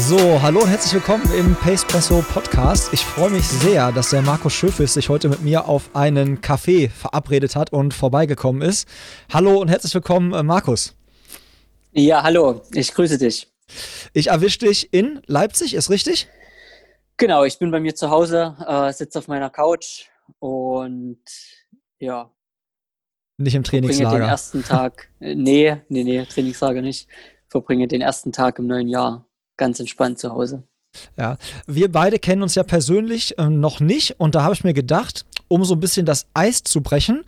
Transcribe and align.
So, 0.00 0.40
hallo 0.40 0.60
und 0.62 0.68
herzlich 0.68 0.94
willkommen 0.94 1.30
im 1.34 1.54
Pacepresso 1.54 2.24
Podcast. 2.32 2.90
Ich 2.94 3.04
freue 3.04 3.28
mich 3.28 3.46
sehr, 3.46 3.92
dass 3.92 4.08
der 4.08 4.22
Markus 4.22 4.54
Schöfis 4.54 4.94
sich 4.94 5.10
heute 5.10 5.28
mit 5.28 5.42
mir 5.42 5.68
auf 5.68 5.94
einen 5.94 6.40
Café 6.40 6.88
verabredet 6.88 7.54
hat 7.54 7.70
und 7.70 7.92
vorbeigekommen 7.92 8.62
ist. 8.62 8.88
Hallo 9.30 9.60
und 9.60 9.68
herzlich 9.68 9.92
willkommen, 9.92 10.32
äh, 10.32 10.42
Markus. 10.42 10.96
Ja, 11.92 12.22
hallo, 12.22 12.62
ich 12.72 12.94
grüße 12.94 13.18
dich. 13.18 13.52
Ich 14.14 14.28
erwische 14.28 14.60
dich 14.60 14.90
in 14.94 15.20
Leipzig, 15.26 15.74
ist 15.74 15.90
richtig? 15.90 16.28
Genau, 17.18 17.44
ich 17.44 17.58
bin 17.58 17.70
bei 17.70 17.78
mir 17.78 17.94
zu 17.94 18.08
Hause, 18.08 18.56
äh, 18.66 18.90
sitze 18.94 19.18
auf 19.18 19.28
meiner 19.28 19.50
Couch 19.50 20.06
und 20.38 21.20
ja. 21.98 22.30
Nicht 23.36 23.54
im 23.54 23.64
Trainingslager. 23.64 24.08
Verbringe 24.08 24.24
den 24.24 24.30
ersten 24.30 24.64
Tag, 24.64 25.10
äh, 25.20 25.34
nee, 25.34 25.76
nee, 25.90 26.04
nee, 26.04 26.24
Trainingslager 26.24 26.80
nicht. 26.80 27.06
Verbringe 27.48 27.86
den 27.86 28.00
ersten 28.00 28.32
Tag 28.32 28.58
im 28.58 28.66
neuen 28.66 28.88
Jahr 28.88 29.26
ganz 29.60 29.78
entspannt 29.78 30.18
zu 30.18 30.32
Hause. 30.32 30.64
Ja, 31.16 31.36
wir 31.68 31.92
beide 31.92 32.18
kennen 32.18 32.42
uns 32.42 32.56
ja 32.56 32.64
persönlich 32.64 33.38
äh, 33.38 33.48
noch 33.48 33.78
nicht 33.78 34.18
und 34.18 34.34
da 34.34 34.42
habe 34.42 34.54
ich 34.54 34.64
mir 34.64 34.74
gedacht, 34.74 35.24
um 35.46 35.64
so 35.64 35.74
ein 35.74 35.80
bisschen 35.80 36.04
das 36.04 36.26
Eis 36.34 36.64
zu 36.64 36.80
brechen, 36.80 37.24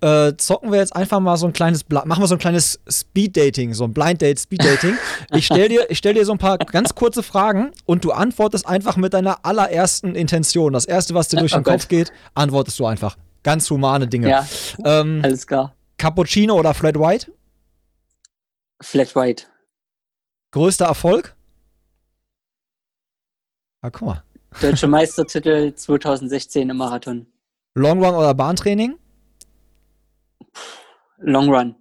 äh, 0.00 0.32
zocken 0.36 0.72
wir 0.72 0.78
jetzt 0.78 0.96
einfach 0.96 1.20
mal 1.20 1.36
so 1.36 1.46
ein 1.46 1.52
kleines, 1.52 1.84
Bla 1.84 2.04
machen 2.06 2.22
wir 2.22 2.26
so 2.26 2.34
ein 2.34 2.40
kleines 2.40 2.80
Speed-Dating, 2.90 3.74
so 3.74 3.84
ein 3.84 3.94
Blind-Date, 3.94 4.40
Speed-Dating. 4.40 4.96
Ich 5.34 5.46
stelle 5.46 5.68
dir, 5.68 5.86
stell 5.92 6.14
dir 6.14 6.24
so 6.24 6.32
ein 6.32 6.38
paar 6.38 6.58
ganz 6.58 6.94
kurze 6.94 7.22
Fragen 7.22 7.70
und 7.86 8.04
du 8.04 8.12
antwortest 8.12 8.66
einfach 8.66 8.96
mit 8.96 9.14
deiner 9.14 9.44
allerersten 9.44 10.14
Intention. 10.14 10.72
Das 10.72 10.84
erste, 10.84 11.14
was 11.14 11.28
dir 11.28 11.36
durch 11.40 11.52
oh 11.52 11.58
den 11.58 11.64
Gott. 11.64 11.74
Kopf 11.74 11.88
geht, 11.88 12.12
antwortest 12.34 12.78
du 12.80 12.86
einfach. 12.86 13.16
Ganz 13.42 13.70
humane 13.70 14.08
Dinge. 14.08 14.28
Ja, 14.28 14.46
ähm, 14.84 15.20
alles 15.22 15.46
klar. 15.46 15.74
Cappuccino 15.98 16.54
oder 16.54 16.74
Flat 16.74 16.98
White? 16.98 17.30
Flat 18.80 19.14
White. 19.14 19.44
Größter 20.50 20.86
Erfolg? 20.86 21.34
Ah, 23.84 23.90
guck 23.90 24.06
mal. 24.06 24.22
Deutscher 24.62 24.86
Meistertitel 24.86 25.74
2016 25.74 26.70
im 26.70 26.76
Marathon. 26.78 27.26
Long 27.74 28.02
Run 28.02 28.14
oder 28.14 28.32
Bahntraining? 28.32 28.96
Long 31.18 31.50
Run. 31.50 31.76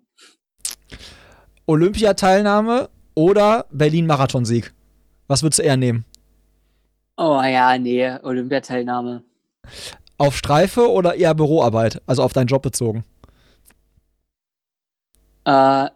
Olympiateilnahme 1.65 2.89
oder 3.15 3.67
Berlin-Marathonsieg? 3.71 4.73
Was 5.27 5.43
würdest 5.43 5.59
du 5.59 5.63
eher 5.63 5.77
nehmen? 5.77 6.03
Oh 7.15 7.41
ja, 7.41 7.77
nee, 7.77 8.17
Olympiateilnahme. 8.21 9.23
Auf 10.17 10.35
Streife 10.35 10.91
oder 10.91 11.15
eher 11.15 11.33
Büroarbeit? 11.33 12.01
Also 12.05 12.21
auf 12.21 12.33
deinen 12.33 12.47
Job 12.47 12.63
bezogen? 12.63 13.05
Äh, 15.45 15.87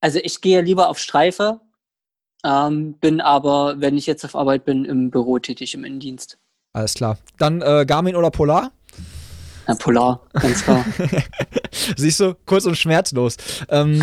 also 0.00 0.18
ich 0.22 0.40
gehe 0.40 0.62
lieber 0.62 0.88
auf 0.88 0.98
Streife, 0.98 1.60
ähm, 2.44 2.94
bin 2.94 3.20
aber, 3.20 3.76
wenn 3.78 3.96
ich 3.96 4.06
jetzt 4.06 4.24
auf 4.24 4.34
Arbeit 4.34 4.64
bin, 4.64 4.84
im 4.84 5.10
Büro 5.10 5.38
tätig, 5.38 5.74
im 5.74 5.84
Innendienst. 5.84 6.38
Alles 6.72 6.94
klar. 6.94 7.18
Dann 7.38 7.62
äh, 7.62 7.84
Garmin 7.86 8.16
oder 8.16 8.30
Polar? 8.30 8.70
Ja, 9.66 9.74
Polar, 9.74 10.20
ganz 10.32 10.64
klar. 10.64 10.84
Siehst 11.96 12.20
du, 12.20 12.34
kurz 12.46 12.64
und 12.64 12.76
schmerzlos. 12.76 13.36
Ähm, 13.68 14.02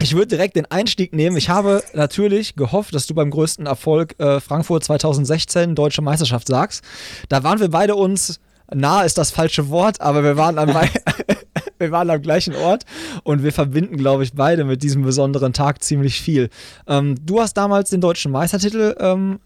ich 0.00 0.14
würde 0.14 0.28
direkt 0.28 0.56
den 0.56 0.70
Einstieg 0.70 1.14
nehmen. 1.14 1.36
Ich 1.36 1.48
habe 1.48 1.82
natürlich 1.94 2.54
gehofft, 2.54 2.94
dass 2.94 3.06
du 3.06 3.14
beim 3.14 3.30
größten 3.30 3.66
Erfolg 3.66 4.18
äh, 4.20 4.40
Frankfurt 4.40 4.84
2016 4.84 5.74
Deutsche 5.74 6.02
Meisterschaft 6.02 6.48
sagst. 6.48 6.84
Da 7.28 7.42
waren 7.42 7.60
wir 7.60 7.70
beide 7.70 7.94
uns, 7.94 8.40
nah 8.72 9.02
ist 9.02 9.18
das 9.18 9.30
falsche 9.30 9.68
Wort, 9.70 10.00
aber 10.00 10.22
wir 10.22 10.36
waren 10.36 10.58
an, 10.58 10.68
wir 11.78 11.90
waren 11.90 12.10
am 12.10 12.22
gleichen 12.22 12.54
Ort 12.54 12.84
und 13.22 13.42
wir 13.42 13.52
verbinden, 13.52 13.96
glaube 13.96 14.22
ich, 14.22 14.34
beide 14.34 14.64
mit 14.64 14.82
diesem 14.82 15.02
besonderen 15.02 15.52
Tag 15.52 15.82
ziemlich 15.82 16.20
viel. 16.20 16.50
Ähm, 16.86 17.14
du 17.24 17.40
hast 17.40 17.54
damals 17.54 17.90
den 17.90 18.00
deutschen 18.00 18.32
Meistertitel 18.32 18.94
ähm, 18.98 19.38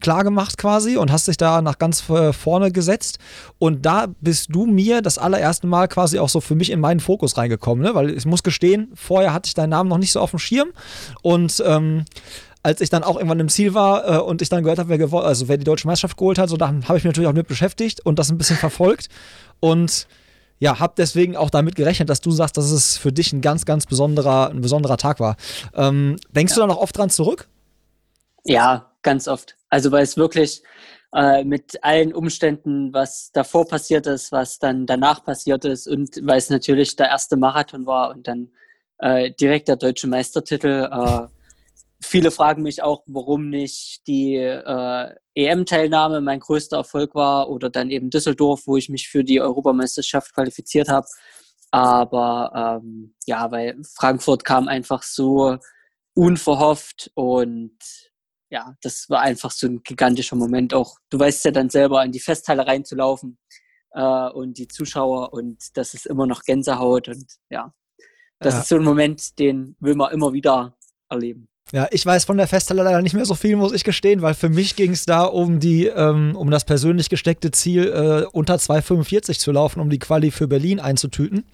klar 0.00 0.24
quasi 0.56 0.96
und 0.96 1.10
hast 1.12 1.28
dich 1.28 1.36
da 1.36 1.62
nach 1.62 1.78
ganz 1.78 2.00
vorne 2.00 2.72
gesetzt. 2.72 3.18
Und 3.58 3.86
da 3.86 4.06
bist 4.20 4.48
du 4.50 4.66
mir 4.66 5.02
das 5.02 5.18
allererste 5.18 5.66
Mal 5.66 5.88
quasi 5.88 6.18
auch 6.18 6.28
so 6.28 6.40
für 6.40 6.54
mich 6.54 6.70
in 6.70 6.80
meinen 6.80 7.00
Fokus 7.00 7.36
reingekommen, 7.36 7.84
ne? 7.84 7.94
weil 7.94 8.10
ich 8.10 8.26
muss 8.26 8.42
gestehen, 8.42 8.90
vorher 8.94 9.32
hatte 9.32 9.48
ich 9.48 9.54
deinen 9.54 9.70
Namen 9.70 9.88
noch 9.88 9.98
nicht 9.98 10.12
so 10.12 10.20
auf 10.20 10.30
dem 10.30 10.38
Schirm 10.38 10.68
und 11.22 11.62
ähm, 11.66 12.04
als 12.64 12.80
ich 12.80 12.88
dann 12.88 13.04
auch 13.04 13.16
irgendwann 13.16 13.40
im 13.40 13.48
Ziel 13.48 13.74
war 13.74 14.08
äh, 14.08 14.18
und 14.18 14.42
ich 14.42 14.48
dann 14.48 14.62
gehört 14.62 14.78
habe, 14.78 14.88
wer, 14.88 15.12
also 15.22 15.48
wer 15.48 15.58
die 15.58 15.64
deutsche 15.64 15.86
Meisterschaft 15.86 16.16
geholt 16.16 16.38
hat, 16.38 16.48
so 16.48 16.56
da 16.56 16.68
habe 16.68 16.98
ich 16.98 17.04
mich 17.04 17.04
natürlich 17.04 17.28
auch 17.28 17.34
mit 17.34 17.46
beschäftigt 17.46 18.00
und 18.04 18.18
das 18.18 18.30
ein 18.30 18.38
bisschen 18.38 18.56
verfolgt. 18.56 19.08
Und 19.60 20.06
ja, 20.58 20.78
habe 20.78 20.94
deswegen 20.96 21.36
auch 21.36 21.50
damit 21.50 21.74
gerechnet, 21.74 22.08
dass 22.08 22.20
du 22.20 22.30
sagst, 22.30 22.56
dass 22.56 22.70
es 22.70 22.96
für 22.96 23.12
dich 23.12 23.32
ein 23.32 23.40
ganz, 23.40 23.64
ganz 23.64 23.86
besonderer, 23.86 24.50
ein 24.50 24.60
besonderer 24.60 24.96
Tag 24.96 25.20
war. 25.20 25.36
Ähm, 25.74 26.16
denkst 26.30 26.52
ja. 26.52 26.56
du 26.56 26.60
da 26.62 26.66
noch 26.68 26.80
oft 26.80 26.96
dran 26.96 27.10
zurück? 27.10 27.48
Ja, 28.44 28.92
ganz 29.02 29.28
oft. 29.28 29.56
Also 29.68 29.90
weil 29.90 30.04
es 30.04 30.16
wirklich 30.16 30.62
äh, 31.14 31.44
mit 31.44 31.82
allen 31.82 32.12
Umständen, 32.12 32.92
was 32.92 33.30
davor 33.32 33.66
passiert 33.66 34.06
ist, 34.06 34.32
was 34.32 34.58
dann 34.58 34.86
danach 34.86 35.24
passiert 35.24 35.64
ist 35.64 35.86
und 35.86 36.20
weil 36.22 36.38
es 36.38 36.50
natürlich 36.50 36.96
der 36.96 37.08
erste 37.08 37.36
Marathon 37.36 37.86
war 37.86 38.10
und 38.10 38.26
dann 38.26 38.50
äh, 38.98 39.30
direkt 39.32 39.68
der 39.68 39.76
deutsche 39.76 40.06
Meistertitel. 40.06 40.88
Äh, 40.90 41.26
viele 42.04 42.30
fragen 42.30 42.62
mich 42.62 42.82
auch, 42.82 43.02
warum 43.06 43.48
nicht 43.50 44.06
die 44.06 44.36
äh, 44.36 45.14
EM-Teilnahme 45.34 46.20
mein 46.20 46.40
größter 46.40 46.78
Erfolg 46.78 47.14
war 47.14 47.48
oder 47.48 47.70
dann 47.70 47.90
eben 47.90 48.10
Düsseldorf, 48.10 48.62
wo 48.66 48.76
ich 48.76 48.88
mich 48.88 49.08
für 49.08 49.24
die 49.24 49.40
Europameisterschaft 49.40 50.34
qualifiziert 50.34 50.88
habe. 50.88 51.06
Aber 51.70 52.80
ähm, 52.82 53.14
ja, 53.26 53.50
weil 53.50 53.80
Frankfurt 53.96 54.44
kam 54.44 54.68
einfach 54.68 55.02
so 55.02 55.58
unverhofft 56.14 57.10
und 57.14 57.76
ja, 58.50 58.76
das 58.82 59.10
war 59.10 59.22
einfach 59.22 59.50
so 59.50 59.66
ein 59.66 59.82
gigantischer 59.82 60.36
Moment 60.36 60.74
auch. 60.74 60.98
Du 61.10 61.18
weißt 61.18 61.44
ja 61.46 61.50
dann 61.50 61.70
selber, 61.70 62.04
in 62.04 62.12
die 62.12 62.20
Festhalle 62.20 62.66
reinzulaufen 62.66 63.38
äh, 63.92 64.28
und 64.28 64.58
die 64.58 64.68
Zuschauer 64.68 65.32
und 65.32 65.76
das 65.76 65.94
ist 65.94 66.06
immer 66.06 66.26
noch 66.26 66.42
Gänsehaut 66.44 67.08
und 67.08 67.26
ja, 67.50 67.74
das 68.38 68.54
ja. 68.54 68.60
ist 68.60 68.68
so 68.68 68.76
ein 68.76 68.84
Moment, 68.84 69.38
den 69.38 69.76
will 69.80 69.96
man 69.96 70.12
immer 70.12 70.32
wieder 70.32 70.76
erleben. 71.08 71.48
Ja, 71.72 71.88
ich 71.90 72.04
weiß 72.04 72.26
von 72.26 72.36
der 72.36 72.46
Festhalle 72.46 72.82
leider 72.82 73.00
nicht 73.00 73.14
mehr 73.14 73.24
so 73.24 73.34
viel, 73.34 73.56
muss 73.56 73.72
ich 73.72 73.84
gestehen, 73.84 74.20
weil 74.20 74.34
für 74.34 74.50
mich 74.50 74.76
ging 74.76 74.92
es 74.92 75.06
da 75.06 75.24
um 75.24 75.60
die, 75.60 75.86
ähm, 75.86 76.36
um 76.36 76.50
das 76.50 76.66
persönlich 76.66 77.08
gesteckte 77.08 77.52
Ziel, 77.52 77.86
äh, 77.86 78.26
unter 78.32 78.56
2,45 78.56 79.38
zu 79.38 79.50
laufen, 79.50 79.80
um 79.80 79.88
die 79.88 79.98
Quali 79.98 80.30
für 80.30 80.46
Berlin 80.46 80.78
einzutüten. 80.78 81.44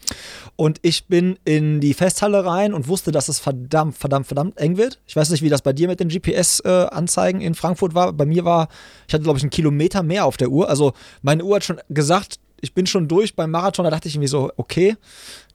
Und 0.57 0.81
ich 0.83 1.07
bin 1.07 1.39
in 1.45 1.81
die 1.81 1.95
Festhalle 1.95 2.45
rein 2.45 2.75
und 2.75 2.89
wusste, 2.89 3.13
dass 3.13 3.29
es 3.29 3.39
verdammt, 3.39 3.97
verdammt, 3.97 4.27
verdammt 4.27 4.59
eng 4.59 4.77
wird. 4.77 4.99
Ich 5.07 5.15
weiß 5.15 5.31
nicht, 5.31 5.43
wie 5.43 5.49
das 5.49 5.63
bei 5.63 5.73
dir 5.73 5.87
mit 5.87 6.01
den 6.01 6.09
GPS-Anzeigen 6.09 7.41
äh, 7.41 7.47
in 7.47 7.55
Frankfurt 7.55 7.95
war. 7.95 8.13
Bei 8.13 8.27
mir 8.27 8.45
war, 8.45 8.69
ich 9.07 9.15
hatte, 9.15 9.23
glaube 9.23 9.39
ich, 9.39 9.45
einen 9.45 9.51
Kilometer 9.51 10.03
mehr 10.03 10.25
auf 10.25 10.37
der 10.37 10.51
Uhr. 10.51 10.69
Also 10.69 10.93
meine 11.23 11.45
Uhr 11.45 11.55
hat 11.55 11.65
schon 11.65 11.81
gesagt, 11.89 12.41
ich 12.61 12.75
bin 12.75 12.87
schon 12.87 13.07
durch 13.07 13.37
beim 13.37 13.53
Marathon. 13.53 13.85
Da 13.85 13.91
dachte 13.91 14.09
ich 14.09 14.17
irgendwie 14.17 14.29
so, 14.29 14.51
okay, 14.57 14.97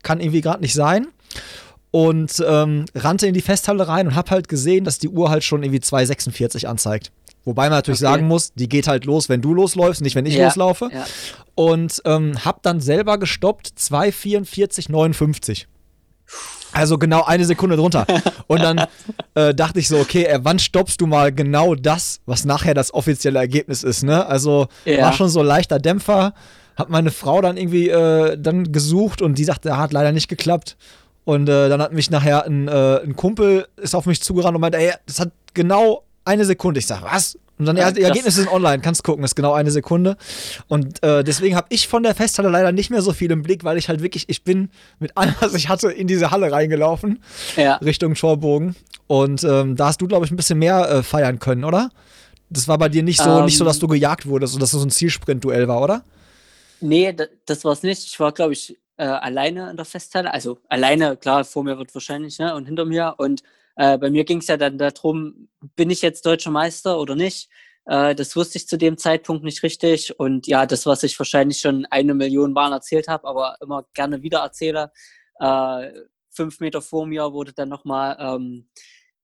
kann 0.02 0.18
irgendwie 0.18 0.40
gerade 0.40 0.62
nicht 0.62 0.74
sein 0.74 1.08
und 1.96 2.44
ähm, 2.46 2.84
rannte 2.94 3.26
in 3.26 3.32
die 3.32 3.40
Festhalle 3.40 3.88
rein 3.88 4.06
und 4.06 4.14
habe 4.16 4.30
halt 4.30 4.48
gesehen, 4.48 4.84
dass 4.84 4.98
die 4.98 5.08
Uhr 5.08 5.30
halt 5.30 5.44
schon 5.44 5.62
irgendwie 5.62 5.80
2,46 5.80 6.66
anzeigt. 6.66 7.10
Wobei 7.46 7.70
man 7.70 7.78
natürlich 7.78 8.02
okay. 8.02 8.12
sagen 8.12 8.28
muss, 8.28 8.52
die 8.52 8.68
geht 8.68 8.86
halt 8.86 9.06
los, 9.06 9.30
wenn 9.30 9.40
du 9.40 9.54
losläufst, 9.54 10.02
nicht 10.02 10.14
wenn 10.14 10.26
ich 10.26 10.34
ja, 10.34 10.44
loslaufe. 10.44 10.90
Ja. 10.92 11.06
Und 11.54 12.02
ähm, 12.04 12.44
habe 12.44 12.58
dann 12.60 12.80
selber 12.82 13.16
gestoppt 13.16 13.72
2,44,59. 13.78 15.64
Also 16.74 16.98
genau 16.98 17.24
eine 17.24 17.46
Sekunde 17.46 17.76
drunter. 17.76 18.06
Und 18.46 18.62
dann 18.62 18.84
äh, 19.34 19.54
dachte 19.54 19.78
ich 19.78 19.88
so, 19.88 19.96
okay, 19.96 20.24
äh, 20.24 20.40
wann 20.42 20.58
stoppst 20.58 21.00
du 21.00 21.06
mal 21.06 21.32
genau 21.32 21.74
das, 21.74 22.20
was 22.26 22.44
nachher 22.44 22.74
das 22.74 22.92
offizielle 22.92 23.38
Ergebnis 23.38 23.82
ist, 23.82 24.02
ne? 24.02 24.26
Also 24.26 24.66
ja. 24.84 25.00
war 25.00 25.14
schon 25.14 25.30
so 25.30 25.42
leichter 25.42 25.78
Dämpfer. 25.78 26.34
Hab 26.76 26.90
meine 26.90 27.10
Frau 27.10 27.40
dann 27.40 27.56
irgendwie 27.56 27.88
äh, 27.88 28.36
dann 28.38 28.70
gesucht 28.70 29.22
und 29.22 29.38
die 29.38 29.44
sagte, 29.44 29.78
hat 29.78 29.94
leider 29.94 30.12
nicht 30.12 30.28
geklappt. 30.28 30.76
Und 31.26 31.48
äh, 31.48 31.68
dann 31.68 31.82
hat 31.82 31.92
mich 31.92 32.08
nachher 32.08 32.44
ein, 32.44 32.68
äh, 32.68 33.00
ein 33.02 33.16
Kumpel 33.16 33.66
ist 33.76 33.96
auf 33.96 34.06
mich 34.06 34.22
zugerannt 34.22 34.54
und 34.54 34.60
meinte, 34.60 34.78
ey, 34.78 34.92
das 35.06 35.18
hat 35.18 35.32
genau 35.54 36.04
eine 36.24 36.44
Sekunde. 36.44 36.78
Ich 36.78 36.86
sag, 36.86 37.02
was? 37.02 37.36
Und 37.58 37.66
dann, 37.66 37.76
ja, 37.76 37.90
die 37.90 38.02
Ergebnisse 38.02 38.42
sind 38.42 38.52
online, 38.52 38.80
kannst 38.80 39.02
gucken, 39.02 39.24
ist 39.24 39.34
genau 39.34 39.52
eine 39.52 39.72
Sekunde. 39.72 40.16
Und 40.68 41.02
äh, 41.02 41.24
deswegen 41.24 41.56
habe 41.56 41.66
ich 41.70 41.88
von 41.88 42.04
der 42.04 42.14
Festhalle 42.14 42.48
leider 42.48 42.70
nicht 42.70 42.90
mehr 42.90 43.02
so 43.02 43.12
viel 43.12 43.32
im 43.32 43.42
Blick, 43.42 43.64
weil 43.64 43.76
ich 43.76 43.88
halt 43.88 44.02
wirklich, 44.02 44.28
ich 44.28 44.44
bin 44.44 44.70
mit 45.00 45.16
allem, 45.16 45.34
was 45.40 45.54
ich 45.54 45.68
hatte, 45.68 45.90
in 45.90 46.06
diese 46.06 46.30
Halle 46.30 46.52
reingelaufen, 46.52 47.20
ja. 47.56 47.74
Richtung 47.76 48.14
Torbogen. 48.14 48.76
Und 49.08 49.42
ähm, 49.42 49.74
da 49.74 49.86
hast 49.86 50.00
du, 50.00 50.06
glaube 50.06 50.26
ich, 50.26 50.30
ein 50.30 50.36
bisschen 50.36 50.60
mehr 50.60 50.88
äh, 50.88 51.02
feiern 51.02 51.40
können, 51.40 51.64
oder? 51.64 51.90
Das 52.50 52.68
war 52.68 52.78
bei 52.78 52.88
dir 52.88 53.02
nicht 53.02 53.20
so, 53.20 53.30
um, 53.30 53.46
nicht 53.46 53.58
so, 53.58 53.64
dass 53.64 53.78
ähm. 53.78 53.80
du 53.80 53.86
gejagt 53.88 54.26
wurdest 54.26 54.54
und 54.54 54.60
dass 54.60 54.72
es 54.72 54.78
so 54.78 54.86
ein 54.86 54.90
Zielsprint-Duell 54.90 55.66
war, 55.66 55.82
oder? 55.82 56.04
Nee, 56.80 57.16
das 57.46 57.64
war 57.64 57.72
es 57.72 57.82
nicht. 57.82 58.04
Ich 58.04 58.20
war, 58.20 58.30
glaube 58.30 58.52
ich, 58.52 58.76
äh, 58.96 59.04
alleine 59.04 59.70
in 59.70 59.76
der 59.76 59.84
Festhalle. 59.84 60.32
Also 60.32 60.58
alleine, 60.68 61.16
klar, 61.16 61.44
vor 61.44 61.64
mir 61.64 61.78
wird 61.78 61.94
wahrscheinlich, 61.94 62.38
ne? 62.38 62.54
Und 62.54 62.66
hinter 62.66 62.84
mir. 62.84 63.14
Und 63.18 63.42
äh, 63.76 63.98
bei 63.98 64.10
mir 64.10 64.24
ging 64.24 64.38
es 64.38 64.46
ja 64.48 64.56
dann 64.56 64.78
darum, 64.78 65.48
bin 65.76 65.90
ich 65.90 66.02
jetzt 66.02 66.26
deutscher 66.26 66.50
Meister 66.50 66.98
oder 66.98 67.14
nicht? 67.14 67.50
Äh, 67.86 68.14
das 68.14 68.36
wusste 68.36 68.58
ich 68.58 68.68
zu 68.68 68.76
dem 68.78 68.98
Zeitpunkt 68.98 69.44
nicht 69.44 69.62
richtig. 69.62 70.18
Und 70.18 70.46
ja, 70.46 70.66
das, 70.66 70.86
was 70.86 71.02
ich 71.02 71.18
wahrscheinlich 71.18 71.58
schon 71.58 71.86
eine 71.86 72.14
Million 72.14 72.52
Mal 72.52 72.72
erzählt 72.72 73.08
habe, 73.08 73.26
aber 73.28 73.56
immer 73.60 73.86
gerne 73.94 74.22
wieder 74.22 74.40
erzähle, 74.40 74.92
äh, 75.40 75.92
fünf 76.30 76.60
Meter 76.60 76.82
vor 76.82 77.06
mir 77.06 77.32
wurde 77.32 77.52
dann 77.52 77.68
nochmal 77.68 78.16
ähm, 78.20 78.68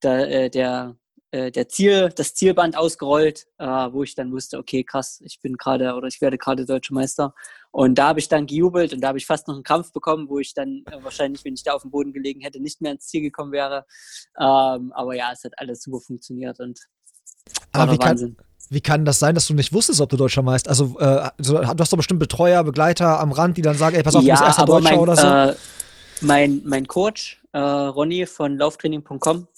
der, 0.03 0.31
äh, 0.31 0.51
der 0.51 0.97
der 1.33 1.69
Ziel, 1.69 2.11
das 2.15 2.35
Zielband 2.35 2.77
ausgerollt, 2.77 3.47
äh, 3.59 3.67
wo 3.67 4.03
ich 4.03 4.15
dann 4.15 4.33
wusste, 4.33 4.59
okay, 4.59 4.85
krass, 4.85 5.21
ich 5.25 5.41
bin 5.41 5.57
gerade 5.57 5.95
oder 5.95 6.09
ich 6.09 6.21
werde 6.21 6.37
gerade 6.39 6.67
deutscher 6.67 6.95
Meister. 6.95 7.35
Und 7.71 7.97
da 7.97 8.09
habe 8.09 8.21
ich 8.21 8.29
dann 8.29 8.47
gejubelt 8.47 8.93
und 8.93 9.01
da 9.01 9.09
habe 9.09 9.19
ich 9.19 9.25
fast 9.25 9.49
noch 9.49 9.55
einen 9.55 9.65
Krampf 9.65 9.93
bekommen, 9.93 10.29
wo 10.29 10.39
ich 10.39 10.53
dann 10.53 10.85
äh, 10.91 11.03
wahrscheinlich, 11.03 11.45
wenn 11.45 11.55
ich 11.55 11.63
da 11.63 11.73
auf 11.73 11.83
dem 11.83 11.91
Boden 11.91 12.13
gelegen 12.13 12.43
hätte, 12.43 12.61
nicht 12.61 12.83
mehr 12.83 12.93
ins 12.93 13.07
Ziel 13.07 13.23
gekommen 13.23 13.53
wäre. 13.53 13.87
Ähm, 14.39 14.93
aber 14.93 15.15
ja, 15.15 15.31
es 15.33 15.43
hat 15.45 15.53
alles 15.57 15.83
super 15.83 16.01
funktioniert 16.01 16.61
und 16.61 16.81
war 17.73 17.83
aber 17.83 17.93
wie 17.93 17.99
Wahnsinn. 17.99 18.37
Kann, 18.37 18.47
wie 18.71 18.81
kann 18.81 19.05
das 19.05 19.19
sein, 19.19 19.35
dass 19.35 19.47
du 19.47 19.55
nicht 19.55 19.73
wusstest, 19.73 20.01
ob 20.01 20.11
du 20.11 20.17
Deutscher 20.17 20.43
Meister? 20.43 20.71
Also, 20.71 20.99
äh, 20.99 21.31
du 21.39 21.59
hast 21.67 21.93
doch 21.93 21.97
bestimmt 21.97 22.21
Betreuer, 22.21 22.63
Begleiter 22.65 23.21
am 23.21 23.33
Rand, 23.33 23.57
die 23.57 23.63
dann 23.63 23.77
sagen, 23.77 23.97
ey, 23.97 24.03
pass 24.03 24.17
auf, 24.17 24.23
ja, 24.23 24.35
du 24.35 24.41
bist 24.41 24.49
erster 24.49 24.65
Deutscher 24.67 24.91
mein, 24.91 24.99
oder 24.99 25.17
so. 25.17 25.27
Äh, 25.27 25.55
mein, 26.21 26.63
mein 26.65 26.87
Coach, 26.87 27.43
äh, 27.53 27.59
Ronny 27.59 28.27
von 28.27 28.57
lauftraining.com, 28.57 29.49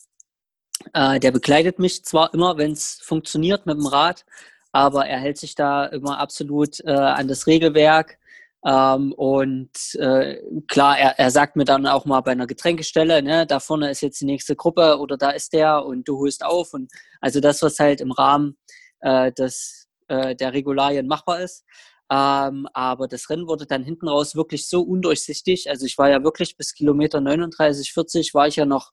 äh, 0.92 1.20
der 1.20 1.30
begleitet 1.30 1.78
mich 1.78 2.04
zwar 2.04 2.32
immer, 2.34 2.56
wenn 2.58 2.72
es 2.72 3.00
funktioniert 3.02 3.66
mit 3.66 3.76
dem 3.76 3.86
Rad, 3.86 4.24
aber 4.72 5.06
er 5.06 5.18
hält 5.20 5.38
sich 5.38 5.54
da 5.54 5.86
immer 5.86 6.18
absolut 6.18 6.80
äh, 6.84 6.90
an 6.90 7.28
das 7.28 7.46
Regelwerk. 7.46 8.18
Ähm, 8.66 9.12
und 9.12 9.70
äh, 9.96 10.40
klar, 10.68 10.98
er, 10.98 11.18
er 11.18 11.30
sagt 11.30 11.56
mir 11.56 11.64
dann 11.64 11.86
auch 11.86 12.06
mal 12.06 12.20
bei 12.22 12.32
einer 12.32 12.46
Getränkestelle, 12.46 13.22
ne, 13.22 13.46
da 13.46 13.60
vorne 13.60 13.90
ist 13.90 14.00
jetzt 14.00 14.20
die 14.20 14.24
nächste 14.24 14.56
Gruppe 14.56 14.98
oder 14.98 15.16
da 15.16 15.30
ist 15.30 15.52
der 15.52 15.84
und 15.84 16.08
du 16.08 16.18
holst 16.18 16.44
auf. 16.44 16.72
Und 16.72 16.90
also 17.20 17.40
das, 17.40 17.62
was 17.62 17.78
halt 17.78 18.00
im 18.00 18.10
Rahmen 18.10 18.56
äh, 19.00 19.32
des, 19.32 19.88
äh, 20.08 20.34
der 20.34 20.54
Regularien 20.54 21.06
machbar 21.06 21.40
ist. 21.40 21.64
Ähm, 22.10 22.68
aber 22.72 23.08
das 23.08 23.30
Rennen 23.30 23.48
wurde 23.48 23.66
dann 23.66 23.82
hinten 23.82 24.08
raus 24.08 24.34
wirklich 24.34 24.68
so 24.68 24.82
undurchsichtig. 24.82 25.70
Also 25.70 25.86
ich 25.86 25.98
war 25.98 26.10
ja 26.10 26.22
wirklich 26.22 26.56
bis 26.56 26.74
Kilometer 26.74 27.20
39, 27.20 27.92
40 27.92 28.34
war 28.34 28.46
ich 28.46 28.56
ja 28.56 28.66
noch 28.66 28.92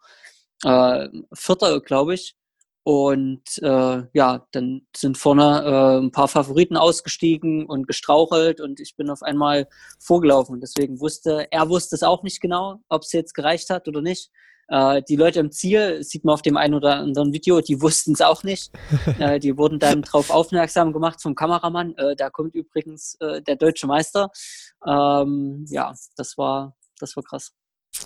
äh, 0.64 1.10
Vierter, 1.34 1.82
glaube 1.82 2.14
ich. 2.14 2.36
Und 2.84 3.60
äh, 3.62 4.04
ja, 4.14 4.48
dann 4.52 4.88
sind 4.96 5.18
vorne 5.18 5.64
äh, 5.64 6.04
ein 6.04 6.12
paar 6.12 6.28
Favoriten 6.28 6.78
ausgestiegen 6.78 7.68
und 7.68 7.88
gestrauchelt 7.88 8.60
und 8.60 8.80
ich 8.80 8.96
bin 8.96 9.12
auf 9.12 9.22
einmal 9.22 9.68
vorgelaufen. 10.00 10.60
Deswegen 10.60 11.00
wusste, 11.00 11.48
er 11.52 11.70
wusste 11.70 11.96
es 11.96 12.02
auch 12.02 12.24
nicht 12.24 12.42
genau, 12.42 12.82
ob 12.90 13.04
es 13.04 13.12
jetzt 13.12 13.36
gereicht 13.36 13.70
hat 13.70 13.88
oder 13.88 14.02
nicht. 14.02 14.32
Äh, 14.68 15.04
die 15.08 15.16
Leute 15.16 15.42
im 15.42 15.52
Ziel, 15.52 16.02
sieht 16.02 16.26
man 16.26 16.34
auf 16.34 16.42
dem 16.42 16.58
einen 16.58 16.74
oder 16.74 16.96
anderen 16.96 17.34
Video, 17.34 17.62
die 17.62 17.80
wussten 17.82 18.14
es 18.14 18.22
auch 18.22 18.44
nicht. 18.44 18.72
äh, 19.20 19.40
die 19.40 19.58
wurden 19.58 19.78
dann 19.78 20.02
darauf 20.02 20.32
aufmerksam 20.32 20.92
gemacht 20.92 21.22
vom 21.22 21.36
Kameramann. 21.36 21.94
Äh, 21.98 22.16
da 22.16 22.32
kommt 22.32 22.56
übrigens 22.56 23.16
äh, 23.20 23.44
der 23.44 23.58
deutsche 23.58 23.86
Meister. 23.86 24.32
Ähm, 24.88 25.66
ja, 25.70 25.94
das 26.16 26.36
war, 26.36 26.76
das 27.00 27.16
war 27.16 27.24
krass. 27.24 27.54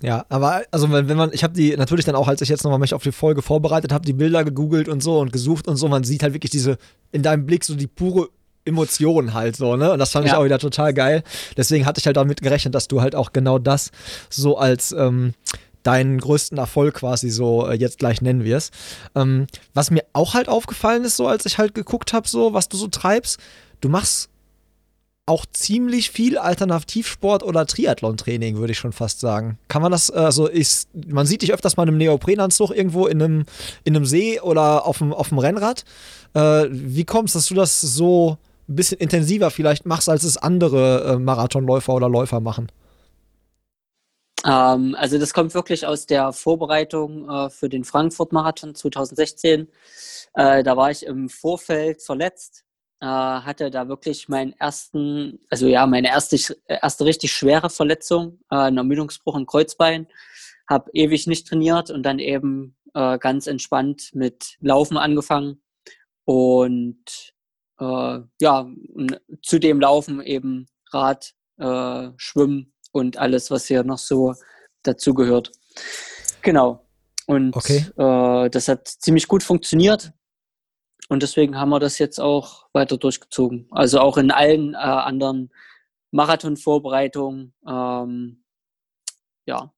Ja, 0.02 0.26
aber 0.28 0.64
also 0.70 0.90
wenn, 0.90 1.08
wenn 1.08 1.16
man, 1.16 1.32
ich 1.32 1.42
habe 1.44 1.54
die 1.54 1.76
natürlich 1.76 2.04
dann 2.04 2.16
auch, 2.16 2.28
als 2.28 2.42
ich 2.42 2.48
jetzt 2.48 2.64
nochmal 2.64 2.78
mich 2.78 2.92
auf 2.92 3.02
die 3.02 3.12
Folge 3.12 3.42
vorbereitet 3.42 3.92
habe, 3.92 4.04
die 4.04 4.12
Bilder 4.12 4.44
gegoogelt 4.44 4.88
und 4.88 5.02
so 5.02 5.20
und 5.20 5.32
gesucht 5.32 5.68
und 5.68 5.76
so, 5.76 5.88
man 5.88 6.04
sieht 6.04 6.22
halt 6.22 6.34
wirklich 6.34 6.50
diese, 6.50 6.76
in 7.12 7.22
deinem 7.22 7.46
Blick 7.46 7.64
so 7.64 7.74
die 7.74 7.86
pure 7.86 8.28
Emotion 8.64 9.32
halt 9.32 9.56
so, 9.56 9.76
ne? 9.76 9.92
Und 9.92 9.98
das 9.98 10.10
fand 10.10 10.26
ja. 10.26 10.32
ich 10.32 10.38
auch 10.38 10.44
wieder 10.44 10.58
total 10.58 10.92
geil. 10.92 11.22
Deswegen 11.56 11.86
hatte 11.86 12.00
ich 12.00 12.06
halt 12.06 12.16
damit 12.16 12.42
gerechnet, 12.42 12.74
dass 12.74 12.88
du 12.88 13.00
halt 13.00 13.14
auch 13.14 13.32
genau 13.32 13.58
das 13.58 13.92
so 14.28 14.58
als 14.58 14.92
ähm, 14.92 15.34
deinen 15.84 16.18
größten 16.18 16.58
Erfolg 16.58 16.94
quasi 16.94 17.30
so 17.30 17.66
äh, 17.68 17.74
jetzt 17.74 17.98
gleich 17.98 18.20
nennen 18.20 18.44
wirst. 18.44 18.74
Ähm, 19.14 19.46
was 19.72 19.92
mir 19.92 20.04
auch 20.12 20.34
halt 20.34 20.48
aufgefallen 20.48 21.04
ist, 21.04 21.16
so 21.16 21.28
als 21.28 21.46
ich 21.46 21.58
halt 21.58 21.74
geguckt 21.74 22.12
habe, 22.12 22.28
so 22.28 22.52
was 22.52 22.68
du 22.68 22.76
so 22.76 22.88
treibst, 22.88 23.38
du 23.80 23.88
machst 23.88 24.30
auch 25.26 25.44
ziemlich 25.52 26.10
viel 26.12 26.38
Alternativsport 26.38 27.42
oder 27.42 27.66
Triathlon-Training, 27.66 28.58
würde 28.58 28.72
ich 28.72 28.78
schon 28.78 28.92
fast 28.92 29.18
sagen. 29.18 29.58
Kann 29.66 29.82
man 29.82 29.90
das, 29.90 30.08
also 30.08 30.46
ist, 30.46 30.88
man 30.94 31.26
sieht 31.26 31.42
dich 31.42 31.52
öfters 31.52 31.76
mal 31.76 31.82
in 31.82 31.88
einem 31.88 31.98
Neoprenanzug 31.98 32.70
irgendwo 32.70 33.08
in 33.08 33.20
einem, 33.20 33.44
in 33.82 33.96
einem 33.96 34.06
See 34.06 34.40
oder 34.40 34.86
auf 34.86 34.98
dem, 34.98 35.12
auf 35.12 35.30
dem 35.30 35.38
Rennrad. 35.38 35.84
Äh, 36.34 36.66
wie 36.70 37.04
kommst 37.04 37.34
dass 37.34 37.46
du 37.46 37.54
das 37.54 37.80
so 37.80 38.38
ein 38.68 38.76
bisschen 38.76 38.98
intensiver 38.98 39.50
vielleicht 39.50 39.84
machst, 39.84 40.08
als 40.08 40.22
es 40.22 40.36
andere 40.36 41.14
äh, 41.14 41.18
Marathonläufer 41.18 41.92
oder 41.92 42.08
Läufer 42.08 42.38
machen? 42.38 42.70
Ähm, 44.44 44.94
also 44.96 45.18
das 45.18 45.34
kommt 45.34 45.54
wirklich 45.54 45.86
aus 45.86 46.06
der 46.06 46.32
Vorbereitung 46.32 47.28
äh, 47.28 47.50
für 47.50 47.68
den 47.68 47.82
Frankfurt-Marathon 47.82 48.76
2016. 48.76 49.66
Äh, 50.34 50.62
da 50.62 50.76
war 50.76 50.92
ich 50.92 51.04
im 51.04 51.28
Vorfeld 51.28 52.00
verletzt 52.00 52.65
äh, 53.00 53.06
hatte 53.06 53.70
da 53.70 53.88
wirklich 53.88 54.28
meinen 54.28 54.52
ersten, 54.54 55.40
also 55.50 55.66
ja, 55.66 55.86
meine 55.86 56.08
erste, 56.08 56.56
erste 56.66 57.04
richtig 57.04 57.32
schwere 57.32 57.70
Verletzung, 57.70 58.40
äh, 58.50 58.56
ein 58.56 58.76
Ermüdungsbruch 58.76 59.36
im 59.36 59.46
Kreuzbein. 59.46 60.06
Habe 60.68 60.90
ewig 60.94 61.26
nicht 61.26 61.46
trainiert 61.46 61.90
und 61.90 62.02
dann 62.02 62.18
eben 62.18 62.76
äh, 62.94 63.18
ganz 63.18 63.46
entspannt 63.46 64.10
mit 64.14 64.56
Laufen 64.60 64.96
angefangen. 64.96 65.62
Und 66.24 67.34
äh, 67.78 68.18
ja, 68.40 68.66
zu 69.42 69.58
dem 69.58 69.80
Laufen 69.80 70.22
eben 70.22 70.66
Rad, 70.92 71.34
äh, 71.58 72.08
Schwimmen 72.16 72.72
und 72.92 73.18
alles, 73.18 73.50
was 73.50 73.66
hier 73.66 73.84
noch 73.84 73.98
so 73.98 74.34
dazugehört. 74.82 75.52
Genau. 76.42 76.86
Und 77.26 77.56
okay. 77.56 77.84
äh, 77.96 78.50
das 78.50 78.68
hat 78.68 78.88
ziemlich 78.88 79.28
gut 79.28 79.42
funktioniert. 79.42 80.12
Und 81.08 81.22
deswegen 81.22 81.56
haben 81.58 81.70
wir 81.70 81.80
das 81.80 81.98
jetzt 81.98 82.20
auch 82.20 82.66
weiter 82.72 82.96
durchgezogen. 82.96 83.68
Also 83.70 84.00
auch 84.00 84.16
in 84.16 84.30
allen 84.30 84.74
äh, 84.74 84.76
anderen 84.76 85.50
Marathon-Vorbereitungen. 86.10 87.52
Ähm, 87.66 88.42
ja. 89.46 89.72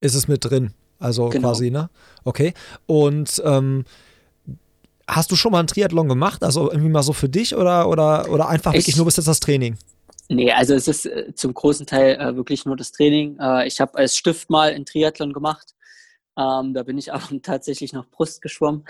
Ist 0.00 0.14
es 0.14 0.28
mit 0.28 0.44
drin? 0.44 0.72
Also 0.98 1.28
genau. 1.28 1.48
quasi, 1.48 1.70
ne? 1.70 1.90
Okay. 2.24 2.54
Und 2.86 3.42
ähm, 3.44 3.84
hast 5.08 5.30
du 5.30 5.36
schon 5.36 5.52
mal 5.52 5.58
einen 5.58 5.68
Triathlon 5.68 6.08
gemacht? 6.08 6.42
Also 6.42 6.70
irgendwie 6.70 6.90
mal 6.90 7.02
so 7.02 7.12
für 7.12 7.28
dich 7.28 7.54
oder, 7.54 7.88
oder, 7.88 8.30
oder 8.30 8.48
einfach 8.48 8.72
ich, 8.72 8.80
wirklich 8.80 8.96
nur 8.96 9.06
bis 9.06 9.16
jetzt 9.16 9.26
das 9.26 9.40
Training? 9.40 9.76
Nee, 10.28 10.52
also 10.52 10.74
es 10.74 10.88
ist 10.88 11.06
äh, 11.06 11.34
zum 11.34 11.52
großen 11.52 11.86
Teil 11.86 12.16
äh, 12.16 12.36
wirklich 12.36 12.64
nur 12.64 12.76
das 12.76 12.92
Training. 12.92 13.38
Äh, 13.38 13.66
ich 13.66 13.80
habe 13.80 13.98
als 13.98 14.16
Stift 14.16 14.50
mal 14.50 14.70
einen 14.70 14.86
Triathlon 14.86 15.32
gemacht. 15.32 15.74
Ähm, 16.36 16.74
da 16.74 16.82
bin 16.82 16.98
ich 16.98 17.12
aber 17.12 17.42
tatsächlich 17.42 17.92
noch 17.92 18.06
Brust 18.08 18.42
geschwommen. 18.42 18.84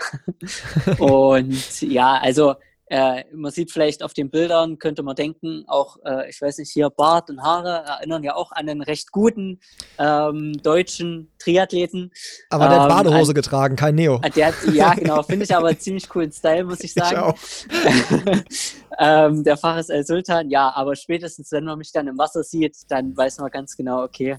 und 0.99 1.81
ja, 1.81 2.17
also 2.17 2.55
äh, 2.87 3.23
man 3.33 3.51
sieht 3.51 3.71
vielleicht 3.71 4.03
auf 4.03 4.13
den 4.13 4.29
Bildern, 4.29 4.77
könnte 4.77 5.01
man 5.01 5.15
denken, 5.15 5.63
auch, 5.67 5.97
äh, 6.05 6.29
ich 6.29 6.39
weiß 6.39 6.59
nicht, 6.59 6.71
hier 6.71 6.91
Bart 6.91 7.31
und 7.31 7.41
Haare 7.41 7.83
erinnern 7.83 8.23
ja 8.23 8.35
auch 8.35 8.51
an 8.51 8.69
einen 8.69 8.83
recht 8.83 9.11
guten 9.11 9.59
ähm, 9.97 10.53
deutschen 10.61 11.31
Triathleten. 11.39 12.11
Aber 12.51 12.67
der 12.67 12.81
hat 12.81 12.91
ähm, 12.91 12.95
Badehose 12.95 13.31
an, 13.31 13.35
getragen, 13.35 13.75
kein 13.75 13.95
Neo. 13.95 14.19
Der 14.35 14.47
hat, 14.47 14.55
ja, 14.71 14.93
genau, 14.93 15.23
finde 15.23 15.45
ich 15.45 15.55
aber 15.55 15.77
ziemlich 15.79 16.07
coolen 16.07 16.31
Style, 16.31 16.65
muss 16.65 16.81
ich 16.81 16.93
sagen. 16.93 17.33
Ich 17.35 18.75
ähm, 18.99 19.43
der 19.43 19.57
Fares 19.57 19.89
El 19.89 20.05
Sultan, 20.05 20.51
ja, 20.51 20.71
aber 20.75 20.95
spätestens, 20.95 21.51
wenn 21.51 21.65
man 21.65 21.79
mich 21.79 21.91
dann 21.91 22.07
im 22.07 22.19
Wasser 22.19 22.43
sieht, 22.43 22.77
dann 22.89 23.17
weiß 23.17 23.39
man 23.39 23.49
ganz 23.49 23.75
genau, 23.75 24.03
okay, 24.03 24.37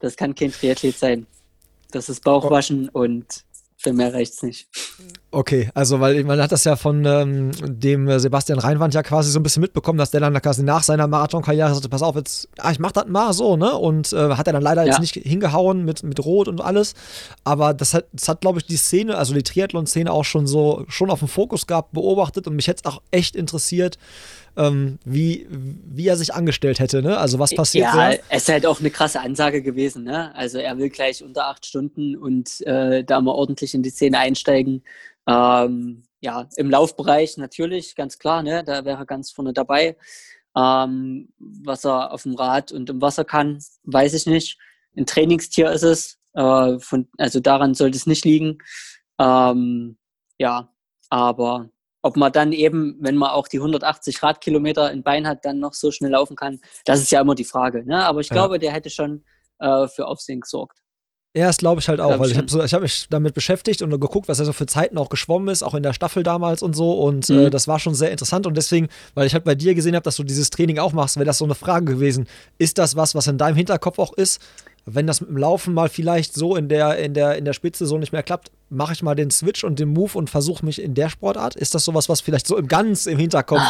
das 0.00 0.16
kann 0.16 0.34
kein 0.34 0.50
Triathlet 0.50 0.98
sein. 0.98 1.26
Das 1.96 2.10
ist 2.10 2.24
Bauchwaschen 2.24 2.90
oh. 2.92 3.00
und 3.00 3.46
für 3.78 3.92
mehr 3.94 4.12
reicht's 4.12 4.42
nicht. 4.42 4.68
Okay, 5.30 5.70
also 5.74 6.00
weil 6.00 6.24
man 6.24 6.40
hat 6.42 6.52
das 6.52 6.64
ja 6.64 6.76
von 6.76 7.04
ähm, 7.06 7.52
dem 7.62 8.18
Sebastian 8.18 8.58
Reinwand 8.58 8.92
ja 8.94 9.02
quasi 9.02 9.30
so 9.30 9.38
ein 9.38 9.42
bisschen 9.42 9.62
mitbekommen, 9.62 9.98
dass 9.98 10.10
der 10.10 10.20
dann 10.20 10.40
quasi 10.42 10.62
nach 10.62 10.82
seiner 10.82 11.06
Marathonkarriere 11.06 11.72
sagte, 11.72 11.88
pass 11.88 12.02
auf, 12.02 12.16
jetzt, 12.16 12.48
ah, 12.58 12.70
ich 12.70 12.78
mach 12.78 12.92
das 12.92 13.06
mal 13.06 13.32
so, 13.32 13.56
ne? 13.56 13.74
Und 13.74 14.12
äh, 14.12 14.34
hat 14.34 14.46
er 14.46 14.54
dann 14.54 14.62
leider 14.62 14.82
ja. 14.82 14.88
jetzt 14.88 15.00
nicht 15.00 15.14
hingehauen 15.14 15.84
mit, 15.84 16.02
mit 16.02 16.22
Rot 16.24 16.48
und 16.48 16.60
alles. 16.60 16.94
Aber 17.44 17.72
das 17.72 17.94
hat, 17.94 18.06
das 18.12 18.28
hat 18.28 18.42
glaube 18.42 18.58
ich, 18.58 18.66
die 18.66 18.76
Szene, 18.76 19.16
also 19.16 19.32
die 19.34 19.42
Triathlon-Szene 19.42 20.10
auch 20.10 20.24
schon 20.24 20.46
so, 20.46 20.84
schon 20.88 21.10
auf 21.10 21.20
dem 21.20 21.28
Fokus 21.28 21.66
gehabt, 21.66 21.92
beobachtet 21.92 22.46
und 22.46 22.56
mich 22.56 22.66
jetzt 22.66 22.86
auch 22.86 23.00
echt 23.10 23.36
interessiert, 23.36 23.98
ähm, 24.56 24.98
wie, 25.04 25.46
wie 25.50 26.08
er 26.08 26.16
sich 26.16 26.34
angestellt 26.34 26.78
hätte, 26.78 27.02
ne? 27.02 27.18
Also 27.18 27.38
was 27.38 27.54
passiert 27.54 27.86
Ja, 27.86 28.10
da? 28.10 28.18
es 28.28 28.42
ist 28.42 28.48
halt 28.48 28.66
auch 28.66 28.80
eine 28.80 28.90
krasse 28.90 29.20
Ansage 29.20 29.62
gewesen, 29.62 30.04
ne? 30.04 30.34
Also 30.34 30.58
er 30.58 30.78
will 30.78 30.88
gleich 30.88 31.22
unter 31.22 31.46
acht 31.46 31.66
Stunden 31.66 32.16
und 32.16 32.60
äh, 32.66 33.04
da 33.04 33.20
mal 33.20 33.32
ordentlich 33.32 33.74
in 33.74 33.82
die 33.82 33.90
Szene 33.90 34.18
einsteigen. 34.18 34.82
Ähm, 35.26 36.02
ja, 36.20 36.48
im 36.56 36.70
Laufbereich 36.70 37.36
natürlich, 37.36 37.94
ganz 37.94 38.18
klar, 38.18 38.42
ne? 38.42 38.64
da 38.64 38.84
wäre 38.84 38.98
er 38.98 39.06
ganz 39.06 39.30
vorne 39.30 39.52
dabei. 39.52 39.96
Ähm, 40.56 41.28
was 41.38 41.84
er 41.84 42.12
auf 42.12 42.22
dem 42.22 42.34
Rad 42.34 42.72
und 42.72 42.88
im 42.88 43.00
Wasser 43.02 43.24
kann, 43.24 43.62
weiß 43.84 44.14
ich 44.14 44.26
nicht. 44.26 44.58
Ein 44.96 45.06
Trainingstier 45.06 45.70
ist 45.70 45.82
es, 45.82 46.18
äh, 46.32 46.78
von, 46.78 47.08
also 47.18 47.40
daran 47.40 47.74
sollte 47.74 47.96
es 47.98 48.06
nicht 48.06 48.24
liegen. 48.24 48.58
Ähm, 49.18 49.98
ja, 50.38 50.72
aber 51.10 51.68
ob 52.06 52.16
man 52.16 52.30
dann 52.30 52.52
eben, 52.52 52.96
wenn 53.00 53.16
man 53.16 53.30
auch 53.30 53.48
die 53.48 53.58
180 53.58 54.22
Radkilometer 54.22 54.92
in 54.92 55.02
Bein 55.02 55.26
hat, 55.26 55.44
dann 55.44 55.58
noch 55.58 55.74
so 55.74 55.90
schnell 55.90 56.12
laufen 56.12 56.36
kann, 56.36 56.60
das 56.84 57.00
ist 57.00 57.10
ja 57.10 57.20
immer 57.20 57.34
die 57.34 57.44
Frage. 57.44 57.84
Ne? 57.84 58.04
Aber 58.04 58.20
ich 58.20 58.28
ja. 58.28 58.34
glaube, 58.34 58.58
der 58.58 58.72
hätte 58.72 58.90
schon 58.90 59.24
äh, 59.58 59.88
für 59.88 60.06
Aufsehen 60.06 60.40
gesorgt. 60.40 60.78
Ja, 61.36 61.48
das 61.48 61.58
glaube 61.58 61.80
ich 61.80 61.88
halt 61.88 62.00
auch, 62.00 62.08
glaub 62.08 62.20
weil 62.20 62.30
ich 62.30 62.38
habe 62.38 62.48
so, 62.48 62.62
hab 62.62 62.80
mich 62.80 63.08
damit 63.10 63.34
beschäftigt 63.34 63.82
und 63.82 63.90
geguckt, 63.90 64.28
was 64.28 64.38
er 64.38 64.46
so 64.46 64.54
für 64.54 64.66
Zeiten 64.66 64.96
auch 64.96 65.10
geschwommen 65.10 65.48
ist, 65.48 65.62
auch 65.62 65.74
in 65.74 65.82
der 65.82 65.92
Staffel 65.92 66.22
damals 66.22 66.62
und 66.62 66.74
so. 66.74 66.92
Und 66.92 67.28
äh, 67.28 67.32
mhm. 67.32 67.38
äh, 67.46 67.50
das 67.50 67.68
war 67.68 67.78
schon 67.78 67.94
sehr 67.94 68.12
interessant. 68.12 68.46
Und 68.46 68.56
deswegen, 68.56 68.88
weil 69.14 69.26
ich 69.26 69.34
halt 69.34 69.44
bei 69.44 69.56
dir 69.56 69.74
gesehen 69.74 69.96
habe, 69.96 70.04
dass 70.04 70.16
du 70.16 70.22
dieses 70.22 70.48
Training 70.48 70.78
auch 70.78 70.92
machst, 70.92 71.16
wäre 71.16 71.26
das 71.26 71.38
so 71.38 71.44
eine 71.44 71.56
Frage 71.56 71.84
gewesen. 71.86 72.26
Ist 72.56 72.78
das 72.78 72.94
was, 72.96 73.14
was 73.16 73.26
in 73.26 73.36
deinem 73.36 73.56
Hinterkopf 73.56 73.98
auch 73.98 74.12
ist? 74.14 74.40
wenn 74.86 75.06
das 75.06 75.20
mit 75.20 75.30
dem 75.30 75.36
Laufen 75.36 75.74
mal 75.74 75.88
vielleicht 75.88 76.32
so 76.32 76.56
in 76.56 76.68
der, 76.68 76.96
in 76.98 77.12
der, 77.12 77.36
in 77.36 77.44
der 77.44 77.52
Spitze 77.52 77.86
so 77.86 77.98
nicht 77.98 78.12
mehr 78.12 78.22
klappt, 78.22 78.52
mache 78.68 78.92
ich 78.92 79.02
mal 79.02 79.14
den 79.14 79.30
Switch 79.30 79.64
und 79.64 79.78
den 79.78 79.90
Move 79.92 80.18
und 80.18 80.30
versuche 80.30 80.64
mich 80.64 80.80
in 80.80 80.94
der 80.94 81.08
Sportart? 81.08 81.56
Ist 81.56 81.74
das 81.74 81.84
sowas, 81.84 82.08
was 82.08 82.20
vielleicht 82.20 82.46
so 82.46 82.56
im 82.56 82.68
ganz 82.68 83.06
im 83.06 83.18
Hinterkopf? 83.18 83.60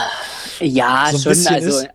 Ja, 0.60 1.08
so 1.12 1.32
schon. 1.34 1.46
Also 1.46 1.80
ist? 1.80 1.88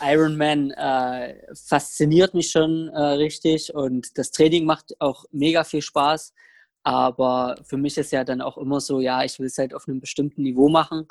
Ironman 0.00 0.70
äh, 0.72 1.34
fasziniert 1.54 2.34
mich 2.34 2.50
schon 2.50 2.88
äh, 2.88 3.00
richtig 3.00 3.74
und 3.74 4.16
das 4.18 4.30
Training 4.30 4.64
macht 4.64 4.94
auch 5.00 5.24
mega 5.32 5.64
viel 5.64 5.82
Spaß. 5.82 6.32
Aber 6.84 7.56
für 7.64 7.78
mich 7.78 7.96
ist 7.96 8.12
ja 8.12 8.24
dann 8.24 8.42
auch 8.42 8.58
immer 8.58 8.78
so, 8.80 9.00
ja, 9.00 9.24
ich 9.24 9.38
will 9.38 9.46
es 9.46 9.56
halt 9.56 9.74
auf 9.74 9.88
einem 9.88 10.00
bestimmten 10.00 10.42
Niveau 10.42 10.68
machen. 10.68 11.08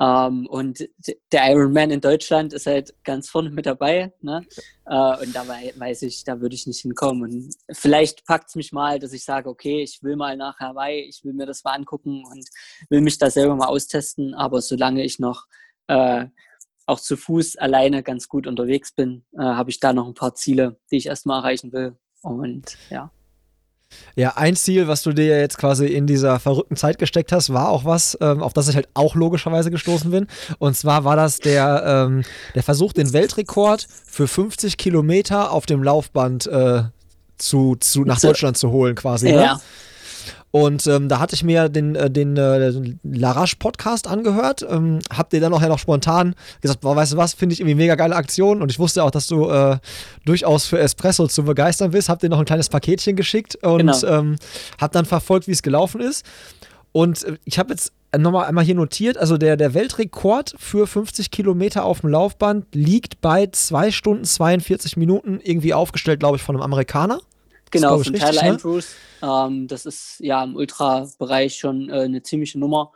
Ähm, 0.00 0.46
und 0.46 0.88
der 1.32 1.50
Ironman 1.50 1.90
in 1.90 2.00
Deutschland 2.00 2.52
ist 2.52 2.66
halt 2.66 2.94
ganz 3.04 3.28
vorne 3.28 3.50
mit 3.50 3.66
dabei. 3.66 4.12
Ne? 4.20 4.44
Äh, 4.86 5.22
und 5.22 5.34
da 5.34 5.46
weiß 5.46 6.02
ich, 6.02 6.24
da 6.24 6.40
würde 6.40 6.54
ich 6.54 6.66
nicht 6.66 6.80
hinkommen. 6.80 7.22
Und 7.22 7.54
vielleicht 7.72 8.24
packt 8.24 8.48
es 8.48 8.56
mich 8.56 8.72
mal, 8.72 8.98
dass 8.98 9.12
ich 9.12 9.24
sage, 9.24 9.48
okay, 9.48 9.82
ich 9.82 10.02
will 10.02 10.16
mal 10.16 10.36
nach 10.36 10.58
Hawaii, 10.58 11.02
ich 11.02 11.24
will 11.24 11.32
mir 11.32 11.46
das 11.46 11.62
mal 11.64 11.72
angucken 11.72 12.24
und 12.30 12.44
will 12.88 13.00
mich 13.00 13.18
da 13.18 13.30
selber 13.30 13.54
mal 13.54 13.68
austesten. 13.68 14.34
Aber 14.34 14.60
solange 14.60 15.04
ich 15.04 15.18
noch 15.18 15.46
äh, 15.86 16.26
auch 16.86 17.00
zu 17.00 17.16
Fuß 17.16 17.56
alleine 17.56 18.02
ganz 18.02 18.28
gut 18.28 18.46
unterwegs 18.46 18.92
bin, 18.92 19.24
äh, 19.32 19.42
habe 19.42 19.70
ich 19.70 19.80
da 19.80 19.92
noch 19.92 20.06
ein 20.06 20.14
paar 20.14 20.34
Ziele, 20.34 20.78
die 20.90 20.96
ich 20.96 21.06
erstmal 21.06 21.40
erreichen 21.40 21.72
will. 21.72 21.96
Und 22.22 22.76
ja. 22.90 23.10
Ja, 24.16 24.34
ein 24.36 24.54
Ziel, 24.54 24.86
was 24.86 25.02
du 25.02 25.12
dir 25.12 25.40
jetzt 25.40 25.58
quasi 25.58 25.86
in 25.86 26.06
dieser 26.06 26.38
verrückten 26.38 26.76
Zeit 26.76 26.98
gesteckt 26.98 27.32
hast, 27.32 27.52
war 27.52 27.68
auch 27.68 27.84
was, 27.84 28.16
ähm, 28.20 28.42
auf 28.42 28.52
das 28.52 28.68
ich 28.68 28.76
halt 28.76 28.88
auch 28.94 29.14
logischerweise 29.14 29.70
gestoßen 29.70 30.10
bin. 30.10 30.26
Und 30.58 30.76
zwar 30.76 31.04
war 31.04 31.16
das 31.16 31.38
der, 31.38 31.82
ähm, 31.86 32.22
der 32.54 32.62
Versuch, 32.62 32.92
den 32.92 33.12
Weltrekord 33.12 33.86
für 34.06 34.28
50 34.28 34.76
Kilometer 34.76 35.50
auf 35.50 35.66
dem 35.66 35.82
Laufband 35.82 36.46
äh, 36.46 36.84
zu, 37.38 37.76
zu, 37.76 38.04
nach 38.04 38.20
Deutschland 38.20 38.56
zu 38.56 38.70
holen, 38.70 38.94
quasi. 38.94 39.32
Ne? 39.32 39.34
Ja. 39.34 39.54
Ne? 39.54 39.60
Und 40.54 40.86
ähm, 40.86 41.08
da 41.08 41.18
hatte 41.18 41.34
ich 41.34 41.42
mir 41.42 41.68
den, 41.68 41.96
äh, 41.96 42.08
den 42.08 42.36
äh, 42.36 42.72
Larache-Podcast 43.02 44.06
angehört, 44.06 44.64
ähm, 44.70 45.00
hab 45.12 45.30
dir 45.30 45.40
dann 45.40 45.52
auch 45.52 45.60
ja 45.60 45.66
noch 45.66 45.80
spontan 45.80 46.36
gesagt, 46.60 46.82
boah, 46.82 46.94
weißt 46.94 47.14
du 47.14 47.16
was, 47.16 47.34
finde 47.34 47.54
ich 47.54 47.60
irgendwie 47.60 47.74
mega 47.74 47.96
geile 47.96 48.14
Aktion 48.14 48.62
und 48.62 48.70
ich 48.70 48.78
wusste 48.78 49.02
auch, 49.02 49.10
dass 49.10 49.26
du 49.26 49.50
äh, 49.50 49.78
durchaus 50.24 50.66
für 50.66 50.78
Espresso 50.78 51.26
zu 51.26 51.42
begeistern 51.42 51.90
bist, 51.90 52.08
hab 52.08 52.20
dir 52.20 52.28
noch 52.28 52.38
ein 52.38 52.44
kleines 52.44 52.68
Paketchen 52.68 53.16
geschickt 53.16 53.56
und 53.64 53.78
genau. 53.78 54.06
ähm, 54.06 54.36
hab 54.80 54.92
dann 54.92 55.06
verfolgt, 55.06 55.48
wie 55.48 55.52
es 55.52 55.62
gelaufen 55.62 56.00
ist. 56.00 56.24
Und 56.92 57.24
äh, 57.24 57.36
ich 57.44 57.58
habe 57.58 57.70
jetzt 57.70 57.92
nochmal 58.16 58.46
einmal 58.46 58.62
hier 58.62 58.76
notiert, 58.76 59.18
also 59.18 59.36
der, 59.36 59.56
der 59.56 59.74
Weltrekord 59.74 60.54
für 60.56 60.86
50 60.86 61.32
Kilometer 61.32 61.84
auf 61.84 62.02
dem 62.02 62.10
Laufband 62.10 62.72
liegt 62.76 63.20
bei 63.20 63.48
2 63.48 63.90
Stunden 63.90 64.22
42 64.22 64.96
Minuten, 64.98 65.40
irgendwie 65.42 65.74
aufgestellt, 65.74 66.20
glaube 66.20 66.36
ich, 66.36 66.44
von 66.44 66.54
einem 66.54 66.62
Amerikaner. 66.62 67.18
Genau, 67.74 67.98
von 67.98 68.14
Tyler 68.14 68.42
ne? 68.42 68.50
Andrews. 68.50 68.94
Ähm, 69.22 69.68
das 69.68 69.86
ist 69.86 70.16
ja 70.20 70.42
im 70.42 70.56
Ultra-Bereich 70.56 71.56
schon 71.56 71.90
äh, 71.90 72.02
eine 72.02 72.22
ziemliche 72.22 72.58
Nummer. 72.58 72.92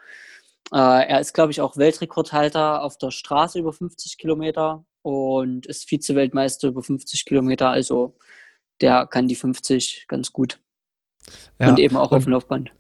Äh, 0.73 1.09
er 1.09 1.21
ist, 1.21 1.35
glaube 1.35 1.51
ich, 1.53 1.61
auch 1.61 1.77
Weltrekordhalter 1.77 2.83
auf 2.83 2.99
der 2.99 3.11
Straße 3.11 3.59
über 3.59 3.73
50 3.73 4.19
Kilometer 4.19 4.85
und 5.03 5.67
ist 5.67 5.89
Vize-Weltmeister 5.89 6.69
über 6.69 6.83
50 6.83 7.25
Kilometer. 7.25 7.71
Also 7.71 8.17
der 8.81 9.07
kann 9.07 9.29
die 9.29 9.37
50 9.37 10.07
ganz 10.09 10.33
gut. 10.33 10.61
Ja, 11.59 11.71
und 11.71 11.79
eben 11.79 11.97
auch 11.97 12.11
und, 12.11 12.19
auf 12.19 12.25
dem 12.25 12.33
Laufband. 12.33 12.71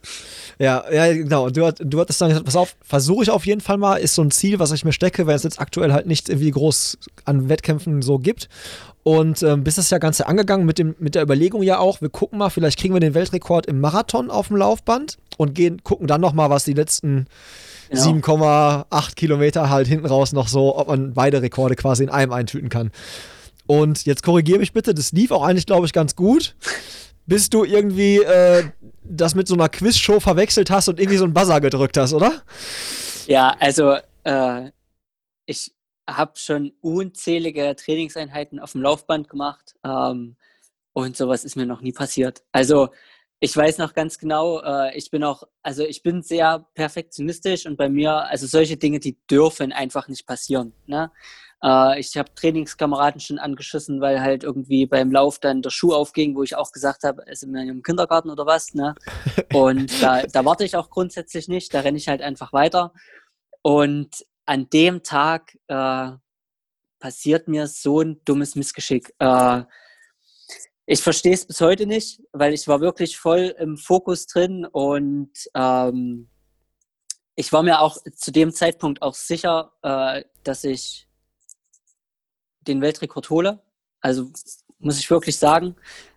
Ja, 0.59 0.85
ja, 0.93 1.13
genau. 1.13 1.51
Du, 1.51 1.71
du 1.73 2.01
hattest 2.01 2.21
dann 2.21 2.29
gesagt, 2.31 2.45
pass 2.45 2.57
auf, 2.57 2.77
versuche 2.83 3.23
ich 3.25 3.31
auf 3.31 3.47
jeden 3.47 3.61
Fall 3.61 3.77
mal, 3.77 3.97
ist 3.97 4.15
so 4.15 4.23
ein 4.23 4.31
Ziel, 4.31 4.59
was 4.59 4.73
ich 4.73 4.85
mir 4.85 4.93
stecke, 4.93 5.27
weil 5.27 5.37
es 5.37 5.45
jetzt 5.45 5.61
aktuell 5.61 5.93
halt 5.93 6.07
nicht 6.07 6.29
irgendwie 6.29 6.51
groß 6.51 6.99
an 7.25 7.49
Wettkämpfen 7.49 8.03
so 8.03 8.19
gibt. 8.19 8.49
Und 9.05 9.43
ähm, 9.43 9.65
bist 9.65 9.79
das 9.79 9.91
ja 9.91 9.99
Ganze 9.99 10.27
angegangen 10.27 10.67
mit, 10.67 10.79
dem, 10.79 10.95
mit 10.99 11.15
der 11.15 11.23
Überlegung 11.23 11.63
ja 11.63 11.79
auch, 11.79 12.01
wir 12.01 12.11
gucken 12.11 12.39
mal, 12.39 12.51
vielleicht 12.51 12.79
kriegen 12.79 12.95
wir 12.95 13.01
den 13.01 13.15
Weltrekord 13.15 13.67
im 13.67 13.81
Marathon 13.81 14.31
auf 14.31 14.49
dem 14.49 14.57
Laufband 14.57 15.17
und 15.39 15.55
gehen, 15.55 15.83
gucken 15.83 16.07
dann 16.07 16.21
nochmal, 16.21 16.51
was 16.51 16.65
die 16.65 16.75
letzten 16.75 17.27
genau. 17.89 18.03
7,8 18.03 19.15
Kilometer 19.15 19.71
halt 19.71 19.87
hinten 19.87 20.07
raus 20.07 20.33
noch 20.33 20.49
so, 20.49 20.77
ob 20.77 20.89
man 20.89 21.15
beide 21.15 21.41
Rekorde 21.41 21.75
quasi 21.75 22.03
in 22.03 22.11
einem 22.11 22.33
eintüten 22.33 22.69
kann. 22.69 22.91
Und 23.67 24.05
jetzt 24.05 24.23
korrigiere 24.23 24.59
mich 24.59 24.73
bitte, 24.73 24.95
das 24.95 25.13
lief 25.13 25.31
auch 25.31 25.43
eigentlich, 25.43 25.67
glaube 25.67 25.87
ich, 25.87 25.93
ganz 25.93 26.15
gut 26.17 26.55
bis 27.29 27.51
du 27.51 27.65
irgendwie 27.65 28.17
äh, 28.23 28.65
das 29.05 29.35
mit 29.35 29.47
so 29.47 29.55
einer 29.55 29.69
Quizshow 29.69 30.19
verwechselt 30.19 30.71
hast 30.71 30.89
und 30.89 30.99
irgendwie 30.99 31.19
so 31.19 31.25
einen 31.25 31.35
Buzzer 31.35 31.61
gedrückt 31.61 31.99
hast, 31.99 32.15
oder? 32.15 32.43
Ja, 33.27 33.55
also 33.61 33.97
äh, 34.25 34.71
ich 35.45 35.75
habe 36.09 36.33
schon 36.37 36.73
unzählige 36.81 37.77
Trainingseinheiten 37.77 38.59
auf 38.59 38.73
dem 38.73 38.81
Laufband 38.81 39.29
gemacht 39.29 39.75
ähm, 39.85 40.37
und 40.95 41.19
sowas 41.19 41.45
ist 41.45 41.55
mir 41.55 41.67
noch 41.67 41.83
nie 41.83 41.93
passiert. 41.93 42.43
Also 42.51 42.89
ich 43.41 43.55
weiß 43.55 43.77
noch 43.77 43.93
ganz 43.93 44.19
genau, 44.19 44.63
äh, 44.63 44.97
ich 44.97 45.11
bin 45.11 45.23
auch, 45.23 45.43
also 45.63 45.85
ich 45.85 46.03
bin 46.03 46.23
sehr 46.23 46.67
perfektionistisch 46.75 47.67
und 47.67 47.77
bei 47.77 47.91
mir, 47.91 48.13
also 48.25 48.47
solche 48.47 48.79
Dinge, 48.79 49.01
die 49.01 49.19
dürfen 49.31 49.71
einfach 49.73 50.09
nicht 50.09 50.27
passieren. 50.27 50.73
Ne? 50.87 51.13
Äh, 51.63 52.01
ich 52.01 52.17
habe 52.17 52.35
Trainingskameraden 52.35 53.21
schon 53.21 53.39
angeschissen, 53.39 54.01
weil 54.01 54.21
halt 54.21 54.45
irgendwie 54.45 54.87
beim 54.87 55.11
Lauf 55.11 55.39
dann 55.39 55.63
der 55.63 55.71
Schuh 55.71 55.93
aufging, 55.93 56.37
wo 56.37 56.43
ich 56.43 56.57
auch 56.57 56.73
gesagt 56.73 57.03
habe, 57.05 57.23
ist 57.23 57.43
in 57.43 57.55
im 57.55 57.83
Kindergarten 57.83 58.31
oder 58.31 58.47
was. 58.47 58.75
Ne? 58.75 58.95
Und 59.53 60.03
da, 60.03 60.23
da 60.23 60.45
warte 60.45 60.65
ich 60.65 60.77
auch 60.77 60.91
grundsätzlich 60.91 61.49
nicht, 61.49 61.75
da 61.75 61.81
renne 61.81 61.99
ich 61.99 62.09
halt 62.09 62.23
einfach 62.23 62.53
weiter. 62.53 62.93
Und 63.63 64.25
an 64.47 64.69
dem 64.71 65.03
Tag 65.03 65.59
äh, 65.67 66.11
passiert 66.99 67.49
mir 67.49 67.67
so 67.67 68.01
ein 68.01 68.21
dummes 68.25 68.55
Missgeschick. 68.55 69.13
Äh, 69.19 69.63
ich 70.87 71.03
verstehe 71.03 71.35
es 71.35 71.47
bis 71.47 71.61
heute 71.61 71.87
nicht, 71.87 72.23
weil 72.33 72.55
ich 72.55 72.67
war 72.67 72.81
wirklich 72.81 73.19
voll 73.19 73.55
im 73.59 73.77
Fokus 73.77 74.27
drin 74.27 74.65
und 74.65 75.33
ähm, 75.55 76.31
ich 77.35 77.53
war 77.53 77.63
mir 77.63 77.81
auch 77.81 77.99
zu 78.17 78.33
dem 78.33 78.53
Zeitpunkt 78.53 79.03
auch 79.03 79.15
sicher, 79.15 79.73
äh, 79.83 80.25
dass 80.45 80.65
ich 80.65 81.08
den 82.69 82.81
Weltrekord 82.81 83.31
hole. 83.31 83.61
Also 84.01 84.31
muss 84.79 84.99
ich 84.99 85.11
wirklich 85.11 85.39
sagen. 85.39 85.75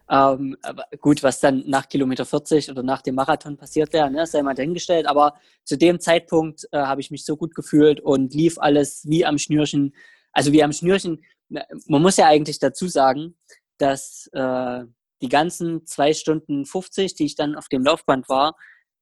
Ähm, 0.10 0.58
aber 0.62 0.86
gut, 1.00 1.24
was 1.24 1.40
dann 1.40 1.64
nach 1.68 1.88
Kilometer 1.88 2.26
40 2.26 2.70
oder 2.70 2.84
nach 2.84 3.02
dem 3.02 3.16
Marathon 3.16 3.58
passiert 3.58 3.94
wäre, 3.94 4.12
ne, 4.12 4.26
sei 4.28 4.44
mal 4.44 4.54
dahingestellt. 4.54 5.08
Aber 5.08 5.36
zu 5.64 5.78
dem 5.78 6.00
Zeitpunkt 6.00 6.68
äh, 6.72 6.80
habe 6.80 7.02
ich 7.02 7.12
mich 7.12 7.24
so 7.24 7.38
gut 7.38 7.56
gefühlt 7.56 8.02
und 8.02 8.34
lief 8.34 8.60
alles 8.60 9.04
wie 9.08 9.26
am 9.26 9.38
Schnürchen. 9.38 9.96
Also 10.34 10.52
wie 10.52 10.64
am 10.64 10.74
Schnürchen. 10.74 11.24
Man 11.50 12.02
muss 12.02 12.18
ja 12.18 12.28
eigentlich 12.28 12.60
dazu 12.60 12.88
sagen, 12.88 13.36
dass 13.78 14.30
äh, 14.34 14.84
die 15.22 15.30
ganzen 15.30 15.86
zwei 15.86 16.14
Stunden 16.14 16.66
50, 16.66 17.16
die 17.16 17.26
ich 17.26 17.36
dann 17.36 17.56
auf 17.56 17.70
dem 17.70 17.84
Laufband 17.84 18.28
war, 18.30 18.56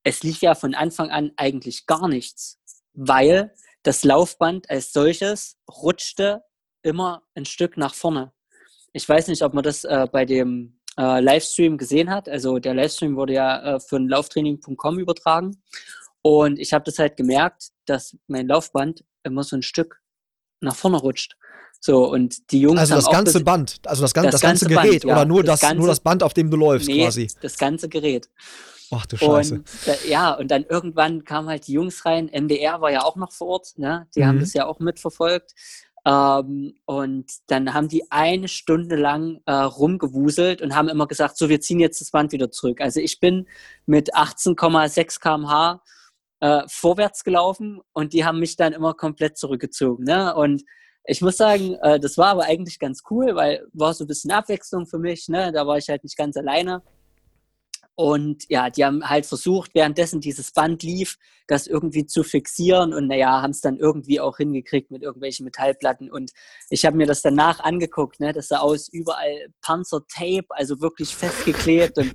es 0.03 0.24
lief 0.24 0.41
ja 0.41 0.56
von 0.56 0.75
Anfang 0.75 1.10
an 1.10 1.32
eigentlich 1.38 1.86
gar 1.86 2.08
nichts, 2.08 2.60
weil 2.94 3.53
das 3.84 4.03
Laufband 4.03 4.70
als 4.70 4.94
solches 4.94 5.58
rutschte 5.70 6.44
immer 6.82 7.24
ein 7.36 7.46
Stück 7.46 7.78
nach 7.78 7.94
vorne. 7.94 8.32
Ich 8.94 9.08
weiß 9.08 9.28
nicht, 9.28 9.44
ob 9.44 9.54
man 9.54 9.64
das 9.64 9.84
äh, 9.84 10.08
bei 10.12 10.26
dem 10.26 10.80
äh, 10.98 11.22
Livestream 11.22 11.78
gesehen 11.78 12.10
hat. 12.10 12.28
Also 12.28 12.60
der 12.60 12.74
Livestream 12.74 13.16
wurde 13.16 13.34
ja 13.34 13.76
äh, 13.76 13.80
von 13.80 14.08
lauftraining.com 14.08 15.00
übertragen. 15.00 15.62
Und 16.22 16.60
ich 16.60 16.74
habe 16.74 16.84
das 16.86 17.00
halt 17.00 17.16
gemerkt, 17.18 17.70
dass 17.86 18.18
mein 18.28 18.48
Laufband 18.48 19.04
immer 19.24 19.44
so 19.44 19.56
ein 19.56 19.62
Stück 19.62 20.02
nach 20.62 20.76
vorne 20.76 20.98
rutscht. 20.98 21.36
So, 21.80 22.12
und 22.12 22.52
die 22.52 22.62
Jungs. 22.62 22.80
Also 22.80 22.96
das 22.96 23.10
ganze 23.10 23.40
Band, 23.42 23.80
also 23.86 24.02
das, 24.02 24.12
das, 24.12 24.32
das 24.32 24.42
ganze, 24.42 24.66
ganze, 24.66 24.68
Gerät 24.68 25.04
Band, 25.04 25.14
oder 25.14 25.26
nur 25.26 25.44
das, 25.44 25.62
ganze, 25.62 25.78
nur 25.78 25.88
das 25.88 26.02
Band, 26.02 26.24
auf 26.24 26.34
dem 26.34 26.52
du 26.52 26.58
läufst 26.58 26.90
nee, 26.90 27.04
quasi. 27.04 27.30
Das 27.42 27.58
ganze 27.58 27.88
Gerät. 27.88 28.30
Ach 28.92 29.06
du 29.06 29.18
Scheiße. 29.18 29.56
Und, 29.56 29.70
da, 29.86 29.94
ja, 30.08 30.34
und 30.34 30.50
dann 30.50 30.66
irgendwann 30.66 31.24
kamen 31.24 31.48
halt 31.48 31.68
die 31.68 31.74
Jungs 31.74 32.06
rein. 32.06 32.30
MDR 32.34 32.82
war 32.82 32.92
ja 32.92 33.04
auch 33.04 33.16
noch 33.16 33.32
vor 33.32 33.48
Ort, 33.48 33.78
ne? 33.78 34.08
Die 34.16 34.22
mhm. 34.22 34.26
haben 34.26 34.40
das 34.40 34.54
ja 34.54 34.66
auch 34.66 34.80
mitverfolgt. 34.80 35.54
Ähm, 36.06 36.75
und 36.86 37.32
dann 37.48 37.74
haben 37.74 37.88
die 37.88 38.10
eine 38.12 38.48
Stunde 38.48 38.96
lang 38.96 39.41
äh, 39.46 39.51
rumgewuselt 39.51 40.62
und 40.62 40.75
haben 40.75 40.89
immer 40.89 41.08
gesagt, 41.08 41.38
so, 41.38 41.50
wir 41.50 41.62
ziehen 41.62 41.79
jetzt 41.79 42.01
das 42.01 42.12
Band 42.12 42.32
wieder 42.32 42.51
zurück. 42.51 42.82
Also 42.82 43.00
ich 43.00 43.20
bin 43.20 43.48
mit 43.86 44.15
18,6 44.15 45.20
kmh 45.20 45.82
äh, 46.41 46.62
vorwärts 46.68 47.24
gelaufen 47.24 47.82
und 47.94 48.13
die 48.13 48.25
haben 48.25 48.39
mich 48.39 48.56
dann 48.56 48.74
immer 48.74 48.94
komplett 48.94 49.38
zurückgezogen. 49.38 50.06
Ne? 50.06 50.34
Und 50.36 50.63
ich 51.03 51.22
muss 51.22 51.38
sagen, 51.38 51.75
äh, 51.82 52.00
das 52.00 52.18
war 52.18 52.27
aber 52.27 52.44
eigentlich 52.44 52.79
ganz 52.79 53.01
cool, 53.10 53.36
weil 53.36 53.65
war 53.74 53.94
so 53.94 54.03
ein 54.03 54.08
bisschen 54.08 54.32
Abwechslung 54.32 54.86
für 54.86 55.00
mich. 55.00 55.27
Ne? 55.27 55.51
Da 55.51 55.68
war 55.68 55.77
ich 55.77 55.89
halt 55.89 56.03
nicht 56.03 56.18
ganz 56.18 56.38
alleine. 56.38 56.82
Und 58.00 58.46
ja, 58.48 58.70
die 58.70 58.86
haben 58.86 59.10
halt 59.10 59.25
versucht, 59.25 59.75
währenddessen 59.75 60.22
dieses 60.22 60.53
Band 60.53 60.84
lief, 60.84 61.18
das 61.48 61.68
irgendwie 61.68 62.06
zu 62.06 62.24
fixieren 62.24 62.94
und 62.94 63.08
naja, 63.08 63.41
haben 63.41 63.51
es 63.51 63.60
dann 63.60 63.75
irgendwie 63.75 64.22
auch 64.22 64.38
hingekriegt 64.38 64.89
mit 64.89 65.03
irgendwelchen 65.03 65.44
Metallplatten. 65.44 66.10
Und 66.10 66.32
ich 66.70 66.86
habe 66.86 66.96
mir 66.96 67.08
das 67.08 67.22
danach 67.22 67.60
angeguckt, 67.60 68.22
ne? 68.22 68.32
das 68.32 68.48
sah 68.48 68.60
aus, 68.60 68.88
überall 68.88 69.50
Panzertape, 69.62 70.46
also 70.48 70.79
wirklich 70.79 71.13
festgeklebt. 71.13 71.98
Und 71.98 72.13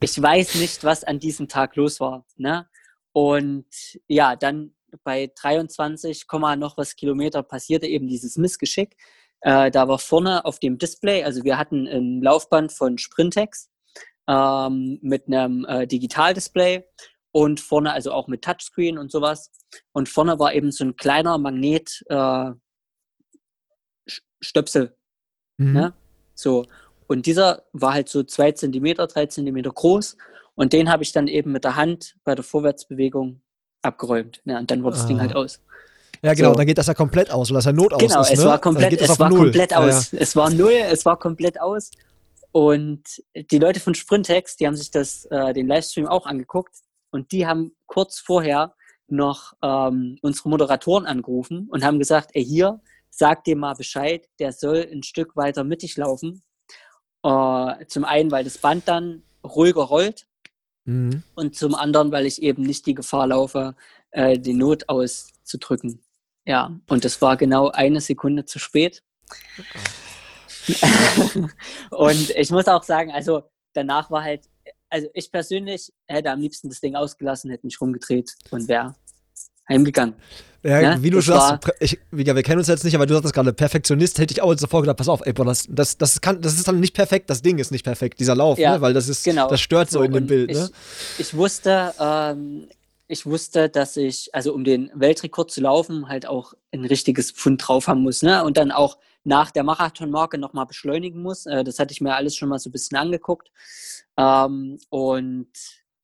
ich 0.00 0.20
weiß 0.20 0.56
nicht, 0.56 0.82
was 0.82 1.04
an 1.04 1.20
diesem 1.20 1.46
Tag 1.46 1.76
los 1.76 2.00
war. 2.00 2.26
Ne? 2.36 2.68
Und 3.12 3.66
ja, 4.08 4.34
dann 4.34 4.74
bei 5.04 5.30
23, 5.40 6.26
noch 6.56 6.76
was 6.76 6.96
Kilometer 6.96 7.44
passierte 7.44 7.86
eben 7.86 8.08
dieses 8.08 8.36
Missgeschick. 8.38 8.96
Äh, 9.40 9.70
da 9.70 9.86
war 9.86 10.00
vorne 10.00 10.44
auf 10.44 10.58
dem 10.58 10.78
Display, 10.78 11.22
also 11.22 11.44
wir 11.44 11.58
hatten 11.58 11.86
ein 11.86 12.22
Laufband 12.22 12.72
von 12.72 12.98
Sprintex 12.98 13.68
ähm, 14.32 14.98
mit 15.02 15.26
einem 15.26 15.64
äh, 15.66 15.86
Digitaldisplay 15.86 16.84
und 17.32 17.60
vorne 17.60 17.92
also 17.92 18.12
auch 18.12 18.28
mit 18.28 18.42
Touchscreen 18.42 18.98
und 18.98 19.10
sowas. 19.10 19.50
Und 19.92 20.08
vorne 20.08 20.38
war 20.38 20.54
eben 20.54 20.70
so 20.72 20.84
ein 20.84 20.96
kleiner 20.96 21.38
Magnet 21.38 22.02
äh, 22.08 22.50
Stöpsel. 24.40 24.96
Mhm. 25.58 25.72
Ne? 25.72 25.92
So. 26.34 26.66
Und 27.06 27.26
dieser 27.26 27.64
war 27.72 27.92
halt 27.92 28.08
so 28.08 28.22
zwei 28.22 28.52
Zentimeter, 28.52 29.06
drei 29.06 29.26
Zentimeter 29.26 29.70
groß. 29.70 30.16
Und 30.54 30.72
den 30.72 30.90
habe 30.90 31.02
ich 31.02 31.12
dann 31.12 31.28
eben 31.28 31.52
mit 31.52 31.64
der 31.64 31.76
Hand 31.76 32.16
bei 32.24 32.34
der 32.34 32.44
Vorwärtsbewegung 32.44 33.42
abgeräumt. 33.82 34.40
Ja, 34.44 34.58
und 34.58 34.70
dann 34.70 34.82
wurde 34.82 34.96
das 34.96 35.04
ah. 35.04 35.08
Ding 35.08 35.20
halt 35.20 35.34
aus. 35.34 35.60
Ja, 36.22 36.34
genau, 36.34 36.50
so. 36.50 36.56
dann 36.56 36.66
geht 36.66 36.78
das 36.78 36.86
ja 36.86 36.94
komplett 36.94 37.30
aus, 37.30 37.50
weil 37.50 37.56
das 37.56 37.64
ja 37.64 37.72
Not 37.72 37.92
aus 37.94 38.00
genau, 38.00 38.20
ist. 38.20 38.28
Genau, 38.28 38.40
es 38.40 38.46
war 38.46 38.60
komplett, 38.60 39.00
es 39.00 39.18
war 39.18 39.30
komplett 39.30 39.74
aus. 39.74 40.12
Ja, 40.12 40.18
ja. 40.18 40.22
Es 40.22 40.36
war 40.36 40.50
null, 40.50 40.72
es 40.72 41.04
war 41.04 41.18
komplett 41.18 41.60
aus. 41.60 41.90
Und 42.52 43.22
die 43.34 43.58
Leute 43.58 43.80
von 43.80 43.94
Sprintex, 43.94 44.56
die 44.56 44.66
haben 44.66 44.76
sich 44.76 44.90
das, 44.90 45.24
äh, 45.26 45.54
den 45.54 45.66
Livestream 45.66 46.06
auch 46.06 46.26
angeguckt 46.26 46.76
und 47.10 47.32
die 47.32 47.46
haben 47.46 47.74
kurz 47.86 48.18
vorher 48.18 48.74
noch 49.08 49.54
ähm, 49.62 50.18
unsere 50.22 50.48
Moderatoren 50.48 51.06
angerufen 51.06 51.68
und 51.70 51.84
haben 51.84 51.98
gesagt, 51.98 52.30
ey, 52.34 52.44
hier, 52.44 52.80
sag 53.10 53.44
dir 53.44 53.56
mal 53.56 53.74
Bescheid, 53.74 54.28
der 54.38 54.52
soll 54.52 54.88
ein 54.90 55.02
Stück 55.02 55.34
weiter 55.36 55.64
mittig 55.64 55.96
laufen. 55.96 56.42
Äh, 57.22 57.86
zum 57.86 58.04
einen, 58.04 58.30
weil 58.30 58.44
das 58.44 58.58
Band 58.58 58.88
dann 58.88 59.22
ruhiger 59.44 59.82
rollt 59.82 60.26
mhm. 60.84 61.22
und 61.34 61.56
zum 61.56 61.74
anderen, 61.74 62.12
weil 62.12 62.26
ich 62.26 62.42
eben 62.42 62.62
nicht 62.62 62.86
die 62.86 62.94
Gefahr 62.94 63.28
laufe, 63.28 63.76
äh, 64.10 64.38
die 64.38 64.54
Not 64.54 64.88
auszudrücken. 64.88 66.02
Ja, 66.44 66.76
und 66.88 67.04
das 67.04 67.22
war 67.22 67.36
genau 67.36 67.68
eine 67.70 68.00
Sekunde 68.00 68.44
zu 68.44 68.58
spät. 68.58 69.02
Okay. 69.58 69.78
und 71.90 72.30
ich 72.30 72.50
muss 72.50 72.68
auch 72.68 72.82
sagen, 72.82 73.10
also 73.10 73.42
danach 73.72 74.10
war 74.10 74.22
halt, 74.22 74.48
also 74.90 75.08
ich 75.14 75.30
persönlich 75.30 75.92
hätte 76.06 76.30
am 76.30 76.40
liebsten 76.40 76.68
das 76.68 76.80
Ding 76.80 76.94
ausgelassen, 76.94 77.50
hätte 77.50 77.66
mich 77.66 77.80
rumgedreht 77.80 78.34
und 78.50 78.68
wäre 78.68 78.94
heimgegangen. 79.68 80.14
Ja, 80.64 80.80
ja, 80.80 81.02
wie 81.02 81.10
du 81.10 81.20
schon 81.20 81.34
sagst, 81.34 81.72
ich, 81.80 81.98
ja, 82.12 82.36
wir 82.36 82.42
kennen 82.44 82.58
uns 82.58 82.68
jetzt 82.68 82.84
nicht, 82.84 82.94
aber 82.94 83.06
du 83.06 83.14
sagst 83.14 83.34
gerade, 83.34 83.52
Perfektionist, 83.52 84.20
hätte 84.20 84.32
ich 84.32 84.42
auch 84.42 84.54
sofort 84.56 84.84
gedacht, 84.84 84.96
pass 84.96 85.08
auf, 85.08 85.20
ey, 85.26 85.32
boah, 85.32 85.44
das, 85.44 85.66
das, 85.68 85.98
das, 85.98 86.20
kann, 86.20 86.40
das 86.40 86.54
ist 86.54 86.68
dann 86.68 86.78
nicht 86.78 86.94
perfekt, 86.94 87.30
das 87.30 87.42
Ding 87.42 87.58
ist 87.58 87.72
nicht 87.72 87.82
perfekt, 87.82 88.20
dieser 88.20 88.36
Lauf, 88.36 88.58
ja, 88.58 88.74
ne? 88.74 88.80
weil 88.80 88.94
das 88.94 89.08
ist, 89.08 89.24
genau. 89.24 89.48
das 89.48 89.60
stört 89.60 89.90
so, 89.90 89.98
so 89.98 90.04
in 90.04 90.12
dem 90.12 90.26
Bild. 90.28 90.52
Ich, 90.52 90.56
ne? 90.56 90.70
ich 91.18 91.34
wusste, 91.34 91.92
ähm, 91.98 92.68
ich 93.08 93.26
wusste, 93.26 93.68
dass 93.68 93.96
ich, 93.96 94.32
also 94.32 94.54
um 94.54 94.62
den 94.62 94.90
Weltrekord 94.94 95.50
zu 95.50 95.60
laufen, 95.60 96.08
halt 96.08 96.26
auch 96.26 96.54
ein 96.70 96.84
richtiges 96.84 97.32
Pfund 97.32 97.66
drauf 97.66 97.88
haben 97.88 98.02
muss, 98.02 98.22
ne? 98.22 98.44
Und 98.44 98.56
dann 98.56 98.70
auch 98.70 98.98
nach 99.24 99.50
der 99.50 99.64
Marathonmarke 99.64 100.38
nochmal 100.38 100.66
beschleunigen 100.66 101.22
muss. 101.22 101.46
Äh, 101.46 101.64
das 101.64 101.78
hatte 101.78 101.92
ich 101.92 102.00
mir 102.00 102.14
alles 102.14 102.36
schon 102.36 102.48
mal 102.48 102.58
so 102.58 102.68
ein 102.68 102.72
bisschen 102.72 102.98
angeguckt. 102.98 103.50
Ähm, 104.16 104.78
und 104.90 105.50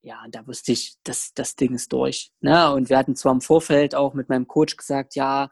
ja, 0.03 0.25
da 0.31 0.47
wusste 0.47 0.73
ich, 0.73 0.97
das, 1.05 1.35
das 1.35 1.57
Ding 1.57 1.75
ist 1.75 1.93
durch. 1.93 2.33
Ne? 2.40 2.73
Und 2.73 2.88
wir 2.88 2.99
hatten 2.99 3.16
zwar 3.16 3.33
im 3.33 3.40
Vorfeld 3.40 3.95
auch 3.95 4.14
mit 4.14 4.29
meinem 4.29 4.47
Coach 4.47 4.77
gesagt, 4.77 5.16
ja, 5.16 5.51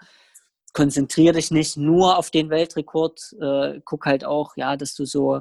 konzentriere 0.73 1.35
dich 1.35 1.51
nicht 1.51 1.77
nur 1.77 2.19
auf 2.19 2.31
den 2.31 2.51
Weltrekord, 2.51 3.35
äh, 3.41 3.81
guck 3.85 4.07
halt 4.07 4.25
auch, 4.25 4.57
ja, 4.57 4.77
dass 4.77 4.95
du 4.95 5.05
so 5.07 5.41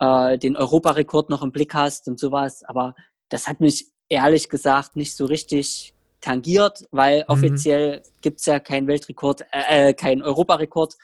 äh, 0.00 0.38
den 0.38 0.56
Europarekord 0.56 1.30
noch 1.30 1.42
im 1.42 1.52
Blick 1.52 1.74
hast 1.74 2.08
und 2.08 2.18
sowas. 2.18 2.64
Aber 2.64 2.94
das 3.28 3.46
hat 3.46 3.60
mich 3.60 3.86
ehrlich 4.08 4.48
gesagt 4.48 4.96
nicht 4.96 5.16
so 5.16 5.24
richtig 5.24 5.94
tangiert, 6.20 6.84
weil 6.90 7.20
mhm. 7.20 7.24
offiziell 7.28 8.02
gibt 8.20 8.40
es 8.40 8.46
ja 8.46 8.60
keinen 8.60 8.86
Weltrekord, 8.86 9.42
äh, 9.52 9.90
äh, 9.90 9.94
keinen 9.94 10.22
Europarekord. 10.22 10.94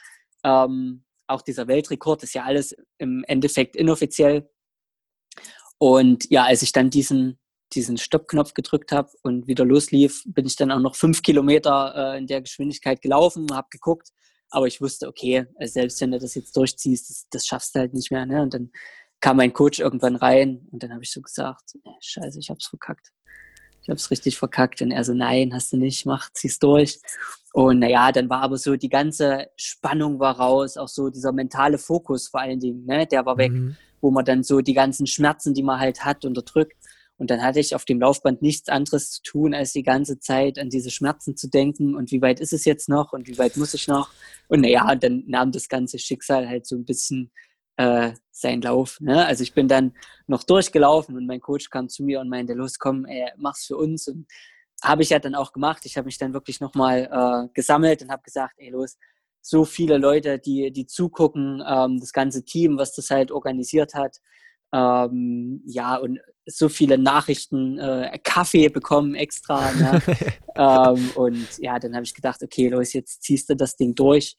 Ähm, 0.45 1.05
auch 1.27 1.43
dieser 1.43 1.69
Weltrekord 1.69 2.23
ist 2.23 2.35
ja 2.35 2.45
alles 2.45 2.75
im 2.99 3.25
Endeffekt 3.27 3.77
inoffiziell. 3.77 4.51
Und 5.79 6.29
ja, 6.31 6.45
als 6.45 6.63
ich 6.63 6.73
dann 6.73 6.91
diesen, 6.91 7.39
diesen 7.73 7.99
Stoppknopf 7.99 8.55
gedrückt 8.55 8.93
habe 8.93 9.11
und 9.23 9.47
wieder 9.47 9.65
loslief, 9.65 10.23
bin 10.27 10.47
ich 10.47 10.57
dann 10.57 10.73
auch 10.73 10.81
noch 10.81 10.97
fünf 10.97 11.23
Kilometer 11.23 12.15
äh, 12.15 12.19
in 12.19 12.27
der 12.27 12.41
Geschwindigkeit 12.41 13.03
gelaufen, 13.03 13.55
habe 13.55 13.69
geguckt. 13.71 14.09
Aber 14.51 14.67
ich 14.67 14.81
wusste, 14.81 15.07
okay, 15.07 15.47
selbst 15.61 16.01
wenn 16.01 16.11
du 16.11 16.19
das 16.19 16.35
jetzt 16.35 16.57
durchziehst, 16.57 17.11
das, 17.11 17.27
das 17.31 17.47
schaffst 17.47 17.75
du 17.75 17.81
halt 17.81 17.93
nicht 17.93 18.11
mehr. 18.11 18.25
Ne? 18.25 18.43
Und 18.43 18.55
dann 18.55 18.73
kam 19.21 19.37
mein 19.37 19.53
Coach 19.53 19.79
irgendwann 19.79 20.17
rein 20.17 20.67
und 20.71 20.83
dann 20.83 20.93
habe 20.93 21.03
ich 21.03 21.13
so 21.13 21.21
gesagt, 21.21 21.73
scheiße, 22.01 22.39
ich 22.39 22.49
hab's 22.49 22.67
verkackt 22.67 23.13
ich 23.83 23.89
habe 23.89 23.97
es 23.97 24.11
richtig 24.11 24.39
verkackt. 24.39 24.83
Und 24.83 24.91
er 24.91 25.05
so, 25.05 25.15
nein, 25.15 25.55
hast 25.55 25.73
du 25.73 25.77
nicht, 25.77 26.07
mach, 26.07 26.31
zieh's 26.33 26.59
durch. 26.59 27.01
Und 27.53 27.79
naja, 27.79 28.13
dann 28.13 28.29
war 28.29 28.43
aber 28.43 28.59
so 28.59 28.77
die 28.77 28.89
ganze 28.89 29.47
Spannung 29.57 30.19
war 30.21 30.39
raus, 30.39 30.77
auch 30.77 30.89
so 30.89 31.09
dieser 31.09 31.33
mentale 31.33 31.79
Fokus 31.79 32.29
vor 32.29 32.41
allen 32.41 32.61
Dingen, 32.61 32.85
ne, 32.85 33.07
der 33.07 33.25
war 33.25 33.39
weg, 33.39 33.53
mhm. 33.53 33.77
wo 34.01 34.11
man 34.11 34.25
dann 34.25 34.43
so 34.43 34.61
die 34.61 34.75
ganzen 34.75 35.07
Schmerzen, 35.07 35.55
die 35.55 35.63
man 35.63 35.81
halt 35.81 36.05
hat, 36.05 36.25
unterdrückt. 36.25 36.77
Und 37.17 37.31
dann 37.31 37.43
hatte 37.43 37.59
ich 37.59 37.75
auf 37.75 37.85
dem 37.85 38.01
Laufband 38.01 38.43
nichts 38.43 38.69
anderes 38.69 39.11
zu 39.11 39.23
tun, 39.23 39.53
als 39.53 39.73
die 39.73 39.83
ganze 39.83 40.21
Zeit 40.21 40.59
an 40.59 40.71
diese 40.71 40.91
Schmerzen 40.91 41.37
zu 41.37 41.49
denken 41.49 41.97
und 41.97 42.13
wie 42.13 42.23
weit 42.23 42.39
ist 42.39 42.53
es 42.53 42.65
jetzt 42.65 42.89
noch 42.89 43.13
und 43.13 43.27
wie 43.27 43.39
weit 43.39 43.57
muss 43.57 43.75
ich 43.75 43.89
noch. 43.89 44.11
Und 44.47 44.61
naja, 44.61 44.95
dann 44.95 45.25
nahm 45.27 45.51
das 45.51 45.69
ganze 45.69 45.99
Schicksal 45.99 46.49
halt 46.49 46.67
so 46.67 46.77
ein 46.77 46.85
bisschen 46.85 47.33
äh, 47.79 48.13
seinen 48.31 48.61
Lauf. 48.61 49.01
Ne? 49.01 49.25
Also 49.25 49.43
ich 49.43 49.55
bin 49.55 49.69
dann 49.69 49.95
noch 50.27 50.43
durchgelaufen 50.43 51.17
und 51.17 51.27
mein 51.27 51.41
Coach 51.41 51.71
kam 51.71 51.89
zu 51.89 52.03
mir 52.03 52.21
und 52.21 52.29
meinte, 52.29 52.53
los, 52.53 52.79
komm, 52.79 53.07
ey, 53.07 53.31
mach's 53.37 53.67
für 53.67 53.77
uns. 53.77 54.09
Und 54.09 54.27
habe 54.83 55.03
ich 55.03 55.11
ja 55.11 55.19
dann 55.19 55.35
auch 55.35 55.53
gemacht. 55.53 55.87
Ich 55.87 55.97
habe 55.97 56.07
mich 56.07 56.19
dann 56.19 56.35
wirklich 56.35 56.61
nochmal 56.61 57.09
äh, 57.11 57.49
gesammelt 57.55 58.03
und 58.03 58.11
habe 58.11 58.23
gesagt, 58.23 58.55
ey, 58.59 58.71
los, 58.71 58.99
so 59.41 59.65
viele 59.65 59.97
Leute, 59.97 60.39
die, 60.39 60.73
die 60.73 60.87
zugucken, 60.87 61.63
ähm, 61.67 62.01
das 62.01 62.13
ganze 62.13 62.45
Team, 62.45 62.77
was 62.77 62.95
das 62.95 63.11
halt 63.11 63.31
organisiert 63.31 63.95
hat. 63.95 64.19
Ähm, 64.73 65.63
ja, 65.65 65.97
und 65.97 66.19
so 66.47 66.69
viele 66.69 66.99
Nachrichten, 66.99 67.79
äh, 67.79 68.19
Kaffee 68.23 68.69
bekommen 68.69 69.15
extra. 69.15 69.73
Ne? 69.73 70.03
ähm, 70.57 71.11
und 71.15 71.59
ja, 71.59 71.79
dann 71.79 71.95
habe 71.95 72.05
ich 72.05 72.15
gedacht, 72.15 72.43
okay, 72.43 72.69
los, 72.69 72.93
jetzt 72.93 73.23
ziehst 73.23 73.49
du 73.49 73.57
das 73.57 73.77
Ding 73.77 73.95
durch. 73.95 74.37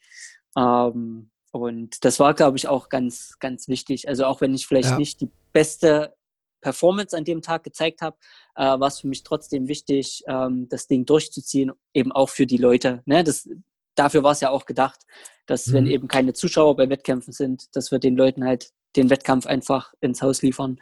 Ähm, 0.58 1.32
und 1.52 2.04
das 2.06 2.20
war, 2.20 2.34
glaube 2.34 2.58
ich, 2.58 2.68
auch 2.68 2.90
ganz, 2.90 3.38
ganz 3.40 3.68
wichtig. 3.68 4.08
Also 4.08 4.26
auch 4.26 4.42
wenn 4.42 4.54
ich 4.54 4.68
vielleicht 4.68 4.90
ja. 4.90 4.98
nicht 4.98 5.22
die 5.22 5.32
beste 5.52 6.16
Performance 6.62 7.16
an 7.16 7.24
dem 7.24 7.42
Tag 7.42 7.64
gezeigt 7.64 8.02
habe, 8.02 8.18
äh, 8.56 8.64
war 8.64 8.88
es 8.88 9.00
für 9.00 9.08
mich 9.08 9.24
trotzdem 9.24 9.68
wichtig, 9.68 10.24
ähm, 10.28 10.68
das 10.70 10.88
Ding 10.88 11.06
durchzuziehen, 11.06 11.72
eben 11.94 12.12
auch 12.12 12.30
für 12.30 12.46
die 12.46 12.58
Leute. 12.58 13.02
Ne? 13.06 13.24
Das, 13.24 13.50
dafür 13.96 14.24
war 14.24 14.34
es 14.34 14.42
ja 14.42 14.50
auch 14.50 14.66
gedacht, 14.66 15.02
dass 15.46 15.68
mhm. 15.68 15.74
wenn 15.74 15.88
eben 15.88 16.08
keine 16.08 16.34
Zuschauer 16.34 16.76
bei 16.76 16.90
Wettkämpfen 16.90 17.34
sind, 17.34 17.76
dass 17.76 17.92
wir 17.92 18.00
den 18.00 18.16
Leuten 18.16 18.44
halt 18.44 18.72
den 18.96 19.10
Wettkampf 19.10 19.46
einfach 19.46 19.94
ins 20.02 20.22
Haus 20.22 20.42
liefern. 20.42 20.80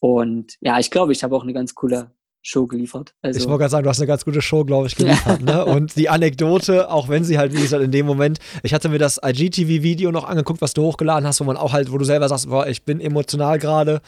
Und 0.00 0.56
ja, 0.60 0.78
ich 0.78 0.90
glaube, 0.90 1.12
ich 1.12 1.22
habe 1.22 1.36
auch 1.36 1.42
eine 1.42 1.52
ganz 1.52 1.74
coole 1.74 2.10
Show 2.42 2.66
geliefert. 2.66 3.14
Also 3.20 3.38
ich 3.38 3.46
wollte 3.46 3.58
gerade 3.60 3.70
sagen, 3.70 3.84
du 3.84 3.90
hast 3.90 4.00
eine 4.00 4.06
ganz 4.06 4.24
gute 4.24 4.40
Show, 4.40 4.64
glaube 4.64 4.86
ich, 4.86 4.96
geliefert. 4.96 5.42
ne? 5.42 5.64
Und 5.66 5.96
die 5.96 6.08
Anekdote, 6.08 6.90
auch 6.90 7.08
wenn 7.08 7.22
sie 7.22 7.36
halt, 7.36 7.54
wie 7.54 7.60
gesagt, 7.60 7.82
in 7.82 7.90
dem 7.90 8.06
Moment, 8.06 8.38
ich 8.62 8.72
hatte 8.72 8.88
mir 8.88 8.98
das 8.98 9.20
IGTV-Video 9.22 10.10
noch 10.10 10.24
angeguckt, 10.24 10.62
was 10.62 10.72
du 10.72 10.82
hochgeladen 10.82 11.26
hast, 11.26 11.40
wo 11.40 11.44
man 11.44 11.58
auch 11.58 11.72
halt, 11.72 11.92
wo 11.92 11.98
du 11.98 12.04
selber 12.04 12.28
sagst, 12.28 12.48
boah, 12.48 12.66
ich 12.66 12.82
bin 12.84 13.00
emotional 13.00 13.58
gerade, 13.58 14.00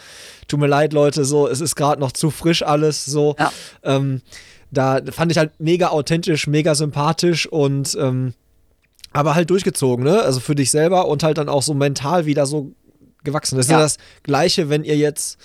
tut 0.49 0.61
mir 0.61 0.67
leid, 0.67 0.95
Leute, 0.95 1.25
so, 1.25 1.47
es 1.47 1.61
ist 1.61 1.77
gerade 1.77 2.01
noch 2.01 2.13
zu 2.13 2.31
frisch 2.31 2.63
alles, 2.63 3.05
so. 3.05 3.37
Ja. 3.39 3.53
Ähm, 3.83 4.23
da 4.71 5.01
fand 5.11 5.31
ich 5.31 5.37
halt 5.37 5.53
mega 5.59 5.89
authentisch, 5.89 6.47
mega 6.47 6.75
sympathisch 6.75 7.47
und 7.47 7.95
ähm, 8.01 8.33
aber 9.13 9.35
halt 9.35 9.51
durchgezogen, 9.51 10.05
ne? 10.05 10.23
Also 10.23 10.41
für 10.41 10.55
dich 10.55 10.71
selber 10.71 11.07
und 11.07 11.23
halt 11.23 11.37
dann 11.37 11.51
auch 11.51 11.63
so 11.63 11.75
mental 11.75 12.25
wieder 12.25 12.47
so 12.47 12.73
gewachsen. 13.25 13.57
Das 13.57 13.67
ist 13.67 13.73
ja. 13.73 13.79
das 13.79 13.97
Gleiche, 14.23 14.69
wenn 14.69 14.85
ihr 14.85 14.97
jetzt, 14.97 15.39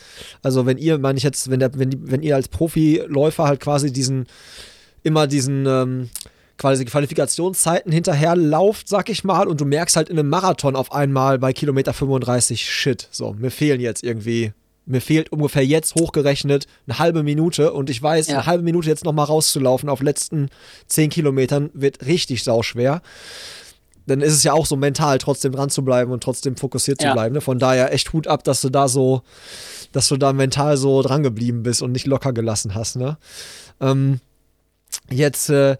also 0.43 0.65
wenn 0.65 0.77
ihr, 0.77 0.97
meine 0.97 1.17
ich 1.17 1.23
jetzt, 1.23 1.49
wenn, 1.49 1.59
der, 1.59 1.77
wenn, 1.77 2.11
wenn 2.11 2.21
ihr 2.21 2.35
als 2.35 2.47
Profiläufer 2.47 3.45
halt 3.45 3.59
quasi 3.59 3.91
diesen, 3.91 4.27
immer 5.03 5.27
diesen, 5.27 5.65
ähm, 5.65 6.09
quasi 6.57 6.85
Qualifikationszeiten 6.85 7.91
hinterher 7.91 8.35
lauft, 8.35 8.89
sag 8.89 9.09
ich 9.09 9.23
mal, 9.23 9.47
und 9.47 9.61
du 9.61 9.65
merkst 9.65 9.95
halt 9.95 10.09
in 10.09 10.17
einem 10.17 10.29
Marathon 10.29 10.75
auf 10.75 10.91
einmal 10.91 11.37
bei 11.39 11.53
Kilometer 11.53 11.93
35, 11.93 12.69
shit, 12.69 13.07
so, 13.11 13.33
mir 13.33 13.51
fehlen 13.51 13.79
jetzt 13.79 14.03
irgendwie 14.03 14.53
mir 14.87 15.01
fehlt 15.01 15.31
ungefähr 15.31 15.65
jetzt 15.65 15.95
hochgerechnet 15.95 16.65
eine 16.87 16.97
halbe 16.97 17.21
Minute 17.21 17.73
und 17.73 17.89
ich 17.89 18.01
weiß, 18.01 18.27
ja. 18.27 18.37
eine 18.37 18.45
halbe 18.45 18.63
Minute 18.63 18.87
jetzt 18.87 19.03
nochmal 19.03 19.25
rauszulaufen 19.25 19.89
auf 19.89 20.01
letzten 20.01 20.49
zehn 20.87 21.09
Kilometern 21.09 21.69
wird 21.73 22.05
richtig 22.05 22.43
sauschwer. 22.43 23.01
Dann 24.07 24.21
ist 24.21 24.33
es 24.33 24.43
ja 24.43 24.53
auch 24.53 24.65
so 24.65 24.75
mental, 24.75 25.17
trotzdem 25.17 25.51
dran 25.51 25.69
zu 25.69 25.83
bleiben 25.83 26.11
und 26.11 26.23
trotzdem 26.23 26.55
fokussiert 26.55 26.99
zu 26.99 27.07
ja. 27.07 27.13
bleiben. 27.13 27.35
Ne? 27.35 27.41
Von 27.41 27.59
daher 27.59 27.93
echt 27.93 28.13
Hut 28.13 28.27
ab, 28.27 28.43
dass 28.43 28.61
du 28.61 28.69
da 28.69 28.87
so, 28.87 29.21
dass 29.91 30.07
du 30.07 30.17
da 30.17 30.33
mental 30.33 30.77
so 30.77 31.01
dran 31.01 31.23
geblieben 31.23 31.63
bist 31.63 31.81
und 31.81 31.91
nicht 31.91 32.07
locker 32.07 32.33
gelassen 32.33 32.73
hast. 32.73 32.95
Ne? 32.95 33.17
Ähm, 33.81 34.19
jetzt 35.09 35.49
äh, 35.49 35.77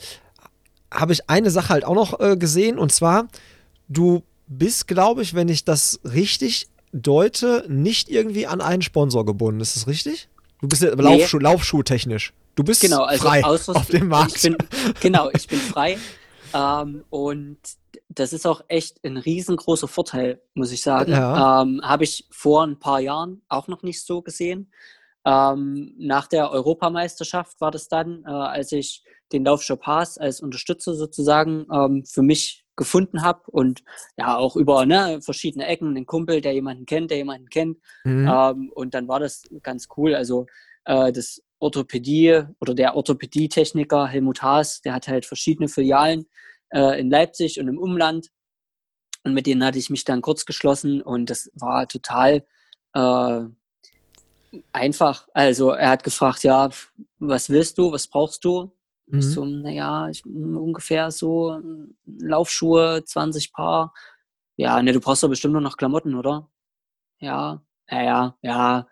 habe 0.91 1.13
ich 1.13 1.29
eine 1.29 1.49
Sache 1.49 1.69
halt 1.69 1.85
auch 1.85 1.95
noch 1.95 2.19
äh, 2.19 2.37
gesehen 2.37 2.77
und 2.77 2.91
zwar, 2.91 3.27
du 3.87 4.23
bist, 4.47 4.87
glaube 4.87 5.21
ich, 5.21 5.33
wenn 5.33 5.49
ich 5.49 5.65
das 5.65 5.99
richtig 6.03 6.67
deute, 6.93 7.65
nicht 7.67 8.09
irgendwie 8.09 8.47
an 8.47 8.61
einen 8.61 8.81
Sponsor 8.81 9.25
gebunden. 9.25 9.61
Ist 9.61 9.75
das 9.75 9.87
richtig? 9.87 10.29
Du 10.61 10.67
bist 10.67 10.81
ja 10.81 10.95
nee. 10.95 11.01
Laufschuh, 11.01 11.39
Laufschuhtechnisch. 11.39 12.33
Du 12.55 12.63
bist 12.63 12.81
genau, 12.81 13.03
also 13.03 13.23
frei 13.23 13.43
auf 13.43 13.87
dem 13.87 14.07
Markt. 14.07 14.35
Ich 14.37 14.41
bin, 14.41 14.57
genau, 14.99 15.29
ich 15.33 15.47
bin 15.47 15.59
frei. 15.59 15.97
ähm, 16.53 17.03
und 17.09 17.57
das 18.09 18.33
ist 18.33 18.45
auch 18.45 18.61
echt 18.67 19.03
ein 19.03 19.17
riesengroßer 19.17 19.87
Vorteil, 19.87 20.41
muss 20.53 20.71
ich 20.71 20.81
sagen. 20.81 21.11
Ja. 21.11 21.61
Ähm, 21.61 21.81
Habe 21.83 22.03
ich 22.03 22.27
vor 22.31 22.63
ein 22.63 22.79
paar 22.79 22.99
Jahren 22.99 23.41
auch 23.49 23.67
noch 23.67 23.83
nicht 23.83 24.03
so 24.03 24.21
gesehen. 24.21 24.71
Ähm, 25.25 25.93
nach 25.97 26.27
der 26.27 26.51
Europameisterschaft 26.51 27.59
war 27.59 27.71
das 27.71 27.89
dann, 27.89 28.23
äh, 28.25 28.29
als 28.29 28.71
ich 28.71 29.03
den 29.33 29.43
Laufshop 29.43 29.83
Haas 29.85 30.17
als 30.17 30.41
Unterstützer 30.41 30.93
sozusagen 30.93 31.65
ähm, 31.71 32.05
für 32.05 32.21
mich 32.21 32.63
gefunden 32.77 33.23
habe 33.23 33.41
und 33.47 33.83
ja 34.17 34.37
auch 34.37 34.55
über 34.55 34.85
ne, 34.85 35.19
verschiedene 35.21 35.65
Ecken, 35.65 35.89
einen 35.89 36.05
Kumpel, 36.05 36.41
der 36.41 36.53
jemanden 36.53 36.85
kennt, 36.85 37.11
der 37.11 37.17
jemanden 37.17 37.49
kennt. 37.49 37.77
Mhm. 38.05 38.29
Ähm, 38.31 38.71
und 38.73 38.93
dann 38.93 39.07
war 39.07 39.19
das 39.19 39.43
ganz 39.63 39.87
cool. 39.97 40.15
Also 40.15 40.45
äh, 40.85 41.11
das 41.11 41.41
Orthopädie 41.59 42.43
oder 42.61 42.73
der 42.73 42.95
Orthopädietechniker 42.95 44.07
Helmut 44.07 44.41
Haas, 44.41 44.81
der 44.81 44.93
hat 44.93 45.07
halt 45.07 45.25
verschiedene 45.25 45.67
Filialen 45.67 46.27
äh, 46.69 46.99
in 46.99 47.09
Leipzig 47.09 47.59
und 47.59 47.67
im 47.67 47.77
Umland. 47.77 48.29
Und 49.23 49.33
mit 49.33 49.45
denen 49.45 49.63
hatte 49.63 49.79
ich 49.79 49.89
mich 49.89 50.05
dann 50.05 50.21
kurz 50.21 50.45
geschlossen 50.45 51.01
und 51.01 51.29
das 51.29 51.51
war 51.53 51.87
total 51.87 52.45
äh, 52.93 53.41
einfach. 54.71 55.27
Also 55.33 55.71
er 55.71 55.89
hat 55.89 56.03
gefragt, 56.03 56.43
ja, 56.43 56.69
was 57.19 57.49
willst 57.49 57.77
du, 57.77 57.91
was 57.91 58.07
brauchst 58.07 58.45
du? 58.45 58.71
Mhm. 59.07 59.21
So, 59.21 59.45
naja, 59.45 60.09
ich, 60.09 60.25
ungefähr 60.25 61.11
so 61.11 61.61
Laufschuhe, 62.05 63.03
20 63.05 63.53
Paar. 63.53 63.93
Ja, 64.55 64.81
ne, 64.81 64.91
du 64.91 64.99
brauchst 64.99 65.23
doch 65.23 65.29
bestimmt 65.29 65.53
nur 65.53 65.61
noch 65.61 65.77
Klamotten, 65.77 66.15
oder? 66.15 66.49
Ja, 67.19 67.61
ja, 67.89 68.01
ja, 68.03 68.37
ja, 68.41 68.87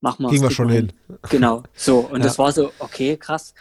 mach 0.00 0.18
mal. 0.18 0.28
Kriegen 0.28 0.42
wir 0.42 0.50
schon 0.50 0.68
hin. 0.68 0.92
hin. 1.06 1.18
Genau, 1.30 1.62
so. 1.74 2.00
Und 2.00 2.12
ja. 2.18 2.24
das 2.24 2.38
war 2.38 2.52
so, 2.52 2.72
okay, 2.78 3.16
krass. 3.16 3.54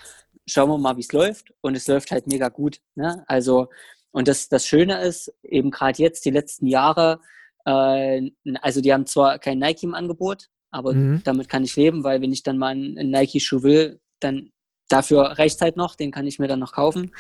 Schauen 0.48 0.70
wir 0.70 0.78
mal, 0.78 0.98
wie 0.98 1.02
es 1.02 1.12
läuft. 1.12 1.54
Und 1.62 1.76
es 1.76 1.88
läuft 1.88 2.12
halt 2.12 2.28
mega 2.28 2.50
gut. 2.50 2.80
Ne? 2.96 3.24
Also, 3.28 3.70
und 4.12 4.28
das, 4.28 4.50
das 4.50 4.66
Schöne 4.66 5.02
ist, 5.02 5.34
eben 5.44 5.72
gerade 5.72 6.02
jetzt, 6.02 6.26
die 6.26 6.32
letzten 6.32 6.68
Jahre, 6.68 7.20
äh, 7.66 8.30
also 8.62 8.82
die 8.82 8.94
haben 8.94 9.06
zwar 9.06 9.40
kein 9.40 9.60
Nike 9.60 9.84
im 9.84 9.94
Angebot, 9.94 10.50
aber 10.72 10.94
mhm. 10.94 11.22
damit 11.24 11.50
kann 11.50 11.64
ich 11.64 11.76
leben, 11.76 12.04
weil 12.04 12.22
wenn 12.22 12.32
ich 12.32 12.44
dann 12.44 12.58
mal 12.58 12.70
einen 12.70 13.10
Nike-Schuh 13.10 13.64
will, 13.64 14.00
dann 14.20 14.52
Dafür 14.88 15.22
reicht 15.40 15.62
halt 15.62 15.78
noch, 15.78 15.96
den 15.96 16.12
kann 16.12 16.28
ich 16.28 16.38
mir 16.38 16.48
dann 16.48 16.60
noch 16.60 16.74
kaufen. 16.74 17.12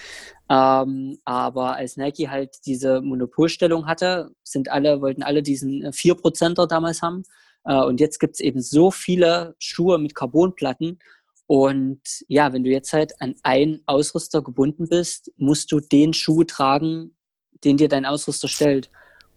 Ähm, 0.49 1.17
aber 1.25 1.75
als 1.75 1.97
Nike 1.97 2.29
halt 2.29 2.57
diese 2.65 3.01
Monopolstellung 3.01 3.87
hatte, 3.87 4.31
sind 4.43 4.69
alle, 4.69 5.01
wollten 5.01 5.23
alle 5.23 5.41
diesen 5.41 5.83
4%er 5.91 6.67
damals 6.67 7.01
haben. 7.01 7.23
Äh, 7.63 7.81
und 7.81 7.99
jetzt 7.99 8.19
gibt 8.19 8.35
es 8.35 8.39
eben 8.39 8.61
so 8.61 8.91
viele 8.91 9.55
Schuhe 9.57 9.97
mit 9.97 10.13
Carbonplatten. 10.13 10.99
Und 11.47 12.01
ja, 12.27 12.53
wenn 12.53 12.63
du 12.63 12.71
jetzt 12.71 12.91
halt 12.93 13.21
an 13.21 13.35
einen 13.43 13.81
Ausrüster 13.85 14.41
gebunden 14.41 14.87
bist, 14.89 15.31
musst 15.37 15.71
du 15.71 15.79
den 15.79 16.13
Schuh 16.13 16.43
tragen, 16.43 17.15
den 17.63 17.77
dir 17.77 17.87
dein 17.87 18.05
Ausrüster 18.05 18.47
stellt. 18.47 18.89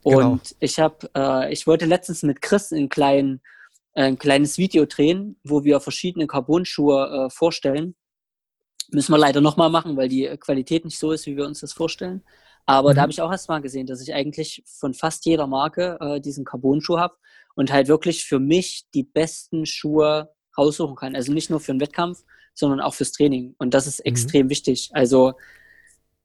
Genau. 0.05 0.33
Und 0.33 0.57
ich 0.61 0.79
habe, 0.79 1.11
äh, 1.15 1.53
ich 1.53 1.67
wollte 1.67 1.85
letztens 1.85 2.23
mit 2.23 2.41
Chris 2.41 2.73
ein, 2.73 2.89
klein, 2.89 3.41
äh, 3.93 4.05
ein 4.05 4.19
kleines 4.19 4.57
Video 4.57 4.87
drehen, 4.87 5.39
wo 5.45 5.65
wir 5.65 5.81
verschiedene 5.81 6.27
Carbon-Schuhe 6.27 7.27
äh, 7.27 7.31
vorstellen. 7.31 7.95
Müssen 8.91 9.13
wir 9.13 9.19
leider 9.19 9.43
nochmal 9.43 9.69
machen, 9.69 9.97
weil 9.99 10.09
die 10.09 10.29
Qualität 10.41 10.87
nicht 10.87 10.99
so 10.99 11.13
ist, 11.13 11.27
wie 11.27 11.37
wir 11.37 11.45
uns 11.45 11.61
das 11.61 11.75
vorstellen. 11.75 12.25
Aber 12.65 12.93
mhm. 12.93 12.97
da 12.97 13.03
habe 13.03 13.13
ich 13.13 13.21
auch 13.21 13.31
erst 13.31 13.51
mal 13.51 13.61
gesehen, 13.61 13.87
dass 13.87 14.01
ich 14.01 14.15
eigentlich 14.15 14.63
von 14.67 14.95
fast 14.95 15.27
jeder 15.27 15.47
Marke 15.47 15.99
äh, 16.01 16.21
diesen 16.21 16.47
Carbon-Schuh 16.47 16.99
habe 16.99 17.17
und 17.55 17.71
halt 17.71 17.89
wirklich 17.89 18.25
für 18.25 18.39
mich 18.39 18.87
die 18.95 19.03
besten 19.03 19.67
Schuhe 19.67 20.31
raussuchen 20.59 20.97
kann. 20.97 21.15
Also 21.15 21.33
nicht 21.33 21.51
nur 21.51 21.61
für 21.61 21.73
den 21.73 21.81
Wettkampf, 21.81 22.25
sondern 22.55 22.81
auch 22.81 22.95
fürs 22.95 23.13
Training. 23.13 23.55
Und 23.59 23.75
das 23.75 23.87
ist 23.87 24.01
mhm. 24.01 24.11
extrem 24.11 24.51
wichtig. 24.51 24.91
Also 24.93 25.35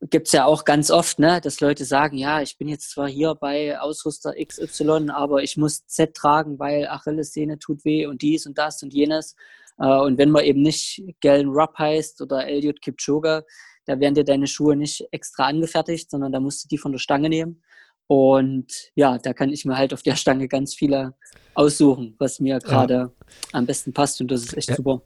gibt 0.10 0.28
es 0.28 0.34
ja 0.34 0.46
auch 0.46 0.66
ganz 0.66 0.92
oft, 0.92 1.20
ne, 1.20 1.40
dass 1.42 1.62
Leute 1.62 1.86
sagen, 1.86 2.18
ja, 2.18 2.42
ich 2.42 2.58
bin 2.58 2.68
jetzt 2.68 2.92
zwar 2.92 3.08
hier 3.08 3.36
bei 3.36 3.80
Ausrüster 3.80 4.34
XY, 4.34 5.10
aber 5.12 5.44
ich 5.44 5.58
muss 5.58 5.86
Z 5.86 6.14
tragen, 6.14 6.60
weil 6.60 6.88
Achillessehne 6.88 7.60
tut 7.60 7.86
weh 7.86 8.06
und 8.06 8.22
dies 8.22 8.46
und 8.46 8.58
das 8.58 8.84
und 8.84 8.94
jenes. 8.94 9.36
Äh, 9.80 9.88
und 9.88 10.18
wenn 10.18 10.32
man 10.32 10.44
eben 10.44 10.62
nicht 10.62 11.04
Galen 11.22 11.50
Rupp 11.50 11.78
heißt 11.78 12.22
oder 12.22 12.48
Elliot 12.48 12.82
Kipchoge, 12.82 13.46
da 13.86 14.00
werden 14.00 14.16
dir 14.16 14.24
deine 14.24 14.48
Schuhe 14.48 14.76
nicht 14.76 15.06
extra 15.12 15.46
angefertigt, 15.46 16.10
sondern 16.10 16.32
da 16.32 16.40
musst 16.40 16.64
du 16.64 16.68
die 16.68 16.78
von 16.78 16.92
der 16.92 17.00
Stange 17.00 17.30
nehmen. 17.30 17.62
Und 18.08 18.92
ja, 18.96 19.18
da 19.18 19.34
kann 19.34 19.50
ich 19.50 19.66
mir 19.66 19.78
halt 19.78 19.94
auf 19.94 20.04
der 20.04 20.16
Stange 20.16 20.48
ganz 20.48 20.74
viele 20.74 21.14
aussuchen, 21.56 22.16
was 22.20 22.40
mir 22.40 22.60
gerade 22.60 22.94
ja. 22.94 23.12
am 23.52 23.66
besten 23.66 23.94
passt. 23.94 24.20
Und 24.22 24.30
das 24.30 24.44
ist 24.44 24.58
echt 24.58 24.70
ja. 24.70 24.76
super. 24.76 25.02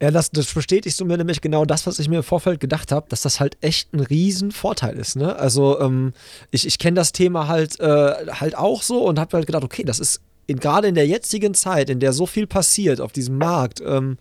Ja, 0.00 0.10
das, 0.10 0.30
das 0.30 0.52
bestätigst 0.52 1.00
du 1.00 1.06
mir 1.06 1.16
nämlich 1.16 1.40
genau 1.40 1.64
das, 1.64 1.86
was 1.86 1.98
ich 1.98 2.08
mir 2.08 2.18
im 2.18 2.22
Vorfeld 2.22 2.60
gedacht 2.60 2.92
habe, 2.92 3.08
dass 3.08 3.22
das 3.22 3.40
halt 3.40 3.56
echt 3.62 3.94
ein 3.94 4.00
riesen 4.00 4.52
Vorteil 4.52 4.96
ist. 4.98 5.16
Ne? 5.16 5.34
Also 5.36 5.80
ähm, 5.80 6.12
ich, 6.50 6.66
ich 6.66 6.78
kenne 6.78 6.96
das 6.96 7.12
Thema 7.12 7.48
halt, 7.48 7.80
äh, 7.80 8.26
halt 8.30 8.56
auch 8.58 8.82
so 8.82 9.06
und 9.06 9.18
habe 9.18 9.38
halt 9.38 9.46
gedacht, 9.46 9.64
okay, 9.64 9.84
das 9.84 9.98
ist 9.98 10.20
gerade 10.48 10.88
in 10.88 10.94
der 10.94 11.06
jetzigen 11.06 11.54
Zeit, 11.54 11.88
in 11.88 11.98
der 11.98 12.12
so 12.12 12.26
viel 12.26 12.46
passiert 12.46 13.00
auf 13.00 13.12
diesem 13.12 13.38
Markt, 13.38 13.80
ähm, 13.80 14.18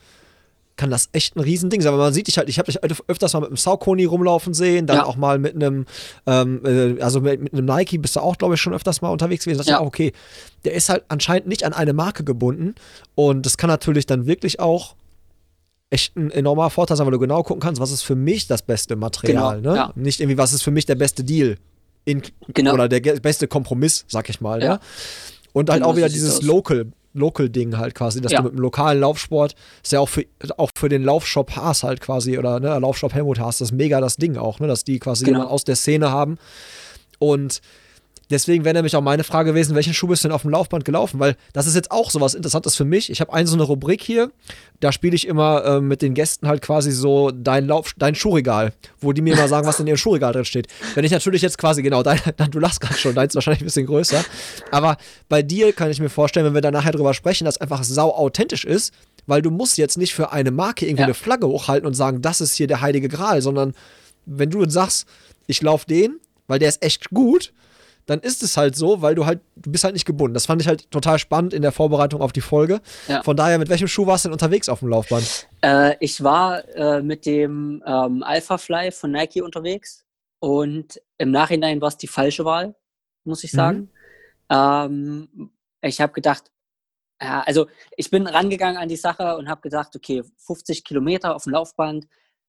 kann 0.78 0.90
das 0.90 1.10
echt 1.14 1.36
ein 1.36 1.40
Riesending 1.40 1.82
sein. 1.82 1.94
Aber 1.94 2.04
man 2.04 2.14
sieht 2.14 2.28
dich 2.28 2.38
halt, 2.38 2.50
ich 2.50 2.60
habe 2.60 2.72
dich 2.72 2.80
öfters 3.08 3.34
mal 3.34 3.42
mit 3.42 3.50
einem 3.50 3.58
Saucony 3.58 4.06
rumlaufen 4.06 4.54
sehen, 4.54 4.88
dann 4.88 4.98
ja. 4.98 5.06
auch 5.06 5.16
mal 5.16 5.40
mit 5.40 5.56
einem, 5.56 5.86
ähm, 6.26 6.62
äh, 6.66 7.02
also 7.02 7.22
mit, 7.22 7.42
mit, 7.42 7.54
einem 7.54 7.66
Nike 7.66 7.98
bist 7.98 8.16
du 8.16 8.20
auch, 8.20 8.38
glaube 8.38 8.56
ich, 8.56 8.62
schon 8.62 8.74
öfters 8.74 9.02
mal 9.02 9.10
unterwegs 9.10 9.46
gewesen. 9.46 9.60
Das 9.60 9.68
ja. 9.68 9.76
ist 9.76 9.80
ja 9.80 9.84
auch 9.84 9.88
okay. 9.88 10.12
Der 10.66 10.74
ist 10.74 10.90
halt 10.90 11.04
anscheinend 11.08 11.48
nicht 11.48 11.64
an 11.64 11.74
eine 11.74 11.94
Marke 11.94 12.24
gebunden 12.24 12.76
und 13.16 13.46
das 13.46 13.58
kann 13.58 13.70
natürlich 13.70 14.06
dann 14.06 14.26
wirklich 14.26 14.60
auch 14.60 14.96
echt 15.90 16.16
ein 16.16 16.32
enormer 16.32 16.70
Vorteil 16.70 16.98
sein, 16.98 17.06
weil 17.06 17.14
du 17.14 17.20
genau 17.20 17.44
gucken 17.44 17.62
kannst, 17.62 17.80
was 17.80 17.92
ist 17.92 18.02
für 18.02 18.16
mich 18.16 18.48
das 18.48 18.62
beste 18.62 18.96
Material, 18.96 19.58
genau. 19.58 19.72
ne? 19.72 19.78
Ja. 19.78 19.94
Nicht 19.96 20.20
irgendwie, 20.20 20.38
was 20.38 20.52
ist 20.52 20.64
für 20.64 20.72
mich 20.72 20.86
der 20.86 20.96
beste 20.96 21.24
Deal 21.24 21.58
in, 22.06 22.22
genau. 22.54 22.74
oder 22.74 22.90
der 22.90 23.00
beste 23.20 23.48
Kompromiss, 23.48 24.06
sag 24.08 24.30
ich 24.30 24.42
mal, 24.42 24.62
ja. 24.62 24.80
Und 25.54 25.70
halt 25.70 25.82
genau, 25.82 25.92
auch 25.92 25.96
wieder 25.96 26.10
dieses 26.10 26.42
Local, 26.42 26.88
Local-Ding 27.16 27.78
halt 27.78 27.96
quasi, 27.96 28.22
dass 28.22 28.32
ja. 28.32 28.40
du 28.40 28.46
mit 28.46 28.54
dem 28.54 28.60
lokalen 28.60 29.00
Laufsport, 29.00 29.56
ist 29.84 29.92
ja 29.92 30.00
auch 30.00 30.10
für, 30.10 30.26
auch 30.58 30.72
für 30.76 30.90
den 30.90 31.04
Laufshop 31.04 31.56
Haas 31.56 31.84
halt 31.84 32.02
quasi, 32.02 32.38
oder 32.38 32.60
ne, 32.60 32.78
Laufshop 32.80 33.14
Helmut 33.14 33.40
Haas, 33.40 33.58
das 33.58 33.72
ist 33.72 33.78
mega 33.78 34.02
das 34.02 34.18
Ding 34.18 34.38
auch, 34.38 34.60
ne, 34.60 34.68
dass 34.68 34.84
die 34.84 35.00
quasi 35.00 35.26
genau. 35.26 35.38
jemanden 35.38 35.54
aus 35.54 35.64
der 35.64 35.76
Szene 35.76 36.12
haben. 36.12 36.38
Und 37.18 37.62
Deswegen 38.30 38.66
wäre 38.66 38.74
nämlich 38.74 38.96
auch 38.96 39.02
meine 39.02 39.24
Frage 39.24 39.52
gewesen, 39.52 39.76
welchen 39.76 39.94
Schuh 39.94 40.08
bist 40.08 40.24
du 40.24 40.28
denn 40.28 40.36
auf 40.36 40.42
dem 40.42 40.52
Laufband 40.52 40.84
gelaufen? 40.84 41.20
Weil 41.20 41.36
das 41.54 41.68
ist 41.68 41.76
jetzt 41.76 41.92
auch 41.92 42.10
so 42.10 42.22
was 42.22 42.34
Interessantes 42.34 42.76
für 42.76 42.86
mich. 42.86 43.10
Ich 43.12 43.22
habe 43.22 43.32
eine 43.34 43.48
so 43.48 43.56
eine 43.56 43.64
Rubrik 43.64 44.02
hier, 44.02 44.32
da 44.80 44.92
spiele 44.92 45.16
ich 45.16 45.28
immer 45.28 45.64
äh, 45.66 45.82
mit 45.82 46.02
den 46.02 46.14
Gästen 46.14 46.48
halt 46.48 46.62
quasi 46.62 46.92
so 46.92 47.32
dein 47.32 47.68
Lauf, 47.68 47.94
dein 47.98 48.16
Schuhregal, 48.16 48.74
wo 49.00 49.14
die 49.14 49.22
mir 49.22 49.36
immer 49.36 49.48
sagen, 49.48 49.68
was 49.68 49.80
in 49.80 49.88
ihrem 49.88 49.98
Schuhregal 49.98 50.34
drin 50.34 50.46
steht. 50.46 50.68
Wenn 50.96 51.06
ich 51.06 51.12
natürlich 51.12 51.42
jetzt 51.42 51.58
quasi, 51.58 51.84
genau, 51.84 52.04
dein, 52.04 52.20
du 52.52 52.60
lachst 52.60 52.82
gerade 52.82 52.98
schon, 52.98 53.14
deins 53.14 53.32
ist 53.32 53.36
wahrscheinlich 53.36 53.62
ein 53.62 53.66
bisschen 53.66 53.86
größer. 53.86 54.24
Aber 54.72 54.98
bei 55.30 55.44
dir 55.44 55.74
kann 55.74 55.92
ich 55.92 56.00
mir 56.00 56.10
vorstellen, 56.10 56.46
wenn 56.46 56.54
wir 56.54 56.62
da 56.62 56.72
nachher 56.72 56.92
drüber 56.92 57.14
sprechen, 57.14 57.46
dass 57.46 57.60
einfach 57.60 57.84
sau 57.84 58.12
authentisch 58.12 58.66
ist, 58.66 58.94
weil 59.28 59.42
du 59.42 59.52
musst 59.52 59.78
jetzt 59.78 59.98
nicht 59.98 60.14
für 60.14 60.32
eine 60.32 60.52
Marke 60.52 60.86
irgendwie 60.86 61.02
ja. 61.02 61.06
eine 61.06 61.14
Flagge 61.14 61.48
hochhalten 61.48 61.88
und 61.88 61.94
sagen, 61.94 62.22
das 62.22 62.42
ist 62.42 62.56
hier 62.56 62.68
der 62.68 62.82
heilige 62.82 63.08
Gral, 63.10 63.42
sondern 63.42 63.74
wenn 64.26 64.50
du 64.50 64.68
sagst, 64.70 65.08
ich 65.48 65.62
laufe 65.62 65.86
den, 65.88 66.20
weil 66.48 66.60
der 66.60 66.70
ist 66.70 66.84
echt 66.84 67.10
gut, 67.10 67.54
dann 68.06 68.20
ist 68.20 68.44
es 68.44 68.58
halt 68.58 68.76
so, 68.76 69.02
weil 69.02 69.16
du 69.16 69.26
halt, 69.26 69.42
du 69.56 69.72
bist 69.72 69.84
halt 69.84 69.94
nicht 69.94 70.06
gebunden. 70.06 70.34
Das 70.34 70.46
fand 70.46 70.62
ich 70.62 70.68
halt 70.68 70.90
total 70.92 71.18
spannend 71.20 71.54
in 71.54 71.62
der 71.62 71.72
Vorbereitung 71.72 72.22
auf 72.22 72.32
die 72.32 72.42
Folge. 72.42 72.82
Ja. 73.08 73.24
Von 73.24 73.36
daher, 73.36 73.58
mit 73.58 73.70
welchem 73.70 73.88
Schuh 73.88 74.06
warst 74.06 74.26
du 74.26 74.30
denn 74.30 74.34
unterwegs 74.34 74.70
auf 74.70 74.80
dem 74.80 74.90
Laufband? 74.90 75.48
Äh, 75.62 75.96
ich 76.00 76.24
war 76.24 76.68
äh, 76.76 77.02
mit 77.02 77.26
dem 77.26 77.84
ähm, 77.86 78.24
Alpha 78.24 78.58
Fly 78.58 78.92
von 78.92 79.12
Nike 79.12 79.42
unterwegs 79.42 80.06
und 80.40 81.02
im 81.18 81.32
Nachhinein 81.32 81.82
war 81.82 81.88
es 81.88 81.98
die 81.98 82.08
falsche 82.08 82.46
Wahl, 82.46 82.76
muss 83.24 83.44
ich 83.44 83.52
sagen. 83.52 83.90
Mhm. 84.50 85.28
Ähm, 85.38 85.52
ich 85.82 86.00
habe 86.02 86.14
gedacht, 86.14 86.52
ja, 87.22 87.42
also 87.42 87.68
ich 87.96 88.12
bin 88.12 88.28
rangegangen 88.28 88.78
an 88.78 88.90
die 88.90 88.96
Sache 88.98 89.38
und 89.38 89.50
habe 89.50 89.62
gedacht, 89.62 89.96
okay, 89.96 90.24
50 90.38 90.84
Kilometer 90.84 91.36
auf 91.36 91.44
dem 91.44 91.54
Laufband, 91.54 92.08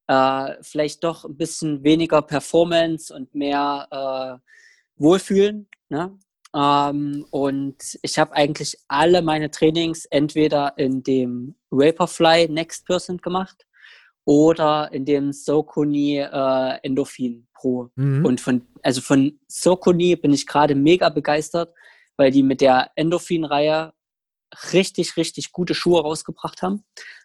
äh, 0.09 0.55
vielleicht 0.61 1.05
doch 1.05 1.25
ein 1.25 1.37
bisschen 1.37 1.83
weniger 1.83 2.23
Performance 2.23 3.14
und 3.14 3.35
mehr 3.35 3.88
äh, 3.90 4.51
wohlfühlen. 4.97 5.69
Ne? 5.89 6.19
Ähm, 6.55 7.27
und 7.31 7.77
ich 8.03 8.19
habe 8.19 8.33
eigentlich 8.35 8.79
alle 8.89 9.23
meine 9.23 9.51
Trainings 9.51 10.05
entweder 10.07 10.77
in 10.79 11.03
dem 11.03 11.55
Vaporfly 11.71 12.49
Next 12.49 12.87
Person 12.87 13.19
gemacht 13.19 13.67
oder 14.25 14.91
in 14.93 15.05
dem 15.05 15.33
Sokuni 15.33 16.19
äh, 16.19 16.79
Endorphin 16.83 17.47
Pro. 17.55 17.91
Mhm. 17.95 18.25
Und 18.25 18.41
von, 18.41 18.67
also 18.83 19.01
von 19.01 19.39
Sokuni 19.49 20.17
bin 20.17 20.33
ich 20.33 20.47
gerade 20.47 20.75
mega 20.75 21.09
begeistert, 21.09 21.73
weil 22.17 22.31
die 22.31 22.43
mit 22.43 22.61
der 22.61 22.91
Endorphin-Reihe 22.97 23.93
richtig, 24.73 25.17
richtig 25.17 25.53
gute 25.53 25.75
Schuhe 25.75 26.01
rausgebracht 26.03 26.63
haben. 26.63 26.85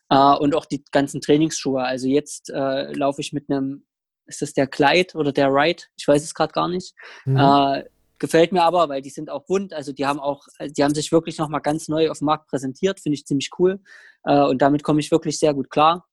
Äh, 0.09 0.35
und 0.35 0.55
auch 0.55 0.65
die 0.65 0.83
ganzen 0.91 1.21
Trainingsschuhe. 1.21 1.81
Also 1.81 2.07
jetzt 2.07 2.49
äh, 2.49 2.91
laufe 2.93 3.21
ich 3.21 3.33
mit 3.33 3.49
einem, 3.49 3.85
ist 4.31 4.41
das 4.41 4.53
der 4.53 4.67
Glide 4.67 5.15
oder 5.15 5.31
der 5.31 5.49
Ride? 5.49 5.83
Ich 5.97 6.07
weiß 6.07 6.23
es 6.23 6.33
gerade 6.33 6.53
gar 6.53 6.67
nicht. 6.67 6.93
Mhm. 7.25 7.37
Äh, 7.37 7.83
gefällt 8.17 8.51
mir 8.51 8.63
aber, 8.63 8.87
weil 8.89 9.01
die 9.01 9.09
sind 9.09 9.29
auch 9.29 9.45
bunt. 9.45 9.73
Also 9.73 9.93
die 9.93 10.05
haben 10.05 10.19
auch, 10.19 10.47
die 10.59 10.83
haben 10.83 10.95
sich 10.95 11.11
wirklich 11.11 11.37
nochmal 11.37 11.61
ganz 11.61 11.87
neu 11.87 12.09
auf 12.09 12.19
dem 12.19 12.25
Markt 12.25 12.47
präsentiert. 12.47 12.99
Finde 12.99 13.15
ich 13.15 13.25
ziemlich 13.25 13.49
cool. 13.59 13.79
Äh, 14.23 14.41
und 14.43 14.61
damit 14.61 14.83
komme 14.83 14.99
ich 14.99 15.11
wirklich 15.11 15.39
sehr 15.39 15.53
gut 15.53 15.69
klar. 15.69 16.07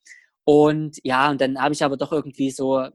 Und 0.44 0.98
ja, 1.04 1.30
und 1.30 1.40
dann 1.40 1.60
habe 1.60 1.74
ich 1.74 1.84
aber 1.84 1.96
doch 1.96 2.12
irgendwie 2.12 2.50
so 2.50 2.88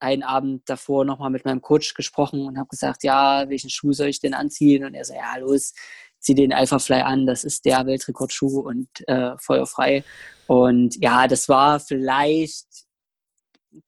einen 0.00 0.22
Abend 0.22 0.68
davor 0.68 1.04
nochmal 1.04 1.30
mit 1.30 1.44
meinem 1.44 1.60
Coach 1.60 1.94
gesprochen 1.94 2.46
und 2.46 2.58
habe 2.58 2.68
gesagt, 2.68 3.04
ja, 3.04 3.48
welchen 3.48 3.70
Schuh 3.70 3.92
soll 3.92 4.08
ich 4.08 4.20
denn 4.20 4.34
anziehen? 4.34 4.84
Und 4.84 4.94
er 4.94 5.04
so, 5.04 5.14
ja, 5.14 5.36
los, 5.38 5.72
zieh 6.18 6.34
den 6.34 6.52
Alphafly 6.52 7.02
an, 7.02 7.26
das 7.26 7.44
ist 7.44 7.64
der 7.64 7.86
Weltrekordschuh 7.86 8.60
und 8.60 8.88
äh, 9.06 9.36
feuerfrei. 9.38 10.04
Und 10.46 10.96
ja, 11.02 11.28
das 11.28 11.48
war 11.48 11.80
vielleicht 11.80 12.66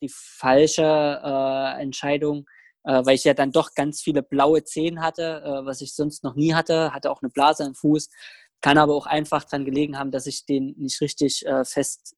die 0.00 0.10
falsche 0.10 0.82
äh, 0.82 1.82
Entscheidung, 1.82 2.46
äh, 2.84 3.04
weil 3.04 3.14
ich 3.14 3.24
ja 3.24 3.34
dann 3.34 3.52
doch 3.52 3.74
ganz 3.74 4.02
viele 4.02 4.22
blaue 4.22 4.64
Zehen 4.64 5.00
hatte, 5.00 5.42
äh, 5.44 5.64
was 5.66 5.80
ich 5.80 5.94
sonst 5.94 6.24
noch 6.24 6.34
nie 6.34 6.54
hatte, 6.54 6.92
hatte 6.92 7.10
auch 7.10 7.22
eine 7.22 7.30
Blase 7.30 7.64
am 7.64 7.74
Fuß, 7.74 8.08
kann 8.60 8.78
aber 8.78 8.94
auch 8.94 9.06
einfach 9.06 9.44
daran 9.44 9.64
gelegen 9.64 9.98
haben, 9.98 10.10
dass 10.10 10.26
ich 10.26 10.46
den 10.46 10.74
nicht 10.78 11.00
richtig 11.00 11.44
äh, 11.46 11.64
fest 11.64 12.16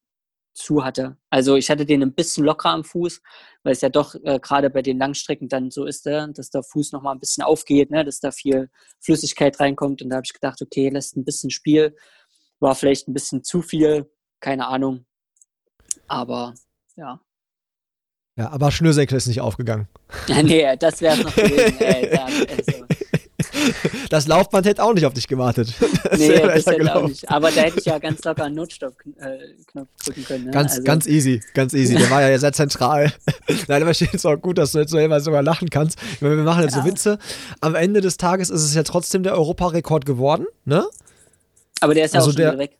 zu 0.58 0.84
hatte. 0.84 1.16
Also 1.30 1.56
ich 1.56 1.70
hatte 1.70 1.86
den 1.86 2.02
ein 2.02 2.14
bisschen 2.14 2.44
locker 2.44 2.70
am 2.70 2.84
Fuß, 2.84 3.22
weil 3.62 3.72
es 3.72 3.80
ja 3.80 3.88
doch 3.88 4.14
äh, 4.24 4.38
gerade 4.40 4.70
bei 4.70 4.82
den 4.82 4.98
Langstrecken 4.98 5.48
dann 5.48 5.70
so 5.70 5.86
ist, 5.86 6.06
äh, 6.06 6.26
dass 6.32 6.50
der 6.50 6.62
Fuß 6.62 6.92
nochmal 6.92 7.14
ein 7.14 7.20
bisschen 7.20 7.44
aufgeht, 7.44 7.90
ne, 7.90 8.04
dass 8.04 8.20
da 8.20 8.32
viel 8.32 8.68
Flüssigkeit 9.00 9.58
reinkommt. 9.60 10.02
Und 10.02 10.10
da 10.10 10.16
habe 10.16 10.24
ich 10.26 10.32
gedacht, 10.32 10.60
okay, 10.60 10.88
lässt 10.88 11.16
ein 11.16 11.24
bisschen 11.24 11.50
Spiel. 11.50 11.96
War 12.60 12.74
vielleicht 12.74 13.08
ein 13.08 13.14
bisschen 13.14 13.44
zu 13.44 13.62
viel, 13.62 14.10
keine 14.40 14.66
Ahnung. 14.66 15.06
Aber 16.08 16.54
ja. 16.96 17.20
Ja, 18.38 18.50
aber 18.50 18.70
Schnürsenkel 18.70 19.18
ist 19.18 19.26
nicht 19.26 19.40
aufgegangen. 19.40 19.88
nee, 20.44 20.64
das 20.78 21.00
wäre 21.00 21.18
noch 21.18 21.34
gewesen. 21.34 21.80
Ey, 21.80 22.16
also, 22.16 22.84
das 24.10 24.28
Laufband 24.28 24.64
hätte 24.64 24.82
auch 24.84 24.94
nicht 24.94 25.04
auf 25.04 25.12
dich 25.12 25.26
gewartet. 25.26 25.74
Das 26.08 26.20
nee, 26.20 26.40
das 26.40 26.64
hätte 26.64 26.94
auch 26.94 27.06
nicht. 27.06 27.28
Aber 27.28 27.50
da 27.50 27.62
hätte 27.62 27.80
ich 27.80 27.84
ja 27.84 27.98
ganz 27.98 28.24
locker 28.24 28.44
einen 28.44 28.54
Notstopp-Knopf 28.54 29.18
äh, 29.20 30.04
drücken 30.04 30.24
können. 30.24 30.44
Ne? 30.46 30.50
Ganz, 30.52 30.72
also. 30.72 30.84
ganz 30.84 31.06
easy, 31.06 31.42
ganz 31.52 31.74
easy. 31.74 31.96
Der 31.96 32.08
war 32.08 32.22
ja 32.22 32.38
sehr 32.38 32.52
zentral. 32.54 33.12
Nein, 33.66 33.82
aber 33.82 33.90
ich 33.90 33.98
finde 33.98 34.16
es 34.16 34.24
auch 34.24 34.36
gut, 34.36 34.56
dass 34.56 34.72
du 34.72 34.78
jetzt 34.78 34.90
so 34.90 34.98
immer 34.98 35.20
sogar 35.20 35.42
lachen 35.42 35.68
kannst. 35.68 35.98
Wir 36.20 36.30
machen 36.30 36.62
jetzt 36.62 36.76
ja. 36.76 36.82
so 36.82 36.88
Witze. 36.88 37.18
Am 37.60 37.74
Ende 37.74 38.00
des 38.00 38.16
Tages 38.16 38.48
ist 38.48 38.62
es 38.62 38.74
ja 38.74 38.84
trotzdem 38.84 39.22
der 39.22 39.34
Europarekord 39.34 40.06
geworden, 40.06 40.46
ne? 40.64 40.86
Aber 41.80 41.92
der 41.92 42.06
ist 42.06 42.14
ja 42.14 42.20
also 42.20 42.30
auch 42.30 42.32
schon 42.32 42.40
der, 42.40 42.52
wieder 42.52 42.58
weg. 42.58 42.78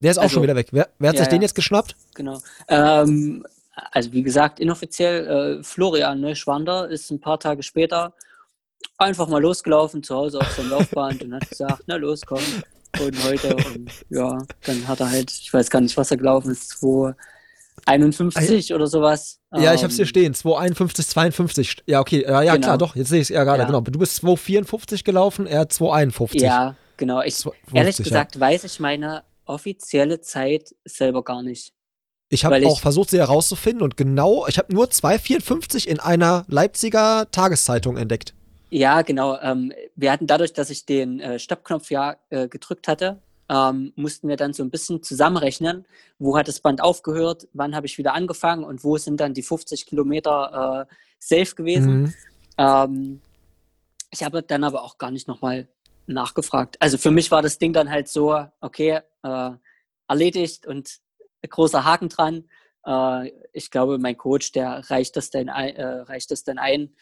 Der 0.00 0.10
ist 0.10 0.18
auch 0.18 0.22
also, 0.22 0.34
schon 0.34 0.42
wieder 0.42 0.56
weg. 0.56 0.68
Wer, 0.72 0.88
wer 0.98 1.10
hat 1.10 1.16
ja, 1.16 1.22
sich 1.22 1.28
den 1.28 1.42
jetzt 1.42 1.54
geschnappt? 1.54 1.94
Genau. 2.14 2.40
Ähm, 2.68 3.44
also 3.92 4.12
wie 4.12 4.22
gesagt, 4.22 4.60
inoffiziell, 4.60 5.60
äh, 5.60 5.62
Florian 5.62 6.20
ne, 6.20 6.36
Schwander 6.36 6.88
ist 6.88 7.10
ein 7.10 7.20
paar 7.20 7.38
Tage 7.38 7.62
später 7.62 8.14
einfach 8.98 9.28
mal 9.28 9.40
losgelaufen 9.40 10.02
zu 10.02 10.14
Hause 10.14 10.40
auf 10.40 10.50
seinem 10.50 10.70
Laufband 10.70 11.22
und 11.22 11.34
hat 11.34 11.48
gesagt, 11.48 11.82
na 11.86 11.96
los, 11.96 12.22
komm. 12.24 12.42
Und 13.00 13.24
heute, 13.24 13.54
und 13.54 13.90
ja, 14.10 14.38
dann 14.64 14.88
hat 14.88 15.00
er 15.00 15.10
halt, 15.10 15.30
ich 15.30 15.52
weiß 15.52 15.70
gar 15.70 15.80
nicht, 15.80 15.96
was 15.96 16.10
er 16.10 16.16
gelaufen 16.16 16.50
ist, 16.50 16.70
251 16.70 18.74
oder 18.74 18.88
sowas. 18.88 19.38
Ja, 19.54 19.74
ich 19.74 19.84
hab's 19.84 19.94
hier 19.94 20.04
ähm, 20.04 20.08
stehen, 20.08 20.34
251, 20.34 21.06
52. 21.06 21.76
Ja, 21.86 22.00
okay, 22.00 22.22
ja, 22.22 22.42
ja 22.42 22.54
genau. 22.54 22.66
klar, 22.66 22.78
doch, 22.78 22.96
jetzt 22.96 23.10
sehe 23.10 23.20
ich 23.20 23.26
es 23.26 23.28
ja 23.28 23.44
gerade, 23.44 23.60
ja. 23.60 23.66
genau. 23.66 23.80
Du 23.80 23.98
bist 23.98 24.16
254 24.16 25.04
gelaufen, 25.04 25.46
er 25.46 25.68
251. 25.68 26.42
Ja, 26.42 26.74
genau. 26.96 27.22
Ich, 27.22 27.36
250, 27.36 27.76
ehrlich 27.76 27.96
gesagt 27.96 28.34
ja. 28.34 28.40
weiß 28.40 28.64
ich 28.64 28.80
meine 28.80 29.22
offizielle 29.44 30.20
Zeit 30.20 30.74
selber 30.84 31.22
gar 31.22 31.42
nicht. 31.42 31.72
Ich 32.32 32.44
habe 32.44 32.64
auch 32.66 32.80
versucht, 32.80 33.10
sie 33.10 33.18
herauszufinden 33.18 33.82
und 33.82 33.96
genau, 33.96 34.46
ich 34.46 34.56
habe 34.56 34.72
nur 34.72 34.88
254 34.88 35.88
in 35.88 35.98
einer 35.98 36.44
Leipziger 36.46 37.28
Tageszeitung 37.32 37.96
entdeckt. 37.96 38.34
Ja, 38.70 39.02
genau. 39.02 39.36
Ähm, 39.40 39.72
wir 39.96 40.12
hatten 40.12 40.28
dadurch, 40.28 40.52
dass 40.52 40.70
ich 40.70 40.86
den 40.86 41.18
äh, 41.18 41.40
Stoppknopf 41.40 41.90
ja 41.90 42.16
äh, 42.30 42.46
gedrückt 42.46 42.86
hatte, 42.86 43.20
ähm, 43.48 43.92
mussten 43.96 44.28
wir 44.28 44.36
dann 44.36 44.52
so 44.52 44.62
ein 44.62 44.70
bisschen 44.70 45.02
zusammenrechnen, 45.02 45.84
wo 46.20 46.38
hat 46.38 46.46
das 46.46 46.60
Band 46.60 46.80
aufgehört, 46.80 47.48
wann 47.52 47.74
habe 47.74 47.86
ich 47.86 47.98
wieder 47.98 48.14
angefangen 48.14 48.62
und 48.62 48.84
wo 48.84 48.96
sind 48.96 49.18
dann 49.18 49.34
die 49.34 49.42
50 49.42 49.86
Kilometer 49.86 50.86
äh, 50.88 50.94
safe 51.18 51.56
gewesen. 51.56 52.02
Mhm. 52.02 52.14
Ähm, 52.58 53.20
ich 54.12 54.22
habe 54.22 54.44
dann 54.44 54.62
aber 54.62 54.84
auch 54.84 54.98
gar 54.98 55.10
nicht 55.10 55.26
nochmal 55.26 55.66
nachgefragt. 56.06 56.76
Also 56.78 56.96
für 56.96 57.10
mich 57.10 57.32
war 57.32 57.42
das 57.42 57.58
Ding 57.58 57.72
dann 57.72 57.90
halt 57.90 58.06
so, 58.06 58.44
okay, 58.60 59.00
äh, 59.24 59.50
erledigt 60.06 60.68
und 60.68 61.00
großer 61.48 61.84
Haken 61.84 62.08
dran. 62.08 62.44
Äh, 62.84 63.32
ich 63.52 63.70
glaube, 63.70 63.98
mein 63.98 64.16
Coach, 64.16 64.52
der 64.52 64.90
reicht 64.90 65.16
das 65.16 65.30
dann, 65.30 65.48
äh, 65.48 65.82
reicht 65.82 66.30
das 66.30 66.44
dann 66.44 66.58
ein 66.58 66.94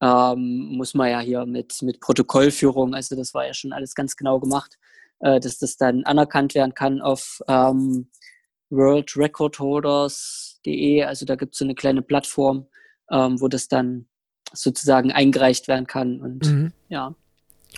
ähm, 0.00 0.76
muss 0.76 0.94
man 0.94 1.10
ja 1.10 1.20
hier 1.20 1.44
mit, 1.46 1.80
mit 1.82 2.00
Protokollführung, 2.00 2.94
also 2.94 3.14
das 3.16 3.34
war 3.34 3.46
ja 3.46 3.54
schon 3.54 3.72
alles 3.72 3.94
ganz 3.94 4.16
genau 4.16 4.40
gemacht, 4.40 4.76
äh, 5.20 5.38
dass 5.40 5.58
das 5.58 5.76
dann 5.76 6.04
anerkannt 6.04 6.54
werden 6.54 6.74
kann 6.74 7.00
auf 7.00 7.40
ähm, 7.48 8.10
worldrecordholders.de. 8.70 11.04
Also 11.04 11.24
da 11.24 11.36
gibt 11.36 11.54
es 11.54 11.58
so 11.58 11.64
eine 11.64 11.74
kleine 11.74 12.02
Plattform, 12.02 12.66
ähm, 13.10 13.40
wo 13.40 13.48
das 13.48 13.68
dann 13.68 14.06
sozusagen 14.52 15.10
eingereicht 15.12 15.68
werden 15.68 15.86
kann. 15.86 16.20
Und 16.20 16.44
mhm. 16.46 16.72
ja. 16.88 17.14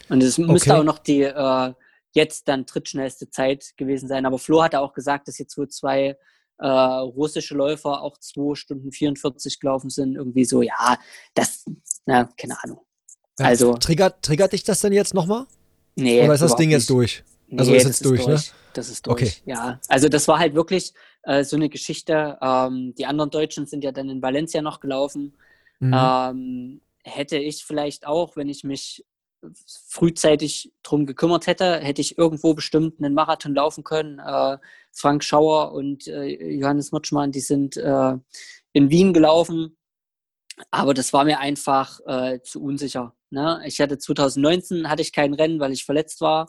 Und 0.08 0.22
es 0.22 0.38
okay. 0.38 0.50
müsste 0.50 0.76
auch 0.76 0.84
noch 0.84 0.98
die 0.98 1.22
äh, 1.22 1.72
jetzt 2.16 2.48
dann 2.48 2.66
drittschnellste 2.66 3.30
Zeit 3.30 3.74
gewesen 3.76 4.08
sein. 4.08 4.26
Aber 4.26 4.38
Flo 4.38 4.62
hatte 4.62 4.80
auch 4.80 4.94
gesagt, 4.94 5.28
dass 5.28 5.38
jetzt 5.38 5.56
wohl 5.56 5.68
zwei 5.68 6.16
äh, 6.58 6.66
russische 6.66 7.54
Läufer 7.54 8.02
auch 8.02 8.18
2 8.18 8.54
Stunden 8.54 8.90
44 8.90 9.60
gelaufen 9.60 9.90
sind. 9.90 10.16
Irgendwie 10.16 10.44
so, 10.44 10.62
ja, 10.62 10.98
das, 11.34 11.66
na, 12.06 12.28
keine 12.36 12.62
Ahnung. 12.62 12.80
Ja, 13.38 13.46
also. 13.46 13.74
Triggert, 13.74 14.22
triggert 14.22 14.52
dich 14.52 14.64
das 14.64 14.80
denn 14.80 14.92
jetzt 14.92 15.14
nochmal? 15.14 15.46
Nee. 15.94 16.24
Oder 16.24 16.34
ist 16.34 16.40
das 16.40 16.56
Ding 16.56 16.70
jetzt 16.70 16.90
durch? 16.90 17.22
Also 17.56 17.70
nee, 17.70 17.76
ist 17.76 17.84
jetzt 17.84 18.04
durch, 18.04 18.20
ist 18.20 18.26
durch, 18.26 18.46
ne? 18.46 18.54
Das 18.72 18.88
ist 18.88 19.06
durch. 19.06 19.22
Okay. 19.22 19.32
Ja, 19.44 19.78
also 19.88 20.08
das 20.08 20.26
war 20.26 20.38
halt 20.38 20.54
wirklich 20.54 20.92
äh, 21.22 21.44
so 21.44 21.56
eine 21.56 21.68
Geschichte. 21.68 22.38
Ähm, 22.40 22.94
die 22.98 23.06
anderen 23.06 23.30
Deutschen 23.30 23.66
sind 23.66 23.84
ja 23.84 23.92
dann 23.92 24.08
in 24.08 24.20
Valencia 24.20 24.62
noch 24.62 24.80
gelaufen. 24.80 25.36
Mhm. 25.78 25.94
Ähm, 25.94 26.80
hätte 27.04 27.36
ich 27.36 27.64
vielleicht 27.64 28.06
auch, 28.06 28.36
wenn 28.36 28.48
ich 28.48 28.64
mich 28.64 29.04
frühzeitig 29.88 30.72
drum 30.82 31.06
gekümmert 31.06 31.46
hätte, 31.46 31.78
hätte 31.78 32.00
ich 32.00 32.18
irgendwo 32.18 32.54
bestimmt 32.54 32.98
einen 32.98 33.14
Marathon 33.14 33.54
laufen 33.54 33.84
können. 33.84 34.18
Äh, 34.18 34.58
Frank 34.92 35.22
Schauer 35.24 35.72
und 35.72 36.06
äh, 36.08 36.52
Johannes 36.52 36.92
Mutschmann, 36.92 37.32
die 37.32 37.40
sind 37.40 37.76
äh, 37.76 38.14
in 38.72 38.90
Wien 38.90 39.12
gelaufen. 39.12 39.76
Aber 40.70 40.94
das 40.94 41.12
war 41.12 41.24
mir 41.24 41.38
einfach 41.38 42.00
äh, 42.06 42.40
zu 42.42 42.62
unsicher. 42.62 43.14
Ne? 43.30 43.60
Ich 43.66 43.80
hatte 43.80 43.98
2019 43.98 44.88
hatte 44.88 45.02
ich 45.02 45.12
kein 45.12 45.34
Rennen, 45.34 45.60
weil 45.60 45.72
ich 45.72 45.84
verletzt 45.84 46.20
war. 46.20 46.48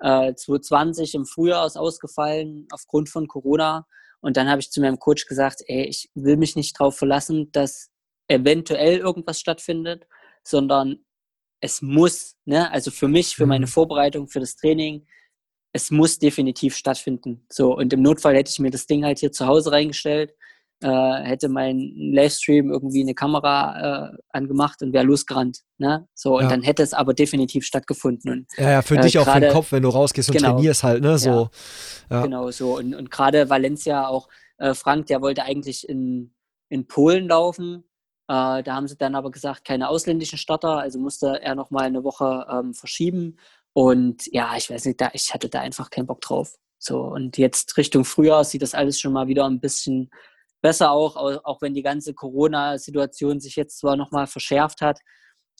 2020 0.00 1.14
äh, 1.14 1.16
im 1.16 1.26
Frühjahr 1.26 1.66
ist 1.66 1.76
ausgefallen 1.76 2.68
aufgrund 2.70 3.08
von 3.08 3.26
Corona. 3.26 3.86
Und 4.20 4.36
dann 4.36 4.48
habe 4.48 4.60
ich 4.60 4.70
zu 4.70 4.80
meinem 4.80 4.98
Coach 4.98 5.26
gesagt, 5.26 5.62
ey, 5.66 5.84
ich 5.86 6.10
will 6.14 6.36
mich 6.36 6.56
nicht 6.56 6.78
darauf 6.78 6.96
verlassen, 6.96 7.50
dass 7.52 7.90
eventuell 8.28 8.98
irgendwas 8.98 9.40
stattfindet, 9.40 10.06
sondern 10.44 11.04
es 11.60 11.82
muss, 11.82 12.36
ne, 12.44 12.70
also 12.70 12.90
für 12.90 13.08
mich, 13.08 13.36
für 13.36 13.46
meine 13.46 13.66
mhm. 13.66 13.70
Vorbereitung, 13.70 14.28
für 14.28 14.40
das 14.40 14.56
Training, 14.56 15.06
es 15.72 15.90
muss 15.90 16.18
definitiv 16.18 16.76
stattfinden. 16.76 17.44
So, 17.50 17.76
und 17.76 17.92
im 17.92 18.02
Notfall 18.02 18.34
hätte 18.34 18.50
ich 18.50 18.58
mir 18.58 18.70
das 18.70 18.86
Ding 18.86 19.04
halt 19.04 19.18
hier 19.18 19.32
zu 19.32 19.46
Hause 19.46 19.72
reingestellt, 19.72 20.32
äh, 20.80 21.22
hätte 21.24 21.48
mein 21.48 21.92
Livestream 21.96 22.70
irgendwie 22.70 23.02
eine 23.02 23.14
Kamera 23.14 24.12
äh, 24.12 24.16
angemacht 24.30 24.80
und 24.80 24.92
wäre 24.92 25.04
losgerannt. 25.04 25.60
Ne? 25.78 26.06
So, 26.14 26.36
und 26.36 26.44
ja. 26.44 26.48
dann 26.48 26.62
hätte 26.62 26.82
es 26.82 26.94
aber 26.94 27.14
definitiv 27.14 27.64
stattgefunden. 27.64 28.30
Und, 28.30 28.46
ja, 28.56 28.70
ja, 28.70 28.82
für 28.82 28.96
äh, 28.96 29.00
dich 29.00 29.18
auch 29.18 29.30
für 29.30 29.40
den 29.40 29.52
Kopf, 29.52 29.72
wenn 29.72 29.82
du 29.82 29.88
rausgehst 29.88 30.28
und 30.28 30.36
genau, 30.36 30.52
trainierst 30.52 30.84
halt, 30.84 31.02
ne? 31.02 31.18
So. 31.18 31.50
Ja, 32.10 32.22
Genau, 32.22 32.50
so. 32.50 32.78
Und, 32.78 32.94
und 32.94 33.10
gerade 33.10 33.50
Valencia 33.50 34.06
auch, 34.06 34.28
äh, 34.58 34.74
Frank, 34.74 35.06
der 35.06 35.20
wollte 35.20 35.42
eigentlich 35.42 35.88
in, 35.88 36.32
in 36.68 36.86
Polen 36.86 37.28
laufen 37.28 37.84
äh, 38.28 38.62
da 38.62 38.74
haben 38.74 38.88
sie 38.88 38.96
dann 38.96 39.14
aber 39.14 39.30
gesagt, 39.30 39.64
keine 39.64 39.88
ausländischen 39.88 40.38
Starter, 40.38 40.78
also 40.78 40.98
musste 40.98 41.40
er 41.42 41.54
noch 41.54 41.70
mal 41.70 41.84
eine 41.84 42.04
Woche 42.04 42.46
ähm, 42.50 42.74
verschieben. 42.74 43.38
Und 43.72 44.26
ja, 44.32 44.54
ich 44.56 44.70
weiß 44.70 44.84
nicht, 44.86 45.00
da, 45.00 45.10
ich 45.12 45.32
hatte 45.34 45.48
da 45.48 45.60
einfach 45.60 45.90
keinen 45.90 46.06
Bock 46.06 46.20
drauf. 46.20 46.56
So, 46.78 47.02
und 47.02 47.38
jetzt 47.38 47.76
Richtung 47.76 48.04
Frühjahr 48.04 48.44
sieht 48.44 48.62
das 48.62 48.74
alles 48.74 49.00
schon 49.00 49.12
mal 49.12 49.28
wieder 49.28 49.46
ein 49.46 49.60
bisschen 49.60 50.10
besser 50.60 50.90
auch, 50.90 51.16
auch 51.16 51.62
wenn 51.62 51.74
die 51.74 51.82
ganze 51.82 52.14
Corona-Situation 52.14 53.40
sich 53.40 53.56
jetzt 53.56 53.78
zwar 53.78 53.96
nochmal 53.96 54.26
verschärft 54.26 54.80
hat. 54.80 55.00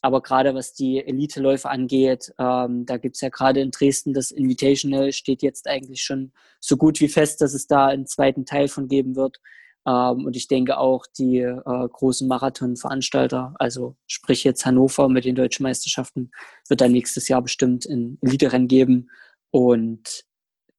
aber 0.00 0.22
gerade 0.22 0.54
was 0.54 0.74
die 0.74 1.04
Elite-Läufe 1.04 1.68
angeht, 1.68 2.32
ähm, 2.38 2.86
da 2.86 2.98
gibt 2.98 3.16
es 3.16 3.20
ja 3.20 3.30
gerade 3.30 3.60
in 3.60 3.70
Dresden 3.70 4.14
das 4.14 4.30
Invitational, 4.30 5.12
steht 5.12 5.42
jetzt 5.42 5.66
eigentlich 5.66 6.02
schon 6.02 6.32
so 6.60 6.76
gut 6.76 7.00
wie 7.00 7.08
fest, 7.08 7.40
dass 7.40 7.54
es 7.54 7.66
da 7.66 7.86
einen 7.88 8.06
zweiten 8.06 8.44
Teil 8.44 8.68
von 8.68 8.88
geben 8.88 9.16
wird. 9.16 9.40
Ähm, 9.86 10.26
und 10.26 10.36
ich 10.36 10.48
denke 10.48 10.78
auch 10.78 11.06
die 11.06 11.38
äh, 11.38 11.62
großen 11.64 12.28
Marathon-Veranstalter, 12.28 13.54
also 13.58 13.96
sprich 14.06 14.44
jetzt 14.44 14.64
Hannover 14.66 15.08
mit 15.08 15.24
den 15.24 15.34
deutschen 15.34 15.62
Meisterschaften, 15.62 16.30
wird 16.68 16.80
dann 16.80 16.92
nächstes 16.92 17.28
Jahr 17.28 17.42
bestimmt 17.42 17.86
ein 17.86 18.18
Elite-Rennen 18.22 18.68
geben. 18.68 19.10
Und 19.50 20.24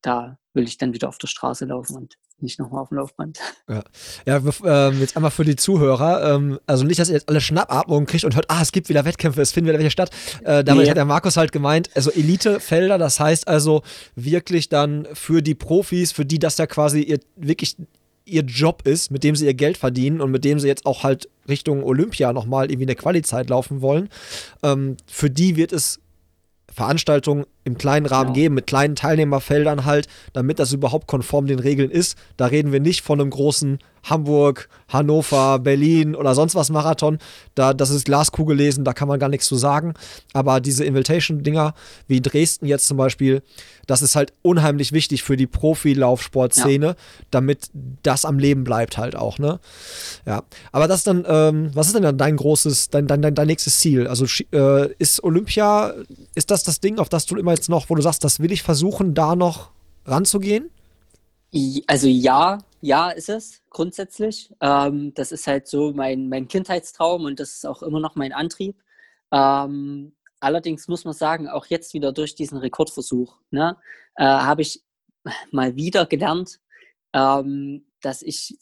da 0.02 0.38
will 0.54 0.66
ich 0.66 0.78
dann 0.78 0.94
wieder 0.94 1.10
auf 1.10 1.18
der 1.18 1.28
Straße 1.28 1.66
laufen 1.66 1.96
und 1.96 2.18
nicht 2.42 2.60
nochmal 2.60 2.82
auf 2.82 2.90
dem 2.90 2.98
Laufband. 2.98 3.40
Ja, 3.68 3.84
ja 4.26 4.38
ähm, 4.64 5.00
jetzt 5.00 5.16
einmal 5.16 5.32
für 5.32 5.44
die 5.44 5.56
Zuhörer, 5.56 6.36
ähm, 6.36 6.60
also 6.68 6.86
nicht, 6.86 7.00
dass 7.00 7.10
ihr 7.10 7.16
jetzt 7.16 7.30
alle 7.30 7.42
Schnappatmung 7.42 8.06
kriegt 8.06 8.24
und 8.24 8.36
hört, 8.36 8.50
ah, 8.50 8.62
es 8.62 8.72
gibt 8.72 8.90
wieder 8.90 9.06
Wettkämpfe, 9.06 9.42
es 9.42 9.52
finden 9.52 9.70
wieder 9.70 9.78
welche 9.78 9.92
statt. 9.92 10.12
Äh, 10.44 10.64
damit 10.64 10.84
nee. 10.84 10.90
hat 10.90 10.98
der 10.98 11.06
Markus 11.06 11.38
halt 11.38 11.52
gemeint, 11.52 11.90
also 11.96 12.12
Elitefelder, 12.12 12.98
das 12.98 13.20
heißt 13.20 13.48
also 13.48 13.84
wirklich 14.16 14.70
dann 14.70 15.08
für 15.14 15.42
die 15.42 15.56
Profis, 15.56 16.12
für 16.12 16.26
die 16.26 16.40
das 16.40 16.58
ja 16.58 16.68
quasi 16.68 17.02
ihr 17.02 17.20
wirklich 17.36 17.76
ihr 18.30 18.44
Job 18.44 18.84
ist, 18.86 19.12
mit 19.12 19.24
dem 19.24 19.36
sie 19.36 19.46
ihr 19.46 19.54
Geld 19.54 19.78
verdienen 19.78 20.22
und 20.22 20.32
mit 20.32 20.46
dem 20.46 20.60
sie 20.60 20.68
jetzt 20.68 20.86
auch 20.86 21.04
halt 21.04 21.30
Richtung 21.48 21.84
Olympia 21.84 22.34
nochmal 22.34 22.72
irgendwie 22.72 22.86
eine 22.86 22.96
Qualizeit 22.96 23.50
laufen 23.50 23.82
wollen, 23.82 24.10
ähm, 24.64 24.98
für 25.08 25.30
die 25.30 25.56
wird 25.56 25.74
es 25.74 26.00
Veranstaltungen 26.72 27.46
im 27.64 27.78
kleinen 27.78 28.06
Rahmen 28.06 28.34
genau. 28.34 28.44
geben, 28.44 28.56
mit 28.56 28.68
kleinen 28.68 28.96
Teilnehmerfeldern 28.96 29.86
halt, 29.86 30.08
damit 30.34 30.60
das 30.60 30.72
überhaupt 30.72 31.08
konform 31.08 31.48
den 31.48 31.60
Regeln 31.60 31.92
ist. 31.92 32.18
Da 32.38 32.46
reden 32.46 32.72
wir 32.72 32.80
nicht 32.80 33.02
von 33.02 33.20
einem 33.20 33.32
großen 33.32 33.80
Hamburg, 34.04 34.70
Hannover, 34.88 35.60
Berlin 35.60 36.16
oder 36.16 36.36
sonst 36.36 36.56
was 36.56 36.70
Marathon. 36.70 37.20
Da, 37.56 37.74
das 37.74 37.90
ist 37.90 38.06
Glaskugel 38.06 38.58
lesen, 38.58 38.84
da 38.84 38.94
kann 38.94 39.08
man 39.08 39.20
gar 39.20 39.30
nichts 39.30 39.48
zu 39.48 39.56
sagen. 39.56 39.94
Aber 40.34 40.60
diese 40.62 40.86
Invitation-Dinger, 40.86 41.74
wie 42.08 42.22
Dresden 42.22 42.66
jetzt 42.66 42.88
zum 42.88 42.98
Beispiel, 42.98 43.42
das 43.88 44.02
ist 44.02 44.16
halt 44.16 44.34
unheimlich 44.42 44.92
wichtig 44.92 45.24
für 45.24 45.38
die 45.38 45.48
Profilaufsportszene, 45.48 46.86
ja. 46.86 46.96
damit 47.32 47.70
das 48.04 48.26
am 48.26 48.40
Leben 48.40 48.64
bleibt 48.64 48.98
halt 48.98 49.16
auch, 49.16 49.40
ne? 49.40 49.60
Ja. 50.26 50.44
Aber 50.72 50.88
das 50.88 51.04
dann, 51.04 51.26
ähm, 51.28 51.72
was 51.74 51.88
ist 51.88 51.96
denn 51.96 52.04
dann 52.04 52.18
dein 52.18 52.36
großes, 52.36 52.90
dein, 52.90 53.08
dein, 53.08 53.22
dein, 53.22 53.36
dein 53.36 53.48
nächstes 53.48 53.80
Ziel? 53.80 54.08
Also 54.08 54.26
äh, 54.52 54.94
ist 55.00 55.24
Olympia, 55.24 55.94
ist 56.36 56.52
das 56.52 56.64
das 56.64 56.80
Ding, 56.80 57.00
auf 57.00 57.10
das 57.10 57.26
du 57.26 57.36
immer 57.38 57.52
jetzt 57.52 57.70
noch, 57.70 57.90
wo 57.90 57.96
du 57.96 58.02
sagst, 58.02 58.24
das 58.24 58.40
will 58.40 58.52
ich 58.52 58.64
versuchen, 58.64 59.14
da 59.14 59.36
noch 59.36 59.72
ranzugehen? 60.06 60.70
Also 61.88 62.08
ja, 62.08 62.60
ja 62.82 63.10
ist 63.10 63.30
es 63.30 63.59
grundsätzlich. 63.70 64.54
Ähm, 64.62 65.14
das 65.14 65.32
ist 65.32 65.48
halt 65.48 65.68
so 65.68 65.94
mein, 65.94 66.30
mein 66.30 66.48
Kindheitstraum 66.48 67.26
und 67.26 67.40
das 67.40 67.56
ist 67.56 67.66
auch 67.66 67.84
immer 67.84 68.00
noch 68.00 68.16
mein 68.16 68.34
Antrieb. 68.34 68.82
Ähm, 69.32 70.16
allerdings 70.40 70.88
muss 70.88 71.06
man 71.06 71.14
sagen, 71.14 71.48
auch 71.48 71.66
jetzt 71.68 71.94
wieder 71.94 72.12
durch 72.12 72.36
diesen 72.36 72.58
Rekordversuch, 72.58 73.38
ne, 73.52 73.78
äh, 74.16 74.24
habe 74.24 74.62
ich 74.62 74.84
mal 75.52 75.76
wieder 75.76 76.06
gelernt, 76.06 76.60
ähm, 77.14 77.86
dass 78.02 78.22
ich 78.22 78.58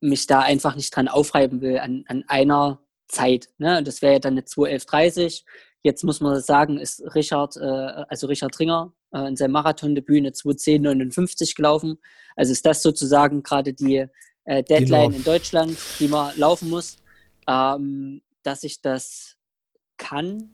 mich 0.00 0.26
da 0.26 0.40
einfach 0.40 0.76
nicht 0.76 0.94
dran 0.94 1.08
aufreiben 1.08 1.60
will 1.60 1.78
an, 1.78 2.04
an 2.08 2.24
einer 2.28 2.80
Zeit. 3.08 3.48
Ne? 3.58 3.82
Das 3.82 4.02
wäre 4.02 4.14
ja 4.14 4.18
dann 4.18 4.34
eine 4.34 4.42
2.11.30. 4.42 5.44
Jetzt 5.82 6.04
muss 6.04 6.20
man 6.20 6.40
sagen, 6.40 6.78
ist 6.78 7.02
Richard, 7.14 7.56
äh, 7.56 7.60
also 7.64 8.26
Richard 8.26 8.58
Ringer, 8.58 8.92
äh, 9.12 9.26
in 9.28 9.36
seinem 9.36 9.52
Marathondebüt 9.52 10.18
eine 10.18 10.30
2.10.59 10.30 11.56
gelaufen. 11.56 11.98
Also 12.36 12.52
ist 12.52 12.66
das 12.66 12.82
sozusagen 12.82 13.42
gerade 13.42 13.72
die 13.72 14.06
äh, 14.50 14.64
Deadline 14.64 15.10
genau. 15.10 15.16
in 15.16 15.24
Deutschland, 15.24 15.78
die 16.00 16.08
man 16.08 16.36
laufen 16.36 16.68
muss. 16.70 16.96
Ähm, 17.46 18.20
dass 18.42 18.64
ich 18.64 18.80
das 18.80 19.36
kann, 19.96 20.50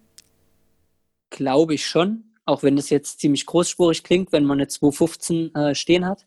glaube 1.30 1.74
ich 1.74 1.86
schon, 1.86 2.34
auch 2.44 2.62
wenn 2.62 2.76
das 2.76 2.90
jetzt 2.90 3.20
ziemlich 3.20 3.46
großspurig 3.46 4.02
klingt, 4.02 4.32
wenn 4.32 4.44
man 4.44 4.58
eine 4.58 4.68
2.15 4.68 5.70
äh, 5.70 5.74
stehen 5.74 6.04
hat. 6.04 6.26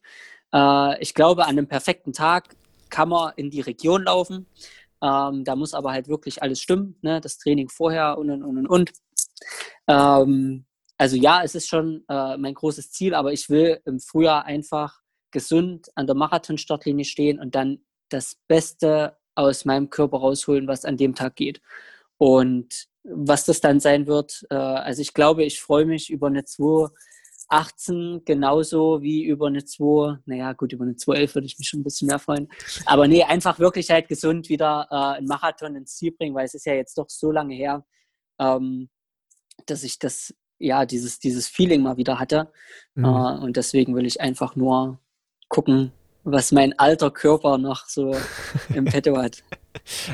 Äh, 0.53 1.01
ich 1.01 1.13
glaube, 1.13 1.43
an 1.43 1.51
einem 1.51 1.67
perfekten 1.67 2.11
Tag 2.11 2.55
kann 2.89 3.09
man 3.09 3.33
in 3.35 3.51
die 3.51 3.61
Region 3.61 4.03
laufen. 4.03 4.47
Ähm, 5.01 5.43
da 5.43 5.55
muss 5.55 5.73
aber 5.73 5.91
halt 5.91 6.07
wirklich 6.07 6.41
alles 6.41 6.59
stimmen, 6.61 6.95
ne? 7.01 7.21
das 7.21 7.37
Training 7.37 7.69
vorher 7.69 8.17
und 8.17 8.31
und 8.31 8.43
und 8.43 8.67
und. 8.67 8.91
Ähm, 9.87 10.65
also 10.97 11.15
ja, 11.15 11.43
es 11.43 11.55
ist 11.55 11.67
schon 11.67 12.03
äh, 12.09 12.35
mein 12.37 12.55
großes 12.55 12.91
Ziel, 12.91 13.13
aber 13.13 13.31
ich 13.31 13.49
will 13.49 13.79
im 13.85 13.99
Frühjahr 13.99 14.45
einfach 14.45 14.98
gesund 15.31 15.89
an 15.95 16.07
der 16.07 16.15
Marathonstartlinie 16.15 17.05
stehen 17.05 17.39
und 17.39 17.55
dann 17.55 17.79
das 18.09 18.37
Beste 18.47 19.17
aus 19.35 19.65
meinem 19.65 19.89
Körper 19.89 20.17
rausholen, 20.17 20.67
was 20.67 20.85
an 20.85 20.97
dem 20.97 21.15
Tag 21.15 21.35
geht. 21.35 21.61
Und 22.17 22.87
was 23.03 23.45
das 23.45 23.61
dann 23.61 23.79
sein 23.79 24.07
wird, 24.07 24.45
äh, 24.49 24.55
also 24.55 25.01
ich 25.01 25.13
glaube, 25.13 25.43
ich 25.43 25.61
freue 25.61 25.85
mich 25.85 26.09
über 26.09 26.27
eine 26.27 26.43
218 26.43 28.23
genauso 28.25 29.01
wie 29.01 29.23
über 29.23 29.47
eine 29.47 29.63
2, 29.63 30.17
naja 30.25 30.53
gut, 30.53 30.73
über 30.73 30.83
eine 30.83 30.95
211 30.95 31.35
würde 31.35 31.47
ich 31.47 31.57
mich 31.57 31.69
schon 31.69 31.79
ein 31.79 31.83
bisschen 31.83 32.07
mehr 32.07 32.19
freuen. 32.19 32.49
Aber 32.85 33.07
nee, 33.07 33.23
einfach 33.23 33.59
wirklich 33.59 33.89
halt 33.89 34.09
gesund 34.09 34.49
wieder 34.49 34.87
äh, 34.91 35.17
einen 35.17 35.27
Marathon 35.27 35.75
ins 35.75 35.95
Ziel 35.95 36.11
bringen, 36.11 36.35
weil 36.35 36.45
es 36.45 36.53
ist 36.53 36.65
ja 36.65 36.73
jetzt 36.73 36.97
doch 36.97 37.09
so 37.09 37.31
lange 37.31 37.55
her, 37.55 37.85
ähm, 38.39 38.89
dass 39.65 39.83
ich 39.83 39.99
das 39.99 40.33
ja, 40.59 40.85
dieses, 40.85 41.19
dieses 41.19 41.47
Feeling 41.47 41.81
mal 41.81 41.97
wieder 41.97 42.19
hatte. 42.19 42.51
Mhm. 42.95 43.05
Uh, 43.05 43.43
und 43.43 43.57
deswegen 43.57 43.95
will 43.95 44.05
ich 44.05 44.21
einfach 44.21 44.55
nur 44.55 44.99
gucken, 45.49 45.91
was 46.23 46.51
mein 46.51 46.77
alter 46.77 47.11
Körper 47.11 47.57
noch 47.57 47.87
so 47.87 48.15
im 48.73 48.85
Petto 48.85 49.17
hat. 49.17 49.43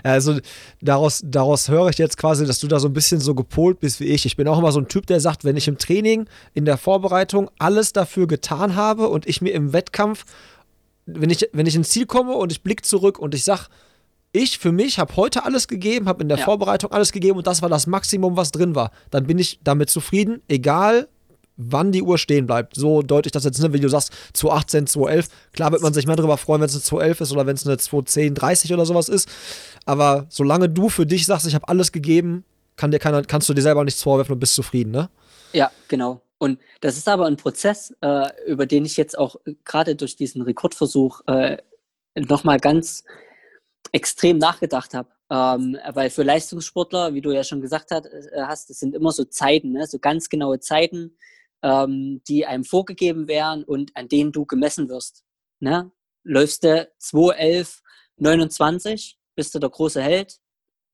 Also 0.04 0.40
daraus, 0.82 1.22
daraus 1.24 1.70
höre 1.70 1.90
ich 1.90 1.98
jetzt 1.98 2.18
quasi, 2.18 2.46
dass 2.46 2.60
du 2.60 2.68
da 2.68 2.80
so 2.80 2.88
ein 2.88 2.94
bisschen 2.94 3.20
so 3.20 3.36
gepolt 3.36 3.80
bist 3.80 4.00
wie 4.00 4.06
ich. 4.06 4.26
Ich 4.26 4.36
bin 4.36 4.48
auch 4.48 4.58
immer 4.58 4.72
so 4.72 4.80
ein 4.80 4.88
Typ, 4.88 5.06
der 5.08 5.20
sagt, 5.20 5.44
wenn 5.44 5.58
ich 5.58 5.68
im 5.68 5.78
Training, 5.78 6.28
in 6.54 6.66
der 6.66 6.78
Vorbereitung 6.78 7.50
alles 7.60 7.94
dafür 7.94 8.28
getan 8.28 8.76
habe 8.76 9.10
und 9.10 9.28
ich 9.28 9.42
mir 9.42 9.52
im 9.52 9.74
Wettkampf, 9.74 10.26
wenn 11.06 11.30
ich, 11.30 11.50
wenn 11.54 11.66
ich 11.66 11.76
ins 11.76 11.90
Ziel 11.90 12.06
komme 12.06 12.34
und 12.34 12.52
ich 12.52 12.64
blicke 12.64 12.84
zurück 12.84 13.20
und 13.20 13.36
ich 13.36 13.44
sage, 13.44 13.66
ich 14.32 14.58
für 14.58 14.72
mich 14.72 15.00
habe 15.00 15.16
heute 15.16 15.46
alles 15.46 15.68
gegeben, 15.68 16.08
habe 16.08 16.22
in 16.22 16.30
der 16.30 16.38
ja. 16.38 16.44
Vorbereitung 16.44 16.92
alles 16.92 17.12
gegeben 17.12 17.38
und 17.38 17.48
das 17.48 17.62
war 17.62 17.70
das 17.70 17.88
Maximum, 17.88 18.36
was 18.36 18.52
drin 18.52 18.76
war. 18.76 18.92
Dann 19.10 19.26
bin 19.26 19.40
ich 19.40 19.60
damit 19.64 19.90
zufrieden, 19.90 20.42
egal 20.48 21.08
wann 21.58 21.92
die 21.92 22.02
Uhr 22.02 22.18
stehen 22.18 22.48
bleibt. 22.48 22.76
So 22.76 23.02
deutlich 23.02 23.32
das 23.32 23.44
jetzt, 23.44 23.62
ne, 23.62 23.74
wie 23.74 23.80
du 23.80 23.90
sagst, 23.90 24.12
218, 24.34 24.88
211. 24.88 25.28
Klar 25.54 25.72
wird 25.72 25.82
man 25.82 25.94
sich 25.94 26.08
mehr 26.08 26.16
darüber 26.16 26.38
freuen, 26.38 26.62
wenn 26.62 26.68
es 26.68 26.76
eine 26.76 26.84
211 26.84 27.22
ist 27.22 27.32
oder 27.32 27.46
wenn 27.46 27.56
es 27.56 27.66
eine 27.66 27.78
210, 27.78 28.36
30 28.36 28.74
oder 28.74 28.86
sowas 28.86 29.10
ist. 29.10 29.30
Aber 29.86 30.26
solange 30.30 30.70
du 30.70 30.90
für 30.90 31.06
dich 31.06 31.26
sagst, 31.26 31.48
ich 31.48 31.56
habe 31.56 31.68
alles 31.68 31.92
gegeben, 31.92 32.44
kann 32.76 32.92
dir 32.92 33.00
keiner, 33.00 33.24
kannst 33.24 33.48
du 33.48 33.54
dir 33.54 33.62
selber 33.62 33.84
nichts 33.84 34.04
vorwerfen 34.04 34.34
und 34.34 34.40
bist 34.40 34.56
zufrieden, 34.56 34.92
ne? 34.92 35.10
Ja, 35.54 35.72
genau. 35.88 36.22
Und 36.38 36.60
das 36.82 36.98
ist 36.98 37.08
aber 37.08 37.26
ein 37.26 37.38
Prozess, 37.38 37.94
äh, 38.02 38.28
über 38.46 38.66
den 38.66 38.84
ich 38.84 38.98
jetzt 38.98 39.18
auch 39.18 39.38
gerade 39.64 39.96
durch 39.96 40.18
diesen 40.18 40.42
Rekordversuch 40.42 41.22
äh, 41.28 41.58
nochmal 42.16 42.60
ganz 42.60 43.06
extrem 43.94 44.38
nachgedacht 44.38 44.94
habe. 44.94 45.10
Ähm, 45.30 45.78
weil 45.94 46.10
für 46.10 46.24
Leistungssportler, 46.24 47.14
wie 47.14 47.22
du 47.22 47.32
ja 47.32 47.44
schon 47.44 47.62
gesagt 47.62 47.92
hat, 47.92 48.06
äh, 48.06 48.44
hast, 48.44 48.70
es 48.70 48.80
sind 48.80 48.94
immer 48.94 49.12
so 49.12 49.24
Zeiten, 49.24 49.72
ne? 49.72 49.88
so 49.88 49.98
ganz 49.98 50.30
genaue 50.30 50.60
Zeiten, 50.60 51.18
ähm, 51.66 52.22
die 52.28 52.46
einem 52.46 52.64
vorgegeben 52.64 53.28
werden 53.28 53.64
und 53.64 53.92
an 53.98 54.08
denen 54.08 54.32
du 54.32 54.46
gemessen 54.46 54.88
wirst. 54.88 55.24
Ne? 55.60 55.92
Läufst 56.24 56.64
du 56.64 56.88
2.11, 57.02 57.82
29, 58.18 59.18
bist 59.36 59.56
du 59.56 59.60
der 59.60 59.72
große 59.72 60.02
Held, 60.02 60.38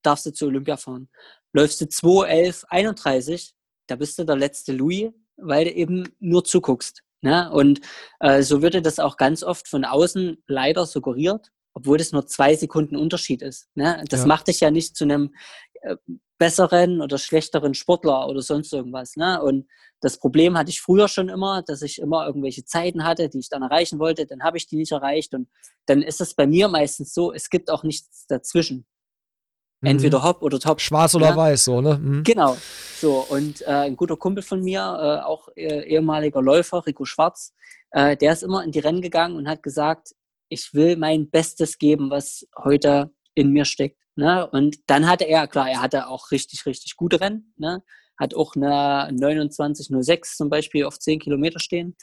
darfst 0.02 0.26
du 0.26 0.32
zur 0.32 0.48
Olympia 0.48 0.78
fahren. 0.78 1.10
Läufst 1.52 1.82
du 1.82 1.86
2.11, 1.86 2.64
31, 2.70 3.54
da 3.88 3.98
bist 3.98 4.18
du 4.18 4.24
der 4.24 4.38
letzte 4.38 4.72
Louis, 4.72 5.12
weil 5.36 5.66
du 5.66 5.74
eben 5.74 6.16
nur 6.20 6.46
zuguckst. 6.46 7.04
Ne? 7.20 7.52
Und 7.52 7.82
äh, 8.22 8.42
so 8.42 8.62
würde 8.62 8.82
das 8.82 9.00
auch 9.00 9.18
ganz 9.18 9.44
oft 9.44 9.68
von 9.68 9.84
außen 9.84 10.42
leider 10.48 10.86
suggeriert 10.86 11.52
obwohl 11.74 11.98
das 11.98 12.12
nur 12.12 12.28
zwei 12.28 12.56
Sekunden 12.56 12.96
Unterschied 12.96 13.42
ist. 13.42 13.70
Ne? 13.76 14.04
Das 14.10 14.22
ja. 14.22 14.26
macht 14.28 14.48
dich 14.48 14.60
ja 14.60 14.72
nicht 14.72 14.96
zu 14.96 15.04
einem 15.04 15.34
äh, 15.82 15.96
besseren 16.38 17.02
oder 17.02 17.18
schlechteren 17.18 17.74
Sportler 17.74 18.28
oder 18.28 18.42
sonst 18.42 18.74
irgendwas. 18.74 19.16
Ne? 19.16 19.42
Und 19.42 19.68
das 20.02 20.18
Problem 20.18 20.58
hatte 20.58 20.72
ich 20.72 20.82
früher 20.82 21.08
schon 21.08 21.30
immer, 21.30 21.62
dass 21.62 21.84
ich 21.84 22.00
immer 22.00 22.26
irgendwelche 22.26 22.66
Zeiten 22.66 23.04
hatte, 23.04 23.30
die 23.30 23.40
ich 23.40 23.50
dann 23.50 23.62
erreichen 23.62 24.00
wollte, 24.00 24.26
dann 24.26 24.42
habe 24.42 24.58
ich 24.58 24.68
die 24.68 24.78
nicht 24.78 24.92
erreicht 24.92 25.34
und 25.36 25.50
dann 25.86 26.02
ist 26.02 26.20
es 26.20 26.34
bei 26.34 26.48
mir 26.48 26.68
meistens 26.68 27.14
so, 27.14 27.32
es 27.32 27.50
gibt 27.50 27.70
auch 27.70 27.84
nichts 27.84 28.26
dazwischen. 28.28 28.88
Mhm. 29.82 29.90
Entweder 29.90 30.24
hopp 30.24 30.42
oder 30.42 30.60
top. 30.60 30.82
Schwarz 30.82 31.14
oder 31.16 31.28
ja? 31.28 31.36
weiß, 31.36 31.66
so, 31.66 31.82
ne? 31.82 31.98
Mhm. 31.98 32.24
Genau. 32.24 32.58
So, 33.00 33.26
und 33.30 33.62
äh, 33.62 33.66
ein 33.66 33.96
guter 33.96 34.18
Kumpel 34.18 34.44
von 34.44 34.62
mir, 34.62 34.80
äh, 34.80 35.26
auch 35.26 35.48
äh, 35.56 35.84
ehemaliger 35.84 36.42
Läufer, 36.42 36.86
Rico 36.86 37.06
Schwarz, 37.06 37.54
äh, 37.92 38.18
der 38.18 38.34
ist 38.34 38.44
immer 38.44 38.64
in 38.64 38.72
die 38.72 38.80
Rennen 38.80 39.02
gegangen 39.02 39.36
und 39.36 39.48
hat 39.48 39.64
gesagt, 39.64 40.16
ich 40.52 40.74
will 40.74 40.98
mein 40.98 41.30
Bestes 41.30 41.78
geben, 41.78 42.12
was 42.12 42.46
heute 42.62 43.10
in 43.34 43.52
mir 43.52 43.64
steckt. 43.66 43.98
Ne? 44.16 44.48
Und 44.52 44.78
dann 44.88 45.08
hatte 45.08 45.24
er, 45.24 45.48
klar, 45.48 45.70
er 45.70 45.82
hatte 45.82 46.08
auch 46.08 46.32
richtig, 46.32 46.66
richtig 46.66 46.98
gute 46.98 47.22
Rennen. 47.22 47.54
Ne? 47.58 47.82
Hat 48.20 48.36
auch 48.36 48.56
eine 48.56 49.10
29,06 49.18 50.36
zum 50.36 50.50
Beispiel 50.50 50.84
auf 50.84 51.00
10 51.00 51.20
Kilometer 51.20 51.60
stehen. 51.60 51.96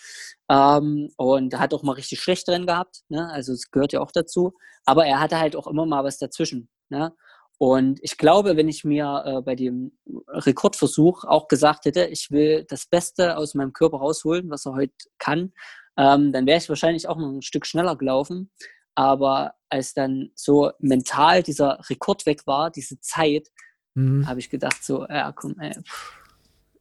Ähm, 0.50 1.10
und 1.18 1.58
hat 1.58 1.74
auch 1.74 1.82
mal 1.82 1.92
richtig 1.92 2.20
schlechte 2.20 2.52
Rennen 2.52 2.66
gehabt. 2.66 3.02
Ne? 3.10 3.30
Also 3.30 3.52
es 3.52 3.70
gehört 3.70 3.92
ja 3.92 4.00
auch 4.00 4.12
dazu. 4.12 4.54
Aber 4.86 5.04
er 5.04 5.20
hatte 5.20 5.38
halt 5.38 5.54
auch 5.54 5.66
immer 5.66 5.84
mal 5.84 6.02
was 6.02 6.16
dazwischen. 6.16 6.70
Ne? 6.88 7.12
Und 7.58 7.98
ich 8.02 8.16
glaube, 8.16 8.56
wenn 8.56 8.68
ich 8.68 8.84
mir 8.84 9.22
äh, 9.26 9.42
bei 9.42 9.56
dem 9.56 9.92
Rekordversuch 10.28 11.24
auch 11.24 11.48
gesagt 11.48 11.84
hätte, 11.84 12.06
ich 12.06 12.30
will 12.30 12.64
das 12.66 12.86
Beste 12.86 13.36
aus 13.36 13.54
meinem 13.54 13.74
Körper 13.74 13.98
rausholen, 13.98 14.48
was 14.48 14.64
er 14.64 14.72
heute 14.72 14.94
kann, 15.18 15.52
ähm, 15.98 16.32
dann 16.32 16.46
wäre 16.46 16.58
ich 16.58 16.68
wahrscheinlich 16.68 17.08
auch 17.08 17.18
noch 17.18 17.28
ein 17.28 17.42
Stück 17.42 17.66
schneller 17.66 17.96
gelaufen. 17.96 18.50
Aber 18.94 19.54
als 19.68 19.94
dann 19.94 20.30
so 20.34 20.70
mental 20.78 21.42
dieser 21.42 21.78
Rekord 21.90 22.24
weg 22.24 22.46
war, 22.46 22.70
diese 22.70 23.00
Zeit, 23.00 23.48
mhm. 23.94 24.26
habe 24.26 24.40
ich 24.40 24.48
gedacht, 24.48 24.82
so, 24.82 25.06
ja, 25.06 25.32
komm, 25.32 25.58
ey. 25.58 25.76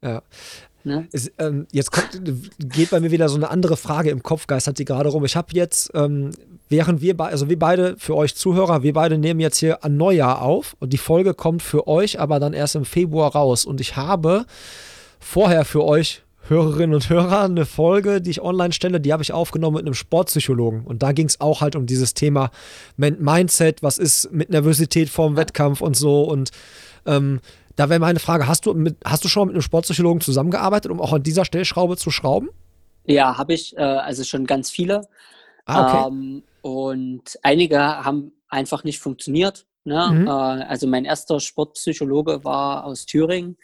Ja. 0.01 0.21
Ne? 0.83 1.07
Es, 1.11 1.31
ähm, 1.39 1.67
jetzt 1.71 1.91
kommt, 1.91 2.21
geht 2.59 2.91
bei 2.91 2.99
mir 2.99 3.11
wieder 3.11 3.27
so 3.27 3.35
eine 3.35 3.49
andere 3.49 3.75
Frage 3.75 4.09
im 4.09 4.23
Kopf, 4.23 4.47
geistert 4.47 4.79
die 4.79 4.85
gerade 4.85 5.09
rum. 5.09 5.25
Ich 5.25 5.35
habe 5.35 5.49
jetzt, 5.51 5.91
ähm, 5.95 6.31
während 6.69 7.01
wir 7.01 7.17
beide, 7.17 7.31
also 7.31 7.49
wir 7.49 7.59
beide, 7.59 7.97
für 7.97 8.15
euch 8.15 8.35
Zuhörer, 8.35 8.83
wir 8.83 8.93
beide 8.93 9.17
nehmen 9.17 9.39
jetzt 9.39 9.57
hier 9.57 9.83
an 9.83 9.97
Neujahr 9.97 10.41
auf 10.41 10.77
und 10.79 10.93
die 10.93 10.97
Folge 10.97 11.33
kommt 11.33 11.61
für 11.61 11.87
euch 11.87 12.19
aber 12.19 12.39
dann 12.39 12.53
erst 12.53 12.75
im 12.75 12.85
Februar 12.85 13.33
raus. 13.33 13.65
Und 13.65 13.81
ich 13.81 13.97
habe 13.97 14.45
vorher 15.19 15.65
für 15.65 15.83
euch 15.83 16.23
Hörerinnen 16.49 16.93
und 16.93 17.09
Hörer 17.09 17.43
eine 17.43 17.65
Folge, 17.65 18.21
die 18.21 18.31
ich 18.31 18.41
online 18.41 18.73
stelle, 18.73 19.01
die 19.01 19.11
habe 19.13 19.23
ich 19.23 19.33
aufgenommen 19.33 19.75
mit 19.77 19.85
einem 19.85 19.93
Sportpsychologen. 19.93 20.85
Und 20.85 21.03
da 21.03 21.11
ging 21.11 21.27
es 21.27 21.41
auch 21.41 21.61
halt 21.61 21.75
um 21.75 21.85
dieses 21.85 22.13
Thema 22.13 22.51
Mindset, 22.95 23.83
was 23.83 23.97
ist 23.97 24.31
mit 24.31 24.49
Nervosität 24.49 25.09
vorm 25.09 25.35
Wettkampf 25.35 25.81
und 25.81 25.95
so. 25.95 26.23
Und 26.23 26.51
ähm, 27.05 27.41
da 27.75 27.89
wäre 27.89 27.99
meine 27.99 28.19
Frage, 28.19 28.47
hast 28.47 28.65
du, 28.65 28.73
mit, 28.73 28.97
hast 29.05 29.23
du 29.23 29.27
schon 29.27 29.41
mal 29.41 29.45
mit 29.47 29.55
einem 29.55 29.61
Sportpsychologen 29.61 30.21
zusammengearbeitet, 30.21 30.91
um 30.91 31.01
auch 31.01 31.13
an 31.13 31.23
dieser 31.23 31.45
Stellschraube 31.45 31.97
zu 31.97 32.11
schrauben? 32.11 32.49
Ja, 33.05 33.37
habe 33.37 33.53
ich, 33.53 33.77
äh, 33.77 33.81
also 33.81 34.23
schon 34.23 34.45
ganz 34.45 34.69
viele. 34.69 35.07
Ah, 35.65 35.83
okay. 35.83 36.07
Ähm, 36.07 36.43
und 36.61 37.39
einige 37.43 37.79
haben 37.79 38.31
einfach 38.49 38.83
nicht 38.83 38.99
funktioniert. 38.99 39.65
Ne? 39.83 40.09
Mhm. 40.11 40.27
Äh, 40.27 40.31
also 40.31 40.87
mein 40.87 41.05
erster 41.05 41.39
Sportpsychologe 41.39 42.43
war 42.43 42.85
aus 42.85 43.05
Thüringen. 43.05 43.57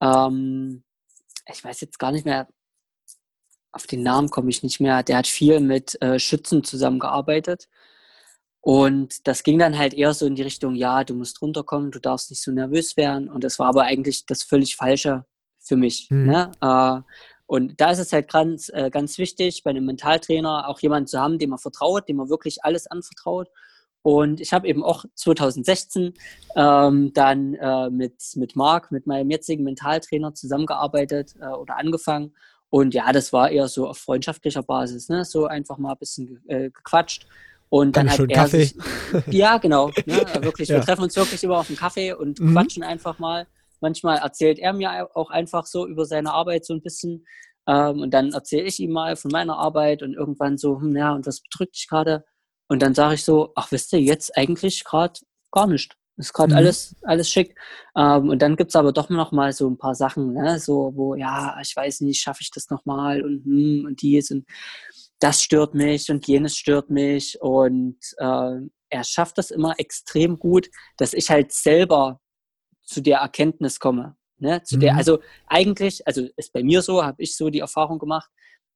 Ähm, 0.00 0.82
ich 1.52 1.64
weiß 1.64 1.80
jetzt 1.80 1.98
gar 1.98 2.12
nicht 2.12 2.24
mehr, 2.24 2.48
auf 3.72 3.86
den 3.86 4.02
Namen 4.02 4.30
komme 4.30 4.50
ich 4.50 4.62
nicht 4.62 4.80
mehr. 4.80 5.02
Der 5.02 5.18
hat 5.18 5.26
viel 5.26 5.60
mit 5.60 6.00
äh, 6.02 6.18
Schützen 6.18 6.64
zusammengearbeitet. 6.64 7.68
Und 8.60 9.26
das 9.26 9.42
ging 9.42 9.58
dann 9.58 9.78
halt 9.78 9.94
eher 9.94 10.12
so 10.14 10.26
in 10.26 10.34
die 10.34 10.42
Richtung, 10.42 10.74
ja, 10.74 11.04
du 11.04 11.14
musst 11.14 11.40
runterkommen, 11.40 11.90
du 11.90 12.00
darfst 12.00 12.30
nicht 12.30 12.42
so 12.42 12.50
nervös 12.50 12.96
werden. 12.96 13.28
Und 13.28 13.44
das 13.44 13.58
war 13.58 13.68
aber 13.68 13.84
eigentlich 13.84 14.26
das 14.26 14.42
völlig 14.42 14.76
Falsche 14.76 15.24
für 15.58 15.76
mich. 15.76 16.08
Mhm. 16.10 16.26
Ne? 16.26 16.52
Äh, 16.60 17.00
und 17.46 17.80
da 17.80 17.90
ist 17.92 17.98
es 17.98 18.12
halt 18.12 18.30
ganz, 18.30 18.68
äh, 18.70 18.90
ganz 18.90 19.16
wichtig, 19.16 19.62
bei 19.62 19.70
einem 19.70 19.86
Mentaltrainer 19.86 20.68
auch 20.68 20.80
jemanden 20.80 21.06
zu 21.06 21.18
haben, 21.18 21.38
dem 21.38 21.50
man 21.50 21.58
vertraut, 21.58 22.08
dem 22.08 22.16
man 22.16 22.28
wirklich 22.28 22.64
alles 22.64 22.86
anvertraut. 22.86 23.48
Und 24.08 24.40
ich 24.40 24.54
habe 24.54 24.66
eben 24.66 24.82
auch 24.82 25.04
2016 25.16 26.14
ähm, 26.56 27.12
dann 27.12 27.52
äh, 27.52 27.90
mit, 27.90 28.14
mit 28.36 28.56
Marc, 28.56 28.90
mit 28.90 29.06
meinem 29.06 29.30
jetzigen 29.30 29.64
Mentaltrainer 29.64 30.32
zusammengearbeitet 30.32 31.34
äh, 31.38 31.48
oder 31.48 31.76
angefangen. 31.76 32.32
Und 32.70 32.94
ja, 32.94 33.12
das 33.12 33.34
war 33.34 33.50
eher 33.50 33.68
so 33.68 33.86
auf 33.86 33.98
freundschaftlicher 33.98 34.62
Basis, 34.62 35.10
ne? 35.10 35.26
so 35.26 35.44
einfach 35.44 35.76
mal 35.76 35.92
ein 35.92 35.98
bisschen 35.98 36.42
äh, 36.48 36.70
gequatscht. 36.70 37.26
Und 37.68 37.98
dann 37.98 38.10
hat 38.10 38.18
er 38.18 38.28
Kaffee. 38.28 38.64
Sich, 38.64 38.76
ja, 39.26 39.58
genau. 39.58 39.88
Ne, 40.06 40.24
wirklich, 40.40 40.70
ja. 40.70 40.76
wir 40.76 40.82
treffen 40.84 41.02
uns 41.02 41.14
wirklich 41.14 41.44
immer 41.44 41.58
auf 41.58 41.68
einen 41.68 41.76
Kaffee 41.76 42.14
und 42.14 42.40
mhm. 42.40 42.54
quatschen 42.54 42.82
einfach 42.82 43.18
mal. 43.18 43.46
Manchmal 43.82 44.20
erzählt 44.20 44.58
er 44.58 44.72
mir 44.72 45.14
auch 45.14 45.28
einfach 45.28 45.66
so 45.66 45.86
über 45.86 46.06
seine 46.06 46.32
Arbeit 46.32 46.64
so 46.64 46.72
ein 46.72 46.80
bisschen. 46.80 47.26
Ähm, 47.66 48.00
und 48.00 48.14
dann 48.14 48.32
erzähle 48.32 48.68
ich 48.68 48.80
ihm 48.80 48.92
mal 48.92 49.16
von 49.16 49.30
meiner 49.30 49.58
Arbeit 49.58 50.02
und 50.02 50.14
irgendwann 50.14 50.56
so, 50.56 50.80
hm, 50.80 50.96
ja, 50.96 51.12
und 51.12 51.26
was 51.26 51.42
bedrückt 51.42 51.76
dich 51.76 51.88
gerade? 51.88 52.24
Und 52.68 52.82
dann 52.82 52.94
sage 52.94 53.14
ich 53.14 53.24
so, 53.24 53.52
ach, 53.54 53.72
wisst 53.72 53.92
ihr, 53.92 54.00
jetzt 54.00 54.36
eigentlich 54.36 54.84
gerade 54.84 55.18
gar 55.50 55.66
nicht. 55.66 55.96
Ist 56.18 56.32
gerade 56.32 56.52
mhm. 56.52 56.58
alles, 56.58 56.96
alles 57.02 57.30
schick. 57.30 57.56
Ähm, 57.96 58.28
und 58.28 58.42
dann 58.42 58.56
gibt 58.56 58.70
es 58.70 58.76
aber 58.76 58.92
doch 58.92 59.08
noch 59.08 59.32
mal 59.32 59.52
so 59.52 59.68
ein 59.68 59.78
paar 59.78 59.94
Sachen, 59.94 60.32
ne? 60.32 60.58
so, 60.58 60.92
wo, 60.94 61.14
ja, 61.14 61.56
ich 61.62 61.74
weiß 61.74 62.00
nicht, 62.00 62.20
schaffe 62.20 62.42
ich 62.42 62.50
das 62.50 62.70
nochmal 62.70 63.22
und, 63.22 63.44
hm, 63.44 63.84
und 63.86 64.02
dies 64.02 64.30
und 64.30 64.44
das 65.20 65.42
stört 65.42 65.74
mich 65.74 66.10
und 66.10 66.26
jenes 66.26 66.56
stört 66.56 66.90
mich. 66.90 67.40
Und 67.40 67.98
äh, 68.18 68.56
er 68.90 69.04
schafft 69.04 69.38
das 69.38 69.50
immer 69.50 69.78
extrem 69.78 70.38
gut, 70.38 70.68
dass 70.96 71.12
ich 71.14 71.30
halt 71.30 71.52
selber 71.52 72.20
zu 72.82 73.00
der 73.00 73.18
Erkenntnis 73.18 73.78
komme. 73.78 74.16
Ne? 74.38 74.62
Zu 74.62 74.76
mhm. 74.76 74.80
der, 74.80 74.96
also 74.96 75.20
eigentlich, 75.46 76.06
also 76.06 76.26
ist 76.36 76.52
bei 76.52 76.62
mir 76.62 76.82
so, 76.82 77.04
habe 77.04 77.22
ich 77.22 77.36
so 77.36 77.50
die 77.50 77.60
Erfahrung 77.60 77.98
gemacht, 77.98 78.30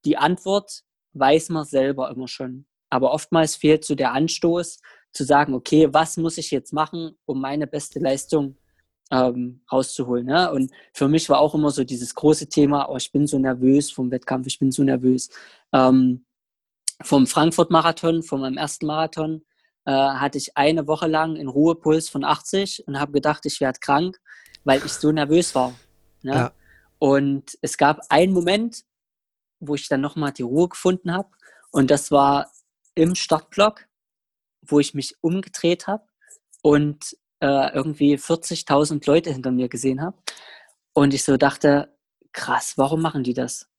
die 0.04 0.16
Antwort 0.16 0.82
weiß 1.14 1.50
man 1.50 1.64
selber 1.64 2.10
immer 2.10 2.28
schon. 2.28 2.66
Aber 2.92 3.12
oftmals 3.12 3.56
fehlt 3.56 3.86
so 3.86 3.94
der 3.94 4.12
Anstoß, 4.12 4.78
zu 5.12 5.24
sagen, 5.24 5.54
okay, 5.54 5.88
was 5.92 6.18
muss 6.18 6.36
ich 6.36 6.50
jetzt 6.50 6.74
machen, 6.74 7.16
um 7.24 7.40
meine 7.40 7.66
beste 7.66 7.98
Leistung 7.98 8.58
ähm, 9.10 9.62
rauszuholen. 9.72 10.26
Ne? 10.26 10.52
Und 10.52 10.70
für 10.92 11.08
mich 11.08 11.30
war 11.30 11.38
auch 11.38 11.54
immer 11.54 11.70
so 11.70 11.84
dieses 11.84 12.14
große 12.14 12.50
Thema, 12.50 12.90
oh, 12.90 12.96
ich 12.98 13.10
bin 13.10 13.26
so 13.26 13.38
nervös 13.38 13.90
vom 13.90 14.10
Wettkampf, 14.10 14.46
ich 14.46 14.58
bin 14.58 14.70
so 14.70 14.82
nervös. 14.82 15.30
Ähm, 15.72 16.26
vom 17.02 17.26
Frankfurt-Marathon, 17.26 18.22
von 18.22 18.42
meinem 18.42 18.58
ersten 18.58 18.84
Marathon, 18.84 19.42
äh, 19.86 19.90
hatte 19.90 20.36
ich 20.36 20.58
eine 20.58 20.86
Woche 20.86 21.06
lang 21.06 21.38
einen 21.38 21.48
Ruhepuls 21.48 22.10
von 22.10 22.24
80 22.24 22.86
und 22.86 23.00
habe 23.00 23.12
gedacht, 23.12 23.46
ich 23.46 23.58
werde 23.62 23.80
krank, 23.80 24.20
weil 24.64 24.84
ich 24.84 24.92
so 24.92 25.10
nervös 25.10 25.54
war. 25.54 25.72
Ne? 26.20 26.32
Ja. 26.34 26.52
Und 26.98 27.56
es 27.62 27.78
gab 27.78 28.00
einen 28.10 28.34
Moment, 28.34 28.84
wo 29.60 29.76
ich 29.76 29.88
dann 29.88 30.02
nochmal 30.02 30.32
die 30.32 30.42
Ruhe 30.42 30.68
gefunden 30.68 31.14
habe. 31.14 31.30
Und 31.70 31.90
das 31.90 32.10
war 32.10 32.50
im 32.94 33.14
Startblock, 33.14 33.86
wo 34.62 34.80
ich 34.80 34.94
mich 34.94 35.16
umgedreht 35.20 35.86
habe 35.86 36.04
und 36.62 37.16
äh, 37.40 37.72
irgendwie 37.74 38.16
40.000 38.16 39.06
Leute 39.06 39.32
hinter 39.32 39.50
mir 39.50 39.68
gesehen 39.68 40.02
habe. 40.02 40.16
Und 40.94 41.14
ich 41.14 41.24
so 41.24 41.36
dachte, 41.36 41.96
krass, 42.32 42.74
warum 42.76 43.02
machen 43.02 43.24
die 43.24 43.34
das? 43.34 43.72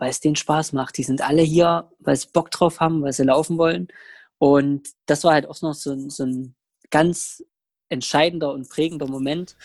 weil 0.00 0.10
es 0.10 0.20
denen 0.20 0.36
Spaß 0.36 0.72
macht. 0.72 0.96
Die 0.98 1.02
sind 1.02 1.22
alle 1.22 1.42
hier, 1.42 1.90
weil 1.98 2.16
sie 2.16 2.28
Bock 2.32 2.50
drauf 2.50 2.80
haben, 2.80 3.02
weil 3.02 3.12
sie 3.12 3.24
laufen 3.24 3.58
wollen. 3.58 3.88
Und 4.38 4.88
das 5.06 5.24
war 5.24 5.32
halt 5.32 5.46
auch 5.46 5.60
noch 5.62 5.74
so, 5.74 6.08
so 6.08 6.24
ein 6.24 6.54
ganz 6.90 7.44
entscheidender 7.88 8.52
und 8.52 8.68
prägender 8.68 9.06
Moment. 9.06 9.56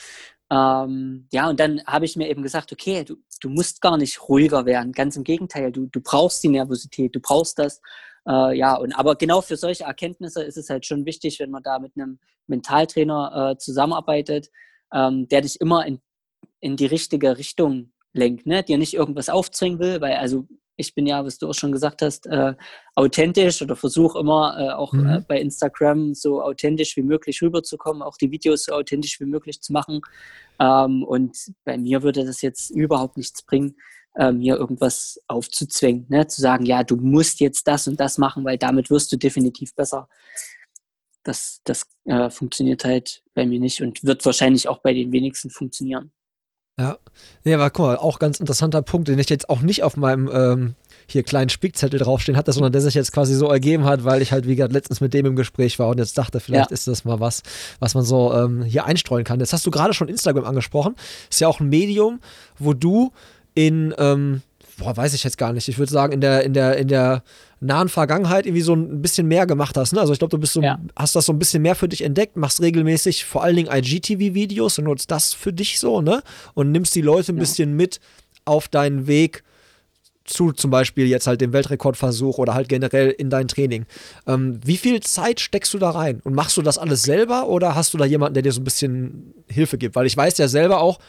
Ähm, 0.49 1.27
ja, 1.31 1.49
und 1.49 1.59
dann 1.59 1.83
habe 1.85 2.05
ich 2.05 2.15
mir 2.15 2.29
eben 2.29 2.43
gesagt, 2.43 2.71
okay, 2.71 3.03
du, 3.03 3.17
du 3.41 3.49
musst 3.49 3.81
gar 3.81 3.97
nicht 3.97 4.27
ruhiger 4.27 4.65
werden. 4.65 4.91
Ganz 4.93 5.15
im 5.15 5.23
Gegenteil, 5.23 5.71
du, 5.71 5.87
du 5.87 6.01
brauchst 6.01 6.43
die 6.43 6.49
Nervosität, 6.49 7.15
du 7.15 7.19
brauchst 7.19 7.59
das. 7.59 7.81
Äh, 8.27 8.57
ja, 8.57 8.75
und 8.75 8.93
aber 8.93 9.15
genau 9.15 9.41
für 9.41 9.57
solche 9.57 9.83
Erkenntnisse 9.83 10.43
ist 10.43 10.57
es 10.57 10.69
halt 10.69 10.85
schon 10.85 11.05
wichtig, 11.05 11.39
wenn 11.39 11.51
man 11.51 11.63
da 11.63 11.79
mit 11.79 11.93
einem 11.95 12.19
Mentaltrainer 12.47 13.51
äh, 13.51 13.57
zusammenarbeitet, 13.57 14.49
ähm, 14.93 15.27
der 15.27 15.41
dich 15.41 15.59
immer 15.59 15.85
in, 15.85 15.99
in 16.59 16.77
die 16.77 16.85
richtige 16.85 17.37
Richtung 17.37 17.91
lenkt, 18.13 18.45
ne? 18.45 18.63
dir 18.63 18.77
nicht 18.77 18.93
irgendwas 18.93 19.29
aufzwingen 19.29 19.79
will, 19.79 20.01
weil 20.01 20.15
also 20.15 20.47
ich 20.75 20.95
bin 20.95 21.05
ja, 21.05 21.23
was 21.23 21.37
du 21.37 21.47
auch 21.47 21.53
schon 21.53 21.71
gesagt 21.71 22.01
hast, 22.01 22.25
äh, 22.27 22.55
authentisch 22.95 23.61
oder 23.61 23.75
versuche 23.75 24.19
immer 24.19 24.57
äh, 24.57 24.73
auch 24.73 24.91
mhm. 24.93 25.07
äh, 25.07 25.21
bei 25.27 25.39
Instagram 25.39 26.13
so 26.15 26.41
authentisch 26.41 26.97
wie 26.97 27.03
möglich 27.03 27.41
rüberzukommen, 27.41 28.01
auch 28.01 28.17
die 28.17 28.31
Videos 28.31 28.65
so 28.65 28.73
authentisch 28.73 29.19
wie 29.19 29.25
möglich 29.25 29.61
zu 29.61 29.71
machen. 29.71 30.01
Ähm, 30.59 31.03
und 31.03 31.37
bei 31.63 31.77
mir 31.77 32.01
würde 32.01 32.25
das 32.25 32.41
jetzt 32.41 32.71
überhaupt 32.71 33.17
nichts 33.17 33.43
bringen, 33.43 33.75
äh, 34.15 34.31
mir 34.31 34.57
irgendwas 34.57 35.19
aufzuzwingen, 35.27 36.05
ne? 36.09 36.27
zu 36.27 36.41
sagen, 36.41 36.65
ja, 36.65 36.83
du 36.83 36.95
musst 36.95 37.39
jetzt 37.39 37.67
das 37.67 37.87
und 37.87 37.99
das 37.99 38.17
machen, 38.17 38.45
weil 38.45 38.57
damit 38.57 38.89
wirst 38.89 39.11
du 39.11 39.17
definitiv 39.17 39.73
besser. 39.75 40.07
Das, 41.23 41.61
das 41.63 41.85
äh, 42.05 42.29
funktioniert 42.29 42.83
halt 42.83 43.23
bei 43.33 43.45
mir 43.45 43.59
nicht 43.59 43.81
und 43.81 44.03
wird 44.03 44.25
wahrscheinlich 44.25 44.67
auch 44.67 44.79
bei 44.79 44.93
den 44.93 45.11
wenigsten 45.11 45.49
funktionieren. 45.49 46.11
Ja, 46.79 46.97
nee, 47.43 47.53
aber 47.53 47.69
guck 47.69 47.85
mal, 47.85 47.97
auch 47.97 48.17
ganz 48.17 48.39
interessanter 48.39 48.81
Punkt, 48.81 49.07
den 49.07 49.19
ich 49.19 49.29
jetzt 49.29 49.47
auch 49.47 49.61
nicht 49.61 49.83
auf 49.83 49.95
meinem 49.95 50.27
ähm, 50.33 50.75
hier 51.07 51.21
kleinen 51.21 51.49
Spickzettel 51.49 51.99
draufstehen 51.99 52.35
hatte, 52.35 52.51
sondern 52.51 52.71
der 52.71 52.81
sich 52.81 52.95
jetzt 52.95 53.11
quasi 53.11 53.35
so 53.35 53.47
ergeben 53.47 53.85
hat, 53.85 54.03
weil 54.05 54.23
ich 54.23 54.31
halt, 54.31 54.47
wie 54.47 54.55
gesagt, 54.55 54.73
letztens 54.73 54.99
mit 54.99 55.13
dem 55.13 55.27
im 55.27 55.35
Gespräch 55.35 55.77
war 55.77 55.89
und 55.89 55.99
jetzt 55.99 56.17
dachte, 56.17 56.39
vielleicht 56.39 56.71
ja. 56.71 56.73
ist 56.73 56.87
das 56.87 57.05
mal 57.05 57.19
was, 57.19 57.43
was 57.79 57.93
man 57.93 58.03
so 58.03 58.33
ähm, 58.33 58.63
hier 58.63 58.85
einstreuen 58.85 59.23
kann. 59.23 59.39
Jetzt 59.39 59.53
hast 59.53 59.67
du 59.67 59.71
gerade 59.71 59.93
schon 59.93 60.07
Instagram 60.07 60.45
angesprochen. 60.45 60.95
Ist 61.29 61.41
ja 61.41 61.47
auch 61.47 61.59
ein 61.59 61.69
Medium, 61.69 62.19
wo 62.57 62.73
du 62.73 63.11
in, 63.53 63.93
ähm, 63.97 64.41
boah, 64.77 64.95
weiß 64.95 65.13
ich 65.13 65.23
jetzt 65.23 65.37
gar 65.37 65.53
nicht, 65.53 65.67
ich 65.67 65.77
würde 65.77 65.91
sagen, 65.91 66.13
in 66.13 66.21
der, 66.21 66.43
in 66.43 66.53
der, 66.53 66.77
in 66.77 66.87
der 66.87 67.23
nahen 67.59 67.89
Vergangenheit 67.89 68.45
irgendwie 68.45 68.61
so 68.61 68.73
ein 68.75 69.01
bisschen 69.01 69.27
mehr 69.27 69.47
gemacht 69.47 69.77
hast. 69.77 69.93
Ne? 69.93 69.99
Also 69.99 70.13
ich 70.13 70.19
glaube, 70.19 70.31
du 70.31 70.37
bist 70.37 70.53
so, 70.53 70.61
ja. 70.61 70.79
hast 70.95 71.15
das 71.15 71.25
so 71.25 71.33
ein 71.33 71.39
bisschen 71.39 71.61
mehr 71.61 71.75
für 71.75 71.87
dich 71.87 72.01
entdeckt, 72.03 72.35
machst 72.35 72.61
regelmäßig 72.61 73.25
vor 73.25 73.43
allen 73.43 73.55
Dingen 73.55 73.69
IGTV-Videos 73.71 74.79
und 74.79 74.85
nutzt 74.85 75.09
das 75.11 75.33
für 75.33 75.53
dich 75.53 75.79
so, 75.79 76.01
ne? 76.01 76.21
Und 76.53 76.71
nimmst 76.71 76.93
die 76.95 77.01
Leute 77.01 77.31
ein 77.31 77.37
ja. 77.37 77.41
bisschen 77.41 77.75
mit 77.75 77.99
auf 78.45 78.67
deinen 78.67 79.07
Weg 79.07 79.43
zu 80.25 80.51
zum 80.51 80.71
Beispiel 80.71 81.07
jetzt 81.07 81.27
halt 81.27 81.41
dem 81.41 81.53
Weltrekordversuch 81.53 82.37
oder 82.37 82.53
halt 82.53 82.69
generell 82.69 83.09
in 83.09 83.29
dein 83.29 83.47
Training. 83.47 83.85
Ähm, 84.27 84.59
wie 84.65 84.77
viel 84.77 85.01
Zeit 85.01 85.39
steckst 85.39 85.73
du 85.73 85.79
da 85.79 85.91
rein? 85.91 86.21
Und 86.23 86.33
machst 86.33 86.55
du 86.57 86.61
das 86.61 86.77
alles 86.77 87.03
selber 87.03 87.47
oder 87.47 87.75
hast 87.75 87.93
du 87.93 87.97
da 87.97 88.05
jemanden, 88.05 88.35
der 88.35 88.43
dir 88.43 88.51
so 88.51 88.61
ein 88.61 88.63
bisschen 88.63 89.33
Hilfe 89.47 89.77
gibt? 89.77 89.95
Weil 89.95 90.05
ich 90.05 90.15
weiß 90.15 90.37
ja 90.37 90.47
selber 90.47 90.81
auch, 90.81 90.99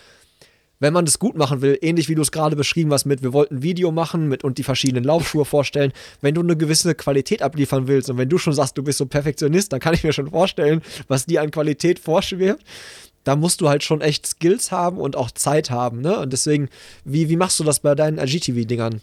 wenn 0.84 0.92
man 0.92 1.06
das 1.06 1.18
gut 1.18 1.34
machen 1.34 1.62
will, 1.62 1.78
ähnlich 1.80 2.10
wie 2.10 2.14
du 2.14 2.20
es 2.20 2.30
gerade 2.30 2.56
beschrieben 2.56 2.92
hast 2.92 3.06
mit, 3.06 3.22
wir 3.22 3.32
wollten 3.32 3.56
ein 3.56 3.62
Video 3.62 3.90
machen 3.90 4.28
mit 4.28 4.44
und 4.44 4.58
die 4.58 4.62
verschiedenen 4.62 5.02
Laufschuhe 5.02 5.44
vorstellen, 5.46 5.94
wenn 6.20 6.34
du 6.34 6.42
eine 6.42 6.58
gewisse 6.58 6.94
Qualität 6.94 7.40
abliefern 7.40 7.88
willst 7.88 8.10
und 8.10 8.18
wenn 8.18 8.28
du 8.28 8.36
schon 8.36 8.52
sagst, 8.52 8.76
du 8.76 8.82
bist 8.82 8.98
so 8.98 9.06
Perfektionist, 9.06 9.72
dann 9.72 9.80
kann 9.80 9.94
ich 9.94 10.04
mir 10.04 10.12
schon 10.12 10.28
vorstellen, 10.28 10.82
was 11.08 11.24
dir 11.24 11.40
an 11.40 11.50
Qualität 11.50 11.98
vorschwebt. 11.98 12.62
Da 13.24 13.34
musst 13.34 13.62
du 13.62 13.70
halt 13.70 13.82
schon 13.82 14.02
echt 14.02 14.26
Skills 14.26 14.70
haben 14.72 14.98
und 14.98 15.16
auch 15.16 15.30
Zeit 15.30 15.70
haben, 15.70 16.02
ne? 16.02 16.18
Und 16.18 16.34
deswegen, 16.34 16.68
wie, 17.06 17.30
wie 17.30 17.36
machst 17.36 17.58
du 17.58 17.64
das 17.64 17.80
bei 17.80 17.94
deinen 17.94 18.18
IGTV-Dingern? 18.18 19.00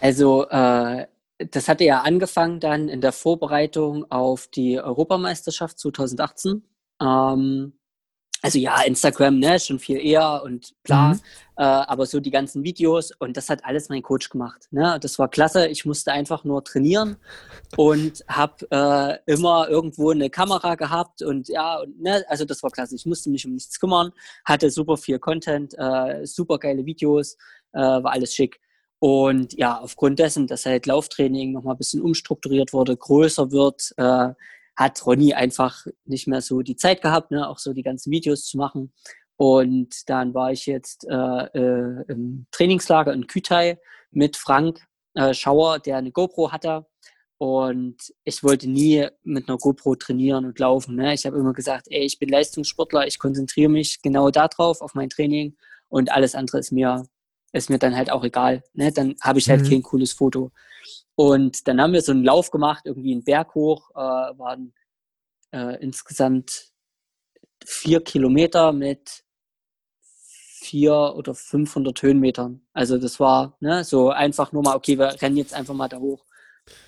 Also, 0.00 0.46
äh, 0.48 1.06
das 1.50 1.66
hatte 1.66 1.82
ja 1.82 2.02
angefangen 2.02 2.60
dann 2.60 2.88
in 2.88 3.00
der 3.00 3.10
Vorbereitung 3.10 4.08
auf 4.08 4.46
die 4.46 4.78
Europameisterschaft 4.78 5.80
2018. 5.80 6.62
Ähm, 7.00 7.72
also 8.42 8.58
ja, 8.58 8.82
Instagram, 8.82 9.38
ne, 9.38 9.58
schon 9.60 9.78
viel 9.78 10.04
eher 10.04 10.42
und 10.44 10.74
bla, 10.82 11.14
mhm. 11.14 11.20
äh, 11.56 11.62
aber 11.62 12.06
so 12.06 12.18
die 12.18 12.32
ganzen 12.32 12.64
Videos 12.64 13.12
und 13.18 13.36
das 13.36 13.48
hat 13.48 13.64
alles 13.64 13.88
mein 13.88 14.02
Coach 14.02 14.28
gemacht. 14.30 14.66
Ne? 14.72 14.98
Das 15.00 15.18
war 15.20 15.28
klasse. 15.28 15.68
Ich 15.68 15.84
musste 15.84 16.10
einfach 16.10 16.42
nur 16.42 16.64
trainieren 16.64 17.16
und 17.76 18.24
habe 18.28 18.66
äh, 18.70 19.32
immer 19.32 19.68
irgendwo 19.68 20.10
eine 20.10 20.28
Kamera 20.28 20.74
gehabt 20.74 21.22
und 21.22 21.48
ja, 21.48 21.78
und, 21.78 22.00
ne, 22.02 22.24
also 22.28 22.44
das 22.44 22.62
war 22.64 22.70
klasse. 22.70 22.96
Ich 22.96 23.06
musste 23.06 23.30
mich 23.30 23.46
um 23.46 23.54
nichts 23.54 23.78
kümmern, 23.78 24.10
hatte 24.44 24.70
super 24.70 24.96
viel 24.96 25.20
Content, 25.20 25.74
äh, 25.78 26.26
super 26.26 26.58
geile 26.58 26.84
Videos, 26.84 27.36
äh, 27.72 27.78
war 27.78 28.12
alles 28.12 28.34
schick. 28.34 28.60
Und 28.98 29.52
ja, 29.54 29.80
aufgrund 29.80 30.18
dessen, 30.18 30.46
dass 30.46 30.66
halt 30.66 30.86
Lauftraining 30.86 31.52
nochmal 31.52 31.74
ein 31.74 31.78
bisschen 31.78 32.02
umstrukturiert 32.02 32.72
wurde, 32.72 32.96
größer 32.96 33.50
wird, 33.50 33.92
äh, 33.96 34.32
hat 34.76 35.04
Ronny 35.06 35.34
einfach 35.34 35.86
nicht 36.04 36.26
mehr 36.26 36.40
so 36.40 36.62
die 36.62 36.76
Zeit 36.76 37.02
gehabt, 37.02 37.30
ne, 37.30 37.48
auch 37.48 37.58
so 37.58 37.72
die 37.72 37.82
ganzen 37.82 38.10
Videos 38.10 38.46
zu 38.46 38.56
machen. 38.56 38.92
Und 39.36 40.08
dann 40.08 40.34
war 40.34 40.52
ich 40.52 40.66
jetzt 40.66 41.06
äh, 41.08 41.14
äh, 41.14 42.04
im 42.08 42.46
Trainingslager 42.52 43.12
in 43.12 43.26
Kütai 43.26 43.78
mit 44.10 44.36
Frank 44.36 44.86
äh, 45.14 45.34
Schauer, 45.34 45.78
der 45.78 45.96
eine 45.96 46.12
GoPro 46.12 46.52
hatte. 46.52 46.86
Und 47.38 47.96
ich 48.22 48.44
wollte 48.44 48.70
nie 48.70 49.08
mit 49.24 49.48
einer 49.48 49.58
GoPro 49.58 49.96
trainieren 49.96 50.44
und 50.44 50.58
laufen. 50.60 50.94
Ne? 50.94 51.12
Ich 51.12 51.26
habe 51.26 51.38
immer 51.38 51.52
gesagt, 51.52 51.88
ey, 51.90 52.04
ich 52.04 52.20
bin 52.20 52.28
Leistungssportler, 52.28 53.06
ich 53.08 53.18
konzentriere 53.18 53.68
mich 53.68 54.00
genau 54.00 54.30
darauf, 54.30 54.80
auf 54.80 54.94
mein 54.94 55.10
Training 55.10 55.56
und 55.88 56.12
alles 56.12 56.36
andere 56.36 56.60
ist 56.60 56.70
mir, 56.70 57.04
ist 57.52 57.68
mir 57.68 57.78
dann 57.78 57.96
halt 57.96 58.12
auch 58.12 58.22
egal. 58.22 58.62
Ne? 58.74 58.92
Dann 58.92 59.16
habe 59.20 59.40
ich 59.40 59.50
halt 59.50 59.62
mhm. 59.62 59.70
kein 59.70 59.82
cooles 59.82 60.12
Foto. 60.12 60.52
Und 61.14 61.68
dann 61.68 61.80
haben 61.80 61.92
wir 61.92 62.02
so 62.02 62.12
einen 62.12 62.24
Lauf 62.24 62.50
gemacht, 62.50 62.82
irgendwie 62.84 63.12
einen 63.12 63.24
Berg 63.24 63.54
hoch, 63.54 63.90
äh, 63.90 63.94
waren 63.94 64.72
äh, 65.52 65.82
insgesamt 65.82 66.72
vier 67.64 68.02
Kilometer 68.02 68.72
mit 68.72 69.24
vier 70.62 71.14
oder 71.16 71.34
500 71.34 72.00
Höhenmetern. 72.02 72.62
Also 72.72 72.98
das 72.98 73.20
war 73.20 73.56
ne, 73.60 73.84
so 73.84 74.10
einfach 74.10 74.52
nur 74.52 74.62
mal, 74.62 74.76
okay, 74.76 74.98
wir 74.98 75.20
rennen 75.20 75.36
jetzt 75.36 75.54
einfach 75.54 75.74
mal 75.74 75.88
da 75.88 75.98
hoch. 75.98 76.24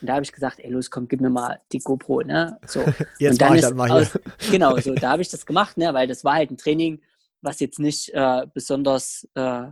Und 0.01 0.09
da 0.09 0.15
habe 0.15 0.25
ich 0.25 0.33
gesagt, 0.33 0.61
ey, 0.61 0.71
los, 0.71 0.91
komm, 0.91 1.09
gib 1.09 1.21
mir 1.21 1.31
mal 1.31 1.61
die 1.73 1.81
GoPro, 1.81 2.21
ne? 2.23 2.59
So. 2.65 2.81
Jetzt 3.19 3.41
mach 3.41 3.55
ich 3.55 3.61
das 3.61 3.75
mal 3.75 3.91
hier. 3.91 4.03
Aus, 4.03 4.19
genau, 4.51 4.79
so, 4.79 4.95
da 4.95 5.11
habe 5.11 5.23
ich 5.23 5.29
das 5.29 5.45
gemacht, 5.45 5.77
ne, 5.77 5.93
weil 5.93 6.07
das 6.07 6.23
war 6.23 6.35
halt 6.35 6.53
ein 6.53 6.57
Training, 6.57 7.03
was 7.43 7.59
jetzt 7.59 7.81
nicht 7.81 8.11
äh, 8.15 8.47
besonders 8.55 9.29
äh, 9.35 9.67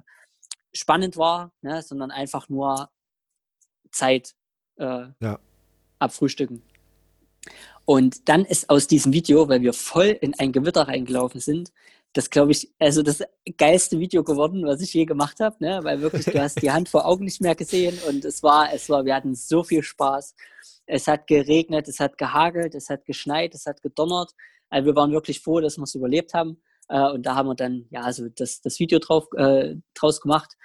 spannend 0.74 1.16
war, 1.16 1.52
ne, 1.62 1.82
sondern 1.82 2.10
einfach 2.10 2.48
nur 2.48 2.90
Zeit 3.92 4.34
äh, 4.76 5.06
ja. 5.20 5.38
abfrühstücken. 5.98 6.62
Und 7.84 8.28
dann 8.28 8.44
ist 8.44 8.70
aus 8.70 8.86
diesem 8.86 9.12
Video, 9.12 9.48
weil 9.48 9.62
wir 9.62 9.72
voll 9.72 10.16
in 10.20 10.34
ein 10.38 10.52
Gewitter 10.52 10.86
reingelaufen 10.86 11.40
sind, 11.40 11.72
das 12.12 12.28
glaube 12.28 12.52
ich, 12.52 12.70
also 12.78 13.02
das 13.02 13.22
geilste 13.56 13.98
Video 13.98 14.22
geworden, 14.22 14.66
was 14.66 14.82
ich 14.82 14.92
je 14.92 15.06
gemacht 15.06 15.40
habe, 15.40 15.56
ne? 15.60 15.80
weil 15.82 16.02
wirklich 16.02 16.26
du 16.26 16.40
hast 16.40 16.60
die 16.60 16.70
Hand 16.70 16.88
vor 16.88 17.06
Augen 17.06 17.24
nicht 17.24 17.40
mehr 17.40 17.54
gesehen 17.54 17.98
und 18.06 18.24
es 18.24 18.42
war, 18.42 18.72
es 18.72 18.88
war, 18.90 19.04
wir 19.04 19.14
hatten 19.14 19.34
so 19.34 19.64
viel 19.64 19.82
Spaß. 19.82 20.34
Es 20.84 21.08
hat 21.08 21.26
geregnet, 21.26 21.88
es 21.88 22.00
hat 22.00 22.18
gehagelt, 22.18 22.74
es 22.74 22.90
hat 22.90 23.06
geschneit, 23.06 23.54
es 23.54 23.66
hat 23.66 23.82
gedonnert. 23.82 24.32
Also 24.68 24.86
wir 24.86 24.96
waren 24.96 25.12
wirklich 25.12 25.40
froh, 25.40 25.60
dass 25.60 25.78
wir 25.78 25.84
es 25.84 25.94
überlebt 25.94 26.34
haben. 26.34 26.60
Äh, 26.88 27.10
und 27.10 27.24
da 27.24 27.34
haben 27.34 27.48
wir 27.48 27.54
dann 27.54 27.86
ja 27.90 28.02
also 28.02 28.28
das, 28.28 28.60
das 28.60 28.78
Video 28.78 28.98
drauf, 28.98 29.28
äh, 29.36 29.76
draus 29.94 30.20
gemacht. 30.20 30.56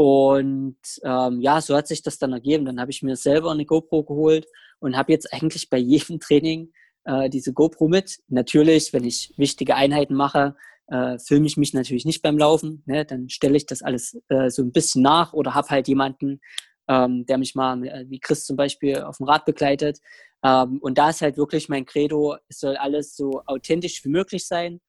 Und 0.00 0.78
ähm, 1.04 1.42
ja, 1.42 1.60
so 1.60 1.76
hat 1.76 1.86
sich 1.86 2.00
das 2.00 2.16
dann 2.16 2.32
ergeben. 2.32 2.64
Dann 2.64 2.80
habe 2.80 2.90
ich 2.90 3.02
mir 3.02 3.16
selber 3.16 3.50
eine 3.50 3.66
GoPro 3.66 4.02
geholt 4.02 4.46
und 4.78 4.96
habe 4.96 5.12
jetzt 5.12 5.30
eigentlich 5.30 5.68
bei 5.68 5.76
jedem 5.76 6.18
Training 6.20 6.72
äh, 7.04 7.28
diese 7.28 7.52
GoPro 7.52 7.86
mit. 7.86 8.18
Natürlich, 8.28 8.94
wenn 8.94 9.04
ich 9.04 9.34
wichtige 9.36 9.76
Einheiten 9.76 10.14
mache, 10.14 10.56
äh, 10.86 11.18
filme 11.18 11.46
ich 11.46 11.58
mich 11.58 11.74
natürlich 11.74 12.06
nicht 12.06 12.22
beim 12.22 12.38
Laufen. 12.38 12.82
Ne? 12.86 13.04
Dann 13.04 13.28
stelle 13.28 13.58
ich 13.58 13.66
das 13.66 13.82
alles 13.82 14.18
äh, 14.30 14.48
so 14.48 14.62
ein 14.62 14.72
bisschen 14.72 15.02
nach 15.02 15.34
oder 15.34 15.52
habe 15.52 15.68
halt 15.68 15.86
jemanden, 15.86 16.40
ähm, 16.88 17.26
der 17.26 17.36
mich 17.36 17.54
mal, 17.54 17.86
äh, 17.86 18.06
wie 18.08 18.20
Chris 18.20 18.46
zum 18.46 18.56
Beispiel, 18.56 19.02
auf 19.02 19.18
dem 19.18 19.26
Rad 19.26 19.44
begleitet. 19.44 19.98
Ähm, 20.42 20.78
und 20.80 20.96
da 20.96 21.10
ist 21.10 21.20
halt 21.20 21.36
wirklich 21.36 21.68
mein 21.68 21.84
Credo, 21.84 22.38
es 22.48 22.60
soll 22.60 22.78
alles 22.78 23.16
so 23.16 23.42
authentisch 23.44 24.02
wie 24.02 24.08
möglich 24.08 24.46
sein. 24.46 24.80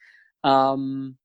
Ähm, 0.45 1.17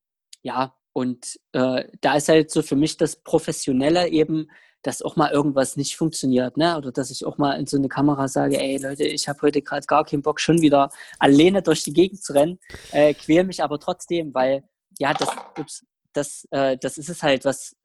ja, 0.43 0.76
und 0.97 1.38
äh, 1.53 1.84
da 2.01 2.14
ist 2.16 2.30
halt 2.30 2.51
so 2.51 2.62
für 2.62 2.74
mich 2.74 2.97
das 2.97 3.16
Professionelle 3.16 4.09
eben, 4.09 4.51
dass 4.80 5.03
auch 5.03 5.14
mal 5.14 5.30
irgendwas 5.30 5.76
nicht 5.76 5.94
funktioniert, 5.94 6.57
ne? 6.57 6.74
Oder 6.78 6.90
dass 6.90 7.11
ich 7.11 7.26
auch 7.26 7.36
mal 7.36 7.53
in 7.61 7.66
so 7.66 7.76
eine 7.76 7.88
Kamera 7.88 8.28
sage, 8.28 8.59
ey 8.59 8.78
Leute, 8.78 9.05
ich 9.05 9.28
habe 9.28 9.42
heute 9.42 9.61
gerade 9.61 9.86
gar 9.86 10.07
keinen 10.07 10.22
Bock, 10.22 10.40
schon 10.40 10.62
wieder 10.62 10.88
alleine 11.18 11.61
durch 11.61 11.84
die 11.84 11.92
Gegend 11.92 12.22
zu 12.22 12.32
rennen, 12.32 12.59
äh, 12.92 13.12
quäl 13.12 13.44
mich 13.44 13.62
aber 13.62 13.78
trotzdem, 13.78 14.32
weil 14.32 14.64
ja, 14.99 15.12
das, 15.12 15.28
ups, 15.59 15.84
das, 16.14 16.49
äh, 16.51 16.78
das 16.78 16.97
ist 16.97 17.11
es 17.11 17.22
halt, 17.22 17.44
was, 17.44 17.76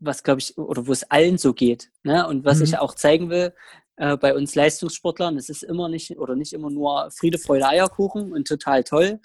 was 0.00 0.24
glaube 0.24 0.40
ich, 0.40 0.58
oder 0.58 0.84
wo 0.88 0.90
es 0.90 1.04
allen 1.04 1.38
so 1.38 1.54
geht, 1.54 1.92
ne? 2.02 2.26
Und 2.26 2.44
was 2.44 2.58
mhm. 2.58 2.64
ich 2.64 2.78
auch 2.78 2.96
zeigen 2.96 3.30
will, 3.30 3.54
äh, 3.98 4.16
bei 4.16 4.34
uns 4.34 4.56
Leistungssportlern, 4.56 5.36
es 5.36 5.48
ist 5.48 5.62
immer 5.62 5.88
nicht 5.88 6.18
oder 6.18 6.34
nicht 6.34 6.54
immer 6.54 6.70
nur 6.70 7.08
Friede, 7.12 7.38
Freude, 7.38 7.68
Eierkuchen 7.68 8.32
und 8.32 8.48
total 8.48 8.82
toll, 8.82 9.20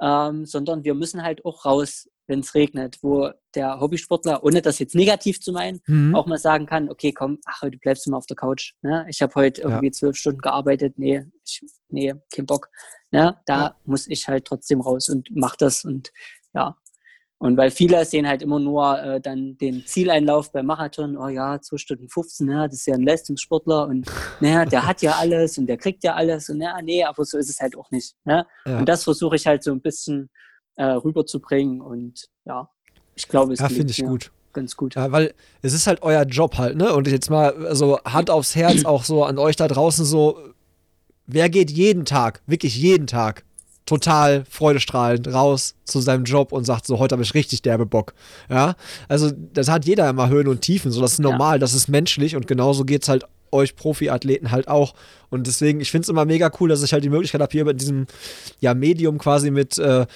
ähm, 0.00 0.46
sondern 0.46 0.84
wir 0.84 0.94
müssen 0.94 1.22
halt 1.22 1.44
auch 1.44 1.66
raus 1.66 2.08
wenn 2.26 2.40
es 2.40 2.54
regnet, 2.54 2.98
wo 3.02 3.30
der 3.54 3.80
Hobbysportler, 3.80 4.42
ohne 4.44 4.62
das 4.62 4.78
jetzt 4.78 4.94
negativ 4.94 5.40
zu 5.40 5.52
meinen, 5.52 5.80
mhm. 5.86 6.14
auch 6.14 6.26
mal 6.26 6.38
sagen 6.38 6.66
kann, 6.66 6.90
okay, 6.90 7.12
komm, 7.12 7.38
ach, 7.44 7.62
heute 7.62 7.78
bleibst 7.78 8.06
du 8.06 8.10
mal 8.10 8.18
auf 8.18 8.26
der 8.26 8.36
Couch. 8.36 8.74
Ne? 8.82 9.06
Ich 9.08 9.22
habe 9.22 9.34
heute 9.34 9.62
irgendwie 9.62 9.90
zwölf 9.90 10.16
Stunden 10.16 10.40
gearbeitet, 10.40 10.98
nee, 10.98 11.24
ich, 11.44 11.62
nee, 11.88 12.14
kein 12.34 12.46
Bock. 12.46 12.68
Ne? 13.10 13.36
Da 13.46 13.58
ja. 13.58 13.76
muss 13.84 14.06
ich 14.06 14.26
halt 14.28 14.44
trotzdem 14.44 14.80
raus 14.80 15.08
und 15.08 15.28
mach 15.34 15.56
das 15.56 15.84
und 15.84 16.12
ja. 16.54 16.76
Und 17.38 17.58
weil 17.58 17.70
viele 17.70 18.02
sehen 18.06 18.26
halt 18.26 18.40
immer 18.40 18.58
nur 18.58 18.98
äh, 18.98 19.20
dann 19.20 19.58
den 19.58 19.84
Zieleinlauf 19.84 20.52
beim 20.52 20.64
Marathon, 20.64 21.18
oh 21.18 21.28
ja, 21.28 21.60
zwei 21.60 21.76
Stunden 21.76 22.08
15, 22.08 22.48
ja, 22.48 22.66
das 22.66 22.78
ist 22.78 22.86
ja 22.86 22.94
ein 22.94 23.02
Leistungssportler 23.02 23.88
und 23.88 24.10
naja, 24.40 24.64
der 24.64 24.86
hat 24.86 25.02
ja 25.02 25.16
alles 25.16 25.58
und 25.58 25.66
der 25.66 25.76
kriegt 25.76 26.02
ja 26.02 26.14
alles 26.14 26.48
und 26.48 26.62
ja, 26.62 26.80
nee, 26.80 27.04
aber 27.04 27.26
so 27.26 27.36
ist 27.36 27.50
es 27.50 27.60
halt 27.60 27.76
auch 27.76 27.90
nicht. 27.90 28.14
Ne? 28.24 28.46
Ja. 28.64 28.78
Und 28.78 28.88
das 28.88 29.04
versuche 29.04 29.36
ich 29.36 29.46
halt 29.46 29.62
so 29.62 29.72
ein 29.72 29.82
bisschen 29.82 30.30
äh, 30.76 30.84
rüberzubringen. 30.84 31.80
Und 31.80 32.28
ja, 32.44 32.70
ich 33.14 33.28
glaube, 33.28 33.52
es 33.52 33.60
ja, 33.60 33.68
finde 33.68 33.90
ich 33.90 34.04
gut. 34.04 34.30
Ganz 34.52 34.76
gut. 34.76 34.94
Ja, 34.94 35.12
weil 35.12 35.34
es 35.60 35.74
ist 35.74 35.86
halt 35.86 36.02
euer 36.02 36.22
Job 36.22 36.56
halt, 36.56 36.76
ne? 36.76 36.94
Und 36.94 37.06
jetzt 37.08 37.28
mal 37.28 37.54
so 37.58 37.66
also 37.66 38.04
Hand 38.04 38.30
aufs 38.30 38.54
Herz 38.54 38.86
auch 38.86 39.04
so 39.04 39.24
an 39.24 39.38
euch 39.38 39.56
da 39.56 39.68
draußen 39.68 40.04
so, 40.06 40.38
wer 41.26 41.50
geht 41.50 41.70
jeden 41.70 42.06
Tag, 42.06 42.40
wirklich 42.46 42.74
jeden 42.74 43.06
Tag, 43.06 43.44
total 43.84 44.44
freudestrahlend 44.48 45.28
raus 45.28 45.74
zu 45.84 46.00
seinem 46.00 46.24
Job 46.24 46.52
und 46.52 46.64
sagt 46.64 46.86
so, 46.86 46.98
heute 46.98 47.14
habe 47.14 47.22
ich 47.22 47.34
richtig 47.34 47.62
derbe 47.62 47.86
Bock. 47.86 48.14
Ja, 48.50 48.74
also 49.08 49.30
das 49.30 49.68
hat 49.68 49.84
jeder 49.84 50.08
immer 50.10 50.28
Höhen 50.28 50.48
und 50.48 50.60
Tiefen, 50.60 50.90
so 50.90 51.00
das 51.00 51.12
ist 51.12 51.18
normal, 51.20 51.56
ja. 51.56 51.58
das 51.58 51.72
ist 51.72 51.88
menschlich 51.88 52.34
und 52.34 52.46
genauso 52.46 52.84
geht 52.84 53.02
es 53.02 53.08
halt 53.08 53.24
euch 53.52 53.76
Profiathleten 53.76 54.50
halt 54.50 54.68
auch. 54.68 54.94
Und 55.30 55.46
deswegen, 55.46 55.80
ich 55.80 55.90
finde 55.90 56.04
es 56.04 56.08
immer 56.08 56.24
mega 56.24 56.50
cool, 56.60 56.68
dass 56.68 56.82
ich 56.82 56.92
halt 56.92 57.04
die 57.04 57.10
Möglichkeit 57.10 57.40
habe, 57.40 57.52
hier 57.52 57.64
bei 57.64 57.72
diesem 57.72 58.06
ja, 58.60 58.74
Medium 58.74 59.18
quasi 59.18 59.50
mit 59.50 59.78
äh, 59.78 60.06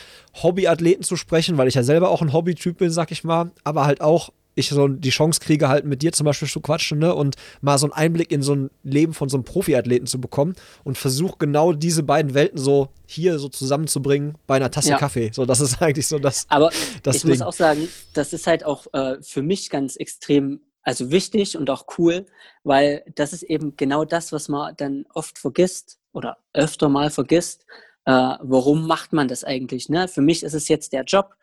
Hobbyathleten 0.42 1.02
zu 1.02 1.16
sprechen, 1.16 1.58
weil 1.58 1.68
ich 1.68 1.74
ja 1.74 1.82
selber 1.82 2.10
auch 2.10 2.22
ein 2.22 2.32
Hobbytyp 2.32 2.78
bin, 2.78 2.90
sag 2.90 3.10
ich 3.10 3.24
mal, 3.24 3.50
aber 3.64 3.84
halt 3.86 4.00
auch 4.00 4.30
ich 4.54 4.68
so 4.68 4.88
die 4.88 5.10
Chance 5.10 5.40
kriege, 5.40 5.68
halt 5.68 5.84
mit 5.84 6.02
dir 6.02 6.12
zum 6.12 6.24
Beispiel 6.24 6.48
zu 6.48 6.60
quatschen 6.60 6.98
ne? 6.98 7.14
und 7.14 7.36
mal 7.60 7.78
so 7.78 7.86
einen 7.86 7.92
Einblick 7.92 8.32
in 8.32 8.42
so 8.42 8.54
ein 8.54 8.70
Leben 8.82 9.14
von 9.14 9.28
so 9.28 9.36
einem 9.36 9.44
Profiathleten 9.44 10.06
zu 10.06 10.20
bekommen 10.20 10.54
und 10.84 10.98
versuche 10.98 11.36
genau 11.38 11.72
diese 11.72 12.02
beiden 12.02 12.34
Welten 12.34 12.58
so 12.58 12.88
hier 13.06 13.38
so 13.38 13.48
zusammenzubringen 13.48 14.36
bei 14.46 14.56
einer 14.56 14.70
Tasse 14.70 14.90
ja. 14.90 14.98
Kaffee. 14.98 15.30
So, 15.32 15.46
das 15.46 15.60
ist 15.60 15.80
eigentlich 15.82 16.06
so 16.06 16.18
das. 16.18 16.46
Aber 16.48 16.70
das 17.02 17.16
ich 17.16 17.22
Ding. 17.22 17.30
muss 17.30 17.42
auch 17.42 17.52
sagen, 17.52 17.88
das 18.12 18.32
ist 18.32 18.46
halt 18.46 18.64
auch 18.64 18.86
äh, 18.92 19.16
für 19.22 19.42
mich 19.42 19.70
ganz 19.70 19.96
extrem 19.96 20.60
also 20.82 21.10
wichtig 21.10 21.56
und 21.56 21.70
auch 21.70 21.86
cool, 21.98 22.26
weil 22.64 23.04
das 23.14 23.32
ist 23.32 23.42
eben 23.42 23.76
genau 23.76 24.04
das, 24.04 24.32
was 24.32 24.48
man 24.48 24.74
dann 24.76 25.04
oft 25.12 25.38
vergisst 25.38 25.98
oder 26.12 26.38
öfter 26.52 26.88
mal 26.88 27.10
vergisst. 27.10 27.66
Äh, 28.06 28.12
warum 28.40 28.86
macht 28.86 29.12
man 29.12 29.28
das 29.28 29.44
eigentlich? 29.44 29.88
Ne? 29.88 30.08
Für 30.08 30.22
mich 30.22 30.42
ist 30.42 30.54
es 30.54 30.68
jetzt 30.68 30.92
der 30.92 31.04
Job 31.04 31.36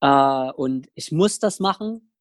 äh, 0.00 0.50
und 0.52 0.88
ich 0.94 1.12
muss 1.12 1.38
das 1.38 1.60
machen, 1.60 2.12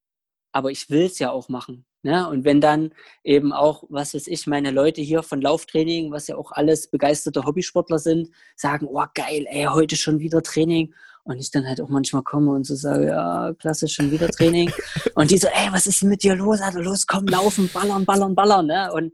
aber 0.51 0.72
ich 0.72 0.89
will 0.89 1.05
es 1.05 1.20
ja 1.20 1.32
auch 1.32 1.49
machen. 1.49 1.86
Ne? 2.01 2.28
Und 2.30 2.45
wenn 2.45 2.61
dann 2.61 2.91
eben 3.24 3.51
auch, 3.51 3.84
was 3.89 4.13
weiß 4.13 4.28
ich, 4.28 4.47
meine 4.47 4.72
Leute 4.72 5.01
hier 5.01 5.24
von 5.24 5.41
Lauftraining, 5.41 6.11
was 6.11 6.28
ja 6.28 6.38
auch 6.38 6.51
alles 6.51 6.88
begeisterte 6.88 7.45
Hobbysportler 7.45 7.99
sind, 7.99 8.30
sagen, 8.55 8.88
oh 8.88 9.03
geil, 9.13 9.45
ey, 9.49 9.66
heute 9.66 9.95
schon 9.95 10.20
wieder 10.20 10.41
Training 10.41 10.93
Und 11.26 11.39
ich 11.39 11.49
dann 11.49 11.67
halt 11.67 11.82
auch 11.82 11.89
manchmal 11.89 12.21
komme 12.21 12.51
und 12.51 12.65
so 12.65 12.76
sage, 12.76 13.07
ja, 13.07 13.51
klasse, 13.57 13.88
schon 13.88 14.11
wieder 14.11 14.30
Training. 14.30 14.71
und 15.15 15.32
die 15.32 15.39
so, 15.39 15.47
ey, 15.47 15.71
was 15.71 15.88
ist 15.88 16.01
denn 16.01 16.09
mit 16.09 16.21
dir 16.21 16.36
los? 16.36 16.61
Also 16.61 16.80
los, 16.80 17.07
komm, 17.07 17.26
laufen, 17.26 17.67
ballern, 17.73 18.05
ballern, 18.05 18.36
ballern. 18.36 18.67
Ne? 18.67 18.93
Und 18.93 19.11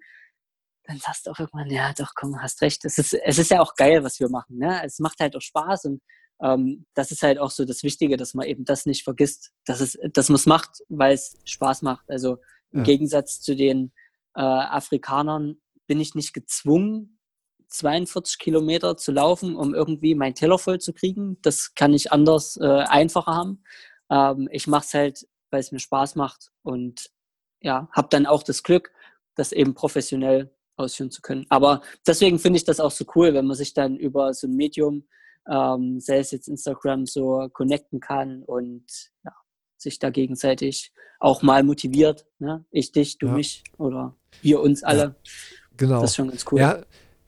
dann 0.84 0.97
sagst 0.97 1.26
du 1.26 1.32
auch 1.32 1.39
irgendwann, 1.39 1.70
ja, 1.70 1.93
doch, 1.97 2.12
komm, 2.14 2.41
hast 2.41 2.62
recht. 2.62 2.84
Es 2.84 2.97
ist, 2.97 3.14
es 3.14 3.39
ist 3.39 3.49
ja 3.49 3.62
auch 3.62 3.76
geil, 3.76 4.03
was 4.03 4.20
wir 4.20 4.28
machen. 4.28 4.57
Ne? 4.57 4.82
Es 4.84 4.99
macht 4.99 5.22
halt 5.22 5.38
auch 5.38 5.41
Spaß 5.41 5.86
und 5.86 6.01
ähm, 6.43 6.86
das 6.95 7.12
ist 7.12 7.24
halt 7.24 7.39
auch 7.39 7.51
so 7.51 7.64
das 7.64 7.84
Wichtige, 7.84 8.18
dass 8.18 8.34
man 8.34 8.45
eben 8.45 8.66
das 8.66 8.86
nicht 8.86 9.03
vergisst, 9.03 9.51
dass, 9.66 9.80
es, 9.80 9.97
dass 10.14 10.28
man 10.28 10.36
es 10.36 10.45
macht, 10.45 10.82
weil 10.89 11.14
es 11.14 11.38
Spaß 11.45 11.82
macht. 11.82 12.09
Also 12.09 12.39
im 12.72 12.80
ja. 12.80 12.84
Gegensatz 12.84 13.39
zu 13.39 13.55
den 13.55 13.93
äh, 14.36 14.41
Afrikanern 14.41 15.62
bin 15.88 15.99
ich 15.99 16.16
nicht 16.16 16.34
gezwungen, 16.34 17.20
42 17.72 18.38
Kilometer 18.38 18.97
zu 18.97 19.11
laufen, 19.11 19.55
um 19.55 19.74
irgendwie 19.74 20.13
meinen 20.13 20.36
Teller 20.36 20.59
voll 20.59 20.80
zu 20.80 20.93
kriegen. 20.93 21.38
Das 21.41 21.74
kann 21.74 21.93
ich 21.93 22.11
anders 22.11 22.57
äh, 22.61 22.65
einfacher 22.65 23.34
haben. 23.34 23.63
Ähm, 24.09 24.49
ich 24.51 24.67
mache 24.67 24.86
es 24.86 24.93
halt, 24.93 25.28
weil 25.49 25.61
es 25.61 25.72
mir 25.72 25.80
Spaß 25.80 26.15
macht 26.15 26.51
und 26.63 27.09
ja, 27.61 27.89
habe 27.91 28.07
dann 28.09 28.26
auch 28.26 28.43
das 28.43 28.63
Glück, 28.63 28.91
das 29.36 29.51
eben 29.51 29.74
professionell 29.74 30.53
ausführen 30.76 31.11
zu 31.11 31.22
können. 31.22 31.45
Aber 31.49 31.82
deswegen 32.05 32.39
finde 32.39 32.57
ich 32.57 32.65
das 32.65 32.80
auch 32.80 32.91
so 32.91 33.05
cool, 33.15 33.34
wenn 33.34 33.45
man 33.45 33.55
sich 33.55 33.74
dann 33.74 33.95
über 33.97 34.34
so 34.34 34.47
ein 34.47 34.55
Medium, 34.55 35.07
ähm, 35.49 35.99
sei 35.99 36.19
es 36.19 36.32
jetzt 36.32 36.47
Instagram, 36.47 37.05
so 37.05 37.47
connecten 37.53 37.99
kann 37.99 38.43
und 38.43 39.11
ja, 39.24 39.32
sich 39.78 39.99
da 39.99 40.09
gegenseitig 40.09 40.93
auch 41.19 41.41
mal 41.41 41.63
motiviert. 41.63 42.26
Ne? 42.39 42.65
Ich 42.72 42.91
dich, 42.91 43.17
du 43.17 43.28
ja. 43.28 43.34
mich 43.34 43.63
oder 43.78 44.15
wir 44.41 44.59
uns 44.59 44.84
alle. 44.84 45.01
Ja, 45.01 45.15
genau. 45.78 46.01
Das 46.01 46.11
ist 46.11 46.15
schon 46.15 46.30
ganz 46.30 46.45
cool. 46.51 46.59
Ja, 46.59 46.84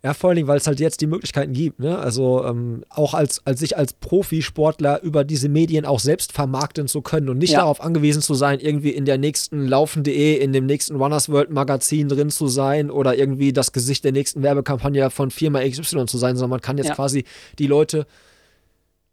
ja, 0.05 0.13
vor 0.13 0.29
allen 0.29 0.35
Dingen, 0.35 0.49
weil 0.49 0.57
es 0.57 0.67
halt 0.67 0.81
jetzt 0.81 0.99
die 0.99 1.07
Möglichkeiten 1.07 1.53
gibt. 1.53 1.79
Ne? 1.79 1.97
Also 1.97 2.43
ähm, 2.43 2.83
auch 2.89 3.13
als, 3.13 3.41
als 3.45 3.61
sich 3.61 3.77
als 3.77 3.93
Profisportler 3.93 5.01
über 5.01 5.23
diese 5.23 5.47
Medien 5.47 5.85
auch 5.85 6.01
selbst 6.01 6.33
vermarkten 6.33 6.89
zu 6.89 7.01
können 7.01 7.29
und 7.29 7.37
nicht 7.37 7.53
ja. 7.53 7.59
darauf 7.59 7.79
angewiesen 7.79 8.21
zu 8.21 8.33
sein, 8.33 8.59
irgendwie 8.59 8.89
in 8.89 9.05
der 9.05 9.17
nächsten 9.17 9.65
Laufen.de, 9.65 10.35
in 10.35 10.51
dem 10.51 10.65
nächsten 10.65 10.97
Runners 10.97 11.29
World 11.29 11.51
Magazin 11.51 12.09
drin 12.09 12.29
zu 12.31 12.49
sein 12.49 12.91
oder 12.91 13.17
irgendwie 13.17 13.53
das 13.53 13.71
Gesicht 13.71 14.03
der 14.03 14.11
nächsten 14.11 14.43
Werbekampagne 14.43 15.09
von 15.09 15.31
Firma 15.31 15.61
XY 15.61 16.05
zu 16.05 16.17
sein, 16.17 16.35
sondern 16.35 16.49
man 16.49 16.61
kann 16.61 16.77
jetzt 16.77 16.89
ja. 16.89 16.95
quasi 16.95 17.23
die 17.57 17.67
Leute 17.67 18.05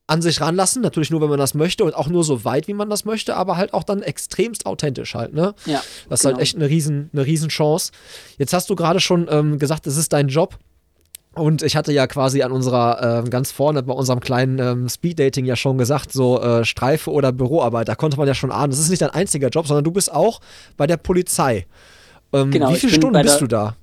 an 0.09 0.23
sich 0.23 0.41
ranlassen, 0.41 0.83
natürlich 0.83 1.11
nur, 1.11 1.21
wenn 1.21 1.29
man 1.29 1.39
das 1.39 1.55
möchte 1.55 1.85
und 1.85 1.95
auch 1.95 2.09
nur 2.09 2.25
so 2.25 2.45
weit, 2.45 2.67
wie 2.67 2.75
man 2.75 2.91
das 2.91 3.05
möchte, 3.05 3.37
aber 3.37 3.57
halt 3.57 3.75
auch 3.75 3.85
dann 3.85 4.03
extremst 4.03 4.67
authentisch 4.67 5.15
halt, 5.15 5.35
ne? 5.35 5.55
Ja. 5.67 5.81
Das 6.09 6.19
ist 6.19 6.25
halt 6.27 6.33
genau. 6.33 6.39
halt 6.39 6.43
echt 6.43 6.57
eine 6.57 6.69
riesen, 6.69 7.11
eine 7.13 7.27
riesen 7.27 7.49
Chance. 7.49 7.93
Jetzt 8.37 8.53
hast 8.53 8.69
du 8.71 8.75
gerade 8.75 8.99
schon 8.99 9.29
ähm, 9.31 9.61
gesagt, 9.61 9.87
es 9.87 9.97
ist 9.97 10.13
dein 10.13 10.27
Job. 10.27 10.59
Und 11.35 11.63
ich 11.63 11.77
hatte 11.77 11.93
ja 11.93 12.09
quasi 12.09 12.43
an 12.43 12.51
unserer, 12.51 13.23
äh, 13.25 13.31
ganz 13.31 13.53
vorne 13.53 13.85
bei 13.85 13.93
unserem 13.93 14.19
kleinen 14.19 14.59
ähm, 14.59 14.89
Speed-Dating 14.89 15.45
ja 15.45 15.55
schon 15.55 15.79
gesagt, 15.79 16.13
so 16.13 16.41
äh, 16.41 16.65
Streife 16.65 17.13
oder 17.13 17.31
Büroarbeit, 17.31 17.89
da 17.89 17.95
konnte 17.95 18.17
man 18.17 18.27
ja 18.27 18.35
schon 18.35 18.51
ahnen, 18.51 18.71
das 18.71 18.81
ist 18.81 18.91
nicht 18.91 19.03
dein 19.03 19.11
einziger 19.11 19.49
Job, 19.49 19.67
sondern 19.67 19.85
du 19.85 19.93
bist 19.93 20.13
auch 20.13 20.41
bei 20.77 20.89
der 20.89 20.97
Polizei. 20.97 21.67
Ähm, 22.33 22.51
genau, 22.51 22.71
wie 22.71 22.77
viele 22.77 22.93
Stunden 22.93 23.23
bist 23.23 23.41
der, 23.41 23.41
du 23.41 23.47
da? 23.47 23.77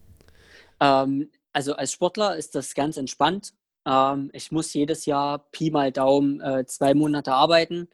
Ähm, 0.82 1.30
also 1.54 1.74
als 1.76 1.94
Sportler 1.94 2.36
ist 2.36 2.54
das 2.54 2.74
ganz 2.74 2.98
entspannt. 2.98 3.54
Ähm, 3.86 4.30
ich 4.34 4.52
muss 4.52 4.74
jedes 4.74 5.06
Jahr 5.06 5.48
Pi 5.52 5.72
mal 5.72 5.94
Daumen 5.94 6.42
äh, 6.42 6.66
zwei 6.66 6.94
Monate 6.94 7.32
arbeiten, 7.32 7.88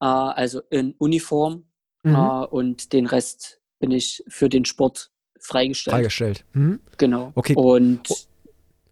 äh, 0.00 0.06
also 0.06 0.62
in 0.70 0.94
Uniform 0.96 1.64
mhm. 2.02 2.14
Äh, 2.14 2.46
und 2.46 2.94
den 2.94 3.04
Rest 3.04 3.60
bin 3.78 3.90
ich 3.90 4.24
für 4.26 4.48
den 4.48 4.64
Sport 4.64 5.10
freigestellt. 5.38 5.94
Freigestellt. 5.94 6.44
Mhm. 6.54 6.80
Genau. 6.96 7.32
Okay. 7.34 7.54
Und 7.54 8.08
oh 8.10 8.16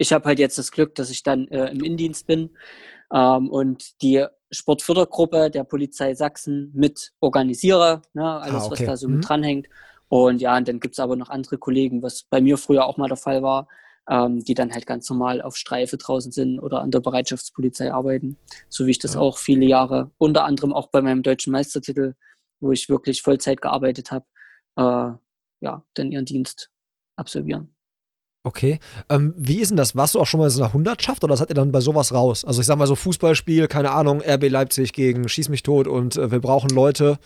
ich 0.04 0.12
habe 0.12 0.26
halt 0.26 0.38
jetzt 0.38 0.58
das 0.58 0.70
Glück, 0.70 0.94
dass 0.94 1.10
ich 1.10 1.22
dann 1.22 1.48
äh, 1.48 1.70
im 1.70 1.82
Indienst 1.82 2.26
bin 2.26 2.50
ähm, 3.12 3.48
und 3.48 4.02
die 4.02 4.24
Sportfördergruppe 4.50 5.50
der 5.50 5.64
Polizei 5.64 6.14
Sachsen 6.14 6.70
mit 6.74 7.12
organisiere, 7.20 8.02
ne, 8.12 8.40
alles, 8.40 8.64
ah, 8.64 8.66
okay. 8.66 8.70
was 8.70 8.86
da 8.86 8.96
so 8.96 9.08
mhm. 9.08 9.16
mit 9.16 9.28
dranhängt. 9.28 9.68
Und 10.08 10.42
ja, 10.42 10.56
und 10.56 10.68
dann 10.68 10.78
gibt 10.78 10.94
es 10.94 11.00
aber 11.00 11.16
noch 11.16 11.30
andere 11.30 11.56
Kollegen, 11.56 12.02
was 12.02 12.24
bei 12.24 12.42
mir 12.42 12.58
früher 12.58 12.84
auch 12.84 12.98
mal 12.98 13.08
der 13.08 13.16
Fall 13.16 13.42
war, 13.42 13.66
ähm, 14.08 14.44
die 14.44 14.52
dann 14.52 14.72
halt 14.72 14.86
ganz 14.86 15.08
normal 15.08 15.40
auf 15.40 15.56
Streife 15.56 15.96
draußen 15.96 16.30
sind 16.30 16.60
oder 16.60 16.82
an 16.82 16.90
der 16.90 17.00
Bereitschaftspolizei 17.00 17.90
arbeiten, 17.90 18.36
so 18.68 18.86
wie 18.86 18.90
ich 18.90 18.98
das 18.98 19.14
ja. 19.14 19.20
auch 19.20 19.38
viele 19.38 19.64
Jahre, 19.64 20.10
unter 20.18 20.44
anderem 20.44 20.74
auch 20.74 20.88
bei 20.88 21.00
meinem 21.00 21.22
deutschen 21.22 21.50
Meistertitel, 21.50 22.12
wo 22.60 22.72
ich 22.72 22.90
wirklich 22.90 23.22
Vollzeit 23.22 23.62
gearbeitet 23.62 24.10
habe, 24.10 24.26
äh, 24.76 25.16
ja, 25.64 25.82
dann 25.94 26.12
ihren 26.12 26.26
Dienst 26.26 26.70
absolvieren. 27.16 27.74
Okay. 28.46 28.78
Ähm, 29.08 29.32
wie 29.38 29.60
ist 29.60 29.70
denn 29.70 29.78
das? 29.78 29.96
Warst 29.96 30.14
du 30.14 30.20
auch 30.20 30.26
schon 30.26 30.38
mal 30.38 30.44
in 30.44 30.50
so 30.50 30.62
einer 30.62 30.74
Hundertschaft 30.74 31.24
oder 31.24 31.34
seid 31.34 31.48
ihr 31.48 31.54
dann 31.54 31.72
bei 31.72 31.80
sowas 31.80 32.12
raus? 32.12 32.44
Also 32.44 32.60
ich 32.60 32.66
sag 32.66 32.76
mal 32.76 32.86
so 32.86 32.94
Fußballspiel, 32.94 33.68
keine 33.68 33.90
Ahnung, 33.90 34.20
RB 34.20 34.50
Leipzig 34.50 34.92
gegen 34.92 35.26
Schieß 35.28 35.48
mich 35.48 35.62
tot 35.62 35.88
und 35.88 36.16
äh, 36.16 36.30
wir 36.30 36.40
brauchen 36.40 36.68
Leute. 36.68 37.18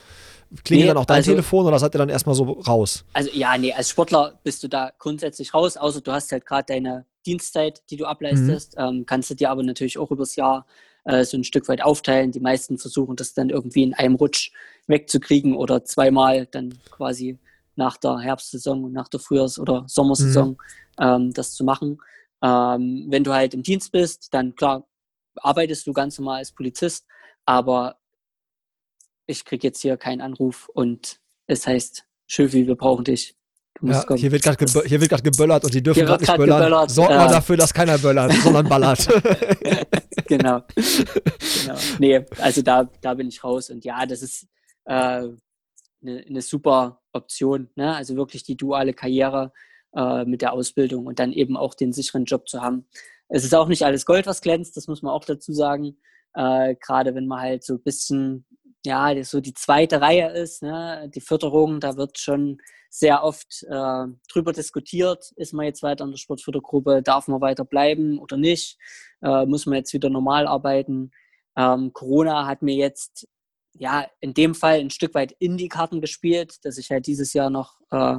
Klingelt 0.65 0.87
nee, 0.87 0.89
dann 0.89 0.97
auch 0.97 1.05
dein 1.05 1.19
also, 1.19 1.33
Telefon 1.33 1.67
oder 1.67 1.79
seid 1.79 1.95
ihr 1.95 1.99
dann 1.99 2.09
erstmal 2.09 2.37
so 2.37 2.45
raus? 2.45 3.05
Also 3.13 3.31
ja, 3.35 3.59
nee, 3.59 3.73
als 3.73 3.91
Sportler 3.91 4.39
bist 4.45 4.63
du 4.63 4.69
da 4.69 4.93
grundsätzlich 4.99 5.53
raus, 5.53 5.77
außer 5.77 6.01
du 6.01 6.13
hast 6.13 6.31
halt 6.31 6.47
gerade 6.47 6.73
deine 6.73 7.05
Dienstzeit, 7.27 7.83
die 7.91 7.97
du 7.97 8.07
ableistest. 8.07 8.79
Mhm. 8.79 8.83
Ähm, 8.83 9.07
kannst 9.07 9.29
du 9.29 9.35
dir 9.35 9.51
aber 9.51 9.65
natürlich 9.65 9.99
auch 9.99 10.13
übers 10.13 10.37
Jahr 10.37 10.67
äh, 11.05 11.25
so 11.25 11.37
ein 11.37 11.45
Stück 11.45 11.69
weit 11.69 11.83
aufteilen. 11.83 12.31
Die 12.31 12.41
meisten 12.41 12.79
versuchen 12.79 13.17
das 13.17 13.35
dann 13.35 13.51
irgendwie 13.51 13.83
in 13.83 13.93
einem 13.93 14.15
Rutsch 14.15 14.53
wegzukriegen 14.87 15.57
oder 15.57 15.85
zweimal 15.85 16.47
dann 16.47 16.79
quasi 16.91 17.39
nach 17.75 17.97
der 17.97 18.19
Herbstsaison 18.19 18.85
und 18.85 18.93
nach 18.93 19.09
der 19.09 19.21
Frühjahrs- 19.21 19.59
oder 19.59 19.85
Sommersaison 19.87 20.51
mhm. 20.51 20.57
Ähm, 20.99 21.33
das 21.33 21.55
zu 21.55 21.65
machen. 21.65 21.99
Ähm, 22.43 23.07
wenn 23.09 23.25
du 23.25 23.33
halt 23.33 23.55
im 23.55 23.63
Dienst 23.63 23.93
bist, 23.93 24.33
dann 24.33 24.55
klar, 24.55 24.87
arbeitest 25.37 25.87
du 25.87 25.93
ganz 25.93 26.19
normal 26.19 26.39
als 26.39 26.53
Polizist, 26.53 27.07
aber 27.45 27.99
ich 29.27 29.45
kriege 29.45 29.67
jetzt 29.67 29.83
hier 29.83 29.97
keinen 29.97 30.21
Anruf 30.21 30.69
und 30.69 31.21
es 31.47 31.67
heißt, 31.67 32.05
Schöfi, 32.27 32.67
wir 32.67 32.77
brauchen 32.77 33.05
dich. 33.05 33.35
Ja, 33.81 34.05
hier 34.17 34.33
wird 34.33 34.43
gerade 34.43 34.57
gebö 34.57 34.81
geböllert 35.23 35.65
und 35.65 35.73
die 35.73 35.83
dürfen 35.83 36.05
gerade 36.05 36.23
nicht 36.23 36.37
böllern. 36.37 36.59
Geböllert, 36.59 36.91
Sorgt 36.91 37.13
äh, 37.13 37.17
mal 37.17 37.29
dafür, 37.29 37.57
dass 37.57 37.73
keiner 37.73 37.97
böllert, 37.97 38.33
sondern 38.43 38.69
ballert. 38.69 39.07
genau. 40.27 40.63
genau. 40.75 41.79
Nee, 41.99 42.25
also 42.39 42.63
da, 42.63 42.89
da 43.01 43.15
bin 43.15 43.29
ich 43.29 43.43
raus 43.45 43.71
und 43.71 43.85
ja, 43.85 44.05
das 44.05 44.23
ist 44.23 44.49
äh, 44.85 44.93
eine, 44.93 45.35
eine 46.03 46.43
super 46.43 47.01
Option. 47.13 47.71
Ne? 47.77 47.95
Also 47.95 48.17
wirklich 48.17 48.43
die 48.43 48.57
duale 48.57 48.95
Karriere 48.95 49.53
äh, 49.95 50.25
mit 50.25 50.43
der 50.43 50.53
Ausbildung 50.53 51.07
und 51.07 51.19
dann 51.19 51.33
eben 51.33 51.57
auch 51.57 51.75
den 51.75 51.93
sicheren 51.93 52.25
Job 52.25 52.49
zu 52.49 52.61
haben. 52.63 52.87
Es 53.29 53.45
ist 53.45 53.55
auch 53.55 53.69
nicht 53.69 53.85
alles 53.85 54.07
Gold, 54.07 54.27
was 54.27 54.41
glänzt, 54.41 54.77
das 54.77 54.87
muss 54.87 55.03
man 55.03 55.13
auch 55.13 55.25
dazu 55.25 55.53
sagen. 55.53 55.99
Äh, 56.35 56.77
Gerade 56.81 57.15
wenn 57.15 57.27
man 57.27 57.41
halt 57.41 57.65
so 57.65 57.75
ein 57.75 57.83
bisschen, 57.83 58.47
ja, 58.85 59.13
so 59.25 59.41
die 59.41 59.55
zweite 59.55 60.01
Reihe 60.01 60.31
ist, 60.31 60.63
ne? 60.63 61.11
die 61.15 61.21
Förderung, 61.21 61.81
da 61.81 61.97
wird 61.97 62.19
schon 62.19 62.59
sehr 62.91 63.23
oft 63.23 63.65
äh, 63.69 64.05
drüber 64.33 64.53
diskutiert, 64.53 65.33
ist 65.37 65.53
man 65.53 65.67
jetzt 65.67 65.83
weiter 65.83 66.05
in 66.05 66.11
der 66.11 66.19
Sportfördergruppe, 66.19 67.03
darf 67.03 67.29
man 67.29 67.41
weiter 67.41 67.65
bleiben 67.65 68.19
oder 68.19 68.37
nicht, 68.37 68.79
äh, 69.23 69.45
muss 69.47 69.67
man 69.67 69.77
jetzt 69.77 69.93
wieder 69.93 70.09
normal 70.09 70.47
arbeiten. 70.47 71.11
Ähm, 71.57 71.93
Corona 71.93 72.47
hat 72.47 72.63
mir 72.63 72.77
jetzt 72.77 73.29
ja, 73.75 74.07
in 74.21 74.35
dem 74.35 74.55
Fall 74.55 74.81
ein 74.81 74.91
Stück 74.91 75.15
weit 75.15 75.33
in 75.39 75.57
die 75.57 75.69
Karten 75.69 76.01
gespielt, 76.01 76.57
dass 76.65 76.79
ich 76.79 76.91
halt 76.91 77.07
dieses 77.07 77.33
Jahr 77.33 77.51
noch 77.51 77.79
äh, 77.91 78.17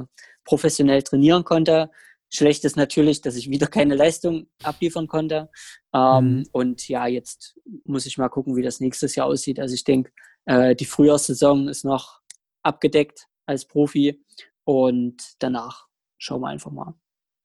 professionell 0.50 1.04
trainieren 1.04 1.44
konnte. 1.44 1.90
Schlecht 2.28 2.64
ist 2.64 2.76
natürlich, 2.76 3.20
dass 3.20 3.36
ich 3.36 3.50
wieder 3.50 3.68
keine 3.68 3.94
Leistung 3.94 4.48
abliefern 4.64 5.06
konnte. 5.06 5.48
Ähm, 5.94 6.24
mhm. 6.24 6.46
Und 6.50 6.88
ja, 6.88 7.06
jetzt 7.06 7.56
muss 7.84 8.04
ich 8.04 8.18
mal 8.18 8.28
gucken, 8.28 8.56
wie 8.56 8.62
das 8.62 8.80
nächstes 8.80 9.14
Jahr 9.14 9.28
aussieht. 9.28 9.60
Also 9.60 9.74
ich 9.74 9.84
denke, 9.84 10.10
äh, 10.46 10.74
die 10.74 10.86
Frühjahrssaison 10.86 11.68
ist 11.68 11.84
noch 11.84 12.20
abgedeckt 12.64 13.28
als 13.46 13.64
Profi 13.64 14.24
und 14.64 15.22
danach 15.38 15.86
schauen 16.18 16.40
wir 16.40 16.48
einfach 16.48 16.72
mal. 16.72 16.94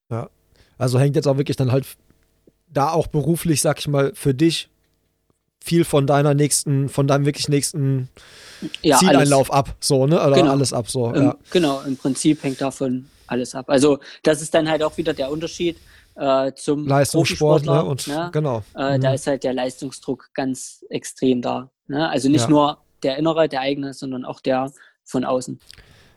Ja, 0.10 0.32
also 0.80 0.99
hängt 0.99 1.16
jetzt 1.16 1.28
auch 1.28 1.38
wirklich 1.38 1.58
dann 1.58 1.72
halt 1.72 1.86
da 2.68 2.91
auch 2.91 3.06
beruflich, 3.06 3.62
sag 3.62 3.80
ich 3.80 3.88
mal, 3.88 4.16
für 4.16 4.34
dich 4.34 4.70
viel 5.64 5.84
von 5.84 6.08
deiner 6.08 6.34
nächsten, 6.34 6.89
von 6.89 7.08
deinem 7.08 7.26
wirklich 7.26 7.49
nächsten 7.49 8.10
ja, 8.82 8.97
Zieleinlauf 8.97 9.51
alles. 9.51 9.70
ab, 9.70 9.76
so, 9.80 10.06
ne? 10.06 10.16
Oder 10.16 10.36
genau. 10.36 10.51
alles 10.51 10.74
ab, 10.74 10.89
so. 10.89 11.12
Im, 11.12 11.24
ja. 11.24 11.38
Genau, 11.51 11.82
im 11.82 11.97
Prinzip 11.97 12.43
hängt 12.43 12.62
davon 12.62 13.10
alles 13.28 13.56
ab. 13.56 13.70
Also 13.70 13.99
das 14.24 14.41
ist 14.41 14.53
dann 14.53 14.70
halt 14.70 14.84
auch 14.84 14.97
wieder 14.97 15.14
der 15.14 15.32
Unterschied 15.32 15.78
äh, 16.16 16.51
zum 16.53 16.88
Leistungssport, 16.88 17.66
ne? 17.66 17.84
Und, 17.84 18.08
ne? 18.08 18.30
Genau. 18.32 18.64
Äh, 18.76 18.97
mhm. 18.97 19.01
Da 19.01 19.14
ist 19.14 19.28
halt 19.28 19.43
der 19.43 19.53
Leistungsdruck 19.53 20.30
ganz 20.34 20.86
extrem 20.89 21.41
da. 21.41 21.70
Ne? 21.88 22.08
Also 22.10 22.30
nicht 22.30 22.43
ja. 22.43 22.49
nur 22.49 22.78
der 23.03 23.18
innere, 23.18 23.49
der 23.49 23.62
eigene, 23.62 23.93
sondern 23.93 24.26
auch 24.26 24.39
der 24.39 24.72
von 25.03 25.26
außen. 25.26 25.60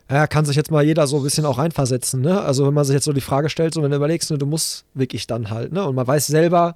Ja, 0.09 0.25
kann 0.25 0.45
sich 0.45 0.55
jetzt 0.55 0.71
mal 0.71 0.83
jeder 0.83 1.05
so 1.05 1.17
ein 1.17 1.23
bisschen 1.23 1.45
auch 1.45 1.59
reinversetzen, 1.59 2.21
ne? 2.21 2.41
Also 2.41 2.65
wenn 2.65 2.73
man 2.73 2.83
sich 2.83 2.95
jetzt 2.95 3.05
so 3.05 3.13
die 3.13 3.21
Frage 3.21 3.49
stellt, 3.49 3.75
so 3.75 3.83
wenn 3.83 3.91
du 3.91 3.97
überlegst, 3.97 4.31
ne, 4.31 4.39
du 4.39 4.47
musst 4.47 4.85
wirklich 4.95 5.27
dann 5.27 5.51
halt, 5.51 5.71
ne? 5.71 5.85
Und 5.85 5.93
man 5.93 6.07
weiß 6.07 6.25
selber, 6.25 6.75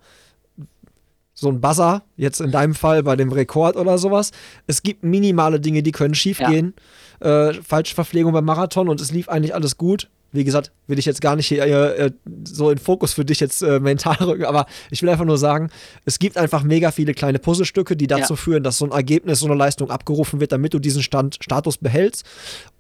so 1.34 1.50
ein 1.50 1.62
Buzzer, 1.62 2.04
jetzt 2.16 2.42
in 2.42 2.52
deinem 2.52 2.76
Fall 2.76 3.04
bei 3.04 3.16
dem 3.16 3.32
Rekord 3.32 3.76
oder 3.76 3.98
sowas. 3.98 4.32
Es 4.68 4.84
gibt 4.84 5.04
minimale 5.04 5.60
Dinge, 5.60 5.84
die 5.84 5.92
können 5.92 6.16
schiefgehen. 6.16 6.74
Ja. 7.22 7.50
Äh, 7.50 7.54
falsche 7.54 7.96
Verpflegung 7.96 8.34
beim 8.34 8.46
Marathon 8.46 8.90
und 8.90 9.02
es 9.02 9.12
lief 9.12 9.30
eigentlich 9.30 9.56
alles 9.56 9.78
gut. 9.78 10.10
Wie 10.32 10.44
gesagt, 10.44 10.72
will 10.88 10.98
ich 10.98 11.06
jetzt 11.06 11.22
gar 11.22 11.36
nicht 11.36 11.48
hier 11.48 11.64
äh, 11.64 12.12
so 12.44 12.72
in 12.72 12.80
Fokus 12.80 13.14
für 13.14 13.24
dich 13.24 13.40
jetzt 13.40 13.62
äh, 13.62 13.80
mental 13.80 14.16
rücken, 14.22 14.46
aber 14.46 14.66
ich 14.90 15.02
will 15.02 15.10
einfach 15.10 15.26
nur 15.26 15.38
sagen, 15.38 15.70
es 16.06 16.18
gibt 16.18 16.38
einfach 16.38 16.64
mega 16.64 16.92
viele 16.92 17.14
kleine 17.14 17.38
Puzzlestücke, 17.40 17.96
die 17.96 18.08
dazu 18.08 18.34
ja. 18.34 18.38
führen, 18.38 18.64
dass 18.64 18.80
so 18.80 18.86
ein 18.86 18.92
Ergebnis, 18.92 19.40
so 19.40 19.46
eine 19.46 19.56
Leistung 19.56 19.92
abgerufen 19.92 20.40
wird, 20.40 20.52
damit 20.52 20.74
du 20.74 20.80
diesen 20.80 21.04
Stand, 21.04 21.38
Status 21.42 21.78
behältst, 21.78 22.26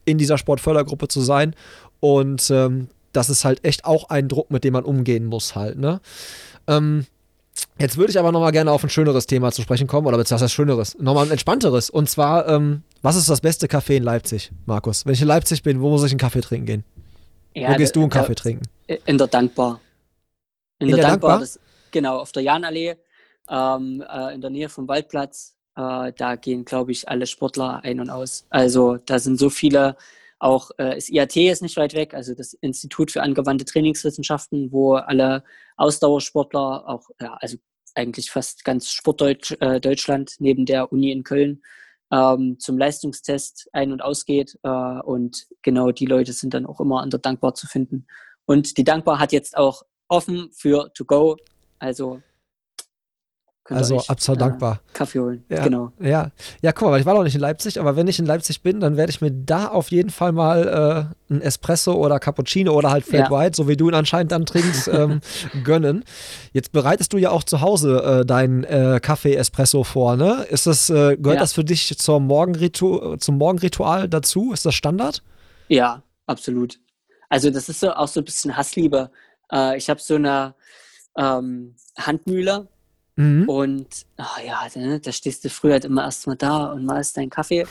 in 0.06 0.18
dieser 0.18 0.40
Sportfördergruppe 0.40 1.08
zu 1.08 1.22
sein. 1.22 1.56
Und 2.00 2.50
ähm, 2.50 2.88
das 3.14 3.30
ist 3.30 3.46
halt 3.46 3.64
echt 3.64 3.86
auch 3.86 4.10
ein 4.10 4.28
Druck, 4.28 4.50
mit 4.50 4.64
dem 4.64 4.74
man 4.74 4.84
umgehen 4.84 5.26
muss 5.26 5.56
halt, 5.56 5.78
ne? 5.78 6.02
Ähm, 6.68 7.06
Jetzt 7.80 7.98
würde 7.98 8.12
ich 8.12 8.20
aber 8.20 8.32
nochmal 8.32 8.52
gerne 8.52 8.72
auf 8.72 8.84
ein 8.84 8.90
schöneres 8.90 9.26
Thema 9.26 9.52
zu 9.52 9.62
sprechen 9.62 9.88
kommen, 9.88 10.08
oder 10.08 10.18
beziehungsweise 10.18 10.54
schöneres, 10.54 10.98
nochmal 11.00 11.26
ein 11.26 11.32
entspannteres. 11.32 11.90
Und 11.90 12.10
zwar, 12.10 12.48
ähm, 12.48 12.84
was 13.02 13.16
ist 13.16 13.30
das 13.30 13.42
beste 13.42 13.68
Café 13.68 13.96
in 13.96 14.04
Leipzig, 14.04 14.52
Markus? 14.66 15.06
Wenn 15.06 15.14
ich 15.14 15.22
in 15.22 15.28
Leipzig 15.28 15.64
bin, 15.64 15.82
wo 15.82 15.90
muss 15.90 16.04
ich 16.04 16.12
einen 16.12 16.20
Kaffee 16.20 16.42
trinken 16.42 16.66
gehen? 16.66 16.84
Ja, 17.56 17.72
wo 17.72 17.76
gehst 17.76 17.96
du 17.96 18.02
einen 18.02 18.10
Kaffee 18.10 18.36
trinken? 18.36 18.64
In 18.88 19.18
der 19.18 19.28
Dankbar. 19.28 19.80
In, 20.80 20.90
in 20.90 20.96
der, 20.96 20.98
der, 20.98 21.12
Dankbar? 21.12 21.30
Dankbar 21.32 21.40
das, 21.40 21.60
genau, 21.92 22.20
auf 22.20 22.32
der 22.32 22.44
Janallee, 22.44 22.96
ähm, 23.50 24.04
äh, 24.08 24.34
in 24.34 24.42
der 24.42 24.50
Nähe 24.50 24.70
vom 24.70 24.88
Waldplatz. 24.88 25.56
Äh, 25.76 26.14
da 26.16 26.36
gehen, 26.36 26.66
glaube 26.66 26.92
ich, 26.92 27.10
alle 27.10 27.26
Sportler 27.26 27.84
ein 27.84 28.00
und 28.00 28.10
aus. 28.10 28.46
Also 28.50 28.98
da 28.98 29.20
sind 29.20 29.40
so 29.40 29.50
viele 29.50 29.96
auch 30.44 30.72
äh, 30.78 30.96
das 30.96 31.10
IAT 31.10 31.38
ist 31.38 31.62
nicht 31.62 31.78
weit 31.78 31.94
weg, 31.94 32.14
also 32.14 32.36
das 32.36 32.54
Institut 32.54 33.12
für 33.12 33.22
angewandte 33.22 33.66
Trainingswissenschaften, 33.66 34.72
wo 34.72 34.96
alle 34.96 35.44
Ausdauersportler, 35.78 36.88
auch 36.88 37.10
ja, 37.22 37.36
also 37.40 37.58
eigentlich 37.96 38.30
fast 38.30 38.66
ganz 38.66 38.92
Sportdeutschland 38.92 40.32
äh, 40.32 40.36
neben 40.40 40.66
der 40.66 40.92
Uni 40.92 41.12
in 41.12 41.24
Köln 41.24 41.62
ähm, 42.12 42.60
zum 42.60 42.78
Leistungstest 42.78 43.70
ein- 43.72 43.92
und 43.92 44.02
ausgeht. 44.02 44.60
Äh, 44.64 44.70
und 44.70 45.48
genau 45.62 45.92
die 45.92 46.06
Leute 46.06 46.34
sind 46.34 46.54
dann 46.54 46.66
auch 46.66 46.80
immer 46.80 47.02
an 47.02 47.10
der 47.10 47.20
Dankbar 47.20 47.54
zu 47.54 47.68
finden. 47.68 48.06
Und 48.46 48.78
die 48.78 48.84
Dankbar 48.84 49.20
hat 49.20 49.32
jetzt 49.32 49.56
auch 49.56 49.84
offen 50.08 50.50
für 50.52 50.92
To 50.94 51.06
Go. 51.06 51.38
Also 51.80 52.22
Könnt 53.66 53.78
also 53.78 53.98
absolut 54.08 54.42
äh, 54.42 54.44
dankbar. 54.44 54.82
Kaffee 54.92 55.20
holen, 55.20 55.46
ja, 55.48 55.64
genau. 55.64 55.94
Ja. 55.98 56.32
ja, 56.62 56.74
guck 56.74 56.90
mal, 56.90 57.00
ich 57.00 57.06
war 57.06 57.14
noch 57.14 57.24
nicht 57.24 57.36
in 57.36 57.40
Leipzig, 57.40 57.80
aber 57.80 57.96
wenn 57.96 58.10
ich 58.10 58.20
in 58.20 58.26
Leipzig 58.26 58.62
bin, 58.62 58.82
dann 58.82 58.98
werde 58.98 59.10
ich 59.10 59.22
mir 59.22 59.32
da 59.32 59.68
auf 59.68 59.90
jeden 59.90 60.10
Fall 60.10 60.34
mal 60.34 61.08
äh, 61.30 61.34
ein 61.34 61.42
Espresso 61.42 61.94
oder 61.94 62.20
Cappuccino 62.20 62.74
oder 62.74 62.92
halt 62.92 63.06
Flat 63.06 63.30
ja. 63.30 63.32
White, 63.32 63.56
so 63.56 63.70
wie 63.70 63.78
du 63.78 63.88
ihn 63.88 63.96
anscheinend 63.96 64.34
dann 64.34 64.46
trinkst, 64.46 64.88
ähm, 64.94 65.22
gönnen. 65.64 66.04
Jetzt 66.52 66.74
bereitest 66.74 67.14
du 67.14 67.18
ja 67.18 67.32
auch 67.32 67.46
zu 67.46 67.62
Hause 67.62 68.22
äh, 68.22 68.26
deinen 68.26 68.66
äh, 68.66 69.00
Kaffee-Espresso 69.02 69.86
vor, 69.86 70.18
ne? 70.18 70.46
Ist 70.50 70.68
das, 70.68 70.90
äh, 70.90 71.16
gehört 71.16 71.36
ja. 71.36 71.40
das 71.40 71.54
für 71.54 71.64
dich 71.64 71.98
zur 71.98 72.20
Morgenritu 72.20 73.16
zum 73.16 73.38
Morgenritual 73.38 74.10
dazu? 74.10 74.52
Ist 74.52 74.66
das 74.66 74.76
Standard? 74.76 75.24
Ja, 75.70 76.04
absolut. 76.28 76.82
Also 77.30 77.50
das 77.50 77.70
ist 77.70 77.80
so 77.80 77.94
auch 77.94 78.10
so 78.10 78.20
ein 78.20 78.26
bisschen 78.26 78.58
Hassliebe. 78.58 79.10
Ich 79.76 79.90
habe 79.90 80.00
so 80.00 80.16
eine 80.16 80.56
ähm, 81.18 81.76
Handmühle, 81.98 82.68
Mhm. 83.16 83.48
Und 83.48 83.88
ach 84.18 84.40
ja, 84.44 84.68
ne, 84.76 85.00
da 85.00 85.12
stehst 85.12 85.46
du 85.46 85.50
früher 85.50 85.74
halt 85.74 85.86
immer 85.86 86.04
erstmal 86.04 86.36
da 86.36 86.72
und 86.72 86.86
malst 86.86 87.18
deinen 87.18 87.30
Kaffee. 87.30 87.66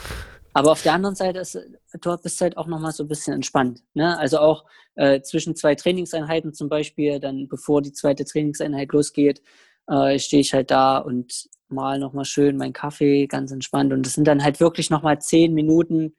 Aber 0.54 0.72
auf 0.72 0.82
der 0.82 0.92
anderen 0.92 1.14
Seite 1.14 1.38
ist, 1.38 1.58
dort 2.00 2.22
bist 2.22 2.40
du 2.40 2.42
halt 2.42 2.56
auch 2.56 2.66
nochmal 2.66 2.92
so 2.92 3.04
ein 3.04 3.08
bisschen 3.08 3.34
entspannt. 3.34 3.82
Ne? 3.94 4.18
Also 4.18 4.38
auch 4.38 4.64
äh, 4.96 5.22
zwischen 5.22 5.56
zwei 5.56 5.74
Trainingseinheiten 5.74 6.52
zum 6.52 6.68
Beispiel, 6.68 7.20
dann 7.20 7.48
bevor 7.48 7.80
die 7.80 7.92
zweite 7.92 8.24
Trainingseinheit 8.24 8.92
losgeht, 8.92 9.42
äh, 9.88 10.18
stehe 10.18 10.42
ich 10.42 10.52
halt 10.52 10.70
da 10.70 10.98
und 10.98 11.48
mal 11.68 11.98
nochmal 11.98 12.26
schön 12.26 12.58
meinen 12.58 12.74
Kaffee, 12.74 13.26
ganz 13.26 13.50
entspannt. 13.50 13.92
Und 13.92 14.04
das 14.04 14.12
sind 14.12 14.26
dann 14.26 14.44
halt 14.44 14.60
wirklich 14.60 14.90
nochmal 14.90 15.20
zehn 15.20 15.54
Minuten, 15.54 16.14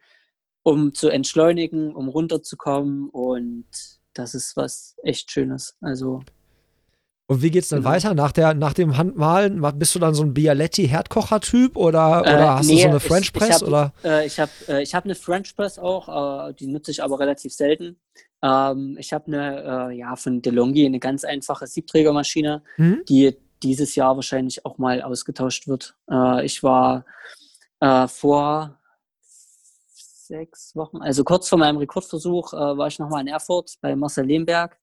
um 0.64 0.94
zu 0.96 1.10
entschleunigen, 1.10 1.96
um 1.96 2.10
runterzukommen. 2.10 3.10
Und 3.10 3.68
das 4.14 4.34
ist 4.34 4.58
was 4.58 4.96
echt 5.04 5.32
Schönes. 5.32 5.78
Also 5.80 6.24
und 7.34 7.42
wie 7.42 7.52
geht's 7.52 7.70
dann 7.70 7.80
genau. 7.80 7.92
weiter? 7.92 8.14
Nach, 8.14 8.32
der, 8.32 8.54
nach 8.54 8.74
dem 8.74 8.98
Handmalen, 8.98 9.62
bist 9.76 9.96
du 9.96 10.00
dann 10.00 10.14
so 10.14 10.24
ein 10.24 10.34
Bialetti-Herdkocher-Typ 10.34 11.76
oder, 11.76 12.22
oder 12.22 12.40
äh, 12.40 12.48
hast 12.48 12.68
nee, 12.68 12.76
du 12.76 12.82
so 12.82 12.88
eine 12.90 13.00
French 13.00 13.34
Press? 13.34 13.62
Ich, 13.62 13.68
ich 13.68 13.70
hab, 13.74 13.94
äh, 14.04 14.26
ich 14.26 14.40
habe 14.40 14.52
äh, 14.68 14.84
ich 14.84 14.96
hab 14.96 15.06
eine 15.06 15.16
French 15.16 15.56
Press 15.56 15.80
auch, 15.80 16.50
äh, 16.50 16.54
die 16.54 16.68
nutze 16.68 16.92
ich 16.92 17.04
aber 17.04 17.20
relativ 17.20 17.54
selten. 17.54 17.98
Ähm, 18.44 18.98
ich 19.00 19.14
habe 19.14 19.28
eine, 19.28 19.90
äh, 19.90 19.98
ja, 19.98 20.16
von 20.16 20.42
DeLonghi 20.42 20.86
eine 20.86 21.00
ganz 21.00 21.24
einfache 21.24 21.68
Siebträgermaschine, 21.68 22.62
mhm. 22.78 23.02
die 23.10 23.36
dieses 23.64 23.96
Jahr 23.96 24.16
wahrscheinlich 24.16 24.66
auch 24.66 24.78
mal 24.78 25.02
ausgetauscht 25.02 25.68
wird. 25.68 25.96
Äh, 26.10 26.46
ich 26.46 26.64
war 26.64 27.06
vor 28.08 28.80
sechs 30.34 30.76
Wochen, 30.76 30.98
also 30.98 31.24
kurz 31.24 31.48
vor 31.48 31.60
meinem 31.60 31.78
Rekordversuch, 31.78 32.54
war 32.54 32.88
ich 32.88 32.98
nochmal 32.98 33.22
in 33.22 33.28
Erfurt 33.28 33.76
bei 33.82 33.96
Marcel 33.96 34.26
Lehmberg 34.26 34.78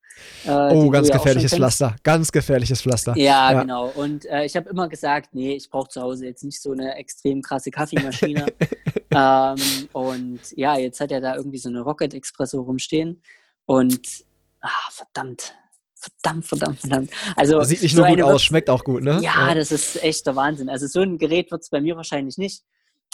äh, 0.44 0.50
oh, 0.50 0.88
ganz 0.90 1.10
gefährliches 1.10 1.54
Pflaster. 1.54 1.96
Ganz 2.02 2.32
gefährliches 2.32 2.82
Pflaster. 2.82 3.16
Ja, 3.16 3.52
ja. 3.52 3.60
genau. 3.60 3.88
Und 3.88 4.26
äh, 4.26 4.44
ich 4.44 4.56
habe 4.56 4.68
immer 4.70 4.88
gesagt, 4.88 5.34
nee, 5.34 5.54
ich 5.54 5.70
brauche 5.70 5.88
zu 5.88 6.00
Hause 6.00 6.26
jetzt 6.26 6.44
nicht 6.44 6.60
so 6.60 6.72
eine 6.72 6.94
extrem 6.94 7.42
krasse 7.42 7.70
Kaffeemaschine. 7.70 8.46
ähm, 9.10 9.56
und 9.92 10.40
ja, 10.56 10.76
jetzt 10.78 11.00
hat 11.00 11.12
er 11.12 11.20
da 11.20 11.36
irgendwie 11.36 11.58
so 11.58 11.68
eine 11.68 11.80
Rocket 11.80 12.14
Expresso 12.14 12.60
rumstehen. 12.60 13.22
Und 13.66 14.24
ah, 14.60 14.68
verdammt, 14.90 15.54
verdammt, 15.94 16.46
verdammt, 16.46 16.80
verdammt. 16.80 17.10
Also, 17.36 17.62
Sieht 17.62 17.82
nicht 17.82 17.94
so 17.94 18.02
nur 18.02 18.08
gut 18.08 18.22
aus, 18.22 18.42
schmeckt 18.42 18.70
auch 18.70 18.84
gut, 18.84 19.02
ne? 19.02 19.20
Ja, 19.22 19.48
ja, 19.48 19.54
das 19.54 19.70
ist 19.70 20.02
echt 20.02 20.26
der 20.26 20.36
Wahnsinn. 20.36 20.68
Also 20.68 20.86
so 20.86 21.00
ein 21.00 21.18
Gerät 21.18 21.50
wird 21.50 21.62
es 21.62 21.70
bei 21.70 21.80
mir 21.80 21.96
wahrscheinlich 21.96 22.38
nicht. 22.38 22.64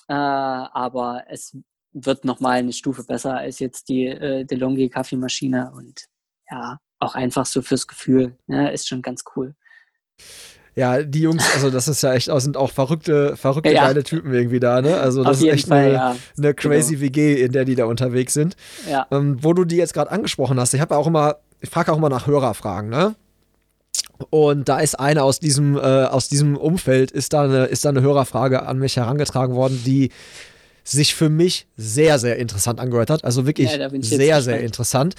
Äh, 0.09 0.15
aber 0.15 1.25
es 1.29 1.57
wird 2.05 2.25
nochmal 2.25 2.59
eine 2.59 2.73
Stufe 2.73 3.05
besser 3.05 3.37
als 3.37 3.59
jetzt 3.59 3.89
die 3.89 4.07
äh, 4.07 4.45
DeLonghi 4.45 4.89
Kaffeemaschine. 4.89 5.73
Und 5.75 6.05
ja, 6.51 6.79
auch 6.99 7.15
einfach 7.15 7.47
so 7.47 7.63
fürs 7.63 7.87
Gefühl. 7.87 8.37
Ne? 8.47 8.73
Ist 8.73 8.89
schon 8.89 9.03
ganz 9.03 9.25
cool. 9.35 9.55
Ja, 10.75 11.03
die 11.03 11.21
Jungs, 11.21 11.43
also 11.55 11.71
das 11.71 11.89
ist 11.89 12.03
ja 12.03 12.13
echt, 12.13 12.31
sind 12.31 12.57
auch 12.59 12.71
verrückte, 12.71 13.35
verrückte 13.39 13.73
ja. 13.73 13.87
geile 13.87 14.05
Typen 14.05 14.35
irgendwie 14.35 14.61
da, 14.61 14.83
ne? 14.83 14.99
Also 14.99 15.25
das 15.25 15.39
ist 15.39 15.49
echt 15.49 15.69
Fall, 15.69 15.79
eine, 15.79 15.93
ja. 15.95 16.17
eine, 16.37 16.53
crazy 16.53 16.97
genau. 16.97 17.07
WG, 17.07 17.43
in 17.43 17.53
der 17.53 17.65
die 17.65 17.77
da 17.77 17.87
unterwegs 17.87 18.35
sind. 18.35 18.57
Ja. 18.87 19.07
Ähm, 19.11 19.43
wo 19.43 19.55
du 19.55 19.65
die 19.65 19.77
jetzt 19.77 19.95
gerade 19.95 20.11
angesprochen 20.11 20.61
hast, 20.61 20.75
ich 20.75 20.83
habe 20.83 20.95
auch 20.95 21.07
immer, 21.07 21.37
ich 21.61 21.71
frage 21.71 21.91
auch 21.93 21.97
immer 21.97 22.11
nach 22.11 22.27
Hörerfragen, 22.27 22.91
ne? 22.91 23.15
Und 24.29 24.69
da 24.69 24.81
ist 24.81 25.01
eine 25.01 25.23
aus 25.23 25.41
diesem, 25.41 25.77
äh, 25.77 25.81
aus 25.81 26.29
diesem 26.29 26.59
Umfeld, 26.59 27.11
ist 27.11 27.33
da, 27.33 27.45
eine, 27.45 27.65
ist 27.65 27.87
da 27.87 27.89
eine 27.89 28.03
Hörerfrage 28.03 28.67
an 28.67 28.79
mich 28.79 28.97
herangetragen 28.97 29.55
worden, 29.55 29.83
die 29.85 30.11
sich 30.87 31.15
für 31.15 31.29
mich 31.29 31.67
sehr, 31.77 32.19
sehr 32.19 32.37
interessant 32.37 32.81
angehört 32.81 33.11
hat. 33.11 33.25
Also 33.25 33.47
wirklich 33.47 33.71
ja, 33.73 33.91
sehr, 34.01 34.43
sehr 34.43 34.61
interessant. 34.61 35.15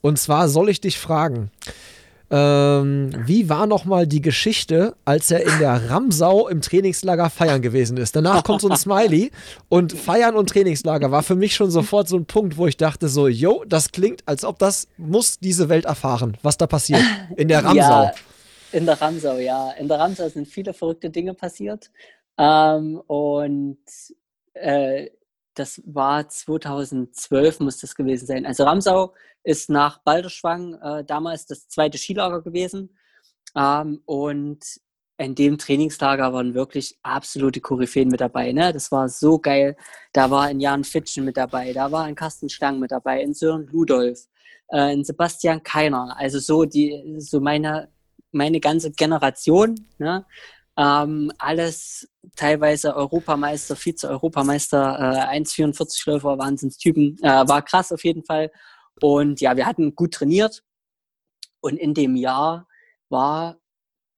Und 0.00 0.18
zwar 0.18 0.48
soll 0.48 0.68
ich 0.68 0.80
dich 0.80 0.98
fragen, 0.98 1.50
ähm, 2.30 3.10
wie 3.26 3.50
war 3.50 3.66
nochmal 3.66 4.06
die 4.06 4.22
Geschichte, 4.22 4.96
als 5.04 5.30
er 5.30 5.42
in 5.42 5.58
der 5.58 5.90
Ramsau 5.90 6.48
im 6.48 6.62
Trainingslager 6.62 7.28
feiern 7.28 7.60
gewesen 7.60 7.98
ist? 7.98 8.16
Danach 8.16 8.42
kommt 8.42 8.62
so 8.62 8.70
ein 8.70 8.76
Smiley 8.78 9.30
und 9.68 9.92
Feiern 9.92 10.34
und 10.34 10.48
Trainingslager 10.48 11.10
war 11.10 11.22
für 11.22 11.36
mich 11.36 11.54
schon 11.54 11.70
sofort 11.70 12.08
so 12.08 12.16
ein 12.16 12.24
Punkt, 12.24 12.56
wo 12.56 12.66
ich 12.66 12.78
dachte 12.78 13.08
so, 13.08 13.28
yo, 13.28 13.64
das 13.68 13.92
klingt, 13.92 14.22
als 14.26 14.44
ob 14.44 14.58
das 14.58 14.88
muss 14.96 15.40
diese 15.40 15.68
Welt 15.68 15.84
erfahren, 15.84 16.38
was 16.42 16.56
da 16.56 16.66
passiert 16.66 17.02
in 17.36 17.48
der 17.48 17.58
Ramsau. 17.64 18.04
Ja, 18.04 18.12
in 18.72 18.86
der 18.86 19.00
Ramsau, 19.00 19.36
ja. 19.36 19.72
In 19.72 19.88
der 19.88 19.98
Ramsau 19.98 20.28
sind 20.30 20.48
viele 20.48 20.72
verrückte 20.72 21.10
Dinge 21.10 21.34
passiert. 21.34 21.90
Ähm, 22.38 22.98
und 23.06 23.76
äh, 24.54 25.10
das 25.54 25.82
war 25.84 26.28
2012, 26.28 27.60
muss 27.60 27.78
das 27.78 27.94
gewesen 27.94 28.26
sein. 28.26 28.46
Also 28.46 28.64
Ramsau 28.64 29.14
ist 29.44 29.70
nach 29.70 29.98
Balderschwang 29.98 30.74
äh, 30.74 31.04
damals 31.04 31.46
das 31.46 31.68
zweite 31.68 31.98
Skilager 31.98 32.42
gewesen. 32.42 32.96
Ähm, 33.56 34.02
und 34.06 34.64
in 35.18 35.34
dem 35.34 35.58
Trainingslager 35.58 36.32
waren 36.32 36.54
wirklich 36.54 36.98
absolute 37.02 37.60
Koryphäen 37.60 38.08
mit 38.08 38.20
dabei. 38.20 38.52
Ne? 38.52 38.72
Das 38.72 38.90
war 38.90 39.08
so 39.08 39.38
geil. 39.38 39.76
Da 40.12 40.30
war 40.30 40.44
ein 40.44 40.60
Jan 40.60 40.84
Fitschen 40.84 41.24
mit 41.24 41.36
dabei, 41.36 41.72
da 41.72 41.92
war 41.92 42.04
ein 42.04 42.14
Carsten 42.14 42.48
Stang 42.48 42.78
mit 42.78 42.90
dabei, 42.90 43.22
ein 43.22 43.34
Sören 43.34 43.66
Ludolf, 43.66 44.26
äh, 44.68 44.78
ein 44.78 45.04
Sebastian 45.04 45.62
Keiner. 45.62 46.16
Also 46.18 46.38
so 46.38 46.64
die, 46.64 47.16
so 47.18 47.40
meine, 47.40 47.88
meine 48.32 48.58
ganze 48.58 48.90
Generation. 48.90 49.74
Ne? 49.98 50.24
Ähm, 50.78 51.32
alles 51.38 52.08
teilweise 52.36 52.96
Europameister, 52.96 53.76
Vize-Europameister, 53.76 55.30
äh, 55.32 55.38
1,44 55.38 56.06
Läufer, 56.10 56.38
Wahnsinnstypen. 56.38 57.18
Äh, 57.22 57.48
war 57.48 57.62
krass 57.62 57.92
auf 57.92 58.04
jeden 58.04 58.24
Fall. 58.24 58.50
Und 59.00 59.40
ja, 59.40 59.56
wir 59.56 59.66
hatten 59.66 59.94
gut 59.94 60.14
trainiert. 60.14 60.62
Und 61.60 61.76
in 61.76 61.94
dem 61.94 62.16
Jahr 62.16 62.66
war 63.08 63.58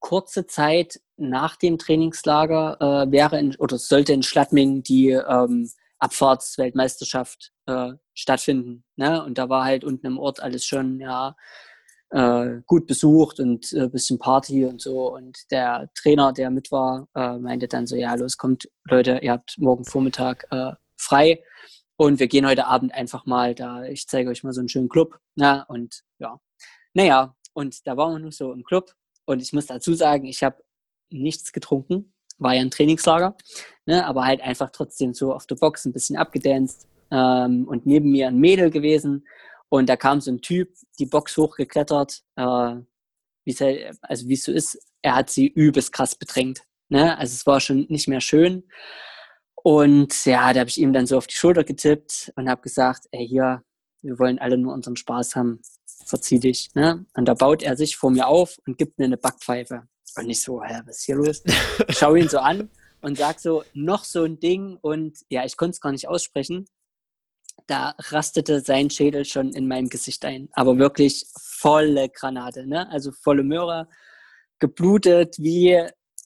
kurze 0.00 0.46
Zeit 0.46 1.00
nach 1.16 1.56
dem 1.56 1.78
Trainingslager 1.78 2.76
äh, 2.80 3.10
wäre 3.10 3.38
in, 3.38 3.56
oder 3.56 3.78
sollte 3.78 4.12
in 4.12 4.22
Schladming 4.22 4.82
die 4.82 5.10
ähm, 5.10 5.70
Abfahrtsweltmeisterschaft 5.98 7.52
äh, 7.66 7.92
stattfinden. 8.14 8.84
Ne? 8.96 9.24
Und 9.24 9.38
da 9.38 9.48
war 9.48 9.64
halt 9.64 9.84
unten 9.84 10.06
im 10.06 10.18
Ort 10.18 10.40
alles 10.40 10.64
schon, 10.64 11.00
ja, 11.00 11.36
äh, 12.10 12.60
gut 12.66 12.86
besucht 12.86 13.40
und 13.40 13.72
ein 13.72 13.86
äh, 13.86 13.88
bisschen 13.88 14.18
Party 14.18 14.64
und 14.64 14.80
so. 14.80 15.12
Und 15.14 15.38
der 15.50 15.90
Trainer, 15.94 16.32
der 16.32 16.50
mit 16.50 16.70
war, 16.70 17.08
äh, 17.14 17.38
meinte 17.38 17.68
dann 17.68 17.86
so, 17.86 17.96
ja, 17.96 18.14
los, 18.14 18.36
kommt, 18.36 18.68
Leute, 18.84 19.18
ihr 19.22 19.32
habt 19.32 19.56
morgen 19.58 19.84
Vormittag 19.84 20.46
äh, 20.50 20.72
frei. 20.96 21.42
und 21.96 22.18
wir 22.18 22.28
gehen 22.28 22.46
heute 22.46 22.66
Abend 22.66 22.92
einfach 22.94 23.26
mal 23.26 23.54
da, 23.54 23.84
ich 23.84 24.06
zeige 24.08 24.30
euch 24.30 24.42
mal 24.42 24.52
so 24.52 24.60
einen 24.60 24.68
schönen 24.68 24.88
Club. 24.88 25.18
Na, 25.36 25.62
und 25.64 26.02
ja, 26.18 26.40
naja, 26.92 27.34
und 27.52 27.86
da 27.86 27.96
waren 27.96 28.14
wir 28.14 28.18
nur 28.20 28.32
so 28.32 28.52
im 28.52 28.64
Club 28.64 28.94
und 29.26 29.42
ich 29.42 29.52
muss 29.52 29.66
dazu 29.66 29.94
sagen, 29.94 30.26
ich 30.26 30.42
habe 30.42 30.62
nichts 31.10 31.52
getrunken, 31.52 32.12
war 32.38 32.54
ja 32.54 32.62
ein 32.62 32.70
Trainingslager, 32.70 33.36
ne, 33.86 34.06
aber 34.06 34.24
halt 34.24 34.40
einfach 34.40 34.70
trotzdem 34.70 35.14
so 35.14 35.32
auf 35.32 35.46
der 35.46 35.56
Box 35.56 35.84
ein 35.84 35.92
bisschen 35.92 36.16
abgedanced 36.16 36.88
ähm, 37.10 37.66
und 37.68 37.86
neben 37.86 38.10
mir 38.10 38.28
ein 38.28 38.38
Mädel 38.38 38.70
gewesen 38.70 39.26
und 39.74 39.88
da 39.88 39.96
kam 39.96 40.20
so 40.20 40.30
ein 40.30 40.40
Typ, 40.40 40.72
die 41.00 41.06
Box 41.06 41.36
hochgeklettert, 41.36 42.22
äh, 42.36 42.42
halt, 42.44 43.98
also 44.02 44.28
wie 44.28 44.34
es 44.34 44.44
so 44.44 44.52
ist, 44.52 44.78
er 45.02 45.16
hat 45.16 45.30
sie 45.30 45.48
übelst 45.48 45.90
krass 45.90 46.14
bedrängt. 46.14 46.62
Ne? 46.88 47.18
Also 47.18 47.34
es 47.34 47.44
war 47.44 47.58
schon 47.58 47.86
nicht 47.88 48.06
mehr 48.06 48.20
schön. 48.20 48.68
Und 49.56 50.26
ja, 50.26 50.52
da 50.52 50.60
habe 50.60 50.70
ich 50.70 50.78
ihm 50.78 50.92
dann 50.92 51.08
so 51.08 51.18
auf 51.18 51.26
die 51.26 51.34
Schulter 51.34 51.64
getippt 51.64 52.32
und 52.36 52.48
habe 52.48 52.62
gesagt, 52.62 53.08
ey, 53.10 53.26
hier, 53.26 53.64
wir 54.00 54.16
wollen 54.20 54.38
alle 54.38 54.58
nur 54.58 54.72
unseren 54.72 54.94
Spaß 54.94 55.34
haben, 55.34 55.60
verzieh 56.06 56.38
dich. 56.38 56.70
Ne? 56.76 57.04
Und 57.14 57.24
da 57.24 57.34
baut 57.34 57.64
er 57.64 57.76
sich 57.76 57.96
vor 57.96 58.12
mir 58.12 58.28
auf 58.28 58.56
und 58.68 58.78
gibt 58.78 59.00
mir 59.00 59.06
eine 59.06 59.16
Backpfeife. 59.16 59.88
Und 60.14 60.30
ich 60.30 60.40
so, 60.40 60.62
hä, 60.62 60.82
was 60.86 60.98
ist 60.98 61.04
hier 61.06 61.16
los? 61.16 61.42
Ich 61.88 61.98
schaue 61.98 62.20
ihn 62.20 62.28
so 62.28 62.38
an 62.38 62.70
und 63.00 63.18
sag 63.18 63.40
so, 63.40 63.64
noch 63.72 64.04
so 64.04 64.22
ein 64.22 64.38
Ding 64.38 64.78
und 64.80 65.18
ja, 65.30 65.44
ich 65.44 65.56
konnte 65.56 65.72
es 65.72 65.80
gar 65.80 65.90
nicht 65.90 66.06
aussprechen. 66.06 66.66
Da 67.66 67.94
rastete 67.98 68.60
sein 68.60 68.90
Schädel 68.90 69.24
schon 69.24 69.52
in 69.52 69.66
mein 69.68 69.88
Gesicht 69.88 70.24
ein. 70.24 70.48
Aber 70.52 70.78
wirklich 70.78 71.26
volle 71.40 72.08
Granate, 72.10 72.66
ne? 72.66 72.90
Also 72.90 73.10
volle 73.12 73.42
Möhre, 73.42 73.88
geblutet 74.58 75.36
wie 75.38 75.82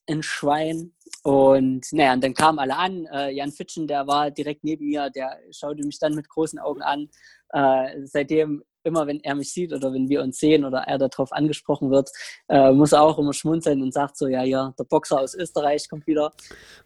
ein 0.08 0.22
Schwein. 0.22 0.94
Und 1.22 1.86
naja, 1.92 2.14
und 2.14 2.24
dann 2.24 2.34
kamen 2.34 2.58
alle 2.58 2.76
an. 2.76 3.06
Äh, 3.12 3.30
Jan 3.30 3.52
Fitschen, 3.52 3.86
der 3.86 4.06
war 4.06 4.30
direkt 4.30 4.64
neben 4.64 4.86
mir, 4.86 5.10
der 5.10 5.38
schaute 5.50 5.84
mich 5.84 5.98
dann 5.98 6.14
mit 6.14 6.28
großen 6.28 6.58
Augen 6.58 6.82
an. 6.82 7.08
Äh, 7.50 8.04
seitdem 8.04 8.62
immer, 8.84 9.06
wenn 9.06 9.20
er 9.20 9.34
mich 9.34 9.52
sieht 9.52 9.72
oder 9.72 9.92
wenn 9.92 10.08
wir 10.08 10.22
uns 10.22 10.38
sehen 10.38 10.64
oder 10.64 10.78
er 10.80 10.98
darauf 10.98 11.32
angesprochen 11.32 11.90
wird, 11.90 12.10
äh, 12.48 12.72
muss 12.72 12.92
er 12.92 13.02
auch 13.02 13.18
immer 13.18 13.32
schmunzeln 13.32 13.82
und 13.82 13.92
sagt 13.92 14.16
so, 14.16 14.26
ja, 14.26 14.42
ja, 14.42 14.74
der 14.78 14.84
Boxer 14.84 15.20
aus 15.20 15.34
Österreich 15.34 15.88
kommt 15.88 16.06
wieder. 16.06 16.32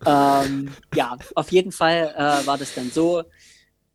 Ähm, 0.04 0.72
ja, 0.94 1.16
auf 1.34 1.52
jeden 1.52 1.72
Fall 1.72 2.12
äh, 2.16 2.46
war 2.46 2.58
das 2.58 2.74
dann 2.74 2.90
so, 2.90 3.22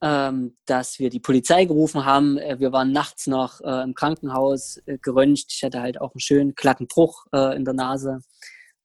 ähm, 0.02 0.58
dass 0.66 1.00
wir 1.00 1.10
die 1.10 1.20
Polizei 1.20 1.66
gerufen 1.66 2.06
haben. 2.06 2.38
Äh, 2.38 2.60
wir 2.60 2.72
waren 2.72 2.92
nachts 2.92 3.28
noch 3.28 3.62
äh, 3.62 3.84
im 3.84 3.96
Krankenhaus 3.96 4.78
äh, 4.86 4.98
geröntgt. 5.00 5.48
Ich 5.50 5.64
hatte 5.64 5.82
halt 5.82 6.00
auch 6.00 6.14
einen 6.14 6.22
schönen 6.22 6.56
glatten 6.56 6.88
Bruch 6.88 7.26
äh, 7.34 7.56
in 7.56 7.66
der 7.66 7.74
Nase. 7.74 8.22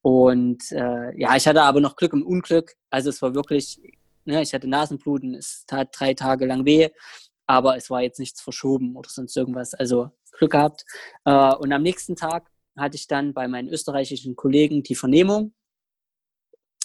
Und 0.04 0.64
ja, 0.72 1.36
ich 1.36 1.46
hatte 1.46 1.62
aber 1.62 1.80
noch 1.80 1.94
Glück 1.94 2.12
im 2.12 2.26
Unglück. 2.26 2.72
Also 2.90 3.08
es 3.08 3.22
war 3.22 3.36
wirklich, 3.36 3.80
ne, 4.24 4.42
ich 4.42 4.52
hatte 4.52 4.66
Nasenbluten, 4.66 5.32
es 5.36 5.64
tat 5.64 5.90
drei 5.96 6.12
Tage 6.12 6.44
lang 6.44 6.66
weh 6.66 6.88
aber 7.46 7.76
es 7.76 7.90
war 7.90 8.02
jetzt 8.02 8.18
nichts 8.18 8.40
verschoben 8.40 8.96
oder 8.96 9.10
sonst 9.10 9.36
irgendwas. 9.36 9.74
Also 9.74 10.10
Glück 10.32 10.52
gehabt. 10.52 10.84
Äh, 11.24 11.54
und 11.54 11.72
am 11.72 11.82
nächsten 11.82 12.16
Tag 12.16 12.50
hatte 12.76 12.96
ich 12.96 13.06
dann 13.06 13.34
bei 13.34 13.48
meinen 13.48 13.68
österreichischen 13.68 14.36
Kollegen 14.36 14.82
die 14.82 14.94
Vernehmung. 14.94 15.54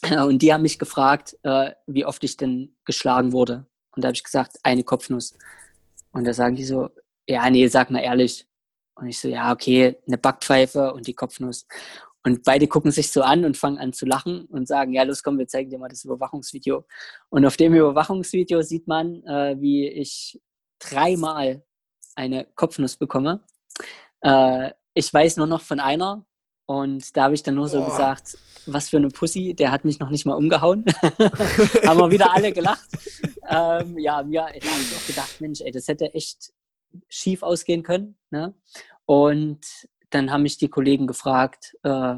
Äh, 0.02 0.22
und 0.24 0.42
die 0.42 0.54
haben 0.54 0.64
mich 0.64 0.80
gefragt, 0.80 1.38
äh, 1.44 1.72
wie 1.86 2.06
oft 2.06 2.24
ich 2.24 2.38
denn 2.38 2.76
geschlagen 2.86 3.32
wurde. 3.32 3.66
Und 3.98 4.04
da 4.04 4.10
habe 4.10 4.16
ich 4.16 4.24
gesagt, 4.24 4.60
eine 4.62 4.84
Kopfnuss. 4.84 5.34
Und 6.12 6.26
da 6.26 6.32
sagen 6.32 6.56
die 6.56 6.66
so, 6.66 6.92
ja, 7.28 7.50
nee, 7.50 7.68
sag 7.68 7.90
mal 7.90 8.04
ehrlich. 8.04 8.48
Und 8.94 9.08
ich 9.08 9.20
so, 9.20 9.28
ja, 9.28 9.52
okay, 9.52 9.98
eine 10.06 10.20
Backpfeife 10.20 10.94
und 10.94 11.08
die 11.08 11.16
Kopfnuss. 11.16 11.66
Und 12.24 12.44
beide 12.44 12.68
gucken 12.68 12.92
sich 12.92 13.12
so 13.12 13.24
an 13.24 13.44
und 13.44 13.58
fangen 13.58 13.80
an 13.80 13.94
zu 13.94 14.06
lachen 14.06 14.46
und 14.46 14.68
sagen, 14.68 14.94
ja, 14.94 15.02
los, 15.02 15.24
komm, 15.24 15.40
wir 15.40 15.48
zeigen 15.48 15.72
dir 15.72 15.80
mal 15.80 15.90
das 15.90 16.06
Überwachungsvideo. 16.06 16.86
Und 17.30 17.44
auf 17.44 17.58
dem 17.58 17.74
Überwachungsvideo 17.74 18.62
sieht 18.62 18.86
man, 18.86 19.24
äh, 19.24 19.56
wie 19.60 19.88
ich 19.88 20.40
dreimal 20.78 21.64
eine 22.16 22.46
Kopfnuss 22.54 22.98
bekomme. 22.98 23.44
Äh, 24.22 24.74
ich 24.94 25.12
weiß 25.12 25.38
nur 25.38 25.48
noch 25.48 25.62
von 25.62 25.80
einer 25.80 26.24
und 26.68 27.16
da 27.16 27.24
habe 27.24 27.34
ich 27.34 27.44
dann 27.44 27.56
nur 27.56 27.70
so 27.70 27.82
oh. 27.82 27.86
gesagt, 27.86 28.38
was 28.66 28.90
für 28.90 28.98
eine 28.98 29.08
Pussy, 29.08 29.54
der 29.54 29.72
hat 29.72 29.86
mich 29.86 30.00
noch 30.00 30.10
nicht 30.10 30.26
mal 30.26 30.36
umgehauen. 30.36 30.84
Haben 31.02 32.00
wir 32.00 32.12
wieder 32.12 32.34
alle 32.36 32.52
gelacht. 32.52 32.90
ähm, 33.48 33.98
ja, 33.98 34.22
mir 34.22 34.44
habe 34.44 34.58
ich 34.58 34.66
auch 34.66 35.08
gedacht, 35.08 35.40
Mensch, 35.40 35.62
ey, 35.62 35.72
das 35.72 35.88
hätte 35.88 36.14
echt 36.14 36.52
schief 37.08 37.42
ausgehen 37.42 37.84
können. 37.84 38.18
Ne? 38.32 38.54
Und 39.06 39.66
dann 40.10 40.30
haben 40.30 40.44
mich 40.44 40.58
die 40.58 40.68
Kollegen 40.68 41.08
gefragt, 41.08 41.78
äh, 41.84 42.16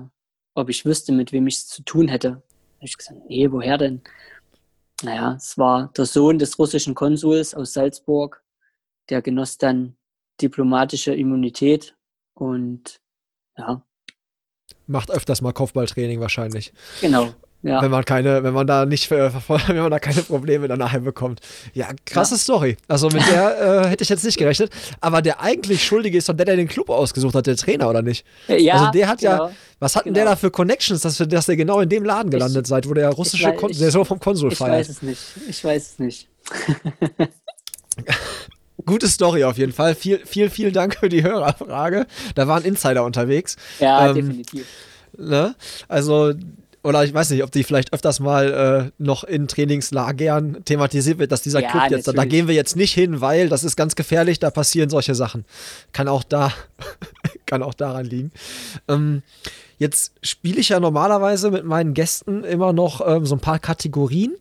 ob 0.56 0.70
ich 0.70 0.84
wüsste, 0.84 1.12
mit 1.12 1.32
wem 1.32 1.46
ich 1.46 1.58
es 1.58 1.68
zu 1.68 1.84
tun 1.84 2.08
hätte. 2.08 2.30
Da 2.30 2.76
habe 2.78 2.86
ich 2.86 2.98
gesagt, 2.98 3.20
nee, 3.28 3.52
woher 3.52 3.78
denn? 3.78 4.02
Naja, 5.04 5.36
es 5.38 5.60
war 5.60 5.92
der 5.96 6.08
Sohn 6.08 6.40
des 6.40 6.58
russischen 6.58 6.96
Konsuls 6.96 7.54
aus 7.54 7.74
Salzburg, 7.74 8.44
der 9.10 9.22
genoss 9.22 9.60
dann 9.60 9.96
diplomatische 10.42 11.14
Immunität 11.14 11.96
und 12.34 13.00
ja. 13.56 13.86
Macht 14.90 15.12
öfters 15.12 15.42
mal 15.42 15.54
Kopfballtraining 15.54 16.20
wahrscheinlich. 16.20 16.74
Genau. 17.00 17.30
Ja. 17.62 17.82
Wenn 17.82 17.92
man 17.92 18.06
keine, 18.06 18.42
wenn 18.44 18.54
man 18.54 18.66
da 18.66 18.86
nicht, 18.86 19.12
wenn 19.12 19.76
man 19.76 19.92
da 19.92 20.00
keine 20.00 20.22
Probleme 20.22 20.68
danach 20.68 20.98
bekommt. 21.00 21.42
Ja, 21.74 21.90
krasse 22.06 22.36
ja. 22.36 22.40
Story. 22.40 22.78
Also 22.88 23.10
mit 23.10 23.22
der 23.30 23.84
äh, 23.86 23.88
hätte 23.90 24.04
ich 24.04 24.10
jetzt 24.10 24.24
nicht 24.24 24.38
gerechnet. 24.38 24.72
Aber 25.02 25.22
der 25.22 25.42
eigentlich 25.42 25.84
Schuldige 25.84 26.18
ist 26.18 26.30
doch 26.30 26.34
der, 26.34 26.46
der 26.46 26.56
den 26.56 26.70
Club 26.70 26.90
ausgesucht 26.90 27.36
hat, 27.36 27.48
der 27.48 27.58
Trainer, 27.58 27.90
oder 27.90 28.02
nicht? 28.02 28.26
Ja. 28.48 28.76
Also 28.76 28.92
der 28.92 29.08
hat 29.10 29.20
genau. 29.20 29.48
ja, 29.48 29.52
was 29.80 29.96
hat 29.96 30.06
denn 30.06 30.14
der 30.14 30.24
genau. 30.24 30.36
da 30.36 30.38
für 30.38 30.52
Connections, 30.52 31.02
dass, 31.02 31.18
dass 31.18 31.46
der 31.46 31.58
genau 31.58 31.82
in 31.82 31.90
dem 31.90 32.06
Laden 32.06 32.32
gelandet 32.32 32.66
ich, 32.66 32.70
seid, 32.70 32.88
wo 32.88 32.94
der 32.94 33.10
russische, 33.10 33.54
ich, 33.68 33.78
der 33.78 33.92
so 33.92 34.06
vom 34.06 34.20
Konsul 34.20 34.52
feiert? 34.52 34.74
Ich 34.74 34.80
weiß 34.80 34.90
es 34.90 35.02
nicht. 35.02 35.22
Ich 35.50 35.64
weiß 35.64 35.92
es 35.92 36.00
nicht. 36.00 36.30
Gute 38.90 39.08
Story 39.08 39.44
auf 39.44 39.58
jeden 39.58 39.74
Fall. 39.74 39.96
Viel, 39.96 40.20
viel, 40.26 40.50
vielen 40.50 40.74
Dank 40.74 40.98
für 41.00 41.10
die 41.10 41.24
Hörerfrage. 41.24 42.06
Da 42.36 42.48
waren 42.48 42.64
Insider 42.64 43.04
unterwegs. 43.04 43.56
Ja, 43.80 44.10
ähm, 44.10 44.16
definitiv. 44.16 44.66
Ne? 45.18 45.56
Also, 45.88 46.34
oder 46.84 47.04
ich 47.04 47.14
weiß 47.14 47.30
nicht, 47.32 47.44
ob 47.44 47.52
die 47.52 47.64
vielleicht 47.64 47.94
öfters 47.94 48.20
mal 48.20 48.90
äh, 48.90 48.92
noch 48.98 49.24
in 49.24 49.48
Trainingslagern 49.48 50.64
thematisiert 50.64 51.20
wird, 51.20 51.32
dass 51.32 51.42
dieser 51.42 51.62
ja, 51.62 51.70
Club 51.70 51.84
jetzt, 51.84 52.08
natürlich. 52.08 52.16
da 52.16 52.26
gehen 52.26 52.48
wir 52.48 52.56
jetzt 52.56 52.76
nicht 52.76 52.94
hin, 52.94 53.22
weil 53.22 53.50
das 53.50 53.64
ist 53.64 53.76
ganz 53.76 53.96
gefährlich, 53.96 54.40
da 54.40 54.50
passieren 54.50 54.90
solche 54.90 55.16
Sachen. 55.16 55.46
Kann 55.92 56.08
auch 56.08 56.24
da, 56.24 56.54
kann 57.46 57.64
auch 57.64 57.74
daran 57.74 58.06
liegen. 58.06 58.32
Ähm, 58.88 59.24
jetzt 59.78 60.14
spiele 60.22 60.60
ich 60.60 60.70
ja 60.70 60.80
normalerweise 60.80 61.52
mit 61.52 61.66
meinen 61.66 61.94
Gästen 61.94 62.44
immer 62.44 62.72
noch 62.72 63.06
ähm, 63.06 63.26
so 63.26 63.36
ein 63.36 63.42
paar 63.42 63.60
Kategorien. 63.60 64.36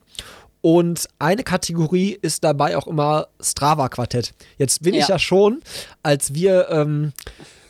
Und 0.61 1.09
eine 1.19 1.45
Kategorie 1.45 2.19
ist 2.21 2.45
dabei 2.45 2.77
auch 2.77 2.87
immer 2.87 3.29
Strava-Quartett. 3.41 4.35
Jetzt 4.59 4.83
bin 4.83 4.95
ja. 4.95 5.01
ich 5.03 5.09
ja 5.09 5.19
schon, 5.19 5.61
als 6.03 6.35
wir 6.35 6.69
ähm, 6.71 7.13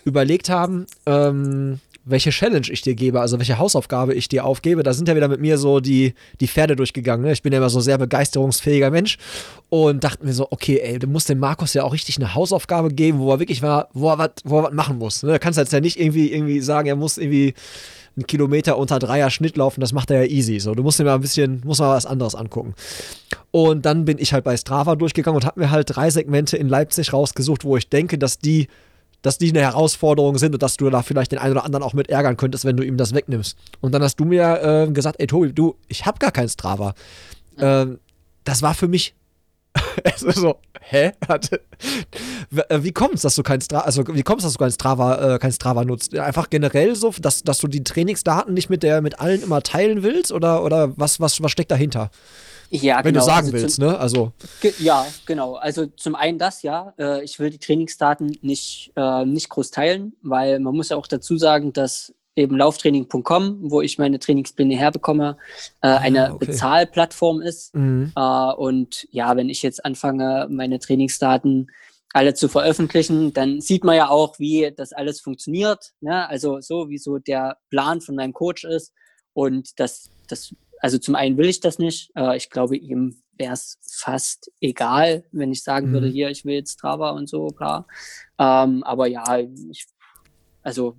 überlegt 0.05 0.49
haben, 0.49 0.86
ähm, 1.07 1.80
welche 2.11 2.30
Challenge 2.30 2.66
ich 2.70 2.80
dir 2.80 2.95
gebe, 2.95 3.20
also 3.20 3.39
welche 3.39 3.59
Hausaufgabe 3.59 4.14
ich 4.14 4.28
dir 4.28 4.45
aufgebe, 4.45 4.82
da 4.82 4.95
sind 4.95 5.09
ja 5.09 5.16
wieder 5.16 5.28
mit 5.28 5.41
mir 5.41 5.59
so 5.59 5.80
die, 5.80 6.14
die 6.41 6.49
Pferde 6.49 6.74
durchgegangen. 6.74 7.26
Ne? 7.26 7.32
Ich 7.32 7.43
bin 7.43 7.53
ja 7.53 7.59
immer 7.59 7.70
so 7.70 7.80
ein 7.80 7.82
sehr 7.82 7.99
begeisterungsfähiger 7.99 8.91
Mensch 8.91 9.18
und 9.68 10.03
dachten 10.05 10.24
mir 10.24 10.32
so, 10.32 10.49
okay, 10.51 10.80
ey, 10.82 10.99
du 10.99 11.07
musst 11.07 11.28
dem 11.28 11.39
Markus 11.39 11.74
ja 11.74 11.84
auch 11.84 11.93
richtig 11.93 12.16
eine 12.16 12.34
Hausaufgabe 12.34 12.89
geben, 12.89 13.18
wo 13.18 13.30
er 13.30 13.41
wirklich 13.41 13.61
mal, 13.61 13.86
wo 13.93 14.11
er 14.11 14.18
was 14.18 14.72
machen 14.72 14.99
muss. 14.99 15.22
Ne? 15.22 15.32
Da 15.32 15.39
kannst 15.39 15.59
du 15.59 15.61
jetzt 15.61 15.72
ja 15.72 15.80
nicht 15.80 16.01
irgendwie, 16.01 16.32
irgendwie 16.32 16.61
sagen, 16.61 16.89
er 16.89 16.97
muss 16.97 17.18
irgendwie 17.18 17.55
einen 18.18 18.26
Kilometer 18.26 18.76
unter 18.76 18.98
Dreier 18.98 19.30
Schnitt 19.30 19.56
laufen, 19.56 19.80
das 19.80 19.92
macht 19.92 20.10
er 20.10 20.24
ja 20.24 20.30
easy. 20.30 20.58
So, 20.60 20.74
du 20.74 20.82
musst 20.82 20.98
dir 20.98 21.04
mal 21.04 21.14
ein 21.14 21.20
bisschen, 21.20 21.62
musst 21.64 21.80
mal 21.80 21.94
was 21.94 22.06
anderes 22.06 22.34
angucken. 22.34 22.74
Und 23.50 23.86
dann 23.86 24.04
bin 24.04 24.18
ich 24.18 24.32
halt 24.32 24.44
bei 24.44 24.56
Strava 24.56 24.96
durchgegangen 24.96 25.36
und 25.36 25.46
habe 25.46 25.60
mir 25.60 25.70
halt 25.70 25.94
drei 25.94 26.10
Segmente 26.10 26.56
in 26.56 26.68
Leipzig 26.68 27.12
rausgesucht, 27.12 27.64
wo 27.64 27.76
ich 27.76 27.88
denke, 27.88 28.18
dass 28.18 28.38
die, 28.38 28.68
dass 29.22 29.38
die 29.38 29.50
eine 29.50 29.60
Herausforderung 29.60 30.36
sind 30.38 30.54
und 30.54 30.62
dass 30.62 30.76
du 30.76 30.90
da 30.90 31.02
vielleicht 31.02 31.32
den 31.32 31.38
einen 31.38 31.52
oder 31.52 31.64
anderen 31.64 31.82
auch 31.82 31.94
mit 31.94 32.10
ärgern 32.10 32.36
könntest, 32.36 32.64
wenn 32.64 32.76
du 32.76 32.84
ihm 32.84 32.96
das 32.96 33.14
wegnimmst. 33.14 33.56
Und 33.80 33.92
dann 33.92 34.02
hast 34.02 34.16
du 34.16 34.24
mir 34.24 34.62
äh, 34.62 34.92
gesagt, 34.92 35.20
ey 35.20 35.26
Tobi, 35.26 35.52
du, 35.52 35.76
ich 35.88 36.04
habe 36.04 36.18
gar 36.18 36.32
kein 36.32 36.48
Strava. 36.48 36.94
Ähm, 37.58 37.98
das 38.44 38.62
war 38.62 38.74
für 38.74 38.88
mich 38.88 39.14
es 40.04 40.22
ist 40.22 40.38
so, 40.38 40.56
hä? 40.80 41.12
Äh, 42.68 42.82
wie 42.82 42.92
kommt 42.92 43.14
es, 43.14 43.22
dass 43.22 43.34
du 43.34 43.42
kein 43.42 43.60
Strava, 43.60 43.84
also 43.84 44.06
wie 44.08 44.22
kommst 44.22 44.44
dass 44.44 44.52
du 44.52 44.58
kein 44.58 44.72
Strava, 44.72 45.34
äh, 45.34 45.38
kein 45.38 45.52
Strava 45.52 45.84
nutzt? 45.84 46.16
Einfach 46.16 46.50
generell 46.50 46.96
so, 46.96 47.12
dass, 47.18 47.42
dass 47.42 47.58
du 47.58 47.68
die 47.68 47.84
Trainingsdaten 47.84 48.54
nicht 48.54 48.70
mit 48.70 48.82
der, 48.82 49.00
mit 49.02 49.20
allen 49.20 49.42
immer 49.42 49.62
teilen 49.62 50.02
willst 50.02 50.32
oder, 50.32 50.64
oder 50.64 50.96
was, 50.96 51.20
was, 51.20 51.42
was 51.42 51.50
steckt 51.50 51.70
dahinter? 51.70 52.10
Ja, 52.70 52.98
Wenn 52.98 53.14
genau. 53.14 53.20
du 53.20 53.26
sagen 53.26 53.46
also 53.46 53.52
willst, 53.52 53.76
zum, 53.76 53.86
ne? 53.86 53.98
Also. 53.98 54.32
Ja, 54.78 55.06
genau. 55.24 55.54
Also 55.54 55.86
zum 55.86 56.14
einen 56.14 56.38
das, 56.38 56.62
ja. 56.62 56.92
Äh, 56.98 57.24
ich 57.24 57.38
will 57.38 57.50
die 57.50 57.58
Trainingsdaten 57.58 58.36
nicht, 58.42 58.92
äh, 58.94 59.24
nicht 59.24 59.48
groß 59.48 59.70
teilen, 59.70 60.14
weil 60.22 60.58
man 60.60 60.74
muss 60.74 60.90
ja 60.90 60.96
auch 60.96 61.06
dazu 61.06 61.38
sagen, 61.38 61.72
dass 61.72 62.12
eben 62.39 62.57
lauftraining.com, 62.57 63.70
wo 63.70 63.82
ich 63.82 63.99
meine 63.99 64.18
Trainingspläne 64.18 64.76
herbekomme, 64.76 65.36
äh, 65.82 65.89
ah, 65.89 65.97
eine 65.99 66.34
okay. 66.34 66.47
Bezahlplattform 66.47 67.43
ist. 67.43 67.74
Mhm. 67.74 68.12
Äh, 68.16 68.53
und 68.55 69.07
ja, 69.11 69.36
wenn 69.36 69.49
ich 69.49 69.62
jetzt 69.62 69.84
anfange, 69.84 70.47
meine 70.51 70.78
Trainingsdaten 70.78 71.70
alle 72.14 72.34
zu 72.34 72.49
veröffentlichen, 72.49 73.32
dann 73.34 73.61
sieht 73.61 73.84
man 73.84 73.97
ja 73.97 74.09
auch, 74.09 74.39
wie 74.39 74.72
das 74.74 74.93
alles 74.93 75.20
funktioniert. 75.20 75.93
Ne? 76.01 76.26
Also 76.28 76.61
so, 76.61 76.89
wie 76.89 76.99
so 76.99 77.18
der 77.18 77.59
Plan 77.68 78.01
von 78.01 78.14
meinem 78.14 78.32
Coach 78.32 78.64
ist. 78.64 78.95
Und 79.34 79.78
das, 79.78 80.11
das 80.28 80.55
also 80.80 80.99
zum 80.99 81.14
einen 81.16 81.36
will 81.36 81.49
ich 81.49 81.61
das 81.61 81.78
nicht. 81.78 82.11
Äh, 82.16 82.36
ich 82.36 82.51
glaube, 82.51 82.76
ihm 82.76 83.20
wäre 83.36 83.53
es 83.53 83.78
fast 83.82 84.51
egal, 84.61 85.24
wenn 85.32 85.53
ich 85.53 85.62
sagen 85.62 85.89
mhm. 85.89 85.93
würde, 85.93 86.09
hier, 86.09 86.30
ich 86.30 86.45
will 86.45 86.55
jetzt 86.55 86.72
Strava 86.72 87.11
und 87.11 87.28
so, 87.28 87.49
klar. 87.49 87.86
Ähm, 88.39 88.82
aber 88.84 89.07
ja, 89.07 89.39
ich, 89.70 89.86
also 90.62 90.97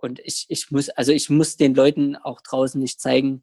und 0.00 0.20
ich, 0.20 0.46
ich 0.48 0.70
muss, 0.70 0.88
also 0.90 1.12
ich 1.12 1.30
muss 1.30 1.56
den 1.56 1.74
Leuten 1.74 2.16
auch 2.16 2.40
draußen 2.40 2.80
nicht 2.80 3.00
zeigen, 3.00 3.42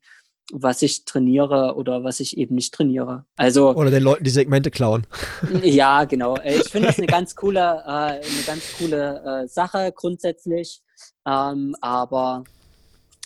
was 0.51 0.81
ich 0.81 1.05
trainiere 1.05 1.75
oder 1.75 2.03
was 2.03 2.19
ich 2.19 2.37
eben 2.37 2.55
nicht 2.55 2.73
trainiere. 2.73 3.25
Also 3.37 3.73
oder 3.73 3.91
den 3.91 4.03
Leuten 4.03 4.23
die 4.23 4.29
Segmente 4.29 4.71
klauen. 4.71 5.07
Ja, 5.63 6.03
genau. 6.03 6.37
Ich 6.43 6.69
finde 6.69 6.87
das 6.87 6.97
eine 6.97 7.07
ganz 7.07 7.35
coole, 7.35 7.59
äh, 7.59 7.89
eine 7.89 8.43
ganz 8.45 8.63
coole 8.77 9.43
äh, 9.43 9.47
Sache 9.47 9.93
grundsätzlich. 9.95 10.81
Ähm, 11.25 11.75
aber 11.81 12.43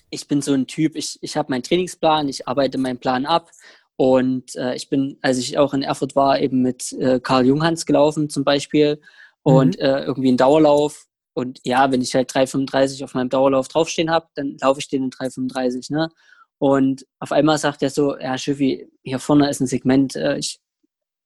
ich 0.09 0.27
bin 0.27 0.41
so 0.41 0.53
ein 0.53 0.67
Typ. 0.67 0.95
Ich, 0.95 1.17
ich 1.21 1.35
habe 1.35 1.51
meinen 1.51 1.63
Trainingsplan, 1.63 2.29
ich 2.29 2.47
arbeite 2.47 2.77
meinen 2.77 2.99
Plan 2.99 3.25
ab 3.25 3.49
und 3.95 4.55
äh, 4.55 4.75
ich 4.75 4.89
bin, 4.89 5.17
als 5.21 5.37
ich 5.39 5.57
auch 5.57 5.73
in 5.73 5.81
Erfurt 5.81 6.15
war, 6.15 6.39
eben 6.39 6.61
mit 6.61 6.93
äh, 6.93 7.19
Karl 7.19 7.45
Junghans 7.45 7.85
gelaufen 7.85 8.29
zum 8.29 8.43
Beispiel 8.43 9.01
und 9.41 9.77
mhm. 9.77 9.85
irgendwie 9.85 10.27
einen 10.27 10.37
Dauerlauf. 10.37 11.06
Und 11.37 11.59
ja, 11.63 11.91
wenn 11.91 12.01
ich 12.01 12.15
halt 12.15 12.31
3,35 12.31 13.03
auf 13.03 13.13
meinem 13.13 13.29
Dauerlauf 13.29 13.67
draufstehen 13.67 14.09
habe, 14.09 14.25
dann 14.33 14.57
laufe 14.59 14.79
ich 14.79 14.87
den 14.87 15.03
in 15.03 15.11
3,35. 15.11 15.93
Ne? 15.93 16.09
Und 16.57 17.05
auf 17.19 17.31
einmal 17.31 17.59
sagt 17.59 17.83
er 17.83 17.91
so, 17.91 18.17
ja, 18.17 18.39
Schiffi, 18.39 18.89
hier 19.03 19.19
vorne 19.19 19.47
ist 19.47 19.59
ein 19.59 19.67
Segment, 19.67 20.15
äh, 20.15 20.39
ich, 20.39 20.59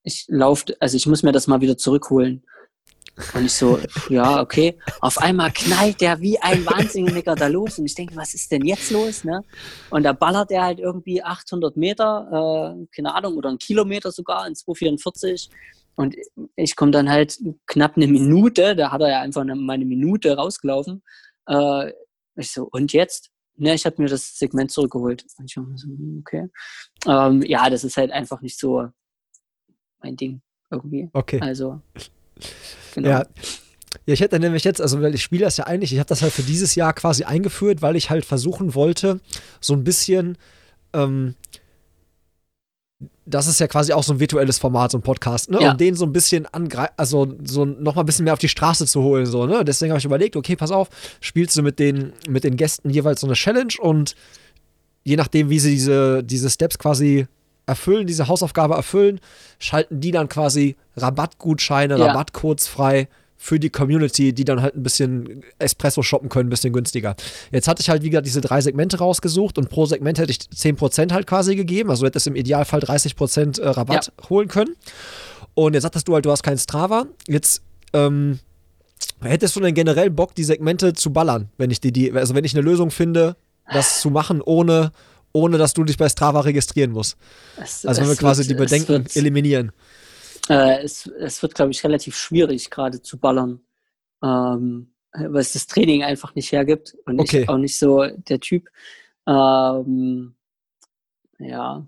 ich 0.04 0.26
laufe, 0.28 0.76
also 0.82 0.98
ich 0.98 1.08
muss 1.08 1.24
mir 1.24 1.32
das 1.32 1.48
mal 1.48 1.62
wieder 1.62 1.78
zurückholen. 1.78 2.44
Und 3.34 3.46
ich 3.46 3.54
so, 3.54 3.80
ja, 4.10 4.42
okay. 4.42 4.78
Auf 5.00 5.18
einmal 5.18 5.50
knallt 5.54 6.02
der 6.02 6.20
wie 6.20 6.38
ein 6.40 6.66
Wahnsinniger 6.66 7.36
da 7.36 7.48
los. 7.48 7.80
Und 7.80 7.86
ich 7.86 7.96
denke, 7.96 8.14
was 8.18 8.34
ist 8.34 8.52
denn 8.52 8.66
jetzt 8.66 8.92
los? 8.92 9.24
Ne? 9.24 9.46
Und 9.92 10.04
da 10.04 10.12
ballert 10.12 10.52
er 10.52 10.64
halt 10.64 10.80
irgendwie 10.80 11.24
800 11.24 11.78
Meter, 11.78 12.76
äh, 12.78 12.86
keine 12.94 13.16
Ahnung, 13.16 13.38
oder 13.38 13.48
einen 13.48 13.60
Kilometer 13.60 14.12
sogar 14.12 14.46
in 14.46 14.56
244. 14.56 15.50
Und 15.96 16.16
ich 16.56 16.76
komme 16.76 16.92
dann 16.92 17.10
halt 17.10 17.38
knapp 17.68 17.98
eine 17.98 18.08
Minute, 18.08 18.76
da 18.76 18.92
hat 18.92 19.02
er 19.02 19.10
ja 19.10 19.22
einfach 19.22 19.44
mal 19.44 19.74
eine 19.74 19.86
Minute 19.86 20.36
rausgelaufen. 20.36 21.04
Äh, 21.48 21.92
ich 22.36 22.52
so, 22.52 22.68
und 22.72 22.94
jetzt? 22.94 23.30
Ne, 23.58 23.76
ich 23.76 23.86
habe 23.86 24.02
mir 24.02 24.08
das 24.08 24.38
Segment 24.38 24.72
zurückgeholt. 24.72 25.26
Und 25.38 25.46
ich 25.46 25.54
so, 25.54 25.62
hm, 25.62 26.24
okay. 26.26 26.48
Ähm, 27.06 27.42
ja, 27.44 27.70
das 27.70 27.84
ist 27.84 27.98
halt 27.98 28.12
einfach 28.12 28.42
nicht 28.42 28.58
so 28.58 28.88
mein 30.00 30.16
Ding 30.16 30.42
irgendwie. 30.72 31.10
Okay. 31.14 31.40
Also. 31.42 31.82
Genau. 32.96 33.10
Ja. 33.10 33.26
Ja, 34.06 34.14
ich 34.14 34.22
hätte 34.22 34.40
nämlich 34.40 34.64
jetzt, 34.64 34.82
also 34.82 35.02
weil 35.02 35.14
ich 35.14 35.22
spiele 35.22 35.44
das 35.44 35.58
ja 35.58 35.66
eigentlich, 35.66 35.92
ich 35.92 36.00
habe 36.00 36.08
das 36.08 36.22
halt 36.22 36.32
für 36.32 36.44
dieses 36.44 36.76
Jahr 36.76 36.94
quasi 36.94 37.26
eingeführt, 37.26 37.82
weil 37.82 37.96
ich 37.96 38.10
halt 38.10 38.26
versuchen 38.26 38.74
wollte, 38.74 39.20
so 39.60 39.74
ein 39.74 39.84
bisschen, 39.84 40.38
ähm, 40.94 41.36
das 43.26 43.48
ist 43.48 43.60
ja 43.60 43.68
quasi 43.68 43.94
auch 43.94 44.04
so 44.04 44.14
ein 44.14 44.20
virtuelles 44.20 44.58
Format, 44.58 44.92
so 44.92 44.98
ein 44.98 45.02
Podcast, 45.02 45.50
ne? 45.50 45.62
Ja. 45.62 45.72
Um 45.72 45.78
den 45.78 45.96
so 45.96 46.06
ein 46.06 46.14
bisschen 46.14 46.46
angreifen, 46.48 46.94
also 46.98 47.34
so 47.44 47.66
nochmal 47.66 48.04
ein 48.04 48.06
bisschen 48.08 48.24
mehr 48.24 48.34
auf 48.34 48.40
die 48.40 48.50
Straße 48.50 48.86
zu 48.88 49.04
holen, 49.04 49.26
so, 49.26 49.46
ne? 49.46 49.64
Deswegen 49.64 49.92
habe 49.92 50.00
ich 50.00 50.06
überlegt, 50.06 50.36
okay, 50.36 50.56
pass 50.56 50.72
auf, 50.72 50.90
spielst 51.20 51.56
du 51.56 51.62
mit 51.62 51.80
den, 51.80 52.14
mit 52.28 52.44
den 52.44 52.58
Gästen 52.58 52.90
jeweils 52.90 53.22
so 53.22 53.28
eine 53.28 53.36
Challenge 53.36 53.74
und 53.80 54.16
je 55.04 55.16
nachdem, 55.16 55.50
wie 55.50 55.60
sie 55.60 55.72
diese, 55.72 56.24
diese 56.24 56.50
Steps 56.50 56.78
quasi 56.78 57.28
erfüllen, 57.68 58.08
diese 58.08 58.28
Hausaufgabe 58.28 58.74
erfüllen, 58.74 59.20
schalten 59.60 60.02
die 60.02 60.12
dann 60.12 60.28
quasi 60.28 60.76
Rabattgutscheine, 60.98 61.98
ja. 61.98 62.08
Rabattcodes 62.08 62.68
frei 62.68 63.08
für 63.44 63.60
die 63.60 63.72
Community, 63.72 64.34
die 64.34 64.46
dann 64.46 64.62
halt 64.62 64.76
ein 64.76 64.84
bisschen 64.84 65.42
Espresso 65.58 66.04
shoppen 66.04 66.30
können, 66.30 66.46
ein 66.46 66.52
bisschen 66.52 66.74
günstiger. 66.74 67.16
Jetzt 67.52 67.68
hatte 67.68 67.82
ich 67.82 67.90
halt, 67.90 68.04
wie 68.04 68.12
gesagt, 68.12 68.28
diese 68.28 68.40
drei 68.40 68.62
Segmente 68.62 69.00
rausgesucht 69.00 69.58
und 69.58 69.68
pro 69.68 69.88
Segment 69.88 70.20
hätte 70.20 70.30
ich 70.30 70.38
10% 70.38 71.12
halt 71.12 71.26
quasi 71.26 71.56
gegeben. 71.56 71.90
Also 71.90 72.06
hätte 72.06 72.20
es 72.20 72.28
im 72.28 72.36
Idealfall 72.36 72.82
30% 72.82 73.60
äh, 73.60 73.68
Rabatt 73.68 74.12
ja. 74.16 74.30
holen 74.30 74.48
können. 74.48 74.76
Und 75.56 75.74
jetzt 75.74 75.82
sagtest 75.82 76.08
du 76.08 76.14
halt, 76.14 76.24
du 76.24 76.30
hast 76.30 76.44
kein 76.44 76.60
Strava. 76.60 77.08
Jetzt 77.28 77.64
ähm, 77.94 78.38
hättest 79.22 79.56
du 79.56 79.60
denn 79.60 79.74
generell 79.74 80.12
Bock, 80.12 80.36
die 80.36 80.44
Segmente 80.44 80.94
zu 80.94 81.12
ballern, 81.12 81.50
wenn 81.58 81.72
ich 81.72 81.82
die, 81.82 81.92
die, 81.92 82.14
also 82.14 82.36
wenn 82.36 82.46
ich 82.46 82.54
eine 82.54 82.62
Lösung 82.62 82.92
finde, 82.92 83.38
das 83.74 84.02
zu 84.02 84.12
machen, 84.12 84.44
ohne, 84.46 84.92
ohne 85.34 85.58
dass 85.58 85.74
du 85.74 85.84
dich 85.84 85.98
bei 85.98 86.10
Strava 86.10 86.42
registrieren 86.42 86.92
musst. 86.92 87.18
Es, 87.60 87.88
also 87.88 88.02
wenn 88.02 88.10
wir 88.10 88.18
quasi 88.18 88.42
wird, 88.42 88.52
die 88.52 88.54
Bedenken 88.54 89.08
eliminieren. 89.16 89.72
Äh, 90.50 90.84
es, 90.84 91.08
es 91.08 91.42
wird, 91.42 91.56
glaube 91.56 91.72
ich, 91.72 91.84
relativ 91.84 92.16
schwierig, 92.16 92.70
gerade 92.70 93.02
zu 93.02 93.20
ballern, 93.20 93.62
ähm, 94.24 94.94
weil 95.14 95.42
es 95.42 95.54
das 95.54 95.68
Training 95.68 96.04
einfach 96.04 96.36
nicht 96.36 96.52
hergibt 96.52 96.96
und 97.06 97.20
okay. 97.20 97.42
ich 97.42 97.50
auch 97.50 97.58
nicht 97.58 97.78
so 97.78 98.06
der 98.06 98.40
Typ. 98.40 98.70
Ähm, 99.28 100.36
ja, 101.40 101.86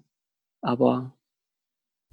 aber. 0.61 1.13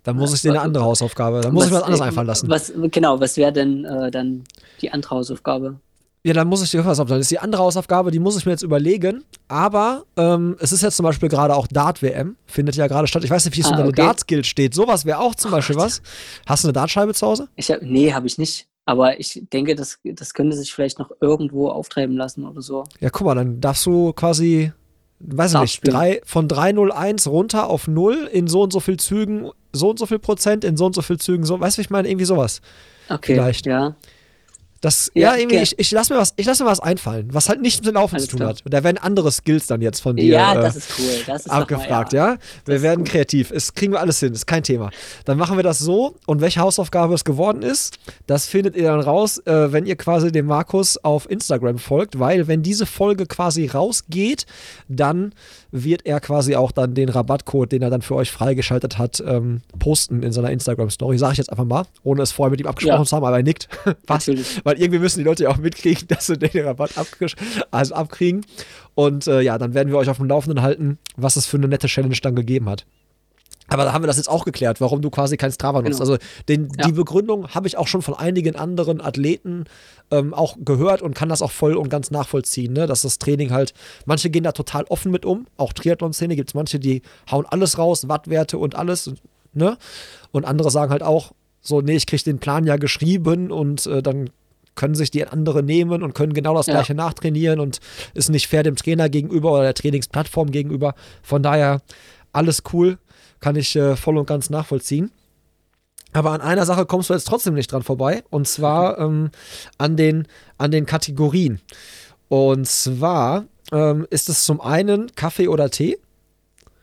Dann 0.03 0.17
muss 0.17 0.33
ich 0.33 0.41
dir 0.41 0.51
eine 0.51 0.63
andere 0.63 0.85
Hausaufgabe, 0.85 1.43
dann 1.43 1.53
muss 1.53 1.65
was, 1.65 1.69
ich 1.69 1.75
was 1.75 1.83
anderes 1.83 2.01
einfallen 2.01 2.27
lassen. 2.27 2.49
Was, 2.49 2.73
genau, 2.91 3.21
was 3.21 3.37
wäre 3.37 3.53
denn 3.53 3.85
äh, 3.85 4.11
dann 4.11 4.45
die 4.81 4.91
andere 4.91 5.11
Hausaufgabe? 5.11 5.79
Ja, 6.23 6.35
dann 6.35 6.49
muss 6.49 6.63
ich 6.63 6.71
dir 6.71 6.85
was 6.85 7.01
auf. 7.01 7.09
Dann 7.09 7.21
ist 7.21 7.31
die 7.31 7.39
andere 7.39 7.63
Hausaufgabe, 7.63 8.11
die 8.11 8.19
muss 8.19 8.37
ich 8.37 8.45
mir 8.45 8.53
jetzt 8.53 8.63
überlegen. 8.63 9.25
Aber 9.49 10.05
ähm, 10.17 10.57
es 10.61 10.71
ist 10.71 10.83
jetzt 10.83 10.97
zum 10.97 11.05
Beispiel 11.05 11.31
gerade 11.31 11.57
auch 11.57 11.67
Dart-WM, 11.67 12.37
findet 12.47 12.77
ja 12.77 12.87
gerade 12.89 13.07
statt. 13.07 13.25
Ich 13.25 13.31
weiß 13.31 13.47
nicht, 13.47 13.57
wie 13.57 13.63
es 13.63 13.69
ah, 13.69 13.77
deiner 13.77 13.89
okay. 13.89 14.03
Dart-Skill 14.03 14.45
steht. 14.45 14.75
Sowas 14.75 15.07
wäre 15.07 15.19
auch 15.19 15.35
zum 15.35 15.51
oh 15.51 15.57
Beispiel 15.57 15.77
Gott. 15.77 15.87
was. 15.87 16.03
Hast 16.47 16.65
du 16.65 16.69
eine 16.69 16.73
Dartscheibe 16.75 17.15
zu 17.15 17.27
Hause? 17.27 17.49
Ich 17.57 17.71
hab, 17.71 17.81
nee, 17.81 18.13
habe 18.13 18.27
ich 18.27 18.37
nicht. 18.37 18.67
Aber 18.85 19.19
ich 19.19 19.43
denke, 19.53 19.75
das, 19.75 19.99
das 20.05 20.35
könnte 20.35 20.57
sich 20.57 20.73
vielleicht 20.73 20.99
noch 20.99 21.11
irgendwo 21.21 21.69
auftreiben 21.69 22.17
lassen 22.17 22.45
oder 22.45 22.61
so. 22.61 22.85
Ja, 22.99 23.09
guck 23.09 23.27
mal, 23.27 23.35
dann 23.35 23.61
darfst 23.61 23.87
du 23.87 24.13
quasi, 24.13 24.73
weiß 25.21 25.55
ich 25.55 25.61
nicht, 25.61 25.89
drei, 25.89 26.21
von 26.25 26.49
301 26.49 27.29
runter 27.29 27.69
auf 27.69 27.89
0 27.89 28.29
in 28.33 28.47
so 28.47 28.63
und 28.63 28.73
so 28.73 28.81
viel 28.81 28.99
Zügen, 28.99 29.51
so 29.73 29.91
und 29.91 29.99
so 29.99 30.07
viel 30.07 30.19
Prozent, 30.19 30.65
in 30.65 30.77
so 30.77 30.87
und 30.87 30.95
so 30.95 31.03
viel 31.03 31.19
Zügen, 31.19 31.45
so, 31.45 31.61
weißt 31.61 31.77
du, 31.77 31.79
wie 31.79 31.85
ich 31.85 31.91
meine? 31.91 32.09
Irgendwie 32.09 32.25
sowas. 32.25 32.61
Okay, 33.09 33.35
Vielleicht. 33.35 33.67
ja. 33.67 33.95
Das, 34.81 35.11
ja, 35.15 35.35
ja 35.35 35.37
irgendwie, 35.37 35.59
ich, 35.59 35.79
ich 35.79 35.91
lasse 35.91 36.15
mir, 36.15 36.19
was, 36.19 36.35
lass 36.43 36.59
mir 36.59 36.67
was 36.67 36.81
einfallen, 36.81 37.29
was 37.33 37.51
halt 37.51 37.61
nichts 37.61 37.81
mit 37.81 37.89
dem 37.89 37.95
Laufen 37.95 38.15
Alles 38.15 38.27
zu 38.27 38.31
tun 38.33 38.39
klar. 38.39 38.51
hat. 38.51 38.63
Da 38.65 38.83
werden 38.83 38.97
andere 38.97 39.31
Skills 39.31 39.67
dann 39.67 39.83
jetzt 39.83 40.01
von 40.01 40.17
dir 40.17 40.25
ja, 40.25 40.55
das 40.55 40.75
äh, 40.75 40.79
ist 40.79 40.91
cool. 40.99 41.25
Das 41.27 41.47
ist 41.47 41.51
abgefragt, 41.51 42.13
mal, 42.13 42.19
ja. 42.19 42.29
ja. 42.33 42.39
Wir 42.65 42.75
das 42.77 42.83
werden 42.83 43.05
kreativ. 43.05 43.51
Es 43.51 43.75
kriegen 43.75 43.93
wir 43.93 44.01
alles 44.01 44.21
hin, 44.21 44.33
ist 44.33 44.47
kein 44.47 44.63
Thema. 44.63 44.91
Dann 45.27 45.37
machen 45.37 45.57
wir 45.57 45.63
das 45.63 45.81
so 45.81 46.17
und 46.27 46.41
welche 46.41 46.61
Hausaufgabe 46.61 47.13
es 47.13 47.25
geworden 47.25 47.63
ist, 47.63 47.99
das 48.27 48.47
findet 48.47 48.75
ihr 48.75 48.85
dann 48.85 49.01
raus, 49.01 49.39
äh, 49.47 49.71
wenn 49.71 49.85
ihr 49.85 49.97
quasi 49.97 50.33
dem 50.33 50.47
Markus 50.47 50.97
auf 50.97 51.29
Instagram 51.29 51.79
folgt, 51.79 52.19
weil 52.19 52.49
wenn 52.49 52.63
diese 52.63 52.87
Folge 52.87 53.27
quasi 53.27 53.67
rausgeht, 53.67 54.47
dann 54.89 55.33
wird 55.73 56.07
er 56.07 56.21
quasi 56.21 56.57
auch 56.57 56.73
dann 56.73 56.95
den 56.95 57.09
Rabattcode, 57.09 57.73
den 57.73 57.83
er 57.83 57.91
dann 57.91 58.03
für 58.03 58.15
euch 58.15 58.31
freigeschaltet 58.31 58.99
hat, 58.99 59.23
ähm, 59.27 59.61
posten 59.79 60.23
in 60.23 60.33
seiner 60.33 60.51
Instagram-Story. 60.51 61.19
Sage 61.19 61.33
ich 61.33 61.39
jetzt 61.39 61.51
einfach 61.51 61.65
mal, 61.65 61.85
ohne 62.03 62.23
es 62.23 62.33
vorher 62.33 62.51
mit 62.51 62.61
ihm 62.61 62.67
abgesprochen 62.67 63.03
ja. 63.03 63.05
zu 63.05 63.17
haben, 63.17 63.25
aber 63.25 63.37
er 63.37 63.43
nickt. 63.43 63.69
Passt. 64.07 64.31
Weil 64.71 64.81
irgendwie 64.81 65.01
müssen 65.01 65.19
die 65.19 65.25
Leute 65.25 65.43
ja 65.43 65.49
auch 65.49 65.57
mitkriegen, 65.57 66.07
dass 66.09 66.27
sie 66.27 66.39
den 66.39 66.65
Rabatt 66.65 66.93
also 67.73 67.93
abkriegen. 67.93 68.47
Und 68.95 69.27
äh, 69.27 69.41
ja, 69.41 69.59
dann 69.59 69.75
werden 69.75 69.89
wir 69.89 69.99
euch 69.99 70.09
auf 70.09 70.19
dem 70.19 70.29
Laufenden 70.29 70.63
halten, 70.63 70.99
was 71.17 71.35
es 71.35 71.45
für 71.45 71.57
eine 71.57 71.67
nette 71.67 71.89
Challenge 71.89 72.17
dann 72.23 72.37
gegeben 72.37 72.69
hat. 72.69 72.87
Aber 73.67 73.85
da 73.85 73.93
haben 73.93 74.05
wir 74.05 74.07
das 74.07 74.17
jetzt 74.17 74.29
auch 74.29 74.45
geklärt, 74.45 74.81
warum 74.81 75.03
du 75.03 75.11
quasi 75.11 75.37
kein 75.37 75.51
Strava 75.51 75.83
nutzt. 75.83 75.99
Genau. 75.99 76.13
Also 76.13 76.25
den, 76.49 76.69
ja. 76.79 76.87
die 76.87 76.93
Begründung 76.93 77.49
habe 77.49 77.67
ich 77.67 77.79
auch 77.79 77.89
schon 77.89 78.01
von 78.01 78.15
einigen 78.15 78.55
anderen 78.55 79.01
Athleten 79.01 79.65
ähm, 80.13 80.35
auch 80.35 80.57
gehört 80.61 81.03
und 81.03 81.15
kann 81.15 81.29
das 81.29 81.43
auch 81.43 81.51
voll 81.51 81.75
und 81.77 81.89
ganz 81.89 82.13
nachvollziehen, 82.13 82.73
ne? 82.73 82.87
dass 82.87 83.03
das 83.03 83.19
Training 83.19 83.51
halt, 83.51 83.75
manche 84.07 84.31
gehen 84.31 84.45
da 84.45 84.53
total 84.53 84.85
offen 84.85 85.11
mit 85.11 85.25
um, 85.27 85.49
auch 85.57 85.73
Triathlon-Szene 85.73 86.37
gibt 86.37 86.51
es 86.51 86.55
manche, 86.55 86.79
die 86.79 87.03
hauen 87.29 87.45
alles 87.47 87.77
raus, 87.77 88.07
Wattwerte 88.07 88.57
und 88.57 88.77
alles, 88.77 89.11
ne? 89.53 89.77
Und 90.31 90.45
andere 90.45 90.71
sagen 90.71 90.93
halt 90.93 91.03
auch, 91.03 91.33
so, 91.61 91.81
nee, 91.81 91.97
ich 91.97 92.07
kriege 92.07 92.23
den 92.23 92.39
Plan 92.39 92.67
ja 92.67 92.77
geschrieben 92.77 93.51
und 93.51 93.87
äh, 93.87 94.01
dann 94.01 94.31
können 94.75 94.95
sich 94.95 95.11
die 95.11 95.27
andere 95.27 95.63
nehmen 95.63 96.03
und 96.03 96.15
können 96.15 96.33
genau 96.33 96.55
das 96.55 96.67
ja. 96.67 96.75
gleiche 96.75 96.95
nachtrainieren 96.95 97.61
und 97.61 97.81
ist 98.15 98.31
nicht 98.31 98.49
fair 98.49 98.63
dem 98.63 98.77
Trainer 98.77 99.09
gegenüber 99.09 99.53
oder 99.53 99.63
der 99.63 99.75
Trainingsplattform 99.75 100.51
gegenüber. 100.51 100.95
Von 101.23 101.43
daher 101.43 101.83
alles 102.33 102.63
cool 102.73 102.99
kann 103.41 103.57
ich 103.57 103.75
äh, 103.77 103.97
voll 103.97 104.19
und 104.19 104.27
ganz 104.27 104.51
nachvollziehen. 104.51 105.11
Aber 106.13 106.33
an 106.33 106.41
einer 106.41 106.67
Sache 106.67 106.87
kommst 106.87 107.11
du 107.11 107.15
jetzt 107.15 107.29
trotzdem 107.29 107.55
nicht 107.55 107.71
dran 107.71 107.83
vorbei, 107.83 108.25
und 108.31 108.49
zwar 108.49 108.99
ähm, 109.01 109.31
an, 109.79 109.97
den, 109.97 110.27
an 110.59 110.71
den 110.71 110.87
Kategorien. 110.87 111.61
Und 112.29 112.67
zwar 112.67 113.45
ähm, 113.73 114.07
ist 114.11 114.29
es 114.29 114.45
zum 114.45 114.61
einen 114.61 115.15
Kaffee 115.15 115.49
oder 115.49 115.71
Tee? 115.71 115.99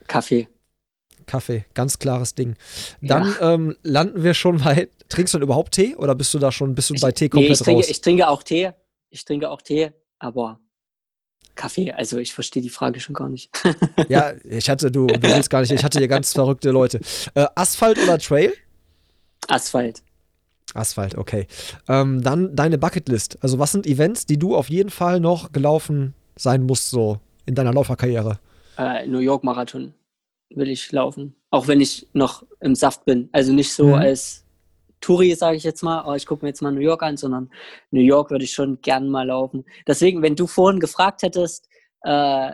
Kaffee. 0.07 0.47
Kaffee, 1.28 1.65
ganz 1.73 1.99
klares 1.99 2.34
Ding. 2.34 2.55
Dann 3.01 3.36
ja. 3.39 3.53
ähm, 3.53 3.75
landen 3.84 4.23
wir 4.23 4.34
schon 4.34 4.57
bei. 4.57 4.89
Trinkst 5.09 5.34
du 5.34 5.38
denn 5.38 5.43
überhaupt 5.43 5.73
Tee 5.73 5.95
oder 5.95 6.15
bist 6.15 6.34
du 6.34 6.39
da 6.39 6.51
schon, 6.51 6.73
bist 6.73 6.89
du 6.89 6.95
ich, 6.95 7.01
bei 7.01 7.11
Tee 7.11 7.30
komplett 7.30 7.49
nee, 7.49 7.53
ich 7.53 7.59
trinke, 7.59 7.82
raus? 7.82 7.89
Ich 7.89 8.01
trinke 8.01 8.28
auch 8.28 8.43
Tee. 8.43 8.71
Ich 9.09 9.23
trinke 9.23 9.49
auch 9.49 9.61
Tee, 9.61 9.91
aber 10.19 10.59
Kaffee. 11.55 11.91
Also 11.91 12.17
ich 12.17 12.34
verstehe 12.34 12.61
die 12.63 12.69
Frage 12.69 12.99
schon 12.99 13.13
gar 13.13 13.30
nicht. 13.30 13.49
ja, 14.09 14.34
ich 14.43 14.69
hatte, 14.69 14.89
du, 14.89 15.07
du 15.07 15.21
willst 15.21 15.49
gar 15.49 15.61
nicht, 15.61 15.71
ich 15.71 15.84
hatte 15.84 15.99
hier 15.99 16.07
ganz 16.07 16.34
verrückte 16.34 16.71
Leute. 16.71 16.99
Äh, 17.36 17.47
Asphalt 17.55 17.97
oder 18.01 18.17
Trail? 18.17 18.53
Asphalt. 19.47 20.01
Asphalt, 20.73 21.17
okay. 21.17 21.47
Ähm, 21.88 22.21
dann 22.21 22.55
deine 22.55 22.78
Bucketlist. 22.78 23.38
Also 23.41 23.59
was 23.59 23.71
sind 23.71 23.86
Events, 23.86 24.25
die 24.25 24.38
du 24.38 24.55
auf 24.55 24.69
jeden 24.69 24.89
Fall 24.89 25.19
noch 25.19 25.51
gelaufen 25.51 26.13
sein 26.36 26.63
musst, 26.63 26.89
so 26.89 27.19
in 27.45 27.55
deiner 27.55 27.73
Lauferkarriere? 27.73 28.39
Äh, 28.78 29.07
New 29.07 29.19
York 29.19 29.43
Marathon. 29.43 29.93
Will 30.49 30.69
ich 30.69 30.91
laufen. 30.91 31.35
Auch 31.51 31.67
wenn 31.67 31.81
ich 31.81 32.07
noch 32.13 32.43
im 32.59 32.75
Saft 32.75 33.05
bin. 33.05 33.29
Also 33.31 33.53
nicht 33.53 33.73
so 33.73 33.87
mhm. 33.87 33.93
als 33.93 34.45
Touri, 35.01 35.35
sage 35.35 35.57
ich 35.57 35.63
jetzt 35.63 35.83
mal, 35.83 36.03
oh, 36.07 36.13
ich 36.15 36.25
gucke 36.25 36.43
mir 36.43 36.49
jetzt 36.49 36.61
mal 36.61 36.71
New 36.71 36.81
York 36.81 37.03
an, 37.03 37.17
sondern 37.17 37.49
New 37.91 38.01
York 38.01 38.31
würde 38.31 38.45
ich 38.45 38.51
schon 38.53 38.81
gern 38.81 39.09
mal 39.09 39.27
laufen. 39.27 39.65
Deswegen, 39.85 40.21
wenn 40.21 40.35
du 40.35 40.47
vorhin 40.47 40.79
gefragt 40.79 41.21
hättest, 41.21 41.67
äh, 42.01 42.51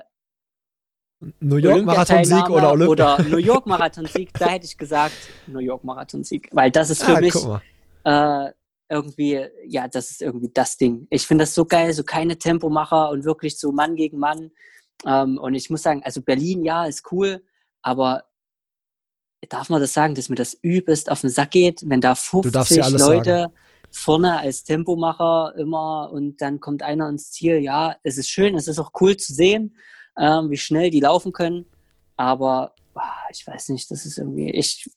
New 1.40 1.56
York 1.56 1.86
Marathon-Sieg 1.86 2.50
oder 2.50 2.74
Olympia? 2.74 3.16
Oder 3.16 3.24
New 3.30 3.38
York 3.38 3.66
Marathon-Sieg, 3.66 4.34
da 4.38 4.48
hätte 4.48 4.66
ich 4.66 4.78
gesagt 4.78 5.16
New 5.48 5.60
York 5.60 5.84
Marathon-Sieg. 5.84 6.50
Weil 6.52 6.70
das 6.70 6.90
ist 6.90 7.04
für 7.04 7.16
ah, 7.16 7.22
mich 7.22 7.36
äh, 8.04 8.52
irgendwie, 8.90 9.46
ja, 9.66 9.88
das 9.88 10.12
ist 10.12 10.22
irgendwie 10.22 10.52
das 10.54 10.78
Ding. 10.78 11.08
Ich 11.10 11.26
finde 11.26 11.44
das 11.44 11.56
so 11.56 11.66
geil, 11.66 11.94
so 11.94 12.04
keine 12.04 12.38
Tempomacher 12.38 13.10
und 13.10 13.24
wirklich 13.24 13.58
so 13.58 13.72
Mann 13.72 13.96
gegen 13.96 14.20
Mann. 14.20 14.52
Ähm, 15.06 15.38
und 15.38 15.56
ich 15.56 15.70
muss 15.70 15.84
sagen, 15.84 16.02
also 16.04 16.22
Berlin, 16.22 16.64
ja, 16.64 16.86
ist 16.86 17.12
cool, 17.12 17.42
aber 17.84 18.24
darf 19.50 19.70
man 19.70 19.82
das 19.82 19.94
sagen, 19.94 20.16
dass 20.16 20.30
mir 20.30 20.36
das 20.36 20.56
übelst 20.56 21.12
auf 21.12 21.22
den 21.22 21.30
Sack 21.30 21.52
geht, 21.52 21.84
wenn 21.86 22.02
da 22.02 22.16
50 22.16 22.78
ja 22.78 22.88
Leute 22.88 23.30
sagen. 23.30 23.54
vorne 23.92 24.40
als 24.40 24.64
Tempomacher 24.64 25.54
immer 25.58 26.10
und 26.12 26.42
dann 26.42 26.60
kommt 26.60 26.82
einer 26.82 27.10
ins 27.10 27.32
Ziel. 27.32 27.58
Ja, 27.58 27.96
es 28.04 28.18
ist 28.18 28.30
schön, 28.30 28.56
es 28.56 28.68
ist 28.68 28.80
auch 28.80 28.92
cool 29.02 29.18
zu 29.18 29.34
sehen, 29.34 29.76
ähm, 30.18 30.50
wie 30.50 30.58
schnell 30.58 30.90
die 30.90 31.02
laufen 31.02 31.34
können, 31.34 31.66
aber 32.18 32.74
boah, 32.94 33.14
ich 33.32 33.46
weiß 33.46 33.70
nicht, 33.70 33.90
das 33.92 34.06
ist 34.06 34.18
irgendwie, 34.18 34.50
ich, 34.52 34.90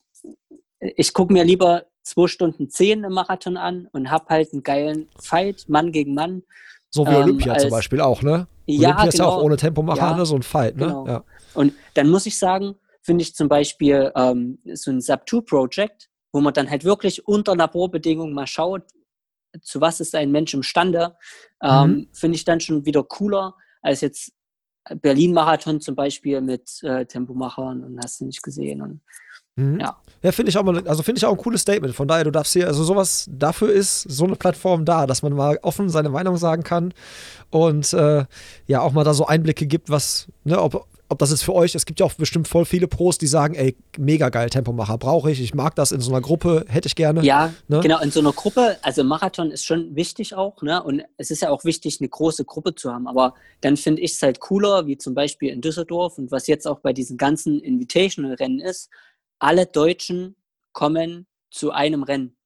ich 0.80 1.12
gucke 1.12 1.32
mir 1.32 1.44
lieber 1.44 1.86
zwei 2.02 2.28
Stunden 2.28 2.70
zehn 2.70 3.02
im 3.04 3.12
Marathon 3.12 3.56
an 3.56 3.88
und 3.92 4.10
habe 4.10 4.26
halt 4.28 4.52
einen 4.52 4.62
geilen 4.62 5.08
Fight, 5.18 5.64
Mann 5.68 5.92
gegen 5.92 6.14
Mann. 6.14 6.42
So 6.90 7.04
wie 7.04 7.10
ähm, 7.10 7.16
Olympia 7.16 7.52
als, 7.54 7.62
zum 7.62 7.70
Beispiel 7.70 8.00
auch, 8.00 8.22
ne? 8.22 8.46
Ja, 8.66 8.90
Olympia 8.90 9.08
ist 9.08 9.18
ja 9.18 9.26
auch 9.26 9.36
genau. 9.36 9.44
ohne 9.44 9.56
Tempomacher, 9.56 10.10
ja, 10.10 10.16
ne? 10.16 10.26
so 10.26 10.36
ein 10.36 10.42
Fight, 10.42 10.76
ne? 10.76 10.86
Genau. 10.86 11.06
Ja. 11.06 11.24
Und 11.56 11.74
dann 11.94 12.08
muss 12.08 12.26
ich 12.26 12.38
sagen, 12.38 12.76
finde 13.02 13.22
ich 13.22 13.34
zum 13.34 13.48
Beispiel 13.48 14.12
ähm, 14.16 14.58
so 14.74 14.90
ein 14.90 15.00
Sub-2-Project, 15.00 16.08
wo 16.32 16.40
man 16.40 16.54
dann 16.54 16.68
halt 16.68 16.84
wirklich 16.84 17.26
unter 17.26 17.56
Laborbedingungen 17.56 18.34
mal 18.34 18.46
schaut, 18.46 18.82
zu 19.62 19.80
was 19.80 20.00
ist 20.00 20.14
ein 20.14 20.32
Mensch 20.32 20.54
imstande, 20.54 21.16
ähm, 21.62 21.90
mhm. 21.90 22.08
finde 22.12 22.36
ich 22.36 22.44
dann 22.44 22.60
schon 22.60 22.84
wieder 22.84 23.02
cooler 23.02 23.54
als 23.80 24.00
jetzt 24.00 24.32
Berlin-Marathon 24.94 25.80
zum 25.80 25.94
Beispiel 25.94 26.40
mit 26.40 26.82
äh, 26.82 27.06
Tempomachern 27.06 27.82
und 27.82 27.98
hast 28.02 28.20
du 28.20 28.26
nicht 28.26 28.42
gesehen. 28.42 28.82
Und, 28.82 29.00
mhm. 29.56 29.80
Ja, 29.80 29.96
ja 30.22 30.32
finde 30.32 30.50
ich 30.50 30.58
auch 30.58 30.62
mal, 30.62 30.86
also 30.86 31.02
finde 31.02 31.18
ich 31.18 31.24
auch 31.24 31.32
ein 31.32 31.38
cooles 31.38 31.62
Statement. 31.62 31.94
Von 31.94 32.08
daher, 32.08 32.24
du 32.24 32.30
darfst 32.30 32.52
hier, 32.52 32.66
also 32.66 32.84
sowas, 32.84 33.28
dafür 33.30 33.72
ist 33.72 34.02
so 34.02 34.24
eine 34.24 34.36
Plattform 34.36 34.84
da, 34.84 35.06
dass 35.06 35.22
man 35.22 35.32
mal 35.32 35.58
offen 35.62 35.88
seine 35.88 36.10
Meinung 36.10 36.36
sagen 36.36 36.62
kann 36.62 36.94
und 37.50 37.92
äh, 37.92 38.24
ja 38.66 38.80
auch 38.80 38.92
mal 38.92 39.04
da 39.04 39.14
so 39.14 39.26
Einblicke 39.26 39.66
gibt, 39.66 39.90
was, 39.90 40.28
ne, 40.44 40.60
ob, 40.60 40.86
ob 41.08 41.18
das 41.18 41.30
jetzt 41.30 41.44
für 41.44 41.54
euch, 41.54 41.74
es 41.74 41.86
gibt 41.86 42.00
ja 42.00 42.06
auch 42.06 42.14
bestimmt 42.14 42.48
voll 42.48 42.64
viele 42.64 42.88
Pros, 42.88 43.18
die 43.18 43.26
sagen, 43.26 43.54
ey, 43.54 43.76
mega 43.96 44.28
geil, 44.28 44.50
Tempomacher 44.50 44.98
brauche 44.98 45.30
ich, 45.30 45.40
ich 45.40 45.54
mag 45.54 45.74
das 45.76 45.92
in 45.92 46.00
so 46.00 46.10
einer 46.10 46.20
Gruppe, 46.20 46.64
hätte 46.68 46.88
ich 46.88 46.96
gerne. 46.96 47.22
Ja, 47.22 47.52
ne? 47.68 47.80
genau, 47.80 48.00
in 48.00 48.10
so 48.10 48.20
einer 48.20 48.32
Gruppe, 48.32 48.76
also 48.82 49.04
Marathon 49.04 49.50
ist 49.50 49.64
schon 49.64 49.94
wichtig 49.94 50.34
auch, 50.34 50.62
ne? 50.62 50.82
Und 50.82 51.02
es 51.16 51.30
ist 51.30 51.42
ja 51.42 51.50
auch 51.50 51.64
wichtig, 51.64 51.98
eine 52.00 52.08
große 52.08 52.44
Gruppe 52.44 52.74
zu 52.74 52.92
haben. 52.92 53.06
Aber 53.06 53.34
dann 53.60 53.76
finde 53.76 54.02
ich 54.02 54.12
es 54.12 54.22
halt 54.22 54.40
cooler, 54.40 54.86
wie 54.86 54.98
zum 54.98 55.14
Beispiel 55.14 55.50
in 55.52 55.60
Düsseldorf 55.60 56.18
und 56.18 56.32
was 56.32 56.48
jetzt 56.48 56.66
auch 56.66 56.80
bei 56.80 56.92
diesen 56.92 57.16
ganzen 57.16 57.60
Invitational-Rennen 57.60 58.60
ist, 58.60 58.90
alle 59.38 59.66
Deutschen 59.66 60.34
kommen 60.72 61.26
zu 61.50 61.70
einem 61.70 62.02
Rennen. 62.02 62.36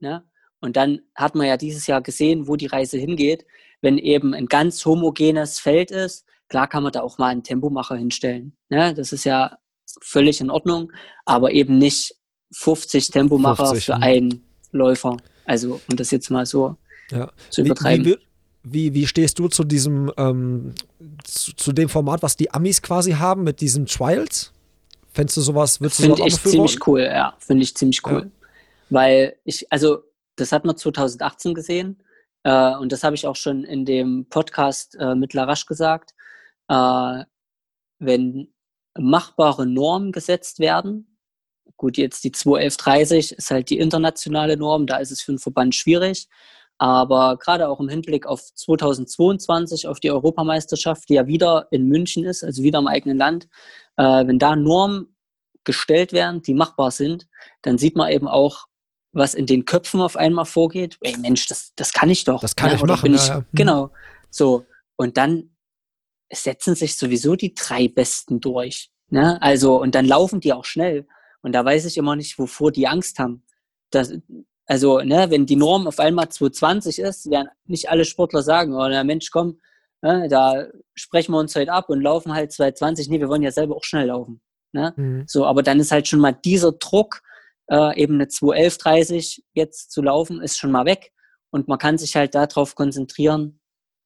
Ne? 0.00 0.24
Und 0.60 0.76
dann 0.76 1.02
hat 1.14 1.34
man 1.34 1.46
ja 1.46 1.56
dieses 1.56 1.86
Jahr 1.86 2.00
gesehen, 2.00 2.48
wo 2.48 2.56
die 2.56 2.66
Reise 2.66 2.96
hingeht, 2.98 3.44
wenn 3.82 3.98
eben 3.98 4.32
ein 4.34 4.46
ganz 4.46 4.84
homogenes 4.84 5.60
Feld 5.60 5.90
ist 5.90 6.24
Klar 6.48 6.68
kann 6.68 6.82
man 6.82 6.92
da 6.92 7.02
auch 7.02 7.18
mal 7.18 7.28
einen 7.28 7.42
Tempomacher 7.42 7.96
hinstellen. 7.96 8.56
Ne? 8.68 8.94
Das 8.94 9.12
ist 9.12 9.24
ja 9.24 9.58
völlig 10.02 10.40
in 10.40 10.50
Ordnung, 10.50 10.92
aber 11.24 11.52
eben 11.52 11.78
nicht 11.78 12.14
50 12.52 13.10
Tempomacher 13.10 13.66
50, 13.66 13.84
für 13.86 13.98
ne? 13.98 14.02
einen 14.02 14.44
Läufer. 14.70 15.16
Also, 15.44 15.80
um 15.88 15.96
das 15.96 16.10
jetzt 16.10 16.30
mal 16.30 16.46
so 16.46 16.76
ja. 17.10 17.30
zu 17.50 17.62
übertreiben. 17.62 18.04
Wie, 18.04 18.16
wie, 18.62 18.94
wie, 18.94 19.06
stehst 19.06 19.38
du 19.38 19.48
zu 19.48 19.64
diesem, 19.64 20.12
ähm, 20.16 20.74
zu, 21.24 21.54
zu, 21.54 21.72
dem 21.72 21.88
Format, 21.88 22.22
was 22.22 22.36
die 22.36 22.52
Amis 22.52 22.82
quasi 22.82 23.12
haben 23.12 23.44
mit 23.44 23.60
diesen 23.60 23.86
Trials? 23.86 24.52
Fändest 25.12 25.36
du 25.36 25.40
sowas, 25.40 25.80
würdest 25.80 26.00
du 26.00 26.02
Finde 26.04 26.26
ich 26.26 26.40
ziemlich 26.40 26.86
cool, 26.86 27.02
ja. 27.02 27.34
Finde 27.38 27.62
ich 27.62 27.74
ziemlich 27.74 28.04
cool. 28.06 28.22
Ja. 28.24 28.46
Weil 28.90 29.36
ich, 29.44 29.70
also, 29.72 30.02
das 30.36 30.52
hat 30.52 30.64
man 30.64 30.76
2018 30.76 31.54
gesehen. 31.54 32.02
Äh, 32.42 32.76
und 32.76 32.92
das 32.92 33.02
habe 33.02 33.14
ich 33.14 33.26
auch 33.26 33.36
schon 33.36 33.64
in 33.64 33.84
dem 33.84 34.26
Podcast 34.28 34.96
äh, 35.00 35.14
mit 35.14 35.32
Larasch 35.32 35.66
gesagt 35.66 36.12
äh, 36.68 37.24
wenn 37.98 38.52
machbare 38.98 39.66
Normen 39.66 40.12
gesetzt 40.12 40.58
werden, 40.58 41.18
gut, 41.76 41.96
jetzt 41.98 42.24
die 42.24 42.32
21130 42.32 43.32
ist 43.32 43.50
halt 43.50 43.70
die 43.70 43.78
internationale 43.78 44.56
Norm, 44.56 44.86
da 44.86 44.96
ist 44.98 45.10
es 45.10 45.20
für 45.20 45.32
einen 45.32 45.38
Verband 45.38 45.74
schwierig, 45.74 46.28
aber 46.78 47.38
gerade 47.38 47.68
auch 47.68 47.80
im 47.80 47.88
Hinblick 47.88 48.26
auf 48.26 48.42
2022, 48.54 49.88
auf 49.88 50.00
die 50.00 50.10
Europameisterschaft, 50.10 51.08
die 51.08 51.14
ja 51.14 51.26
wieder 51.26 51.68
in 51.70 51.88
München 51.88 52.24
ist, 52.24 52.44
also 52.44 52.62
wieder 52.62 52.78
im 52.78 52.86
eigenen 52.86 53.16
Land, 53.16 53.48
äh, 53.96 54.26
wenn 54.26 54.38
da 54.38 54.56
Normen 54.56 55.16
gestellt 55.64 56.12
werden, 56.12 56.42
die 56.42 56.54
machbar 56.54 56.90
sind, 56.90 57.26
dann 57.62 57.78
sieht 57.78 57.96
man 57.96 58.10
eben 58.10 58.28
auch, 58.28 58.66
was 59.12 59.34
in 59.34 59.46
den 59.46 59.64
Köpfen 59.64 60.00
auf 60.00 60.16
einmal 60.16 60.44
vorgeht. 60.44 60.98
Ey 61.00 61.16
Mensch, 61.16 61.46
das, 61.46 61.72
das 61.76 61.92
kann 61.92 62.10
ich 62.10 62.24
doch. 62.24 62.40
Das 62.40 62.54
kann 62.54 62.70
ja, 62.70 62.76
ich 62.76 62.82
machen. 62.82 63.14
Ich, 63.14 63.28
ja, 63.28 63.38
ja. 63.38 63.44
Genau. 63.52 63.90
So. 64.30 64.66
Und 64.96 65.16
dann 65.16 65.55
es 66.28 66.44
setzen 66.44 66.74
sich 66.74 66.96
sowieso 66.96 67.36
die 67.36 67.54
drei 67.54 67.88
Besten 67.88 68.40
durch. 68.40 68.90
Ne? 69.08 69.40
Also, 69.40 69.80
und 69.80 69.94
dann 69.94 70.06
laufen 70.06 70.40
die 70.40 70.52
auch 70.52 70.64
schnell. 70.64 71.06
Und 71.42 71.52
da 71.52 71.64
weiß 71.64 71.84
ich 71.84 71.96
immer 71.96 72.16
nicht, 72.16 72.38
wovor 72.38 72.72
die 72.72 72.88
Angst 72.88 73.18
haben. 73.18 73.44
Das, 73.90 74.12
also, 74.66 75.00
ne, 75.00 75.30
wenn 75.30 75.46
die 75.46 75.56
Norm 75.56 75.86
auf 75.86 76.00
einmal 76.00 76.28
220 76.28 76.98
ist, 76.98 77.30
werden 77.30 77.48
nicht 77.66 77.88
alle 77.88 78.04
Sportler 78.04 78.42
sagen, 78.42 78.74
oh, 78.74 78.88
na 78.88 79.04
Mensch, 79.04 79.30
komm, 79.30 79.60
ne, 80.02 80.26
da 80.28 80.66
sprechen 80.94 81.32
wir 81.32 81.38
uns 81.38 81.54
heute 81.54 81.72
ab 81.72 81.88
und 81.88 82.00
laufen 82.00 82.34
halt 82.34 82.52
220. 82.52 83.08
Nee, 83.08 83.20
wir 83.20 83.28
wollen 83.28 83.42
ja 83.42 83.52
selber 83.52 83.76
auch 83.76 83.84
schnell 83.84 84.06
laufen. 84.06 84.40
Ne? 84.72 84.92
Mhm. 84.96 85.24
So, 85.28 85.46
aber 85.46 85.62
dann 85.62 85.78
ist 85.78 85.92
halt 85.92 86.08
schon 86.08 86.20
mal 86.20 86.32
dieser 86.32 86.72
Druck, 86.72 87.22
äh, 87.68 88.00
eben 88.00 88.14
eine 88.14 88.24
211.30 88.24 89.42
jetzt 89.54 89.92
zu 89.92 90.02
laufen, 90.02 90.40
ist 90.40 90.58
schon 90.58 90.72
mal 90.72 90.84
weg. 90.84 91.12
Und 91.50 91.68
man 91.68 91.78
kann 91.78 91.96
sich 91.96 92.16
halt 92.16 92.34
darauf 92.34 92.74
konzentrieren, 92.74 93.60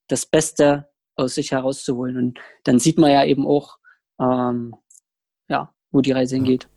das 0.09 0.27
Beste 0.27 0.89
aus 1.21 1.35
sich 1.35 1.53
herauszuholen. 1.53 2.16
Und 2.16 2.39
dann 2.64 2.79
sieht 2.79 2.99
man 2.99 3.11
ja 3.11 3.25
eben 3.25 3.47
auch, 3.47 3.79
ähm, 4.21 4.75
ja, 5.49 5.73
wo 5.91 6.01
die 6.01 6.12
Reise 6.12 6.37
hingeht. 6.37 6.68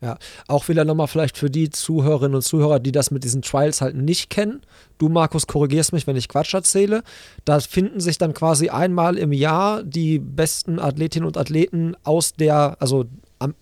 Ja, 0.00 0.16
auch 0.46 0.68
wieder 0.68 0.84
nochmal 0.84 1.08
vielleicht 1.08 1.36
für 1.36 1.50
die 1.50 1.70
Zuhörerinnen 1.70 2.36
und 2.36 2.42
Zuhörer, 2.42 2.78
die 2.78 2.92
das 2.92 3.10
mit 3.10 3.24
diesen 3.24 3.42
Trials 3.42 3.80
halt 3.80 3.96
nicht 3.96 4.30
kennen. 4.30 4.62
Du, 4.98 5.08
Markus, 5.08 5.48
korrigierst 5.48 5.92
mich, 5.92 6.06
wenn 6.06 6.14
ich 6.14 6.28
Quatsch 6.28 6.54
erzähle. 6.54 7.02
Da 7.44 7.58
finden 7.58 7.98
sich 7.98 8.16
dann 8.16 8.32
quasi 8.32 8.68
einmal 8.68 9.18
im 9.18 9.32
Jahr 9.32 9.82
die 9.82 10.20
besten 10.20 10.78
Athletinnen 10.78 11.26
und 11.26 11.36
Athleten 11.36 11.96
aus 12.04 12.32
der, 12.32 12.76
also 12.78 13.06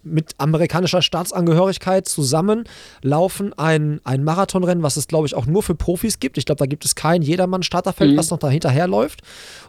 mit 0.02 0.34
amerikanischer 0.38 1.02
Staatsangehörigkeit 1.02 2.08
zusammen 2.08 2.64
laufen 3.02 3.52
ein, 3.58 4.00
ein 4.04 4.24
Marathonrennen, 4.24 4.82
was 4.82 4.96
es, 4.96 5.06
glaube 5.06 5.26
ich, 5.26 5.34
auch 5.34 5.46
nur 5.46 5.62
für 5.62 5.74
Profis 5.74 6.18
gibt. 6.18 6.38
Ich 6.38 6.46
glaube, 6.46 6.58
da 6.58 6.66
gibt 6.66 6.84
es 6.84 6.94
kein 6.94 7.22
Jedermann-Starterfeld, 7.22 8.12
mhm. 8.12 8.16
was 8.16 8.30
noch 8.30 8.38
dahinterher 8.38 8.86
läuft. 8.86 9.20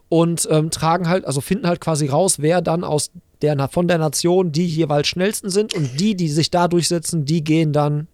Und 0.09 0.47
ähm, 0.49 0.71
tragen 0.71 1.09
halt, 1.09 1.25
also 1.25 1.41
finden 1.41 1.67
halt 1.67 1.81
quasi 1.81 2.07
raus, 2.07 2.39
wer 2.39 2.61
dann 2.61 2.83
aus 2.83 3.11
der, 3.41 3.67
von 3.69 3.87
der 3.87 3.97
Nation 3.97 4.51
die 4.51 4.65
jeweils 4.65 5.07
schnellsten 5.07 5.49
sind. 5.49 5.73
Und 5.73 5.99
die, 5.99 6.15
die 6.15 6.29
sich 6.29 6.49
da 6.49 6.67
durchsetzen, 6.67 7.25
die 7.25 7.43
gehen 7.43 7.73
dann 7.73 8.07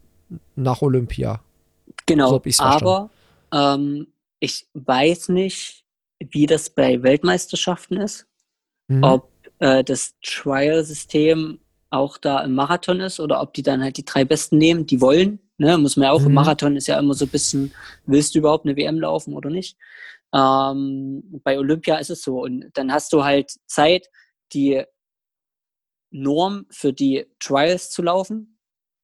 nach 0.55 0.81
Olympia. 0.81 1.41
Genau, 2.05 2.39
so 2.39 2.63
aber 2.63 3.09
ähm, 3.53 4.07
ich 4.39 4.67
weiß 4.73 5.29
nicht, 5.29 5.83
wie 6.19 6.45
das 6.45 6.69
bei 6.69 7.03
Weltmeisterschaften 7.03 7.97
ist. 7.97 8.25
Mhm. 8.87 9.03
Ob 9.03 9.29
äh, 9.59 9.83
das 9.83 10.15
Trial-System 10.21 11.59
auch 11.93 12.17
da 12.17 12.41
im 12.41 12.55
Marathon 12.55 12.99
ist 12.99 13.19
oder 13.19 13.41
ob 13.41 13.53
die 13.53 13.63
dann 13.63 13.81
halt 13.81 13.97
die 13.97 14.05
drei 14.05 14.25
Besten 14.25 14.57
nehmen, 14.57 14.85
die 14.85 14.99
wollen. 14.99 15.39
Ne? 15.57 15.77
Muss 15.77 15.95
man 15.95 16.05
ja 16.05 16.11
auch 16.11 16.21
mhm. 16.21 16.27
im 16.27 16.33
Marathon 16.33 16.75
ist 16.75 16.87
ja 16.87 16.99
immer 16.99 17.13
so 17.13 17.25
ein 17.25 17.31
bisschen, 17.31 17.73
willst 18.05 18.33
du 18.33 18.39
überhaupt 18.39 18.65
eine 18.65 18.75
WM 18.75 18.99
laufen 18.99 19.33
oder 19.33 19.49
nicht? 19.49 19.77
Ähm, 20.33 21.41
bei 21.43 21.57
Olympia 21.57 21.97
ist 21.97 22.09
es 22.09 22.23
so. 22.23 22.41
Und 22.41 22.71
dann 22.73 22.91
hast 22.91 23.13
du 23.13 23.23
halt 23.23 23.51
Zeit, 23.67 24.09
die 24.53 24.83
Norm 26.09 26.65
für 26.69 26.93
die 26.93 27.25
Trials 27.39 27.91
zu 27.91 28.01
laufen 28.01 28.59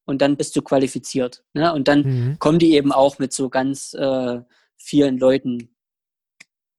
und 0.06 0.22
dann 0.22 0.38
bist 0.38 0.56
du 0.56 0.62
qualifiziert. 0.62 1.44
Ne? 1.54 1.72
Und 1.74 1.88
dann 1.88 2.02
mhm. 2.02 2.40
kommen 2.40 2.60
die 2.60 2.74
eben 2.74 2.92
auch 2.92 3.20
mit 3.20 3.34
so 3.34 3.50
ganz 3.50 3.94
äh, 3.94 4.42
vielen 4.78 5.20
Leuten 5.20 5.76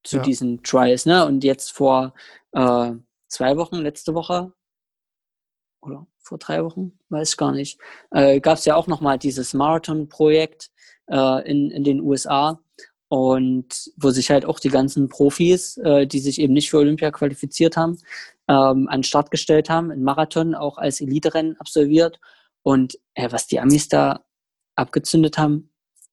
zu 0.03 0.17
ja. 0.17 0.23
diesen 0.23 0.63
Trials. 0.65 1.07
Ne? 1.07 1.25
Und 1.25 1.45
jetzt 1.45 1.71
vor 1.71 2.15
äh, 2.53 2.93
zwei 3.29 3.57
Wochen, 3.57 3.77
letzte 3.77 4.15
Woche, 4.15 4.53
oder 5.83 6.07
vor 6.19 6.39
drei 6.39 6.63
Wochen, 6.65 6.99
weiß 7.09 7.37
gar 7.37 7.53
nicht, 7.53 7.79
äh, 8.11 8.41
gab 8.41 8.59
es 8.59 8.65
ja 8.65 8.77
auch 8.77 8.87
nochmal 8.87 9.19
dieses 9.19 9.55
Marathon-Projekt 9.55 10.71
äh, 11.09 11.51
in, 11.51 11.71
in 11.71 11.85
den 11.85 12.01
USA 12.01 12.61
und 13.09 13.91
wo 13.97 14.11
sich 14.11 14.31
halt 14.31 14.45
auch 14.45 14.61
die 14.61 14.69
ganzen 14.69 15.09
Profis, 15.09 15.77
äh, 15.79 16.07
die 16.07 16.21
sich 16.21 16.41
eben 16.41 16.53
nicht 16.53 16.71
für 16.71 16.79
Olympia 16.79 17.11
qualifiziert 17.11 17.77
haben, 17.77 17.99
ähm, 18.47 18.89
an 18.89 18.99
den 18.99 19.03
Start 19.05 19.31
gestellt 19.31 19.69
haben, 19.69 19.91
einen 19.91 20.05
Marathon 20.05 20.55
auch 20.55 20.79
als 20.79 21.01
Elite-Rennen 21.01 21.57
absolviert. 21.59 22.21
Und 22.63 22.99
äh, 23.15 23.33
was 23.33 23.47
die 23.47 23.59
Amis 23.59 23.89
da 23.89 24.25
abgezündet 24.77 25.39
haben, 25.39 25.71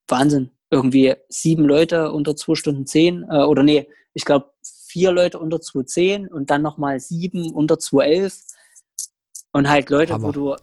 Wahnsinn. 0.07 0.51
Irgendwie 0.69 1.15
sieben 1.29 1.65
Leute 1.65 2.11
unter 2.11 2.35
zwei 2.35 2.55
Stunden 2.55 2.87
zehn, 2.87 3.23
äh, 3.29 3.43
oder 3.43 3.63
nee, 3.63 3.87
ich 4.13 4.25
glaube 4.25 4.51
vier 4.87 5.11
Leute 5.11 5.37
unter 5.37 5.61
210 5.61 6.27
und 6.27 6.49
dann 6.49 6.63
nochmal 6.63 6.99
sieben 6.99 7.53
unter 7.53 7.77
211. 7.77 8.41
Und 9.53 9.69
halt 9.69 9.89
Leute, 9.89 10.13
Hammer. 10.13 10.27
wo 10.27 10.31
du 10.31 10.55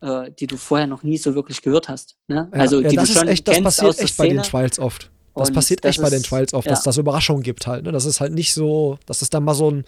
äh, 0.00 0.30
die 0.38 0.46
du 0.46 0.56
vorher 0.56 0.86
noch 0.86 1.02
nie 1.02 1.16
so 1.16 1.34
wirklich 1.34 1.62
gehört 1.62 1.88
hast. 1.88 2.16
Ne? 2.28 2.48
Ja, 2.52 2.60
also 2.60 2.80
ja, 2.80 2.88
die 2.88 2.96
das 2.96 3.08
du 3.08 3.14
schon 3.14 3.28
echt, 3.28 3.48
das 3.48 3.60
passiert 3.62 3.98
echt 3.98 4.16
bei 4.16 4.28
den 4.28 4.42
Trials 4.42 4.78
oft. 4.78 5.10
Das 5.34 5.50
passiert 5.50 5.84
echt 5.84 5.98
das 5.98 6.02
bei 6.02 6.10
den 6.10 6.22
Trials 6.22 6.54
oft, 6.54 6.66
dass 6.66 6.80
ja. 6.80 6.84
das 6.84 6.96
Überraschungen 6.96 7.42
gibt 7.42 7.66
halt. 7.66 7.84
Ne? 7.84 7.92
Das 7.92 8.06
ist 8.06 8.20
halt 8.20 8.32
nicht 8.32 8.54
so, 8.54 8.98
dass 9.04 9.20
es 9.20 9.28
dann 9.28 9.44
mal 9.44 9.54
so 9.54 9.70
ein 9.70 9.84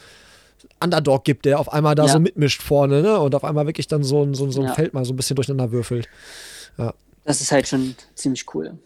Underdog 0.82 1.24
gibt, 1.24 1.46
der 1.46 1.58
auf 1.58 1.72
einmal 1.72 1.94
da 1.94 2.04
ja. 2.04 2.12
so 2.12 2.20
mitmischt 2.20 2.60
vorne 2.60 3.00
ne? 3.00 3.18
und 3.18 3.34
auf 3.34 3.44
einmal 3.44 3.66
wirklich 3.66 3.86
dann 3.86 4.02
so 4.02 4.22
ein, 4.22 4.34
so, 4.34 4.50
so 4.50 4.62
ein 4.62 4.74
Feld 4.74 4.92
mal 4.92 5.04
so 5.06 5.14
ein 5.14 5.16
bisschen 5.16 5.36
durcheinander 5.36 5.72
würfelt. 5.72 6.08
Ja. 6.76 6.92
Das 7.24 7.40
ist 7.40 7.50
halt 7.50 7.66
schon 7.66 7.94
ziemlich 8.14 8.44
cool. 8.54 8.78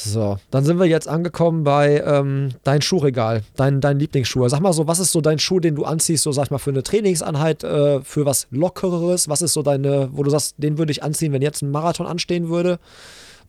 So, 0.00 0.38
dann 0.52 0.64
sind 0.64 0.78
wir 0.78 0.86
jetzt 0.86 1.08
angekommen 1.08 1.64
bei 1.64 2.00
ähm, 2.06 2.50
dein 2.62 2.82
Schuhregal, 2.82 3.42
dein, 3.56 3.80
dein 3.80 3.98
Lieblingsschuh. 3.98 4.48
Sag 4.48 4.60
mal 4.60 4.72
so, 4.72 4.86
was 4.86 5.00
ist 5.00 5.10
so 5.10 5.20
dein 5.20 5.40
Schuh, 5.40 5.58
den 5.58 5.74
du 5.74 5.84
anziehst, 5.84 6.22
so 6.22 6.30
sag 6.30 6.44
ich 6.44 6.50
mal, 6.52 6.58
für 6.58 6.70
eine 6.70 6.84
Trainingseinheit, 6.84 7.64
äh, 7.64 8.00
für 8.02 8.24
was 8.24 8.46
Lockereres? 8.52 9.28
Was 9.28 9.42
ist 9.42 9.54
so 9.54 9.62
deine, 9.62 10.10
wo 10.12 10.22
du 10.22 10.30
sagst, 10.30 10.54
den 10.58 10.78
würde 10.78 10.92
ich 10.92 11.02
anziehen, 11.02 11.32
wenn 11.32 11.42
jetzt 11.42 11.62
ein 11.62 11.72
Marathon 11.72 12.06
anstehen 12.06 12.48
würde? 12.48 12.78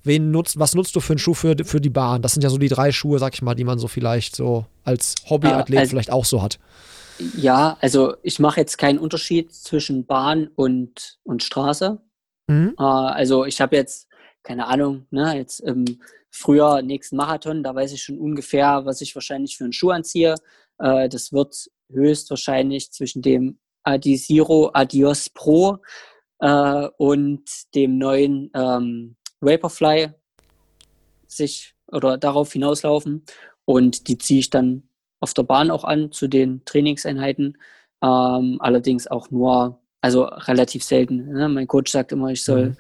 Wen 0.04 0.32
nutzt, 0.32 0.58
was 0.58 0.74
nutzt 0.74 0.96
du 0.96 1.02
für 1.02 1.14
einen 1.14 1.20
Schuh 1.20 1.36
für, 1.36 1.56
für 1.64 1.82
die 1.82 1.92
Bahn? 1.92 2.24
Das 2.24 2.34
sind 2.34 2.42
ja 2.42 2.50
so 2.50 2.58
die 2.58 2.70
drei 2.70 2.92
Schuhe, 2.92 3.20
sag 3.20 3.36
ich 3.36 3.44
mal, 3.44 3.54
die 3.54 3.64
man 3.64 3.78
so 3.78 3.88
vielleicht 3.88 4.36
so 4.36 4.66
als 4.84 5.16
Hobbyathlet 5.30 5.78
äh, 5.78 5.80
also, 5.82 5.90
vielleicht 5.92 6.12
auch 6.12 6.26
so 6.26 6.42
hat. 6.42 6.58
Ja, 7.38 7.78
also 7.80 8.16
ich 8.24 8.40
mache 8.40 8.60
jetzt 8.60 8.78
keinen 8.78 8.98
Unterschied 8.98 9.54
zwischen 9.54 10.06
Bahn 10.06 10.50
und, 10.56 11.20
und 11.24 11.44
Straße. 11.44 12.00
Mhm. 12.48 12.74
Äh, 12.80 12.84
also 12.84 13.46
ich 13.46 13.62
habe 13.62 13.76
jetzt, 13.76 14.08
keine 14.50 14.66
Ahnung, 14.66 15.06
ne, 15.12 15.38
jetzt 15.38 15.60
im 15.60 15.86
früher 16.32 16.82
nächsten 16.82 17.18
Marathon, 17.18 17.62
da 17.62 17.76
weiß 17.76 17.92
ich 17.94 18.02
schon 18.02 18.18
ungefähr, 18.18 18.84
was 18.84 19.00
ich 19.00 19.14
wahrscheinlich 19.14 19.56
für 19.56 19.66
einen 19.66 19.74
Schuh 19.74 19.92
anziehe. 19.92 20.34
Äh, 20.80 21.08
das 21.08 21.32
wird 21.32 21.70
höchstwahrscheinlich 21.92 22.92
zwischen 22.92 23.22
dem 23.22 23.60
Adizero 23.84 24.72
Adios 24.74 25.30
Pro 25.30 25.78
äh, 26.40 26.88
und 26.98 27.44
dem 27.76 28.00
neuen 28.00 28.50
ähm, 28.56 29.18
Vaporfly 29.40 30.14
sich 31.28 31.76
oder 31.86 32.18
darauf 32.18 32.52
hinauslaufen. 32.52 33.26
Und 33.66 34.08
die 34.08 34.18
ziehe 34.18 34.40
ich 34.40 34.50
dann 34.50 34.90
auf 35.20 35.36
der 35.36 35.44
Bahn 35.44 35.70
auch 35.70 35.84
an 35.84 36.12
zu 36.12 36.28
den 36.28 36.66
Trainingseinheiten. 36.66 37.56
Ähm, 38.02 38.58
allerdings 38.62 39.06
auch 39.06 39.30
nur, 39.30 39.80
also 40.02 40.24
relativ 40.24 40.84
selten. 40.84 41.34
Ne? 41.34 41.50
Mein 41.50 41.68
Coach 41.68 41.92
sagt 41.92 42.14
immer, 42.14 42.30
ich 42.30 42.44
soll 42.44 42.70
mhm 42.70 42.78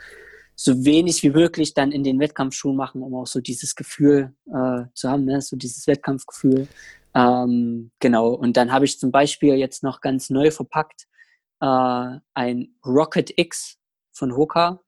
so 0.61 0.83
wenig 0.83 1.23
wie 1.23 1.29
möglich 1.29 1.73
dann 1.73 1.93
in 1.93 2.03
den 2.03 2.19
Wettkampfschuhen 2.19 2.75
machen, 2.75 3.01
um 3.01 3.15
auch 3.15 3.27
so 3.27 3.39
dieses 3.39 3.75
Gefühl 3.75 4.35
äh, 4.47 4.83
zu 4.93 5.09
haben, 5.09 5.23
ne? 5.23 5.39
so 5.41 5.55
dieses 5.55 5.87
Wettkampfgefühl. 5.87 6.67
Ähm, 7.15 7.91
genau, 7.99 8.31
und 8.31 8.57
dann 8.57 8.69
habe 8.69 8.83
ich 8.83 8.99
zum 8.99 9.09
Beispiel 9.09 9.55
jetzt 9.55 9.83
noch 9.83 10.01
ganz 10.01 10.29
neu 10.29 10.51
verpackt 10.51 11.07
äh, 11.61 12.19
ein 12.33 12.75
Rocket 12.85 13.31
X 13.37 13.77
von 14.11 14.35
Hoka. 14.35 14.81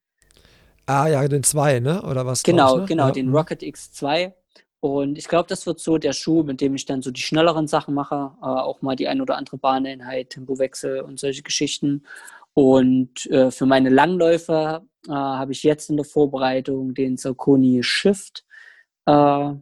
Ah 0.87 1.07
ja, 1.07 1.25
den 1.25 1.43
2, 1.43 1.79
ne? 1.79 2.01
Oder 2.01 2.25
was? 2.25 2.43
Genau, 2.43 2.75
ich, 2.75 2.81
ne? 2.81 2.87
genau, 2.87 3.05
ja. 3.05 3.11
den 3.11 3.27
mhm. 3.27 3.35
Rocket 3.37 3.61
X2. 3.61 4.33
Und 4.81 5.17
ich 5.17 5.29
glaube, 5.29 5.47
das 5.47 5.65
wird 5.67 5.79
so 5.79 5.97
der 5.97 6.11
Schuh, 6.11 6.43
mit 6.43 6.59
dem 6.59 6.75
ich 6.75 6.85
dann 6.85 7.01
so 7.01 7.11
die 7.11 7.21
schnelleren 7.21 7.67
Sachen 7.67 7.93
mache, 7.93 8.33
äh, 8.41 8.45
auch 8.45 8.81
mal 8.81 8.97
die 8.97 9.07
ein 9.07 9.21
oder 9.21 9.37
andere 9.37 9.57
Bahneinheit, 9.57 10.31
Tempowechsel 10.31 10.99
und 10.99 11.17
solche 11.17 11.43
Geschichten. 11.43 12.03
Und 12.53 13.25
äh, 13.27 13.51
für 13.51 13.65
meine 13.65 13.89
Langläufe 13.89 14.81
äh, 15.07 15.11
habe 15.11 15.51
ich 15.53 15.63
jetzt 15.63 15.89
in 15.89 15.97
der 15.97 16.05
Vorbereitung 16.05 16.93
den 16.93 17.17
Saucony 17.17 17.81
Shift 17.83 18.45
äh, 19.05 19.53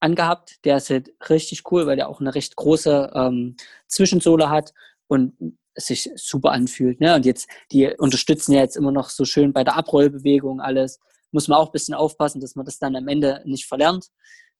angehabt. 0.00 0.64
Der 0.64 0.76
ist 0.78 0.90
halt 0.90 1.12
richtig 1.28 1.70
cool, 1.70 1.86
weil 1.86 1.96
der 1.96 2.08
auch 2.08 2.20
eine 2.20 2.34
recht 2.34 2.56
große 2.56 3.10
ähm, 3.14 3.56
Zwischensohle 3.88 4.50
hat 4.50 4.72
und 5.06 5.34
sich 5.74 6.10
super 6.16 6.52
anfühlt. 6.52 7.00
Ne? 7.00 7.14
Und 7.14 7.24
jetzt, 7.24 7.48
die 7.72 7.88
unterstützen 7.98 8.52
ja 8.52 8.60
jetzt 8.60 8.76
immer 8.76 8.92
noch 8.92 9.10
so 9.10 9.24
schön 9.24 9.52
bei 9.52 9.64
der 9.64 9.76
Abrollbewegung 9.76 10.60
alles. 10.60 10.98
Muss 11.30 11.48
man 11.48 11.58
auch 11.58 11.66
ein 11.66 11.72
bisschen 11.72 11.94
aufpassen, 11.94 12.40
dass 12.40 12.54
man 12.54 12.64
das 12.64 12.78
dann 12.78 12.96
am 12.96 13.08
Ende 13.08 13.42
nicht 13.44 13.66
verlernt, 13.66 14.08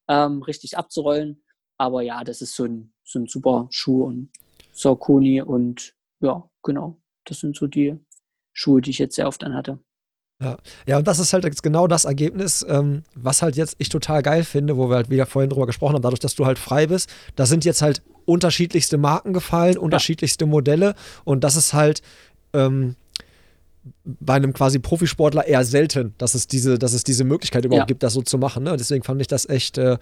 ähm, 0.07 0.43
richtig 0.43 0.77
abzurollen. 0.77 1.43
Aber 1.77 2.01
ja, 2.01 2.23
das 2.23 2.41
ist 2.41 2.55
so 2.55 2.65
ein, 2.65 2.93
so 3.03 3.19
ein 3.19 3.27
super 3.27 3.67
Schuh 3.71 4.03
und 4.03 4.31
Saucony 4.71 5.41
und 5.41 5.93
ja, 6.21 6.49
genau. 6.63 7.01
Das 7.29 7.39
sind 7.39 7.55
so 7.55 7.67
die 7.67 7.97
Schuhe, 8.53 8.81
die 8.81 8.89
ich 8.89 8.99
jetzt 8.99 9.15
sehr 9.15 9.27
oft 9.27 9.43
anhatte. 9.43 9.79
Ja. 10.41 10.57
ja, 10.87 10.97
und 10.97 11.07
das 11.07 11.19
ist 11.19 11.33
halt 11.33 11.43
jetzt 11.43 11.63
genau 11.63 11.87
das 11.87 12.05
Ergebnis, 12.05 12.65
ähm, 12.67 13.03
was 13.13 13.41
halt 13.41 13.57
jetzt 13.57 13.75
ich 13.77 13.89
total 13.89 14.23
geil 14.23 14.45
finde, 14.45 14.77
wo 14.77 14.89
wir 14.89 14.95
halt 14.95 15.09
wieder 15.09 15.25
vorhin 15.25 15.49
drüber 15.49 15.65
gesprochen 15.65 15.95
haben, 15.95 16.01
dadurch, 16.01 16.21
dass 16.21 16.35
du 16.35 16.45
halt 16.45 16.57
frei 16.57 16.87
bist. 16.87 17.09
Da 17.35 17.45
sind 17.45 17.65
jetzt 17.65 17.81
halt 17.81 18.01
unterschiedlichste 18.25 18.97
Marken 18.97 19.33
gefallen, 19.33 19.73
ja. 19.73 19.79
unterschiedlichste 19.79 20.45
Modelle 20.45 20.95
und 21.25 21.43
das 21.43 21.57
ist 21.57 21.73
halt 21.73 22.01
ähm, 22.53 22.95
bei 24.05 24.35
einem 24.35 24.53
quasi 24.53 24.79
Profisportler 24.79 25.45
eher 25.45 25.65
selten, 25.65 26.13
dass 26.17 26.35
es 26.35 26.47
diese, 26.47 26.79
dass 26.79 26.93
es 26.93 27.03
diese 27.03 27.25
Möglichkeit 27.25 27.65
überhaupt 27.65 27.83
ja. 27.83 27.87
gibt, 27.87 28.03
das 28.03 28.13
so 28.13 28.21
zu 28.21 28.37
machen. 28.37 28.63
Ne? 28.63 28.77
Deswegen 28.77 29.03
fand 29.03 29.19
ich 29.19 29.27
das 29.27 29.47
echt 29.49 29.77
äh, 29.77 29.97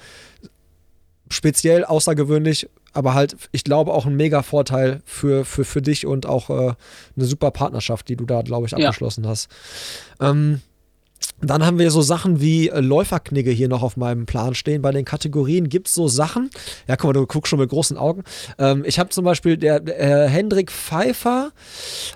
speziell 1.29 1.83
außergewöhnlich, 1.83 2.69
aber 2.97 3.13
halt, 3.13 3.37
ich 3.51 3.63
glaube, 3.63 3.93
auch 3.93 4.07
ein 4.07 4.15
mega 4.15 4.41
Vorteil 4.41 5.01
für, 5.05 5.45
für, 5.45 5.63
für 5.65 5.83
dich 5.83 6.07
und 6.07 6.25
auch 6.25 6.49
äh, 6.49 6.73
eine 7.15 7.25
super 7.25 7.51
Partnerschaft, 7.51 8.09
die 8.09 8.15
du 8.15 8.25
da, 8.25 8.41
glaube 8.41 8.65
ich, 8.65 8.73
abgeschlossen 8.73 9.23
ja. 9.23 9.29
hast. 9.29 9.49
Ähm, 10.19 10.61
dann 11.39 11.63
haben 11.63 11.77
wir 11.77 11.91
so 11.91 12.01
Sachen 12.01 12.41
wie 12.41 12.69
äh, 12.69 12.79
Läuferknigge 12.79 13.51
hier 13.51 13.67
noch 13.67 13.83
auf 13.83 13.97
meinem 13.97 14.25
Plan 14.25 14.55
stehen. 14.55 14.81
Bei 14.81 14.91
den 14.91 15.05
Kategorien 15.05 15.69
gibt 15.69 15.89
es 15.89 15.93
so 15.93 16.07
Sachen. 16.07 16.49
Ja, 16.87 16.95
guck 16.95 17.09
mal, 17.09 17.13
du 17.13 17.27
guckst 17.27 17.51
schon 17.51 17.59
mit 17.59 17.69
großen 17.69 17.97
Augen. 17.97 18.23
Ähm, 18.57 18.83
ich 18.83 18.97
habe 18.97 19.09
zum 19.09 19.23
Beispiel 19.23 19.57
der, 19.57 19.79
der 19.79 19.99
äh, 19.99 20.27
Hendrik 20.27 20.71
Pfeiffer. 20.71 21.51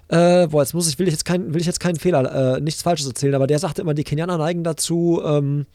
Äh, 0.08 0.48
boah, 0.48 0.64
jetzt 0.64 0.74
muss 0.74 0.90
ich, 0.90 0.98
will 0.98 1.08
ich 1.08 1.14
jetzt, 1.14 1.26
kein, 1.26 1.54
will 1.54 1.62
ich 1.62 1.68
jetzt 1.68 1.80
keinen 1.80 1.98
Fehler, 1.98 2.56
äh, 2.56 2.60
nichts 2.60 2.82
Falsches 2.82 3.06
erzählen, 3.06 3.36
aber 3.36 3.46
der 3.46 3.60
sagte 3.60 3.84
immer, 3.84 3.94
die 3.94 4.04
Kenianer 4.04 4.40
neigen 4.40 4.64
dazu, 4.64 5.22
ähm, 5.24 5.68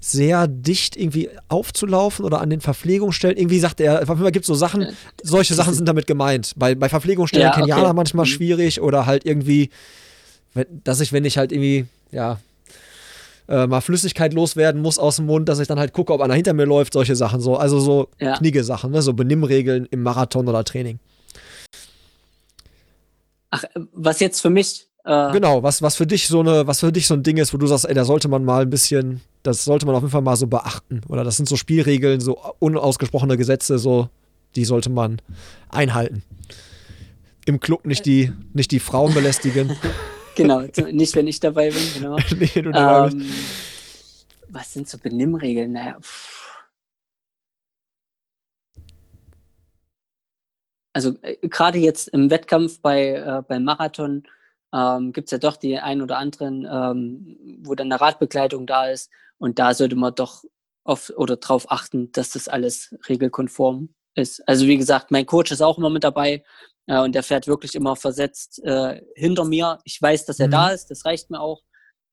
sehr 0.00 0.46
dicht 0.46 0.96
irgendwie 0.96 1.30
aufzulaufen 1.48 2.24
oder 2.24 2.40
an 2.40 2.50
den 2.50 2.60
Verpflegungsstellen. 2.60 3.36
Irgendwie 3.36 3.58
sagt 3.58 3.80
er, 3.80 4.06
Fall 4.06 4.30
gibt 4.30 4.44
es 4.44 4.46
so 4.46 4.54
Sachen, 4.54 4.88
solche 5.22 5.54
Sachen 5.54 5.74
sind 5.74 5.86
damit 5.86 6.06
gemeint. 6.06 6.52
Bei, 6.56 6.74
bei 6.74 6.88
Verpflegungsstellen 6.88 7.48
ja, 7.48 7.54
Kenianer 7.54 7.86
okay. 7.86 7.94
manchmal 7.94 8.26
mhm. 8.26 8.30
schwierig 8.30 8.80
oder 8.80 9.06
halt 9.06 9.26
irgendwie, 9.26 9.70
dass 10.84 11.00
ich, 11.00 11.12
wenn 11.12 11.24
ich 11.24 11.38
halt 11.38 11.52
irgendwie, 11.52 11.86
ja, 12.12 12.38
äh, 13.48 13.66
mal 13.66 13.80
Flüssigkeit 13.80 14.34
loswerden 14.34 14.80
muss 14.80 14.98
aus 14.98 15.16
dem 15.16 15.26
Mund, 15.26 15.48
dass 15.48 15.58
ich 15.58 15.68
dann 15.68 15.78
halt 15.78 15.92
gucke, 15.92 16.12
ob 16.12 16.20
einer 16.20 16.34
hinter 16.34 16.52
mir 16.52 16.66
läuft, 16.66 16.92
solche 16.92 17.16
Sachen 17.16 17.40
so. 17.40 17.56
Also 17.56 17.80
so 17.80 18.08
ja. 18.20 18.36
kniege 18.36 18.62
Sachen, 18.62 18.92
ne? 18.92 19.02
so 19.02 19.14
Benimmregeln 19.14 19.86
im 19.90 20.02
Marathon 20.02 20.48
oder 20.48 20.64
Training. 20.64 20.98
Ach, 23.50 23.64
was 23.92 24.20
jetzt 24.20 24.40
für 24.40 24.50
mich 24.50 24.88
äh, 25.08 25.32
genau, 25.32 25.62
was, 25.62 25.80
was 25.80 25.96
für 25.96 26.06
dich 26.06 26.28
so 26.28 26.40
eine, 26.40 26.66
was 26.66 26.80
für 26.80 26.92
dich 26.92 27.06
so 27.06 27.14
ein 27.14 27.22
Ding 27.22 27.38
ist, 27.38 27.54
wo 27.54 27.56
du 27.56 27.66
sagst, 27.66 27.86
ey, 27.86 27.94
da 27.94 28.04
sollte 28.04 28.28
man 28.28 28.44
mal 28.44 28.62
ein 28.62 28.70
bisschen, 28.70 29.22
das 29.48 29.64
sollte 29.64 29.86
man 29.86 29.94
auf 29.94 30.02
jeden 30.02 30.12
Fall 30.12 30.22
mal 30.22 30.36
so 30.36 30.46
beachten. 30.46 31.00
Oder 31.08 31.24
das 31.24 31.36
sind 31.36 31.48
so 31.48 31.56
Spielregeln, 31.56 32.20
so 32.20 32.38
unausgesprochene 32.58 33.36
Gesetze, 33.36 33.78
so, 33.78 34.08
die 34.54 34.64
sollte 34.64 34.90
man 34.90 35.20
einhalten. 35.68 36.22
Im 37.46 37.60
Club 37.60 37.86
nicht 37.86 38.06
die, 38.06 38.32
nicht 38.52 38.70
die 38.70 38.80
Frauen 38.80 39.14
belästigen. 39.14 39.76
genau, 40.36 40.62
nicht 40.92 41.16
wenn 41.16 41.26
ich 41.26 41.40
dabei 41.40 41.70
bin, 41.70 41.82
genau. 41.94 42.16
nee, 42.38 42.62
du 42.62 42.70
dabei 42.70 43.08
ähm, 43.08 43.26
was 44.50 44.72
sind 44.72 44.88
so 44.88 44.98
Benimmregeln? 44.98 45.72
Naja, 45.72 45.98
also 50.92 51.14
äh, 51.22 51.36
gerade 51.48 51.78
jetzt 51.78 52.08
im 52.08 52.30
Wettkampf 52.30 52.80
bei 52.80 53.14
äh, 53.14 53.42
beim 53.46 53.64
Marathon 53.64 54.24
ähm, 54.72 55.12
gibt 55.12 55.28
es 55.28 55.32
ja 55.32 55.38
doch 55.38 55.56
die 55.56 55.78
ein 55.78 56.02
oder 56.02 56.18
anderen, 56.18 56.66
ähm, 56.70 57.60
wo 57.62 57.74
dann 57.74 57.90
eine 57.90 58.00
Radbegleitung 58.00 58.66
da 58.66 58.86
ist. 58.86 59.10
Und 59.38 59.58
da 59.58 59.74
sollte 59.74 59.96
man 59.96 60.14
doch 60.14 60.44
auf 60.84 61.12
oder 61.16 61.36
darauf 61.36 61.70
achten, 61.70 62.10
dass 62.12 62.30
das 62.30 62.48
alles 62.48 62.94
regelkonform 63.08 63.90
ist. 64.14 64.46
Also 64.48 64.66
wie 64.66 64.78
gesagt, 64.78 65.10
mein 65.10 65.26
Coach 65.26 65.52
ist 65.52 65.62
auch 65.62 65.78
immer 65.78 65.90
mit 65.90 66.04
dabei 66.04 66.42
äh, 66.86 67.00
und 67.00 67.14
der 67.14 67.22
fährt 67.22 67.46
wirklich 67.46 67.74
immer 67.74 67.94
versetzt 67.94 68.60
äh, 68.64 69.00
hinter 69.14 69.44
mir. 69.44 69.78
Ich 69.84 70.00
weiß, 70.00 70.24
dass 70.24 70.40
er 70.40 70.48
mhm. 70.48 70.52
da 70.52 70.68
ist, 70.70 70.90
das 70.90 71.04
reicht 71.04 71.30
mir 71.30 71.40
auch. 71.40 71.62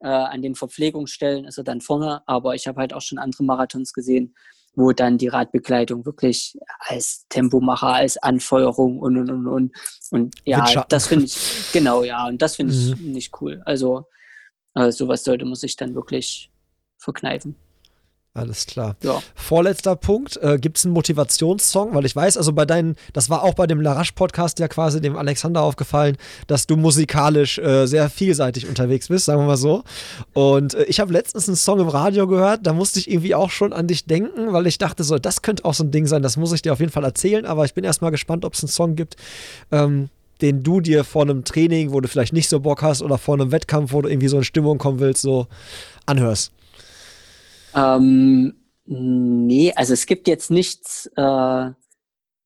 Äh, 0.01 0.07
an 0.07 0.41
den 0.41 0.55
Verpflegungsstellen 0.55 1.45
ist 1.45 1.57
er 1.57 1.63
dann 1.63 1.81
vorne, 1.81 2.21
aber 2.27 2.53
ich 2.53 2.67
habe 2.67 2.81
halt 2.81 2.93
auch 2.93 3.01
schon 3.01 3.17
andere 3.17 3.43
Marathons 3.43 3.93
gesehen, 3.93 4.35
wo 4.75 4.91
dann 4.91 5.17
die 5.17 5.29
Radbegleitung 5.29 6.05
wirklich 6.05 6.57
als 6.79 7.25
Tempomacher, 7.29 7.93
als 7.93 8.17
Anfeuerung 8.17 8.99
und 8.99 9.17
und 9.17 9.31
und 9.31 9.47
und. 9.47 9.75
Und 10.11 10.35
ja, 10.43 10.83
das 10.89 11.07
finde 11.07 11.25
ich, 11.25 11.71
genau, 11.71 12.03
ja, 12.03 12.27
und 12.27 12.41
das 12.41 12.57
finde 12.57 12.73
ich 12.73 12.99
mhm. 12.99 13.13
nicht 13.13 13.31
cool. 13.39 13.61
Also 13.63 14.05
äh, 14.73 14.91
sowas 14.91 15.23
sollte 15.23 15.45
man 15.45 15.55
sich 15.55 15.77
dann 15.77 15.95
wirklich 15.95 16.51
verkneifen. 17.05 17.55
Alles 18.35 18.65
klar. 18.65 18.97
Ja. 19.01 19.21
Vorletzter 19.33 19.95
Punkt. 19.95 20.35
Äh, 20.43 20.59
Gibt 20.59 20.77
es 20.77 20.83
einen 20.83 20.93
Motivationssong? 20.93 21.95
Weil 21.95 22.05
ich 22.05 22.13
weiß, 22.13 22.35
also 22.35 22.51
bei 22.51 22.65
deinen, 22.65 22.97
das 23.13 23.29
war 23.29 23.43
auch 23.43 23.53
bei 23.53 23.65
dem 23.65 23.79
Larache-Podcast 23.79 24.59
ja 24.59 24.67
quasi 24.67 24.99
dem 24.99 25.15
Alexander 25.15 25.61
aufgefallen, 25.61 26.17
dass 26.47 26.67
du 26.67 26.75
musikalisch 26.75 27.57
äh, 27.59 27.85
sehr 27.85 28.09
vielseitig 28.09 28.67
unterwegs 28.67 29.07
bist, 29.07 29.25
sagen 29.25 29.39
wir 29.39 29.47
mal 29.47 29.55
so. 29.55 29.85
Und 30.33 30.73
äh, 30.73 30.83
ich 30.83 30.99
habe 30.99 31.13
letztens 31.13 31.47
einen 31.47 31.55
Song 31.55 31.79
im 31.79 31.87
Radio 31.87 32.27
gehört, 32.27 32.67
da 32.67 32.73
musste 32.73 32.99
ich 32.99 33.09
irgendwie 33.09 33.35
auch 33.35 33.51
schon 33.51 33.71
an 33.71 33.87
dich 33.87 34.05
denken, 34.05 34.51
weil 34.51 34.67
ich 34.67 34.77
dachte 34.77 35.05
so, 35.05 35.17
das 35.17 35.41
könnte 35.41 35.63
auch 35.63 35.73
so 35.73 35.85
ein 35.85 35.91
Ding 35.91 36.05
sein, 36.05 36.21
das 36.21 36.35
muss 36.35 36.51
ich 36.51 36.61
dir 36.61 36.73
auf 36.73 36.81
jeden 36.81 36.91
Fall 36.91 37.05
erzählen, 37.05 37.45
aber 37.45 37.63
ich 37.63 37.73
bin 37.73 37.85
erstmal 37.85 38.11
gespannt, 38.11 38.43
ob 38.43 38.53
es 38.53 38.63
einen 38.63 38.69
Song 38.69 38.97
gibt, 38.97 39.15
ähm, 39.71 40.09
den 40.41 40.61
du 40.61 40.81
dir 40.81 41.05
vor 41.05 41.21
einem 41.21 41.45
Training, 41.45 41.93
wo 41.93 42.01
du 42.01 42.09
vielleicht 42.09 42.33
nicht 42.33 42.49
so 42.49 42.59
Bock 42.59 42.81
hast 42.81 43.01
oder 43.01 43.17
vor 43.17 43.35
einem 43.35 43.53
Wettkampf, 43.53 43.93
wo 43.93 44.01
du 44.01 44.09
irgendwie 44.09 44.27
so 44.27 44.39
in 44.39 44.43
Stimmung 44.43 44.77
kommen 44.77 44.99
willst, 44.99 45.21
so 45.21 45.47
anhörst. 46.05 46.51
Ähm, 47.75 48.55
nee, 48.85 49.73
also 49.75 49.93
es 49.93 50.05
gibt 50.05 50.27
jetzt 50.27 50.49
nichts 50.49 51.07
äh, 51.15 51.71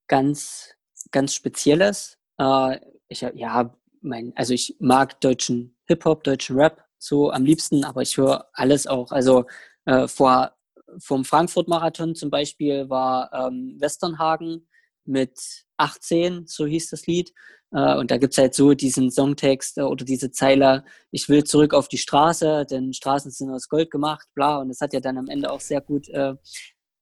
ganz, 0.07 0.73
ganz 1.11 1.33
Spezielles. 1.33 2.17
Äh, 2.37 2.79
ich 3.07 3.21
ja, 3.21 3.75
mein, 4.01 4.33
also 4.35 4.53
ich 4.53 4.75
mag 4.79 5.21
deutschen 5.21 5.75
Hip-Hop, 5.85 6.23
deutschen 6.23 6.57
Rap 6.57 6.83
so 6.97 7.31
am 7.31 7.45
liebsten, 7.45 7.83
aber 7.83 8.01
ich 8.01 8.17
höre 8.17 8.47
alles 8.53 8.87
auch. 8.87 9.11
Also 9.11 9.45
äh, 9.85 10.07
vor 10.07 10.53
vom 10.97 11.23
Frankfurt-Marathon 11.23 12.15
zum 12.15 12.31
Beispiel 12.31 12.89
war 12.89 13.31
ähm, 13.31 13.77
Westernhagen 13.79 14.67
mit 15.05 15.65
18, 15.77 16.47
so 16.47 16.65
hieß 16.65 16.89
das 16.89 17.05
Lied. 17.07 17.31
Äh, 17.71 17.95
und 17.97 18.11
da 18.11 18.17
gibt 18.17 18.33
es 18.33 18.37
halt 18.37 18.53
so 18.53 18.73
diesen 18.73 19.11
Songtext 19.11 19.77
äh, 19.77 19.81
oder 19.81 20.05
diese 20.05 20.31
Zeile, 20.31 20.83
ich 21.11 21.29
will 21.29 21.43
zurück 21.43 21.73
auf 21.73 21.87
die 21.87 21.97
Straße, 21.97 22.65
denn 22.69 22.93
Straßen 22.93 23.31
sind 23.31 23.51
aus 23.51 23.69
Gold 23.69 23.91
gemacht, 23.91 24.27
bla. 24.33 24.57
Und 24.57 24.69
das 24.69 24.81
hat 24.81 24.93
ja 24.93 24.99
dann 24.99 25.17
am 25.17 25.27
Ende 25.27 25.51
auch 25.51 25.59
sehr 25.61 25.81
gut 25.81 26.09
äh, 26.09 26.33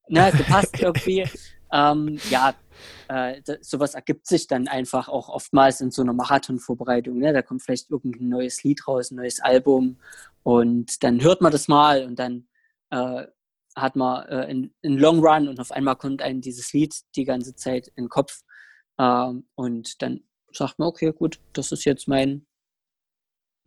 ne, 0.08 0.32
gepasst 0.36 0.76
irgendwie. 0.80 1.26
ähm, 1.72 2.20
ja, 2.30 2.54
äh, 3.08 3.42
sowas 3.62 3.96
ergibt 3.96 4.28
sich 4.28 4.48
dann 4.48 4.68
einfach 4.68 5.08
auch 5.10 5.30
oftmals 5.30 5.82
in 5.82 5.92
so 5.92 6.02
einer 6.02 6.14
Marathonvorbereitung. 6.14 7.18
Ne? 7.18 7.34
Da 7.34 7.42
kommt 7.42 7.64
vielleicht 7.64 7.90
irgendein 7.90 8.30
neues 8.30 8.64
Lied 8.64 8.88
raus, 8.88 9.12
ein 9.12 9.16
neues 9.16 9.40
Album 9.40 9.98
und 10.44 11.04
dann 11.04 11.22
hört 11.22 11.42
man 11.42 11.52
das 11.52 11.68
mal 11.68 12.06
und 12.06 12.20
dann 12.20 12.48
äh, 12.92 13.26
hat 13.76 13.96
man 13.96 14.28
äh, 14.28 14.46
einen, 14.46 14.74
einen 14.84 14.98
Long 14.98 15.20
Run 15.20 15.48
und 15.48 15.60
auf 15.60 15.72
einmal 15.72 15.96
kommt 15.96 16.22
einem 16.22 16.42
dieses 16.42 16.74
Lied 16.74 16.96
die 17.16 17.26
ganze 17.26 17.56
Zeit 17.56 17.88
in 17.96 18.06
den 18.06 18.10
Kopf. 18.10 18.42
Ähm, 19.00 19.48
und 19.56 20.02
dann 20.02 20.22
sagt 20.52 20.80
man, 20.80 20.88
okay, 20.88 21.12
gut, 21.12 21.40
das 21.54 21.72
ist 21.72 21.86
jetzt 21.86 22.08
mein, 22.08 22.46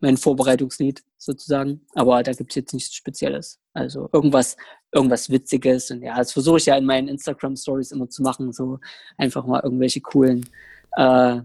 mein 0.01 0.17
Vorbereitungslied 0.17 1.03
sozusagen. 1.19 1.87
Aber 1.95 2.23
da 2.23 2.33
gibt 2.33 2.51
es 2.51 2.57
jetzt 2.57 2.75
nichts 2.75 2.95
Spezielles. 2.95 3.61
Also 3.73 4.09
irgendwas, 4.13 4.57
irgendwas 4.93 5.31
Witziges. 5.31 5.91
Und 5.91 6.03
ja, 6.03 6.17
das 6.17 6.33
versuche 6.33 6.59
ich 6.59 6.67
ja 6.67 6.77
in 6.77 6.87
meinen 6.87 7.09
Instagram-Stories 7.09 7.93
immer 7.93 8.09
zu 8.09 8.23
machen, 8.23 8.53
so 8.53 8.79
einfach 9.17 9.47
mal 9.47 9.61
irgendwelche 9.63 10.01
coolen 10.01 10.49
äh, 10.97 11.41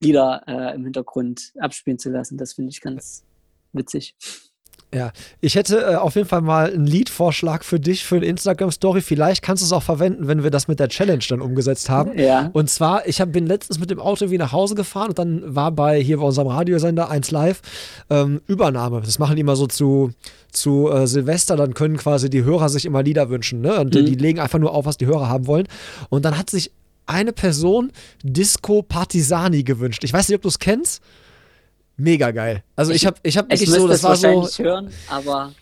Lieder 0.00 0.42
äh, 0.46 0.74
im 0.74 0.84
Hintergrund 0.84 1.52
abspielen 1.58 1.98
zu 1.98 2.10
lassen. 2.10 2.38
Das 2.38 2.54
finde 2.54 2.70
ich 2.70 2.80
ganz 2.80 3.24
witzig. 3.72 4.16
Ja, 4.94 5.12
ich 5.42 5.54
hätte 5.54 5.80
äh, 5.82 5.94
auf 5.96 6.14
jeden 6.14 6.26
Fall 6.26 6.40
mal 6.40 6.72
einen 6.72 6.86
Liedvorschlag 6.86 7.62
für 7.62 7.78
dich 7.78 8.06
für 8.06 8.16
eine 8.16 8.24
Instagram-Story. 8.24 9.02
Vielleicht 9.02 9.42
kannst 9.42 9.62
du 9.62 9.66
es 9.66 9.72
auch 9.72 9.82
verwenden, 9.82 10.28
wenn 10.28 10.42
wir 10.42 10.50
das 10.50 10.66
mit 10.66 10.80
der 10.80 10.88
Challenge 10.88 11.22
dann 11.28 11.42
umgesetzt 11.42 11.90
haben. 11.90 12.18
Ja. 12.18 12.48
Und 12.54 12.70
zwar, 12.70 13.06
ich 13.06 13.20
hab, 13.20 13.32
bin 13.32 13.46
letztens 13.46 13.78
mit 13.78 13.90
dem 13.90 14.00
Auto 14.00 14.30
wie 14.30 14.38
nach 14.38 14.52
Hause 14.52 14.74
gefahren 14.74 15.10
und 15.10 15.18
dann 15.18 15.54
war 15.54 15.72
bei 15.72 16.00
hier 16.00 16.16
bei 16.16 16.24
unserem 16.24 16.48
Radiosender 16.48 17.10
1 17.10 17.30
Live 17.32 17.60
ähm, 18.08 18.40
Übernahme. 18.46 19.02
Das 19.02 19.18
machen 19.18 19.36
die 19.36 19.42
immer 19.42 19.56
so 19.56 19.66
zu, 19.66 20.12
zu 20.52 20.90
äh, 20.90 21.06
Silvester, 21.06 21.56
dann 21.56 21.74
können 21.74 21.98
quasi 21.98 22.30
die 22.30 22.44
Hörer 22.44 22.70
sich 22.70 22.86
immer 22.86 23.02
Lieder 23.02 23.28
wünschen. 23.28 23.60
Ne? 23.60 23.78
Und 23.78 23.94
mhm. 23.94 24.06
die 24.06 24.14
legen 24.14 24.40
einfach 24.40 24.58
nur 24.58 24.72
auf, 24.72 24.86
was 24.86 24.96
die 24.96 25.06
Hörer 25.06 25.28
haben 25.28 25.46
wollen. 25.46 25.66
Und 26.08 26.24
dann 26.24 26.38
hat 26.38 26.48
sich 26.48 26.72
eine 27.04 27.34
Person 27.34 27.92
Disco 28.22 28.82
Partisani 28.82 29.64
gewünscht. 29.64 30.02
Ich 30.04 30.14
weiß 30.14 30.28
nicht, 30.28 30.36
ob 30.36 30.42
du 30.42 30.48
es 30.48 30.58
kennst 30.58 31.02
mega 31.98 32.30
geil. 32.30 32.62
Also 32.76 32.92
ich, 32.92 33.04
habe 33.04 33.18
ich 33.22 33.36
habe 33.36 33.50
wirklich 33.50 33.68
so, 33.68 33.86
das 33.86 34.02
war 34.02 34.16
so 34.16 34.48
hören, 34.58 34.90
aber 35.08 35.52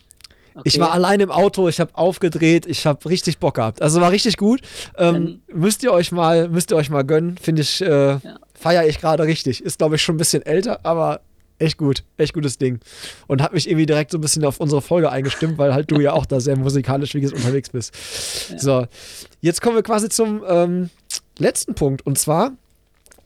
okay. 0.53 0.63
ich 0.63 0.79
war 0.79 0.91
allein 0.91 1.19
im 1.19 1.31
Auto, 1.31 1.67
ich 1.67 1.79
habe 1.79 1.91
aufgedreht, 1.95 2.65
ich 2.65 2.85
habe 2.85 3.09
richtig 3.09 3.39
Bock 3.39 3.55
gehabt. 3.55 3.81
Also 3.81 3.99
war 3.99 4.11
richtig 4.11 4.37
gut. 4.37 4.61
Ähm, 4.97 5.41
müsst 5.51 5.83
ihr 5.83 5.91
euch 5.91 6.11
mal 6.11 6.47
müsst 6.47 6.71
ihr 6.71 6.77
euch 6.77 6.89
mal 6.89 7.03
gönnen, 7.03 7.37
finde 7.37 7.63
ich 7.63 7.81
äh, 7.81 7.87
ja. 7.87 8.19
feiere 8.53 8.87
ich 8.87 8.99
gerade 8.99 9.23
richtig. 9.23 9.63
Ist 9.63 9.79
glaube 9.79 9.95
ich 9.95 10.01
schon 10.01 10.15
ein 10.15 10.19
bisschen 10.19 10.45
älter, 10.45 10.85
aber 10.85 11.21
echt 11.59 11.77
gut, 11.77 12.03
echt 12.17 12.33
gutes 12.33 12.57
Ding. 12.57 12.79
Und 13.25 13.41
hat 13.41 13.53
mich 13.53 13.67
irgendwie 13.67 13.87
direkt 13.87 14.11
so 14.11 14.19
ein 14.19 14.21
bisschen 14.21 14.45
auf 14.45 14.59
unsere 14.59 14.81
Folge 14.81 15.11
eingestimmt, 15.11 15.57
weil 15.57 15.73
halt 15.73 15.89
du 15.91 15.99
ja 15.99 16.13
auch 16.13 16.25
da 16.25 16.39
sehr 16.39 16.55
musikalisch 16.55 17.13
wie 17.15 17.21
gesagt 17.21 17.41
unterwegs 17.41 17.69
bist. 17.69 17.93
Ja. 18.51 18.59
So, 18.59 18.87
jetzt 19.41 19.61
kommen 19.61 19.75
wir 19.75 19.83
quasi 19.83 20.09
zum 20.09 20.43
ähm, 20.47 20.89
letzten 21.39 21.73
Punkt 21.73 22.05
und 22.05 22.17
zwar 22.17 22.51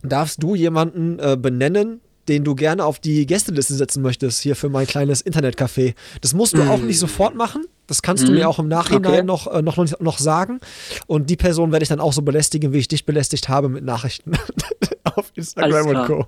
darfst 0.04 0.42
du 0.42 0.56
jemanden 0.56 1.20
äh, 1.20 1.38
benennen, 1.40 2.02
den 2.28 2.44
du 2.44 2.56
gerne 2.56 2.86
auf 2.86 3.00
die 3.00 3.26
Gästeliste 3.26 3.74
setzen 3.74 4.02
möchtest, 4.02 4.42
hier 4.42 4.56
für 4.56 4.70
mein 4.70 4.88
kleines 4.88 5.26
Internetcafé. 5.26 5.96
Das 6.22 6.34
musst 6.34 6.54
du 6.54 6.64
mm. 6.64 6.70
auch 6.70 6.80
nicht 6.80 7.00
sofort 7.00 7.36
machen. 7.36 7.66
Das 7.88 8.02
kannst 8.02 8.24
mm. 8.24 8.28
du 8.28 8.34
mir 8.34 8.50
auch 8.50 8.60
im 8.60 8.68
Nachhinein 8.68 9.14
okay. 9.14 9.24
noch, 9.24 9.48
äh, 9.48 9.62
noch, 9.62 9.78
noch 10.00 10.20
sagen. 10.20 10.60
Und 11.08 11.30
die 11.30 11.36
Person 11.36 11.72
werde 11.72 11.84
ich 11.84 11.90
dann 11.90 12.00
auch 12.00 12.14
so 12.14 12.22
belästigen, 12.22 12.74
wie 12.74 12.78
ich 12.78 12.88
dich 12.88 13.06
belästigt 13.06 13.50
habe 13.50 13.70
mit 13.70 13.84
Nachrichten 13.84 14.34
auf 15.04 15.32
Instagram 15.36 15.88
und 15.88 16.06
Co. 16.06 16.26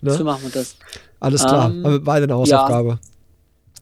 Ne? 0.00 0.12
So 0.12 0.24
machen 0.24 0.42
wir 0.44 0.50
das. 0.50 0.76
Alles 1.20 1.42
klar. 1.42 1.70
Ähm, 1.70 2.02
beide 2.04 2.24
eine 2.24 2.34
Hausaufgabe. 2.34 2.88
Ja. 2.90 2.98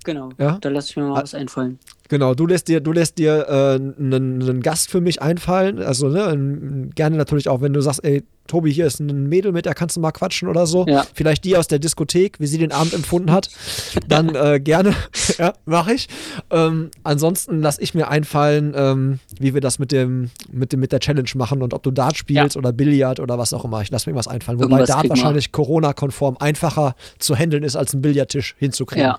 Genau. 0.05 0.31
Ja? 0.39 0.59
Da 0.61 0.69
lasse 0.69 0.91
ich 0.91 0.97
mir 0.97 1.05
mal 1.05 1.23
was 1.23 1.35
einfallen. 1.35 1.79
Genau, 2.13 2.35
du 2.35 2.47
lässt 2.47 2.69
dir, 2.69 2.81
du 2.81 2.93
lässt 2.93 3.17
dir 3.17 3.47
äh, 3.49 3.75
einen, 3.99 4.61
Gast 4.61 4.91
für 4.91 5.01
mich 5.01 5.23
einfallen. 5.23 5.79
Also, 5.79 6.09
ne, 6.09 6.91
gerne 6.95 7.17
natürlich 7.17 7.49
auch, 7.49 7.63
wenn 7.63 7.73
du 7.73 7.81
sagst, 7.81 8.05
ey, 8.05 8.23
Tobi, 8.49 8.71
hier 8.71 8.85
ist 8.85 9.01
ein 9.01 9.31
Mädel 9.31 9.51
mit, 9.51 9.65
da 9.65 9.73
kannst 9.73 9.97
du 9.97 10.01
mal 10.01 10.13
quatschen 10.13 10.47
oder 10.47 10.67
so. 10.67 10.85
Ja. 10.87 11.07
Vielleicht 11.15 11.43
die 11.45 11.57
aus 11.57 11.69
der 11.69 11.79
Diskothek, 11.79 12.39
wie 12.39 12.47
sie 12.47 12.59
den 12.59 12.71
Abend 12.71 12.93
empfunden 12.93 13.31
hat. 13.31 13.49
Dann 14.09 14.35
äh, 14.35 14.61
gerne, 14.61 14.95
ja, 15.39 15.55
mache 15.65 15.95
ich. 15.95 16.07
Ähm, 16.51 16.91
ansonsten 17.03 17.63
lasse 17.63 17.81
ich 17.81 17.95
mir 17.95 18.09
einfallen, 18.09 18.75
ähm, 18.77 19.19
wie 19.41 19.55
wir 19.55 19.63
das 19.63 19.79
mit 19.79 19.91
dem, 19.91 20.29
mit 20.51 20.75
dem, 20.75 20.81
mit 20.81 20.93
der 20.93 21.01
Challenge 21.01 21.31
machen 21.37 21.63
und 21.63 21.73
ob 21.73 21.83
du 21.83 21.91
Dart 21.91 22.19
spielst 22.19 22.57
ja. 22.57 22.59
oder 22.59 22.75
Billard 22.75 23.21
oder 23.21 23.39
was 23.39 23.55
auch 23.55 23.65
immer. 23.65 23.81
Ich 23.81 23.91
lasse 23.91 24.11
mir 24.11 24.17
was 24.17 24.29
einfallen. 24.29 24.59
Wobei 24.59 24.81
Irgendwas 24.81 24.89
Dart 24.89 25.09
wahrscheinlich 25.09 25.51
Corona-konform 25.51 26.37
einfacher 26.41 26.95
zu 27.19 27.35
handeln 27.35 27.63
ist, 27.63 27.75
als 27.75 27.95
einen 27.95 28.03
Billardtisch 28.03 28.55
hinzukriegen. 28.59 29.07
Ja. 29.07 29.19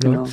Genau. 0.00 0.26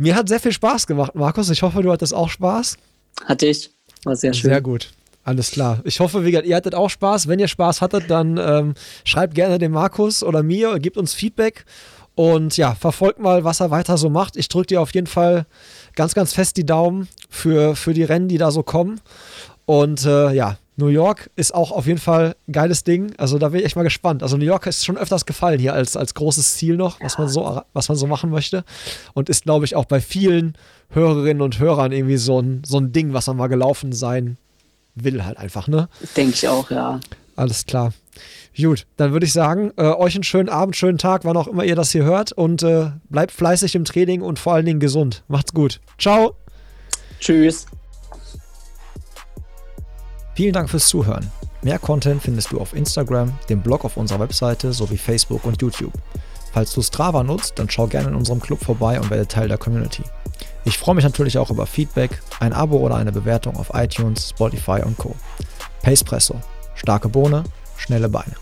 Mir 0.00 0.14
hat 0.14 0.30
sehr 0.30 0.40
viel 0.40 0.52
Spaß 0.52 0.86
gemacht, 0.86 1.14
Markus. 1.14 1.50
Ich 1.50 1.60
hoffe, 1.60 1.82
du 1.82 1.92
hattest 1.92 2.14
auch 2.14 2.30
Spaß. 2.30 2.78
Hatte 3.26 3.46
ich. 3.46 3.70
War 4.04 4.16
sehr 4.16 4.32
schön. 4.32 4.48
Sehr 4.48 4.62
gut. 4.62 4.88
Alles 5.24 5.50
klar. 5.50 5.82
Ich 5.84 6.00
hoffe, 6.00 6.24
wie 6.24 6.30
gesagt, 6.30 6.46
ihr 6.46 6.56
hattet 6.56 6.74
auch 6.74 6.88
Spaß. 6.88 7.28
Wenn 7.28 7.38
ihr 7.38 7.48
Spaß 7.48 7.82
hattet, 7.82 8.08
dann 8.08 8.38
ähm, 8.38 8.74
schreibt 9.04 9.34
gerne 9.34 9.58
dem 9.58 9.72
Markus 9.72 10.22
oder 10.22 10.42
mir, 10.42 10.78
gebt 10.78 10.96
uns 10.96 11.12
Feedback 11.12 11.66
und 12.14 12.56
ja, 12.56 12.74
verfolgt 12.74 13.20
mal, 13.20 13.44
was 13.44 13.60
er 13.60 13.70
weiter 13.70 13.98
so 13.98 14.08
macht. 14.08 14.38
Ich 14.38 14.48
drücke 14.48 14.68
dir 14.68 14.80
auf 14.80 14.94
jeden 14.94 15.06
Fall 15.06 15.44
ganz, 15.96 16.14
ganz 16.14 16.32
fest 16.32 16.56
die 16.56 16.64
Daumen 16.64 17.06
für, 17.28 17.76
für 17.76 17.92
die 17.92 18.04
Rennen, 18.04 18.28
die 18.28 18.38
da 18.38 18.50
so 18.52 18.62
kommen. 18.62 19.02
Und 19.66 20.06
äh, 20.06 20.32
ja, 20.32 20.56
New 20.80 20.88
York 20.88 21.30
ist 21.36 21.54
auch 21.54 21.70
auf 21.70 21.86
jeden 21.86 21.98
Fall 21.98 22.34
ein 22.48 22.52
geiles 22.52 22.82
Ding. 22.82 23.12
Also 23.18 23.38
da 23.38 23.50
bin 23.50 23.60
ich 23.60 23.66
echt 23.66 23.76
mal 23.76 23.82
gespannt. 23.82 24.22
Also 24.22 24.36
New 24.36 24.44
York 24.44 24.66
ist 24.66 24.84
schon 24.84 24.96
öfters 24.96 25.26
gefallen 25.26 25.60
hier 25.60 25.74
als, 25.74 25.96
als 25.96 26.14
großes 26.14 26.54
Ziel 26.54 26.76
noch, 26.76 27.00
was 27.00 27.18
man 27.18 27.28
so, 27.28 27.62
was 27.72 27.88
man 27.88 27.96
so 27.96 28.06
machen 28.06 28.30
möchte. 28.30 28.64
Und 29.14 29.28
ist, 29.28 29.44
glaube 29.44 29.64
ich, 29.64 29.76
auch 29.76 29.84
bei 29.84 30.00
vielen 30.00 30.54
Hörerinnen 30.90 31.42
und 31.42 31.58
Hörern 31.58 31.92
irgendwie 31.92 32.16
so 32.16 32.40
ein, 32.40 32.62
so 32.64 32.78
ein 32.78 32.92
Ding, 32.92 33.12
was 33.12 33.26
man 33.28 33.36
mal 33.36 33.46
gelaufen 33.46 33.92
sein 33.92 34.38
will, 34.94 35.24
halt 35.24 35.38
einfach, 35.38 35.68
ne? 35.68 35.88
Denke 36.16 36.34
ich 36.34 36.48
auch, 36.48 36.70
ja. 36.70 36.98
Alles 37.36 37.64
klar. 37.64 37.92
Gut, 38.56 38.86
dann 38.96 39.12
würde 39.12 39.24
ich 39.24 39.32
sagen, 39.32 39.72
äh, 39.76 39.84
euch 39.84 40.14
einen 40.14 40.24
schönen 40.24 40.48
Abend, 40.48 40.76
schönen 40.76 40.98
Tag, 40.98 41.24
wann 41.24 41.36
auch 41.36 41.46
immer 41.46 41.64
ihr 41.64 41.76
das 41.76 41.92
hier 41.92 42.04
hört. 42.04 42.32
Und 42.32 42.62
äh, 42.62 42.90
bleibt 43.08 43.32
fleißig 43.32 43.74
im 43.74 43.84
Training 43.84 44.22
und 44.22 44.38
vor 44.38 44.54
allen 44.54 44.66
Dingen 44.66 44.80
gesund. 44.80 45.22
Macht's 45.28 45.54
gut. 45.54 45.80
Ciao. 45.98 46.34
Tschüss. 47.20 47.66
Vielen 50.34 50.52
Dank 50.52 50.70
fürs 50.70 50.88
Zuhören. 50.88 51.30
Mehr 51.62 51.78
Content 51.78 52.22
findest 52.22 52.52
du 52.52 52.60
auf 52.60 52.74
Instagram, 52.74 53.32
dem 53.48 53.60
Blog 53.60 53.84
auf 53.84 53.96
unserer 53.96 54.20
Webseite 54.20 54.72
sowie 54.72 54.96
Facebook 54.96 55.44
und 55.44 55.60
YouTube. 55.60 55.92
Falls 56.52 56.72
du 56.72 56.82
Strava 56.82 57.22
nutzt, 57.22 57.58
dann 57.58 57.68
schau 57.68 57.86
gerne 57.86 58.08
in 58.08 58.14
unserem 58.14 58.40
Club 58.40 58.64
vorbei 58.64 58.98
und 59.00 59.10
werde 59.10 59.26
Teil 59.26 59.48
der 59.48 59.58
Community. 59.58 60.02
Ich 60.64 60.78
freue 60.78 60.94
mich 60.94 61.04
natürlich 61.04 61.38
auch 61.38 61.50
über 61.50 61.66
Feedback, 61.66 62.22
ein 62.40 62.52
Abo 62.52 62.78
oder 62.78 62.96
eine 62.96 63.12
Bewertung 63.12 63.56
auf 63.56 63.70
iTunes, 63.74 64.30
Spotify 64.30 64.80
und 64.84 64.96
Co. 64.96 65.14
Pacepresso. 65.82 66.40
Starke 66.74 67.08
Bohne, 67.08 67.44
schnelle 67.76 68.08
Beine. 68.08 68.34